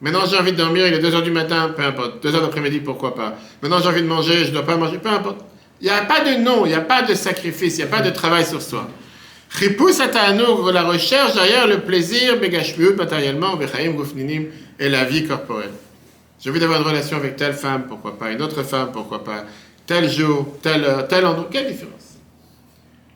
Maintenant 0.00 0.26
j'ai 0.26 0.36
envie 0.36 0.52
de 0.52 0.58
dormir, 0.58 0.86
il 0.86 0.94
est 0.94 1.00
2h 1.00 1.22
du 1.22 1.30
matin, 1.30 1.72
peu 1.74 1.82
importe. 1.82 2.24
2h 2.24 2.40
d'après-midi, 2.42 2.80
pourquoi 2.80 3.14
pas. 3.14 3.34
Maintenant 3.62 3.80
j'ai 3.80 3.88
envie 3.88 4.02
de 4.02 4.06
manger, 4.06 4.44
je 4.44 4.48
ne 4.48 4.54
dois 4.54 4.66
pas 4.66 4.76
manger, 4.76 4.98
peu 4.98 5.08
importe. 5.08 5.40
Il 5.80 5.84
n'y 5.84 5.90
a 5.90 6.04
pas 6.04 6.20
de 6.20 6.42
non, 6.42 6.64
il 6.64 6.68
n'y 6.68 6.74
a 6.74 6.80
pas 6.80 7.02
de 7.02 7.14
sacrifice, 7.14 7.78
il 7.78 7.84
n'y 7.84 7.90
a 7.90 7.96
pas 7.96 8.02
de 8.02 8.10
travail 8.10 8.44
sur 8.44 8.60
soi. 8.60 8.88
Chipus 9.58 10.00
atanour, 10.00 10.70
la 10.72 10.82
recherche 10.82 11.34
derrière 11.34 11.66
le 11.66 11.80
plaisir, 11.80 12.38
begashmiut 12.38 12.94
matériellement, 12.94 13.56
bechaim 13.56 13.92
gufninim, 13.92 14.46
et 14.78 14.88
la 14.88 15.04
vie 15.04 15.26
corporelle. 15.26 15.72
J'ai 16.40 16.50
envie 16.50 16.60
d'avoir 16.60 16.80
une 16.80 16.86
relation 16.86 17.16
avec 17.16 17.36
telle 17.36 17.54
femme, 17.54 17.84
pourquoi 17.88 18.18
pas, 18.18 18.30
une 18.30 18.42
autre 18.42 18.62
femme, 18.62 18.90
pourquoi 18.92 19.24
pas, 19.24 19.44
tel 19.86 20.08
jour, 20.10 20.58
telle 20.62 20.84
heure, 20.84 21.08
tel 21.08 21.24
endroit, 21.26 21.48
quelle 21.50 21.66
différence? 21.70 21.92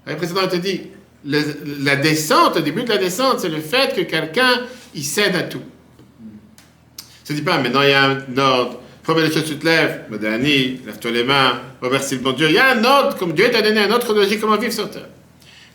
Le 0.07 0.17
précédent 0.17 0.47
te 0.49 0.57
dit, 0.57 0.83
le- 1.25 1.85
la 1.85 1.97
descente, 1.97 2.57
au 2.57 2.61
début 2.61 2.83
de 2.85 2.89
la 2.89 2.99
descente, 2.99 3.41
c'est 3.41 3.49
le 3.49 3.61
fait 3.61 3.95
que 3.95 4.03
quelqu'un, 4.03 4.63
il 4.95 5.05
cède 5.05 5.37
à 5.37 5.43
tout. 5.43 5.63
Se 7.25 7.33
dit 7.33 7.43
pas, 7.43 7.59
maintenant 7.59 7.83
il 7.83 7.91
y 7.91 7.93
a 7.93 8.05
un 8.05 8.39
ordre. 8.39 8.81
Première 9.03 9.29
des 9.29 9.33
choses, 9.35 9.45
tu 9.47 9.57
te 9.57 9.65
lèves, 9.65 10.05
Modani, 10.11 10.81
lève-toi 10.87 11.11
les 11.11 11.25
mains, 11.25 11.61
remercie 11.81 12.15
le 12.17 12.21
bon 12.21 12.33
Dieu. 12.33 12.49
Il 12.49 12.55
y 12.55 12.59
a 12.59 12.73
un 12.77 12.85
ordre, 12.85 13.17
comme 13.17 13.33
Dieu 13.33 13.51
t'a 13.51 13.63
donné 13.63 13.81
un 13.81 13.91
autre 13.93 14.13
logique, 14.15 14.41
comment 14.41 14.57
vivre 14.57 14.73
sur 14.73 14.91
terre. 14.91 15.09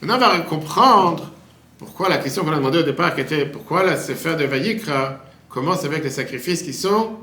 Maintenant, 0.01 0.27
on 0.27 0.37
va 0.37 0.39
comprendre 0.41 1.31
pourquoi 1.77 2.07
la 2.09 2.17
question 2.17 2.43
qu'on 2.43 2.51
a 2.53 2.57
demandé 2.57 2.79
au 2.79 2.83
départ, 2.83 3.15
qui 3.15 3.21
était 3.21 3.45
pourquoi 3.45 3.83
la 3.83 3.97
Sefer 3.97 4.35
de 4.35 4.45
Vayikra 4.45 5.23
commence 5.49 5.83
avec 5.85 6.03
les 6.03 6.09
sacrifices 6.09 6.61
qui 6.61 6.73
sont. 6.73 7.17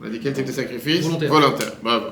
On 0.00 0.06
a 0.06 0.08
dit 0.08 0.18
quel 0.20 0.32
type 0.32 0.46
de 0.46 0.52
sacrifice? 0.52 1.04
Volontaire. 1.28 1.72
Bravo. 1.82 2.06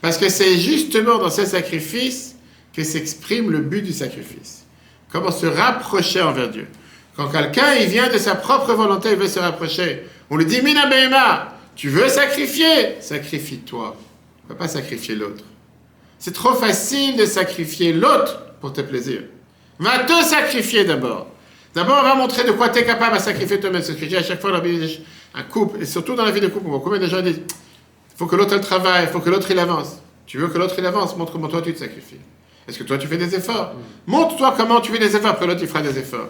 Parce 0.00 0.18
que 0.18 0.28
c'est 0.28 0.58
justement 0.58 1.18
dans 1.18 1.30
ces 1.30 1.46
sacrifices 1.46 2.36
que 2.72 2.84
s'exprime 2.84 3.50
le 3.50 3.58
but 3.58 3.82
du 3.82 3.92
sacrifice. 3.92 4.64
Comment 5.10 5.30
se 5.30 5.46
rapprocher 5.46 6.20
envers 6.20 6.50
Dieu. 6.50 6.66
Quand 7.16 7.28
quelqu'un 7.28 7.74
il 7.80 7.88
vient 7.88 8.12
de 8.12 8.18
sa 8.18 8.34
propre 8.34 8.74
volonté, 8.74 9.10
il 9.12 9.16
veut 9.16 9.28
se 9.28 9.38
rapprocher, 9.38 10.02
on 10.28 10.36
lui 10.36 10.44
dit 10.44 10.60
Mina 10.60 10.86
Behema, 10.86 11.56
tu 11.74 11.88
veux 11.88 12.08
sacrifier? 12.08 12.96
Sacrifie-toi. 13.00 13.96
Ne 14.44 14.48
peux 14.48 14.58
pas 14.58 14.68
sacrifier 14.68 15.14
l'autre. 15.14 15.44
C'est 16.18 16.34
trop 16.34 16.54
facile 16.54 17.16
de 17.16 17.24
sacrifier 17.24 17.92
l'autre 17.92 18.42
pour 18.60 18.72
tes 18.72 18.82
plaisirs. 18.82 19.22
Va 19.78 20.00
te 20.00 20.24
sacrifier 20.24 20.84
d'abord. 20.84 21.28
D'abord, 21.74 21.98
on 22.00 22.02
va 22.02 22.14
montrer 22.14 22.44
de 22.44 22.52
quoi 22.52 22.70
tu 22.70 22.78
es 22.78 22.84
capable 22.86 23.16
à 23.16 23.18
sacrifier 23.18 23.60
toi-même. 23.60 23.82
C'est 23.82 23.92
ce 23.92 23.98
que 23.98 24.06
dis 24.06 24.16
à 24.16 24.22
chaque 24.22 24.40
fois 24.40 24.50
dans 24.50 24.58
la 24.58 24.62
vie, 24.62 25.00
un 25.34 25.42
couple, 25.42 25.82
et 25.82 25.86
surtout 25.86 26.14
dans 26.14 26.24
la 26.24 26.30
vie 26.30 26.40
de 26.40 26.48
couple. 26.48 26.66
Combien 26.82 26.98
de 26.98 27.06
gens 27.06 27.20
disent 27.20 27.40
il 28.16 28.18
faut 28.18 28.26
que 28.26 28.36
l'autre 28.36 28.54
elle 28.54 28.62
travaille, 28.62 29.04
il 29.04 29.10
faut 29.10 29.20
que 29.20 29.28
l'autre 29.28 29.50
il 29.50 29.58
avance. 29.58 29.98
Tu 30.26 30.38
veux 30.38 30.48
que 30.48 30.56
l'autre 30.56 30.74
il 30.78 30.86
avance, 30.86 31.14
montre 31.18 31.32
comment 31.32 31.48
toi 31.48 31.60
tu 31.60 31.74
te 31.74 31.78
sacrifies. 31.78 32.16
Est-ce 32.66 32.78
que 32.78 32.84
toi 32.84 32.96
tu 32.96 33.06
fais 33.06 33.18
des 33.18 33.34
efforts? 33.34 33.74
Montre-toi 34.06 34.54
comment 34.56 34.80
tu 34.80 34.90
fais 34.90 34.98
des 34.98 35.14
efforts, 35.14 35.32
après 35.32 35.46
l'autre 35.46 35.60
il 35.60 35.68
fera 35.68 35.82
des 35.82 35.98
efforts. 35.98 36.28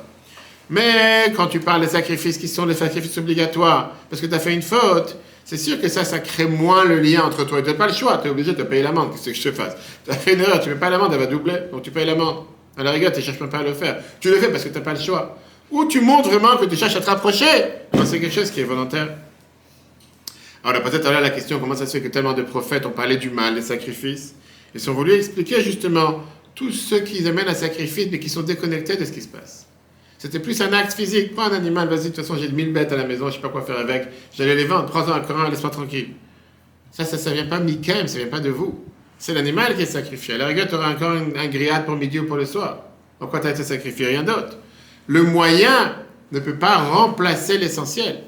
Mais 0.68 1.32
quand 1.36 1.46
tu 1.46 1.60
parles 1.60 1.82
des 1.82 1.86
sacrifices 1.86 2.38
qui 2.38 2.48
sont 2.48 2.66
les 2.66 2.74
sacrifices 2.74 3.16
obligatoires, 3.18 3.92
parce 4.10 4.20
que 4.20 4.26
tu 4.26 4.34
as 4.34 4.40
fait 4.40 4.52
une 4.52 4.62
faute, 4.62 5.16
c'est 5.44 5.58
sûr 5.58 5.80
que 5.80 5.86
ça, 5.88 6.04
ça 6.04 6.18
crée 6.18 6.46
moins 6.46 6.84
le 6.84 6.98
lien 6.98 7.22
entre 7.22 7.44
toi. 7.46 7.62
Tu 7.62 7.68
n'as 7.68 7.74
pas 7.74 7.86
le 7.86 7.92
choix, 7.92 8.18
tu 8.18 8.26
es 8.26 8.30
obligé 8.32 8.52
de 8.52 8.62
payer 8.64 8.82
l'amende. 8.82 9.12
Qu'est-ce 9.12 9.26
que 9.26 9.32
je 9.32 9.48
te 9.48 9.52
fasse? 9.52 9.76
Tu 10.04 10.10
as 10.10 10.14
fait 10.14 10.34
une 10.34 10.40
erreur, 10.40 10.58
tu 10.58 10.68
ne 10.68 10.74
payes 10.74 10.80
pas 10.80 10.90
l'amende, 10.90 11.12
elle 11.12 11.20
va 11.20 11.26
doubler, 11.26 11.54
donc 11.70 11.82
tu 11.82 11.92
payes 11.92 12.04
l'amende. 12.04 12.46
À 12.76 12.82
la 12.82 12.90
rigueur, 12.90 13.12
tu 13.12 13.20
ne 13.20 13.24
cherches 13.24 13.38
même 13.38 13.48
pas 13.48 13.58
à 13.58 13.62
le 13.62 13.72
faire. 13.72 14.02
Tu 14.18 14.28
le 14.28 14.36
fais 14.36 14.48
parce 14.48 14.64
que 14.64 14.70
tu 14.70 14.74
n'as 14.74 14.80
pas 14.80 14.92
le 14.92 15.00
choix. 15.00 15.38
Ou 15.70 15.84
tu 15.84 16.00
montres 16.00 16.28
vraiment 16.28 16.56
que 16.56 16.64
tu 16.64 16.76
cherches 16.76 16.96
à 16.96 17.00
te 17.00 17.06
rapprocher. 17.06 17.46
c'est 18.04 18.20
quelque 18.20 18.34
chose 18.34 18.50
qui 18.50 18.60
est 18.60 18.64
volontaire. 18.64 19.08
Alors, 20.66 20.82
peut-être 20.82 21.08
là 21.12 21.20
la 21.20 21.30
question 21.30 21.60
comment 21.60 21.76
ça 21.76 21.86
se 21.86 21.92
fait 21.92 22.02
que 22.02 22.08
tellement 22.08 22.32
de 22.32 22.42
prophètes 22.42 22.84
ont 22.86 22.90
parlé 22.90 23.18
du 23.18 23.30
mal, 23.30 23.54
des 23.54 23.62
sacrifices? 23.62 24.34
Ils 24.74 24.90
ont 24.90 24.94
voulu 24.94 25.12
expliquer 25.12 25.62
justement 25.62 26.24
tous 26.56 26.72
ceux 26.72 27.00
qui 27.00 27.24
amènent 27.28 27.46
à 27.46 27.54
sacrifice 27.54 28.08
mais 28.10 28.18
qui 28.18 28.28
sont 28.28 28.42
déconnectés 28.42 28.96
de 28.96 29.04
ce 29.04 29.12
qui 29.12 29.20
se 29.20 29.28
passe. 29.28 29.68
C'était 30.18 30.40
plus 30.40 30.60
un 30.60 30.72
acte 30.72 30.94
physique, 30.94 31.36
pas 31.36 31.50
un 31.50 31.52
animal. 31.52 31.88
Vas-y, 31.88 31.98
de 31.98 32.04
toute 32.06 32.16
façon, 32.16 32.36
j'ai 32.36 32.48
1000 32.48 32.72
bêtes 32.72 32.90
à 32.90 32.96
la 32.96 33.04
maison, 33.04 33.28
je 33.28 33.34
sais 33.34 33.40
pas 33.40 33.48
quoi 33.48 33.62
faire 33.62 33.78
avec. 33.78 34.08
J'allais 34.36 34.56
les 34.56 34.64
vendre, 34.64 34.86
prends-en 34.86 35.12
un 35.12 35.20
coran, 35.20 35.48
laisse-moi 35.48 35.70
tranquille. 35.70 36.08
Ça, 36.90 37.04
ça 37.04 37.30
ne 37.30 37.34
vient 37.36 37.46
pas 37.46 37.58
de 37.58 37.64
Mikem, 37.64 38.08
ça 38.08 38.14
ne 38.14 38.24
vient 38.24 38.30
pas 38.30 38.40
de 38.40 38.50
vous. 38.50 38.84
C'est 39.18 39.34
l'animal 39.34 39.76
qui 39.76 39.82
est 39.82 39.86
sacrifié. 39.86 40.34
À 40.34 40.38
la 40.38 40.46
rigueur, 40.48 40.66
tu 40.66 40.74
auras 40.74 40.90
encore 40.90 41.12
un, 41.12 41.46
grillade 41.46 41.84
pour 41.84 41.94
midi 41.94 42.18
ou 42.18 42.26
pour 42.26 42.38
le 42.38 42.44
soir. 42.44 42.82
Pourquoi 43.20 43.38
tu 43.38 43.46
as 43.46 43.50
été 43.50 43.62
sacrifié? 43.62 44.06
Rien 44.08 44.24
d'autre. 44.24 44.56
Le 45.06 45.22
moyen 45.22 45.94
ne 46.32 46.40
peut 46.40 46.56
pas 46.56 46.78
remplacer 46.78 47.56
l'essentiel. 47.56 48.22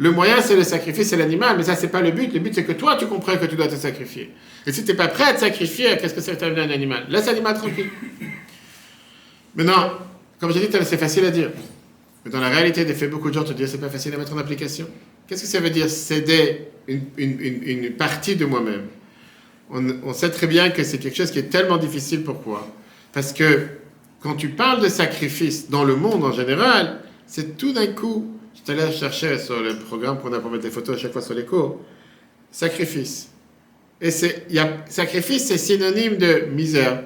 Le 0.00 0.10
moyen, 0.10 0.40
c'est 0.40 0.56
le 0.56 0.64
sacrifice, 0.64 1.10
c'est 1.10 1.18
l'animal, 1.18 1.58
mais 1.58 1.62
ça, 1.62 1.76
c'est 1.76 1.88
pas 1.88 2.00
le 2.00 2.10
but. 2.10 2.32
Le 2.32 2.40
but, 2.40 2.54
c'est 2.54 2.64
que 2.64 2.72
toi, 2.72 2.96
tu 2.96 3.06
comprends 3.06 3.36
que 3.36 3.44
tu 3.44 3.54
dois 3.54 3.68
te 3.68 3.74
sacrifier. 3.74 4.30
Et 4.66 4.72
si 4.72 4.82
tu 4.82 4.92
n'es 4.92 4.96
pas 4.96 5.08
prêt 5.08 5.24
à 5.24 5.34
te 5.34 5.40
sacrifier, 5.40 5.94
qu'est-ce 5.98 6.14
que 6.14 6.22
c'est 6.22 6.42
un 6.42 6.56
animal? 6.56 7.04
Laisse 7.10 7.26
l'animal 7.26 7.54
tranquille. 7.54 7.90
Maintenant, 9.54 9.92
comme 10.40 10.54
j'ai 10.54 10.60
dit, 10.60 10.68
c'est 10.84 10.96
facile 10.96 11.26
à 11.26 11.30
dire. 11.30 11.50
Mais 12.24 12.30
dans 12.30 12.40
la 12.40 12.48
réalité 12.48 12.86
des 12.86 12.94
faits, 12.94 13.10
beaucoup 13.10 13.28
de 13.28 13.34
gens 13.34 13.44
te 13.44 13.52
disent 13.52 13.72
c'est 13.72 13.78
pas 13.78 13.90
facile 13.90 14.14
à 14.14 14.16
mettre 14.16 14.32
en 14.32 14.38
application. 14.38 14.88
Qu'est-ce 15.28 15.42
que 15.42 15.48
ça 15.48 15.60
veut 15.60 15.68
dire? 15.68 15.90
Céder 15.90 16.68
une, 16.88 17.02
une, 17.18 17.90
partie 17.90 18.36
de 18.36 18.46
moi-même 18.46 18.86
on, 19.68 19.84
on, 20.02 20.14
sait 20.14 20.30
très 20.30 20.46
bien 20.46 20.70
que 20.70 20.82
c'est 20.82 20.96
quelque 20.96 21.16
chose 21.16 21.30
qui 21.30 21.40
est 21.40 21.50
tellement 21.50 21.76
difficile. 21.76 22.24
Pourquoi 22.24 22.66
Parce 23.12 23.34
que 23.34 23.66
quand 24.20 24.34
tu 24.34 24.48
parles 24.48 24.82
de 24.82 24.88
sacrifice 24.88 25.68
dans 25.68 25.84
le 25.84 25.94
monde 25.94 26.24
en 26.24 26.32
général, 26.32 27.00
c'est 27.26 27.58
tout 27.58 27.74
d'un 27.74 27.88
coup 27.88 28.39
je 28.54 28.72
allé 28.72 28.92
chercher 28.92 29.38
sur 29.38 29.60
le 29.60 29.76
programme 29.76 30.18
qu'on 30.18 30.32
a 30.32 30.40
pour 30.40 30.50
mettre 30.50 30.64
des 30.64 30.70
photos 30.70 30.96
à 30.96 30.98
chaque 30.98 31.12
fois 31.12 31.22
sur 31.22 31.34
les 31.34 31.44
cours. 31.44 31.80
Sacrifice. 32.50 33.30
Et 34.00 34.10
c'est, 34.10 34.46
y 34.50 34.58
a, 34.58 34.84
sacrifice, 34.88 35.46
c'est 35.46 35.58
synonyme 35.58 36.16
de 36.16 36.46
misère, 36.52 37.04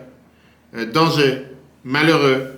euh, 0.75 0.87
danger, 0.87 1.43
malheureux. 1.83 2.53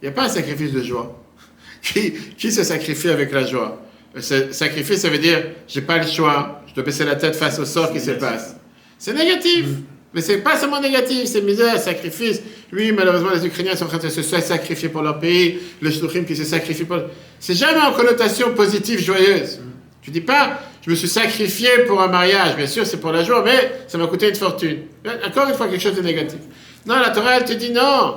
Il 0.00 0.04
n'y 0.04 0.08
a 0.08 0.12
pas 0.12 0.24
un 0.24 0.28
sacrifice 0.28 0.72
de 0.72 0.82
joie. 0.82 1.22
qui, 1.82 2.12
qui 2.12 2.52
se 2.52 2.62
sacrifie 2.64 3.08
avec 3.08 3.32
la 3.32 3.44
joie? 3.44 3.82
Euh, 4.16 4.52
Sacrifice, 4.52 5.00
ça 5.00 5.08
veut 5.08 5.18
dire, 5.18 5.42
j'ai 5.66 5.82
pas 5.82 5.98
le 5.98 6.06
choix, 6.06 6.62
je 6.66 6.74
dois 6.74 6.84
baisser 6.84 7.04
la 7.04 7.16
tête 7.16 7.36
face 7.36 7.58
au 7.58 7.64
sort 7.64 7.92
qui 7.92 8.00
se 8.00 8.12
passe. 8.12 8.56
C'est 8.98 9.14
négatif. 9.14 9.66
Mm. 9.66 9.82
Mais 10.14 10.22
c'est 10.22 10.38
pas 10.38 10.56
seulement 10.56 10.80
négatif, 10.80 11.26
c'est 11.26 11.42
misère, 11.42 11.78
sacrifice. 11.78 12.40
Oui, 12.72 12.92
malheureusement, 12.92 13.30
les 13.34 13.44
Ukrainiens 13.46 13.76
sont 13.76 13.84
en 13.84 13.88
train 13.88 13.98
de 13.98 14.08
se 14.08 14.22
sacrifier 14.22 14.88
pour 14.88 15.02
leur 15.02 15.18
pays, 15.18 15.58
le 15.80 15.90
Shluchim 15.90 16.24
qui 16.24 16.34
se 16.34 16.44
sacrifie 16.44 16.84
pour. 16.84 16.98
C'est 17.38 17.54
jamais 17.54 17.80
en 17.80 17.92
connotation 17.92 18.54
positive, 18.54 19.00
joyeuse. 19.00 19.60
Tu 20.00 20.10
dis 20.10 20.22
pas, 20.22 20.60
je 20.82 20.90
me 20.90 20.94
suis 20.94 21.08
sacrifié 21.08 21.68
pour 21.86 22.00
un 22.00 22.08
mariage. 22.08 22.56
Bien 22.56 22.66
sûr, 22.66 22.86
c'est 22.86 22.96
pour 22.96 23.12
la 23.12 23.22
joie, 23.22 23.42
mais 23.44 23.72
ça 23.86 23.98
m'a 23.98 24.06
coûté 24.06 24.30
une 24.30 24.34
fortune. 24.34 24.78
Encore 25.26 25.48
une 25.48 25.54
fois, 25.54 25.68
quelque 25.68 25.82
chose 25.82 25.96
de 25.96 26.02
négatif. 26.02 26.38
Non, 26.86 26.96
la 26.96 27.10
Torah, 27.10 27.36
elle 27.36 27.44
te 27.44 27.52
dit 27.52 27.70
non. 27.70 28.16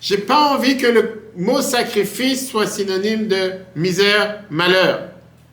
J'ai 0.00 0.18
pas 0.18 0.54
envie 0.54 0.76
que 0.76 0.86
le 0.86 1.22
mot 1.36 1.60
sacrifice 1.60 2.48
soit 2.48 2.66
synonyme 2.66 3.26
de 3.26 3.52
misère, 3.74 4.44
malheur, 4.50 5.08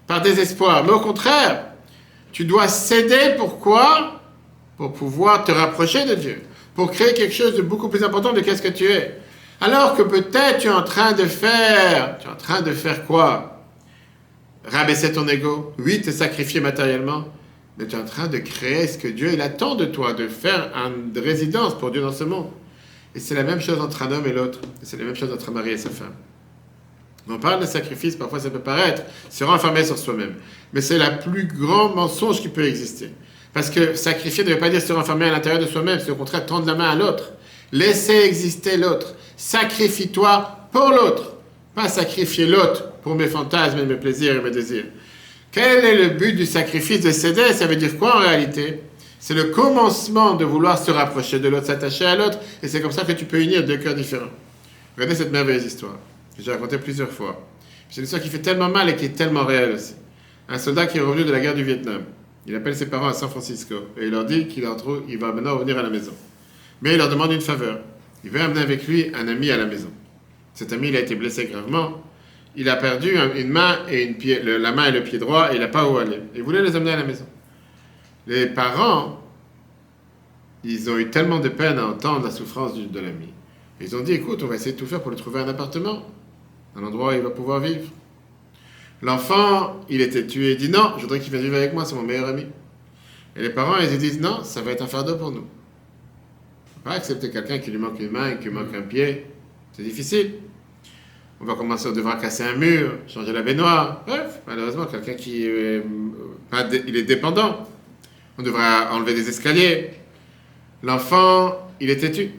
par 0.06 0.22
désespoir. 0.22 0.84
Mais 0.84 0.92
au 0.92 1.00
contraire, 1.00 1.66
tu 2.32 2.46
dois 2.46 2.68
céder. 2.68 3.34
Pourquoi? 3.38 4.22
Pour 4.78 4.94
pouvoir 4.94 5.44
te 5.44 5.52
rapprocher 5.52 6.06
de 6.06 6.16
Dieu, 6.16 6.42
pour 6.76 6.92
créer 6.92 7.14
quelque 7.14 7.34
chose 7.34 7.56
de 7.56 7.62
beaucoup 7.62 7.90
plus 7.90 8.04
important 8.04 8.34
de 8.34 8.42
qu'est-ce 8.42 8.62
que 8.62 8.70
tu 8.70 8.86
es. 8.86 9.20
Alors 9.62 9.96
que 9.96 10.02
peut-être 10.02 10.60
tu 10.60 10.68
es 10.68 10.72
en 10.72 10.84
train 10.84 11.14
de 11.14 11.26
faire, 11.26 12.18
tu 12.20 12.28
es 12.28 12.32
en 12.32 12.36
train 12.36 12.62
de 12.62 12.72
faire 12.72 13.06
quoi? 13.06 13.62
Rabaisser 14.66 15.12
ton 15.12 15.28
ego, 15.28 15.74
oui, 15.78 16.02
te 16.02 16.12
sacrifier 16.12 16.60
matériellement, 16.62 17.26
mais 17.78 17.86
tu 17.86 17.96
es 17.96 18.00
en 18.00 18.06
train 18.06 18.28
de 18.28 18.38
créer 18.38 18.88
ce 18.88 18.98
que 18.98 19.08
Dieu 19.08 19.32
il 19.34 19.42
attend 19.42 19.76
de 19.76 19.86
toi, 19.86 20.14
de 20.14 20.28
faire 20.28 20.72
une 20.76 21.18
résidence 21.18 21.78
pour 21.78 21.92
Dieu 21.92 22.02
dans 22.02 22.12
ce 22.12 22.24
monde. 22.24 22.50
Et 23.16 23.20
c'est 23.20 23.36
la 23.36 23.44
même 23.44 23.62
chose 23.62 23.80
entre 23.80 24.02
un 24.02 24.12
homme 24.12 24.26
et 24.26 24.34
l'autre, 24.34 24.60
c'est 24.82 24.98
la 24.98 25.06
même 25.06 25.16
chose 25.16 25.32
entre 25.32 25.50
un 25.50 25.54
mari 25.54 25.72
et 25.72 25.78
sa 25.78 25.90
femme. 25.90 26.14
On 27.30 27.38
parle 27.38 27.62
de 27.62 27.66
sacrifice, 27.66 28.16
parfois 28.16 28.40
ça 28.40 28.50
peut 28.50 28.60
paraître 28.60 29.04
se 29.30 29.44
renfermer 29.44 29.86
sur 29.86 29.98
soi-même, 29.98 30.36
mais 30.74 30.82
c'est 30.82 30.98
le 30.98 31.20
plus 31.24 31.46
grand 31.46 31.96
mensonge 31.96 32.42
qui 32.42 32.50
peut 32.50 32.66
exister. 32.66 33.12
Parce 33.54 33.70
que 33.70 33.95
sacrifier 33.95 34.43
ne 34.43 34.49
veut 34.49 34.60
pas 34.60 34.70
dire 34.70 34.82
se 34.82 34.91
renfermer 34.93 35.26
à 35.26 35.32
l'intérieur 35.32 35.62
de 35.62 35.68
soi-même, 35.68 35.99
c'est 36.04 36.12
au 36.12 36.16
contraire 36.16 36.45
tendre 36.45 36.66
la 36.66 36.76
main 36.76 36.89
à 36.89 36.95
l'autre. 36.95 37.34
Laisser 37.72 38.24
exister 38.26 38.78
l'autre. 38.78 39.14
Sacrifie-toi 39.38 40.68
pour 40.72 40.89
l'autre. 40.89 41.36
Pas 41.76 41.88
sacrifier 41.88 42.45
l'autre 42.45 42.91
pour 43.04 43.16
mes 43.16 43.28
fantasmes 43.28 43.80
et 43.80 43.86
mes 43.86 43.95
plaisirs 43.95 44.36
et 44.36 44.41
mes 44.41 44.51
désirs. 44.51 44.86
Quel 45.51 45.86
est 45.86 45.95
le 45.95 46.10
but 46.10 46.34
du 46.36 46.45
sacrifice 46.47 47.01
de 47.01 47.12
céder? 47.12 47.54
Ça 47.54 47.68
veut 47.68 47.76
dire 47.76 47.97
quoi 47.97 48.18
en 48.18 48.20
réalité? 48.20 48.82
C'est 49.20 49.36
le 49.36 49.45
commencement 49.45 50.34
de 50.34 50.43
vouloir 50.43 50.78
se 50.78 50.91
rapprocher 50.91 51.39
de 51.39 51.47
l'autre, 51.47 51.68
s'attacher 51.68 52.06
à 52.06 52.16
l'autre, 52.16 52.39
et 52.62 52.68
c'est 52.68 52.82
comme 52.82 52.91
ça 52.91 53.04
que 53.06 53.14
tu 53.14 53.26
peux 53.26 53.39
unir 53.41 53.64
deux 53.64 53.78
cœurs 53.78 53.95
différents. 53.95 54.32
Regardez 54.95 55.16
cette 55.16 55.32
merveilleuse 55.32 55.64
histoire 55.64 55.95
que 56.36 56.43
j'ai 56.43 56.51
racontée 56.51 56.78
plusieurs 56.78 57.12
fois. 57.12 57.41
C'est 57.89 57.97
une 57.97 58.04
histoire 58.04 58.22
qui 58.22 58.30
fait 58.30 58.39
tellement 58.39 58.70
mal 58.70 58.89
et 58.89 58.95
qui 58.95 59.06
est 59.06 59.16
tellement 59.16 59.45
réelle 59.45 59.74
aussi. 59.76 59.93
Un 60.49 60.58
soldat 60.58 60.88
qui 60.88 60.97
est 60.97 61.01
revenu 61.01 61.24
de 61.24 61.32
la 61.32 61.39
guerre 61.39 61.56
du 61.56 61.64
Vietnam. 61.64 62.01
Il 62.46 62.56
appelle 62.56 62.76
ses 62.76 62.89
parents 62.89 63.08
à 63.08 63.14
San 63.14 63.30
Francisco 63.30 63.76
et 63.98 64.06
il 64.06 64.12
leur 64.12 64.26
dit 64.26 64.48
qu'il 64.48 64.68
il 65.08 65.18
va 65.18 65.32
maintenant 65.32 65.56
revenir 65.56 65.78
à 65.78 65.84
la 65.84 65.89
maison. 65.89 66.12
Mais 66.82 66.94
il 66.94 66.98
leur 66.98 67.10
demande 67.10 67.32
une 67.32 67.41
faveur. 67.41 67.80
Il 68.24 68.30
veut 68.30 68.41
amener 68.41 68.62
avec 68.62 68.88
lui 68.88 69.12
un 69.16 69.28
ami 69.28 69.50
à 69.52 69.58
la 69.58 69.66
maison. 69.66 69.89
Cet 70.54 70.74
ami, 70.74 70.89
il 70.89 70.96
a 70.96 71.00
été 71.00 71.16
blessé 71.16 71.46
gravement. 71.46 72.04
Il 72.56 72.70
a 72.70 72.76
perdu 72.76 73.16
une 73.36 73.50
main 73.50 73.80
et 73.89 74.04
une 74.04 74.16
pied, 74.16 74.41
la 74.44 74.72
main 74.72 74.86
et 74.86 74.91
le 74.91 75.04
pied 75.04 75.18
droit 75.18 75.52
et 75.52 75.56
il 75.56 75.60
n'a 75.62 75.68
pas 75.68 75.89
où 75.89 75.98
aller. 75.98 76.20
Il 76.36 76.44
voulait 76.44 76.62
les 76.62 76.76
amener 76.76 76.91
à 76.91 76.98
la 76.98 77.04
maison. 77.04 77.26
Les 78.28 78.46
parents, 78.48 79.22
ils 80.64 80.89
ont 80.89 80.98
eu 80.98 81.10
tellement 81.10 81.39
de 81.39 81.50
peine 81.50 81.80
à 81.80 81.88
entendre 81.88 82.26
la 82.26 82.32
souffrance 82.32 82.76
de 82.76 83.00
l'ami. 83.00 83.30
Ils 83.82 83.96
ont 83.96 84.02
dit, 84.02 84.14
écoute, 84.14 84.41
on 84.44 84.48
va 84.48 84.56
essayer 84.56 84.74
de 84.74 84.78
tout 84.78 84.86
faire 84.86 85.02
pour 85.02 85.12
lui 85.12 85.18
trouver 85.18 85.41
un 85.41 85.48
appartement, 85.48 86.04
un 86.76 86.84
endroit 86.84 87.14
où 87.14 87.16
il 87.16 87.22
va 87.22 87.32
pouvoir 87.32 87.60
vivre. 87.60 87.89
L'enfant, 89.04 89.82
il 89.89 89.99
était 89.99 90.26
tué, 90.26 90.54
il 90.54 90.58
dit 90.58 90.70
non, 90.70 90.93
je 90.95 91.01
voudrais 91.01 91.20
qu'il 91.20 91.30
vienne 91.30 91.43
vivre 91.43 91.58
avec 91.58 91.74
moi, 91.74 91.84
c'est 91.84 91.93
mon 91.93 92.04
meilleur 92.04 92.30
ami. 92.30 92.45
Et 93.36 93.41
les 93.41 93.49
parents, 93.49 93.76
ils 93.78 93.97
disent 93.97 94.22
non, 94.22 94.45
ça 94.45 94.62
va 94.62 94.72
être 94.72 94.82
un 94.82 94.88
fardeau 94.88 95.18
pour 95.18 95.30
nous. 95.30 95.43
On 96.86 96.89
va 96.89 96.91
pas 96.91 96.97
accepter 96.99 97.30
quelqu'un 97.30 97.60
qui 97.60 97.70
lui 97.70 97.80
manque 97.80 97.99
une 97.99 98.12
main, 98.12 98.36
qui 98.36 98.45
lui 98.45 98.54
manque 98.54 98.74
un 98.74 98.82
pied. 98.82 99.26
C'est 99.74 99.84
difficile. 99.84 100.36
On 101.41 101.45
va 101.45 101.56
commencer, 101.56 101.89
on 101.89 101.91
devra 101.91 102.16
casser 102.16 102.43
un 102.43 102.56
mur, 102.56 102.93
changer 103.08 103.34
la 103.34 103.41
baignoire. 103.41 104.04
Bref, 104.08 104.39
malheureusement, 104.47 104.86
quelqu'un 104.86 105.16
qui 105.16 105.47
est, 105.47 105.84
il 106.88 106.95
est 106.95 107.04
dépendant. 107.04 107.68
On 108.38 108.41
devra 108.41 108.93
enlever 108.93 109.14
des 109.14 109.28
escaliers. 109.28 109.89
L'enfant, 110.82 111.68
il 111.82 111.89
est 111.89 111.97
têtu. 111.97 112.32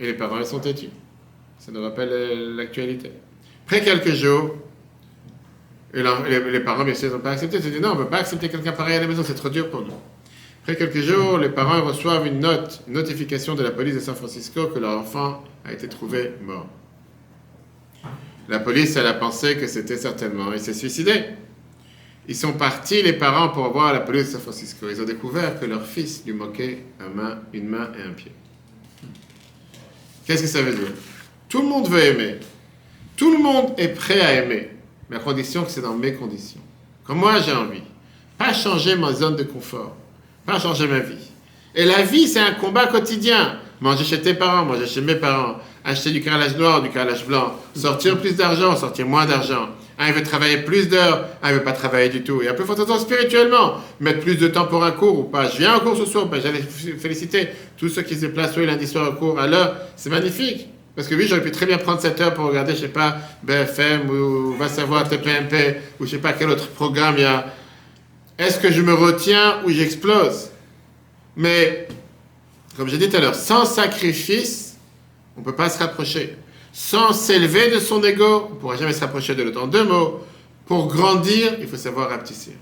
Et 0.00 0.06
les 0.06 0.14
parents, 0.14 0.38
ils 0.38 0.46
sont 0.46 0.60
têtus. 0.60 0.88
Ça 1.58 1.72
nous 1.72 1.82
rappelle 1.82 2.54
l'actualité. 2.56 3.12
Après 3.66 3.82
quelques 3.82 4.14
jours, 4.14 4.56
et 5.94 6.02
les, 6.02 6.60
parents, 6.60 6.84
bien 6.84 6.94
sûr, 6.94 7.12
n'ont 7.12 7.20
pas 7.20 7.32
accepté. 7.32 7.58
Ils 7.58 7.66
ont 7.68 7.70
dit 7.70 7.80
non, 7.80 7.90
on 7.90 7.94
ne 7.94 8.04
peut 8.04 8.10
pas 8.10 8.18
accepter 8.18 8.48
quelqu'un 8.48 8.72
pareil 8.72 8.96
à 8.96 9.00
la 9.00 9.06
maison, 9.06 9.22
c'est 9.24 9.34
trop 9.34 9.48
dur 9.48 9.70
pour 9.70 9.82
nous. 9.82 9.94
Après 10.62 10.76
quelques 10.76 11.00
jours, 11.00 11.38
les 11.38 11.48
parents 11.48 11.82
reçoivent 11.82 12.26
une 12.26 12.40
note, 12.40 12.82
une 12.88 12.94
notification 12.94 13.54
de 13.54 13.62
la 13.62 13.70
police 13.70 13.94
de 13.94 14.00
San 14.00 14.16
Francisco 14.16 14.66
que 14.66 14.80
leur 14.80 14.98
enfant 14.98 15.44
a 15.64 15.72
été 15.72 15.88
trouvé 15.88 16.32
mort. 16.42 16.66
La 18.48 18.58
police, 18.58 18.96
elle 18.96 19.06
a 19.06 19.14
pensé 19.14 19.56
que 19.56 19.66
c'était 19.66 19.96
certainement, 19.96 20.52
il 20.52 20.60
s'est 20.60 20.74
suicidé. 20.74 21.24
Ils 22.28 22.34
sont 22.34 22.52
partis, 22.52 23.02
les 23.02 23.12
parents, 23.12 23.50
pour 23.50 23.72
voir 23.72 23.92
la 23.92 24.00
police 24.00 24.26
de 24.26 24.32
San 24.32 24.40
Francisco. 24.40 24.86
Ils 24.90 25.00
ont 25.00 25.04
découvert 25.04 25.58
que 25.60 25.66
leur 25.66 25.86
fils 25.86 26.24
lui 26.26 26.32
manquait 26.32 26.84
main, 27.14 27.38
une 27.52 27.68
main 27.68 27.90
et 27.96 28.02
un 28.02 28.12
pied. 28.12 28.32
Qu'est-ce 30.26 30.42
que 30.42 30.48
ça 30.48 30.62
veut 30.62 30.74
dire? 30.74 30.92
Tout 31.48 31.62
le 31.62 31.68
monde 31.68 31.88
veut 31.88 32.02
aimer. 32.02 32.38
Tout 33.16 33.30
le 33.30 33.38
monde 33.38 33.74
est 33.78 33.88
prêt 33.88 34.20
à 34.20 34.42
aimer. 34.42 34.70
Mais 35.10 35.16
à 35.16 35.20
condition 35.20 35.64
que 35.64 35.70
c'est 35.70 35.82
dans 35.82 35.94
mes 35.94 36.14
conditions. 36.14 36.60
Comme 37.04 37.18
moi 37.18 37.40
j'ai 37.40 37.52
envie. 37.52 37.82
Pas 38.38 38.52
changer 38.52 38.96
ma 38.96 39.12
zone 39.12 39.36
de 39.36 39.44
confort. 39.44 39.96
Pas 40.44 40.58
changer 40.58 40.86
ma 40.86 41.00
vie. 41.00 41.30
Et 41.74 41.84
la 41.84 42.02
vie, 42.02 42.26
c'est 42.26 42.40
un 42.40 42.52
combat 42.52 42.86
quotidien. 42.86 43.58
Manger 43.80 44.04
chez 44.04 44.20
tes 44.22 44.32
parents, 44.32 44.64
manger 44.64 44.86
chez 44.86 45.02
mes 45.02 45.16
parents, 45.16 45.56
acheter 45.84 46.10
du 46.10 46.22
carrelage 46.22 46.56
noir, 46.56 46.80
du 46.80 46.88
carrelage 46.88 47.26
blanc, 47.26 47.54
sortir 47.74 48.18
plus 48.18 48.34
d'argent, 48.34 48.74
sortir 48.74 49.06
moins 49.06 49.26
d'argent. 49.26 49.68
Un, 49.98 50.08
il 50.08 50.14
veut 50.14 50.22
travailler 50.22 50.58
plus 50.58 50.88
d'heures, 50.88 51.26
un, 51.42 51.52
veut 51.52 51.62
pas 51.62 51.72
travailler 51.72 52.08
du 52.08 52.22
tout. 52.22 52.40
Et 52.40 52.48
un 52.48 52.54
peu 52.54 52.64
faut 52.64 52.98
spirituellement. 52.98 53.74
Mettre 54.00 54.20
plus 54.20 54.36
de 54.36 54.48
temps 54.48 54.64
pour 54.64 54.82
un 54.82 54.92
cours 54.92 55.18
ou 55.18 55.24
pas. 55.24 55.50
Je 55.50 55.58
viens 55.58 55.76
au 55.76 55.80
cours 55.80 55.96
ce 55.96 56.06
soir, 56.06 56.26
ben, 56.26 56.40
j'allais 56.40 56.62
féliciter 56.98 57.48
tous 57.76 57.90
ceux 57.90 58.02
qui 58.02 58.14
se 58.14 58.20
déplacent 58.20 58.56
oui, 58.56 58.66
lundi 58.66 58.86
soir 58.86 59.10
au 59.10 59.12
cours 59.12 59.38
à 59.38 59.46
l'heure. 59.46 59.76
C'est 59.96 60.10
magnifique. 60.10 60.68
Parce 60.96 61.08
que 61.08 61.14
oui, 61.14 61.26
j'aurais 61.28 61.42
pu 61.42 61.50
très 61.50 61.66
bien 61.66 61.76
prendre 61.76 62.00
cette 62.00 62.18
heure 62.22 62.32
pour 62.32 62.46
regarder, 62.46 62.74
je 62.74 62.80
sais 62.80 62.88
pas, 62.88 63.18
BFM 63.42 64.08
ou 64.08 64.54
va 64.54 64.66
savoir 64.66 65.06
TPMP 65.06 65.76
ou 66.00 66.06
je 66.06 66.12
sais 66.12 66.18
pas 66.18 66.32
quel 66.32 66.48
autre 66.48 66.68
programme 66.70 67.16
il 67.18 67.20
y 67.20 67.24
a. 67.24 67.52
Est-ce 68.38 68.58
que 68.58 68.72
je 68.72 68.80
me 68.80 68.94
retiens 68.94 69.62
ou 69.64 69.70
j'explose? 69.70 70.48
Mais, 71.36 71.86
comme 72.78 72.88
j'ai 72.88 72.96
dit 72.96 73.10
tout 73.10 73.16
à 73.16 73.20
l'heure, 73.20 73.34
sans 73.34 73.66
sacrifice, 73.66 74.78
on 75.36 75.40
ne 75.40 75.44
peut 75.44 75.54
pas 75.54 75.68
se 75.68 75.78
rapprocher. 75.78 76.34
Sans 76.72 77.12
s'élever 77.12 77.70
de 77.70 77.78
son 77.78 78.02
ego, 78.02 78.48
on 78.50 78.54
ne 78.54 78.58
pourra 78.58 78.76
jamais 78.76 78.94
se 78.94 79.00
rapprocher 79.00 79.34
de 79.34 79.42
l'autre. 79.42 79.62
En 79.62 79.66
deux 79.66 79.84
mots, 79.84 80.24
pour 80.64 80.88
grandir, 80.88 81.56
il 81.60 81.68
faut 81.68 81.76
savoir 81.76 82.08
rapetisser. 82.08 82.56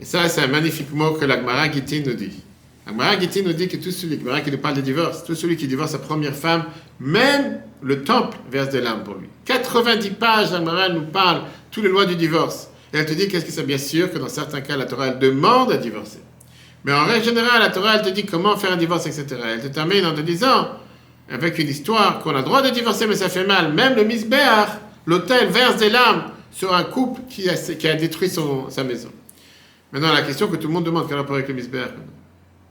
Et 0.00 0.04
ça, 0.06 0.26
c'est 0.30 0.40
un 0.40 0.46
magnifique 0.46 0.92
mot 0.92 1.12
que 1.12 1.26
l'Agmara 1.26 1.70
Giti 1.70 2.02
nous 2.02 2.14
dit. 2.14 2.42
L'Agmara 2.88 3.20
Giti 3.20 3.42
nous 3.42 3.52
dit 3.52 3.68
que 3.68 3.76
tout 3.76 3.90
celui, 3.90 4.16
qui 4.16 4.50
nous 4.50 4.58
parle 4.58 4.76
de 4.76 4.80
divorce, 4.80 5.22
tout 5.22 5.34
celui 5.34 5.58
qui 5.58 5.66
divorce 5.68 5.92
sa 5.92 5.98
première 5.98 6.34
femme, 6.34 6.64
même 6.98 7.60
le 7.82 8.02
temple 8.02 8.38
verse 8.50 8.70
des 8.70 8.80
larmes 8.80 9.02
pour 9.02 9.14
lui. 9.16 9.28
90 9.44 10.10
pages, 10.12 10.52
l'Agmara 10.52 10.88
nous 10.88 11.02
parle 11.02 11.42
toutes 11.70 11.84
les 11.84 11.90
lois 11.90 12.06
du 12.06 12.16
divorce. 12.16 12.70
Et 12.94 12.96
elle 12.96 13.04
te 13.04 13.12
dit 13.12 13.28
qu'est-ce 13.28 13.44
que 13.44 13.52
c'est? 13.52 13.62
Bien 13.62 13.76
sûr 13.76 14.10
que 14.10 14.16
dans 14.16 14.30
certains 14.30 14.62
cas, 14.62 14.78
la 14.78 14.86
Torah 14.86 15.10
demande 15.10 15.70
à 15.70 15.76
divorcer. 15.76 16.20
Mais 16.84 16.94
en 16.94 17.04
règle 17.04 17.26
générale, 17.26 17.60
la 17.60 17.68
Torah 17.68 17.98
te 17.98 18.08
dit 18.08 18.24
comment 18.24 18.56
faire 18.56 18.72
un 18.72 18.78
divorce, 18.78 19.06
etc. 19.06 19.38
Elle 19.44 19.60
te 19.60 19.66
termine 19.66 20.06
en 20.06 20.14
te 20.14 20.22
disant, 20.22 20.68
avec 21.30 21.58
une 21.58 21.68
histoire, 21.68 22.20
qu'on 22.20 22.30
a 22.30 22.38
le 22.38 22.44
droit 22.44 22.62
de 22.62 22.70
divorcer, 22.70 23.06
mais 23.06 23.16
ça 23.16 23.28
fait 23.28 23.46
mal. 23.46 23.74
Même 23.74 23.96
le 23.96 24.04
misbéach, 24.04 24.70
l'hôtel 25.04 25.48
verse 25.48 25.76
des 25.76 25.90
larmes 25.90 26.22
sur 26.50 26.74
un 26.74 26.84
couple 26.84 27.20
qui 27.28 27.50
a, 27.50 27.94
détruit 27.96 28.30
son, 28.30 28.70
sa 28.70 28.82
maison. 28.82 29.10
Maintenant, 29.92 30.14
la 30.14 30.22
question 30.22 30.48
que 30.48 30.56
tout 30.56 30.68
le 30.68 30.72
monde 30.72 30.84
demande, 30.84 31.06
quel 31.06 31.18
rapport 31.18 31.34
avec 31.34 31.48
le 31.48 31.54
misbéach 31.54 31.90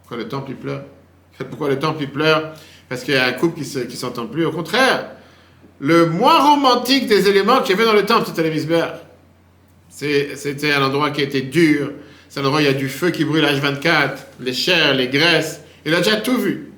Pourquoi 0.07 0.23
le 0.23 0.29
temple 0.29 0.51
il 0.51 0.55
pleure? 0.55 0.83
Pourquoi 1.49 1.67
le 1.67 1.79
temple 1.79 2.03
il 2.03 2.09
pleure? 2.09 2.53
Parce 2.87 3.03
qu'il 3.03 3.13
y 3.13 3.17
a 3.17 3.25
un 3.25 3.33
couple 3.33 3.61
qui 3.61 3.77
ne 3.77 3.89
s'entend 3.89 4.25
plus. 4.27 4.45
Au 4.45 4.53
contraire, 4.53 5.11
le 5.81 6.05
moins 6.05 6.39
romantique 6.39 7.07
des 7.07 7.27
éléments 7.27 7.59
qu'il 7.59 7.71
y 7.71 7.73
avait 7.73 7.85
dans 7.85 7.93
le 7.93 8.05
temple, 8.05 8.23
c'était 8.25 8.43
le 8.43 8.49
misbéach. 8.49 9.01
C'était 9.89 10.71
un 10.71 10.81
endroit 10.81 11.11
qui 11.11 11.21
était 11.21 11.41
dur. 11.41 11.91
C'est 12.29 12.39
un 12.39 12.43
endroit 12.43 12.59
où 12.59 12.61
il 12.61 12.67
y 12.67 12.69
a 12.69 12.73
du 12.73 12.87
feu 12.87 13.09
qui 13.09 13.25
brûle 13.25 13.43
H24, 13.43 14.11
les 14.39 14.53
chairs, 14.53 14.93
les 14.93 15.09
graisses. 15.09 15.59
Il 15.85 15.93
a 15.93 15.97
déjà 15.97 16.15
tout 16.15 16.37
vu. 16.37 16.71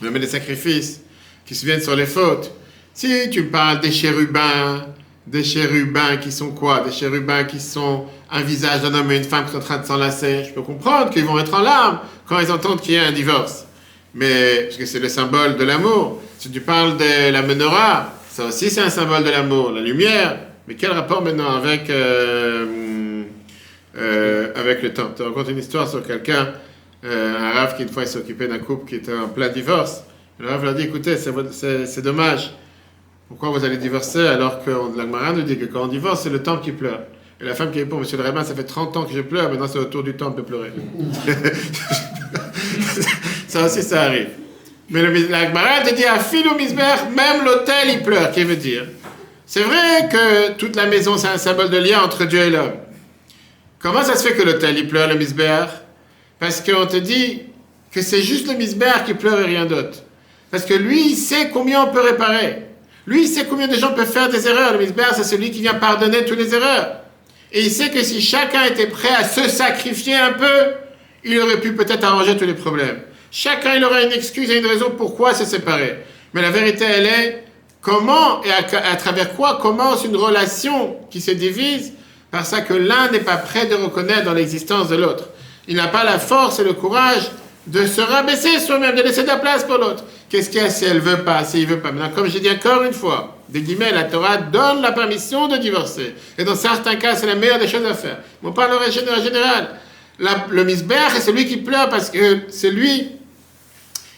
Il 0.00 0.12
des 0.12 0.26
sacrifices 0.28 1.00
qui 1.44 1.56
se 1.56 1.66
viennent 1.66 1.82
sur 1.82 1.96
les 1.96 2.06
fautes. 2.06 2.52
Si 2.94 3.28
tu 3.30 3.46
parles 3.46 3.80
des 3.80 3.90
chérubins, 3.90 4.86
des 5.30 5.44
chérubins 5.44 6.16
qui 6.16 6.32
sont 6.32 6.50
quoi? 6.50 6.80
Des 6.80 6.90
chérubins 6.90 7.44
qui 7.44 7.60
sont 7.60 8.06
un 8.32 8.40
visage 8.42 8.82
d'un 8.82 8.92
homme 8.94 9.12
et 9.12 9.16
une 9.16 9.24
femme 9.24 9.44
qui 9.44 9.52
sont 9.52 9.58
en 9.58 9.60
train 9.60 9.78
de 9.78 9.86
s'enlacer. 9.86 10.44
Je 10.44 10.52
peux 10.52 10.62
comprendre 10.62 11.10
qu'ils 11.10 11.24
vont 11.24 11.38
être 11.38 11.54
en 11.54 11.62
larmes 11.62 12.00
quand 12.26 12.40
ils 12.40 12.50
entendent 12.50 12.80
qu'il 12.80 12.94
y 12.94 12.98
a 12.98 13.06
un 13.06 13.12
divorce. 13.12 13.64
Mais, 14.12 14.64
parce 14.64 14.76
que 14.76 14.86
c'est 14.86 14.98
le 14.98 15.08
symbole 15.08 15.56
de 15.56 15.62
l'amour. 15.62 16.20
Si 16.38 16.50
tu 16.50 16.60
parles 16.60 16.96
de 16.96 17.30
la 17.30 17.42
menorah, 17.42 18.12
ça 18.28 18.46
aussi 18.46 18.70
c'est 18.70 18.80
un 18.80 18.90
symbole 18.90 19.22
de 19.22 19.30
l'amour, 19.30 19.70
la 19.70 19.80
lumière. 19.80 20.36
Mais 20.66 20.74
quel 20.74 20.90
rapport 20.90 21.22
maintenant 21.22 21.56
avec, 21.56 21.88
euh, 21.90 23.22
euh, 23.96 24.52
avec 24.56 24.82
le 24.82 24.92
temps? 24.92 25.12
Tu 25.14 25.22
racontes 25.22 25.48
une 25.48 25.58
histoire 25.58 25.88
sur 25.88 26.04
quelqu'un, 26.04 26.48
euh, 27.04 27.36
un 27.38 27.52
rave 27.52 27.76
qui 27.76 27.84
une 27.84 27.88
fois 27.88 28.02
occupé 28.16 28.48
d'un 28.48 28.58
couple 28.58 28.88
qui 28.88 28.96
était 28.96 29.14
en 29.14 29.28
plein 29.28 29.48
divorce. 29.48 30.02
Le 30.40 30.48
rave 30.48 30.64
leur 30.64 30.74
dit 30.74 30.82
écoutez, 30.82 31.16
c'est 31.16 32.02
dommage. 32.02 32.52
Pourquoi 33.30 33.50
vous 33.50 33.64
allez 33.64 33.76
divorcer 33.76 34.26
alors 34.26 34.64
que 34.64 34.70
la 34.70 35.04
Gemara 35.04 35.32
nous 35.32 35.42
dit 35.42 35.56
que 35.56 35.66
quand 35.66 35.84
on 35.84 35.86
divorce, 35.86 36.24
c'est 36.24 36.30
le 36.30 36.42
temps 36.42 36.58
qui 36.58 36.72
pleure 36.72 37.02
Et 37.40 37.44
la 37.44 37.54
femme 37.54 37.70
qui 37.70 37.78
répond 37.78 37.98
Monsieur 37.98 38.16
le 38.16 38.24
rabbin, 38.24 38.42
ça 38.42 38.56
fait 38.56 38.64
30 38.64 38.96
ans 38.96 39.04
que 39.04 39.14
je 39.14 39.20
pleure, 39.20 39.48
maintenant 39.48 39.68
c'est 39.68 39.78
autour 39.78 40.02
du 40.02 40.14
temps 40.14 40.30
de 40.30 40.42
pleurer. 40.42 40.72
ça 43.46 43.66
aussi, 43.66 43.84
ça 43.84 44.02
arrive. 44.02 44.30
Mais 44.88 45.02
le, 45.02 45.28
la 45.28 45.46
Gemara 45.46 45.82
te 45.86 45.94
dit 45.94 46.04
à 46.04 46.18
Philo 46.18 46.56
même 46.56 47.44
l'hôtel 47.44 47.90
il 47.92 48.02
pleure. 48.02 48.32
Qu'est-ce 48.32 48.48
veut 48.48 48.56
dire? 48.56 48.86
C'est 49.46 49.62
vrai 49.62 50.08
que 50.10 50.52
toute 50.54 50.74
la 50.74 50.86
maison, 50.86 51.16
c'est 51.16 51.28
un 51.28 51.38
symbole 51.38 51.70
de 51.70 51.78
lien 51.78 52.02
entre 52.02 52.24
Dieu 52.24 52.40
et 52.40 52.50
l'homme. 52.50 52.72
Comment 53.78 54.02
ça 54.02 54.16
se 54.16 54.26
fait 54.26 54.34
que 54.34 54.42
l'hôtel, 54.42 54.76
il 54.76 54.88
pleure 54.88 55.08
le 55.08 55.14
misbéar 55.14 55.68
Parce 56.40 56.60
qu'on 56.60 56.86
te 56.86 56.96
dit 56.96 57.42
que 57.92 58.02
c'est 58.02 58.22
juste 58.22 58.48
le 58.48 58.54
misbéar 58.54 59.04
qui 59.04 59.14
pleure 59.14 59.40
et 59.40 59.44
rien 59.44 59.66
d'autre. 59.66 60.00
Parce 60.50 60.64
que 60.64 60.74
lui, 60.74 61.12
il 61.12 61.16
sait 61.16 61.50
combien 61.50 61.84
on 61.84 61.92
peut 61.92 62.00
réparer. 62.00 62.69
Lui, 63.06 63.22
il 63.22 63.28
sait 63.28 63.46
combien 63.46 63.68
de 63.68 63.74
gens 63.74 63.92
peuvent 63.92 64.10
faire 64.10 64.28
des 64.28 64.46
erreurs. 64.46 64.74
Le 64.74 64.78
misbéar, 64.78 65.14
c'est 65.14 65.24
celui 65.24 65.50
qui 65.50 65.60
vient 65.60 65.74
pardonner 65.74 66.24
toutes 66.24 66.38
les 66.38 66.54
erreurs. 66.54 66.96
Et 67.52 67.62
il 67.62 67.70
sait 67.70 67.90
que 67.90 68.02
si 68.02 68.20
chacun 68.20 68.64
était 68.64 68.86
prêt 68.86 69.14
à 69.16 69.24
se 69.24 69.48
sacrifier 69.48 70.14
un 70.14 70.32
peu, 70.32 70.72
il 71.24 71.38
aurait 71.40 71.60
pu 71.60 71.74
peut-être 71.74 72.04
arranger 72.04 72.36
tous 72.36 72.46
les 72.46 72.54
problèmes. 72.54 73.00
Chacun, 73.30 73.74
il 73.74 73.84
aurait 73.84 74.06
une 74.06 74.12
excuse 74.12 74.50
et 74.50 74.58
une 74.58 74.66
raison 74.66 74.92
pourquoi 74.96 75.34
se 75.34 75.44
séparer. 75.44 75.98
Mais 76.32 76.42
la 76.42 76.50
vérité, 76.50 76.84
elle 76.84 77.06
est, 77.06 77.44
Comment 77.82 78.42
et 78.44 78.50
à, 78.52 78.96
travers 78.96 79.34
quoi 79.34 79.58
commence 79.60 80.04
une 80.04 80.16
relation 80.16 80.96
qui 81.10 81.20
se 81.20 81.30
divise 81.30 81.94
Parce 82.30 82.54
que 82.60 82.74
l'un 82.74 83.10
n'est 83.10 83.20
pas 83.20 83.38
prêt 83.38 83.66
de 83.66 83.74
reconnaître 83.74 84.24
dans 84.24 84.34
l'existence 84.34 84.88
de 84.88 84.96
l'autre. 84.96 85.30
Il 85.66 85.76
n'a 85.76 85.88
pas 85.88 86.04
la 86.04 86.18
force 86.18 86.58
et 86.58 86.64
le 86.64 86.74
courage 86.74 87.30
de 87.66 87.86
se 87.86 88.02
rabaisser 88.02 88.58
soi-même, 88.58 88.96
de 88.96 89.02
laisser 89.02 89.22
de 89.22 89.28
la 89.28 89.36
place 89.36 89.64
pour 89.64 89.78
l'autre. 89.78 90.04
Qu'est-ce 90.30 90.48
qu'il 90.48 90.60
y 90.60 90.64
a 90.64 90.70
si 90.70 90.84
elle 90.84 91.00
veut 91.00 91.24
pas, 91.24 91.44
s'il 91.44 91.66
veut 91.66 91.80
pas? 91.80 91.92
Maintenant, 91.92 92.14
comme 92.14 92.30
j'ai 92.30 92.40
dit 92.40 92.48
encore 92.48 92.84
une 92.84 92.92
fois, 92.92 93.36
des 93.48 93.60
guillemets, 93.62 93.92
la 93.92 94.04
Torah 94.04 94.36
donne 94.38 94.80
la 94.80 94.92
permission 94.92 95.48
de 95.48 95.56
divorcer. 95.56 96.14
Et 96.38 96.44
dans 96.44 96.54
certains 96.54 96.96
cas, 96.96 97.16
c'est 97.16 97.26
la 97.26 97.34
meilleure 97.34 97.58
des 97.58 97.66
choses 97.66 97.84
à 97.84 97.94
faire. 97.94 98.20
On 98.42 98.52
parle 98.52 98.72
en 98.72 98.90
général. 98.90 99.70
le 100.18 100.64
misbère 100.64 101.14
est 101.16 101.20
celui 101.20 101.46
qui 101.46 101.56
pleure 101.56 101.88
parce 101.88 102.10
que 102.10 102.42
c'est 102.48 102.70
lui 102.70 103.08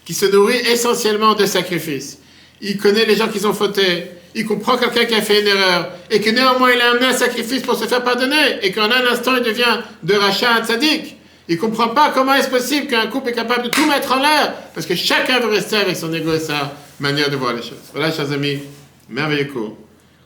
qui 0.04 0.12
se 0.12 0.26
nourrit 0.26 0.58
essentiellement 0.58 1.34
de 1.34 1.46
sacrifices 1.46 2.18
il 2.62 2.78
connaît 2.78 3.04
les 3.04 3.16
gens 3.16 3.28
qui 3.28 3.44
ont 3.44 3.52
fauté, 3.52 4.06
il 4.34 4.46
comprend 4.46 4.78
quelqu'un 4.78 5.04
qui 5.04 5.14
a 5.14 5.20
fait 5.20 5.40
une 5.40 5.48
erreur, 5.48 5.90
et 6.10 6.20
que 6.20 6.30
néanmoins 6.30 6.70
il 6.72 6.80
a 6.80 6.92
amené 6.92 7.06
un 7.06 7.12
sacrifice 7.12 7.62
pour 7.62 7.74
se 7.74 7.86
faire 7.86 8.02
pardonner, 8.02 8.58
et 8.62 8.72
qu'en 8.72 8.90
un 8.90 9.06
instant 9.10 9.36
il 9.36 9.42
devient 9.42 9.80
de 10.02 10.14
rachat 10.14 10.54
un 10.54 10.64
tzaddik. 10.64 11.16
Il 11.52 11.56
ne 11.56 11.60
comprend 11.60 11.88
pas 11.88 12.12
comment 12.14 12.32
est-ce 12.32 12.48
possible 12.48 12.86
qu'un 12.86 13.08
couple 13.08 13.28
est 13.28 13.34
capable 13.34 13.64
de 13.64 13.68
tout 13.68 13.84
mettre 13.84 14.10
en 14.12 14.20
l'air, 14.20 14.54
parce 14.72 14.86
que 14.86 14.94
chacun 14.94 15.38
veut 15.38 15.50
rester 15.50 15.76
avec 15.76 15.98
son 15.98 16.10
ego 16.14 16.32
et 16.32 16.40
sa 16.40 16.74
manière 16.98 17.28
de 17.28 17.36
voir 17.36 17.52
les 17.52 17.60
choses. 17.60 17.90
Voilà, 17.92 18.10
chers 18.10 18.32
amis, 18.32 18.60
merveilleux 19.10 19.52
cours, 19.52 19.76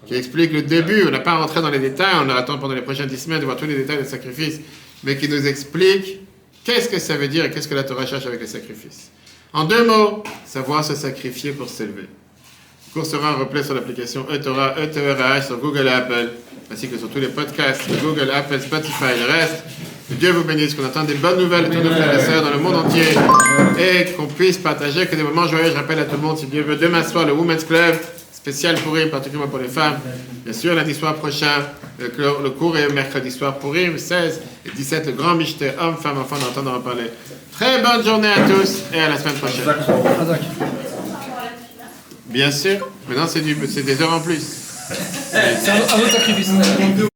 qui 0.07 0.15
explique 0.15 0.53
le 0.53 0.63
début, 0.63 1.05
on 1.05 1.11
n'a 1.11 1.19
pas 1.19 1.35
rentré 1.35 1.61
dans 1.61 1.71
les 1.71 1.81
détails, 1.81 2.15
on 2.25 2.31
attend 2.31 2.59
pendant 2.59 2.75
les 2.77 2.83
prochaines 2.83 3.09
dix 3.09 3.19
semaines 3.19 3.41
de 3.41 3.45
voir 3.45 3.57
tous 3.57 3.67
les 3.67 3.75
détails 3.75 3.99
des 3.99 4.05
sacrifices, 4.05 4.61
mais 5.03 5.17
qui 5.17 5.29
nous 5.29 5.45
explique 5.49 6.21
qu'est-ce 6.63 6.89
que 6.89 7.01
ça 7.01 7.17
veut 7.17 7.27
dire 7.27 7.45
et 7.45 7.51
qu'est-ce 7.51 7.67
que 7.67 7.75
la 7.75 7.83
Torah 7.83 8.07
cherche 8.07 8.27
avec 8.27 8.41
les 8.41 8.47
sacrifices. 8.47 9.11
En 9.53 9.65
deux 9.65 9.85
mots, 9.85 10.23
savoir 10.45 10.85
se 10.85 10.95
sacrifier 10.95 11.51
pour 11.51 11.69
s'élever 11.69 12.07
cours 12.97 13.05
sera 13.05 13.35
en 13.35 13.39
replay 13.41 13.63
sur 13.63 13.75
l'application 13.75 14.27
eTorah, 14.31 14.77
ETRH 14.79 15.47
sur 15.49 15.59
Google 15.59 15.87
et 15.87 15.91
Apple, 15.91 16.31
ainsi 16.73 16.89
que 16.89 16.97
sur 16.97 17.11
tous 17.11 17.19
les 17.19 17.29
podcasts 17.29 17.83
Google, 18.03 18.31
Apple, 18.31 18.59
Spotify 18.59 19.13
le 19.21 19.33
reste. 19.33 19.65
Que 20.09 20.15
Dieu 20.15 20.31
vous 20.31 20.45
bénisse, 20.45 20.75
qu'on 20.75 20.87
entende 20.87 21.09
des 21.09 21.15
bonnes 21.15 21.41
nouvelles 21.41 21.69
de 21.69 21.77
nos 21.77 21.91
frères 21.91 22.15
et 22.15 22.25
sœurs 22.25 22.43
dans 22.43 22.51
le 22.51 22.59
monde 22.59 22.77
entier 22.77 23.09
et 23.77 24.13
qu'on 24.13 24.27
puisse 24.27 24.57
partager 24.57 25.07
que 25.07 25.17
des 25.17 25.25
moments 25.25 25.49
joyeux. 25.49 25.71
Je 25.71 25.77
rappelle 25.77 25.99
à 25.99 26.05
tout 26.05 26.15
le 26.15 26.23
monde, 26.23 26.39
si 26.39 26.47
Dieu 26.47 26.63
veut, 26.63 26.77
demain 26.77 27.03
soir, 27.03 27.27
le 27.27 27.33
Women's 27.33 27.65
Club, 27.65 27.97
spécial 28.33 28.77
pour 28.77 28.93
Purim, 28.93 29.11
particulièrement 29.11 29.51
pour 29.51 29.59
les 29.59 29.67
femmes. 29.67 29.99
Bien 30.45 30.53
sûr, 30.53 30.75
lundi 30.77 30.95
soir 30.95 31.17
prochain, 31.17 31.67
le, 31.99 32.51
cours 32.51 32.79
est 32.79 32.89
mercredi 32.93 33.33
soir 33.33 33.59
pour 33.59 33.73
Purim, 33.73 33.99
16 33.99 34.41
et 34.67 34.71
17, 34.71 35.07
le 35.07 35.13
grand 35.13 35.35
Michté, 35.35 35.73
hommes, 35.81 35.97
femmes, 35.97 36.19
enfants, 36.19 36.37
d'entendre 36.39 36.79
en 36.79 36.81
parler. 36.81 37.11
Très 37.51 37.83
bonne 37.83 38.05
journée 38.05 38.29
à 38.29 38.49
tous 38.49 38.83
et 38.95 39.01
à 39.01 39.09
la 39.09 39.19
semaine 39.19 39.35
prochaine. 39.35 39.65
Bien 42.27 42.53
sûr. 42.53 42.89
Maintenant, 43.09 43.27
c'est 43.27 43.83
des 43.83 44.03
heures 44.03 44.13
en 44.13 44.21
plus. 44.21 44.43
C'est 44.89 45.73
autre. 45.73 47.11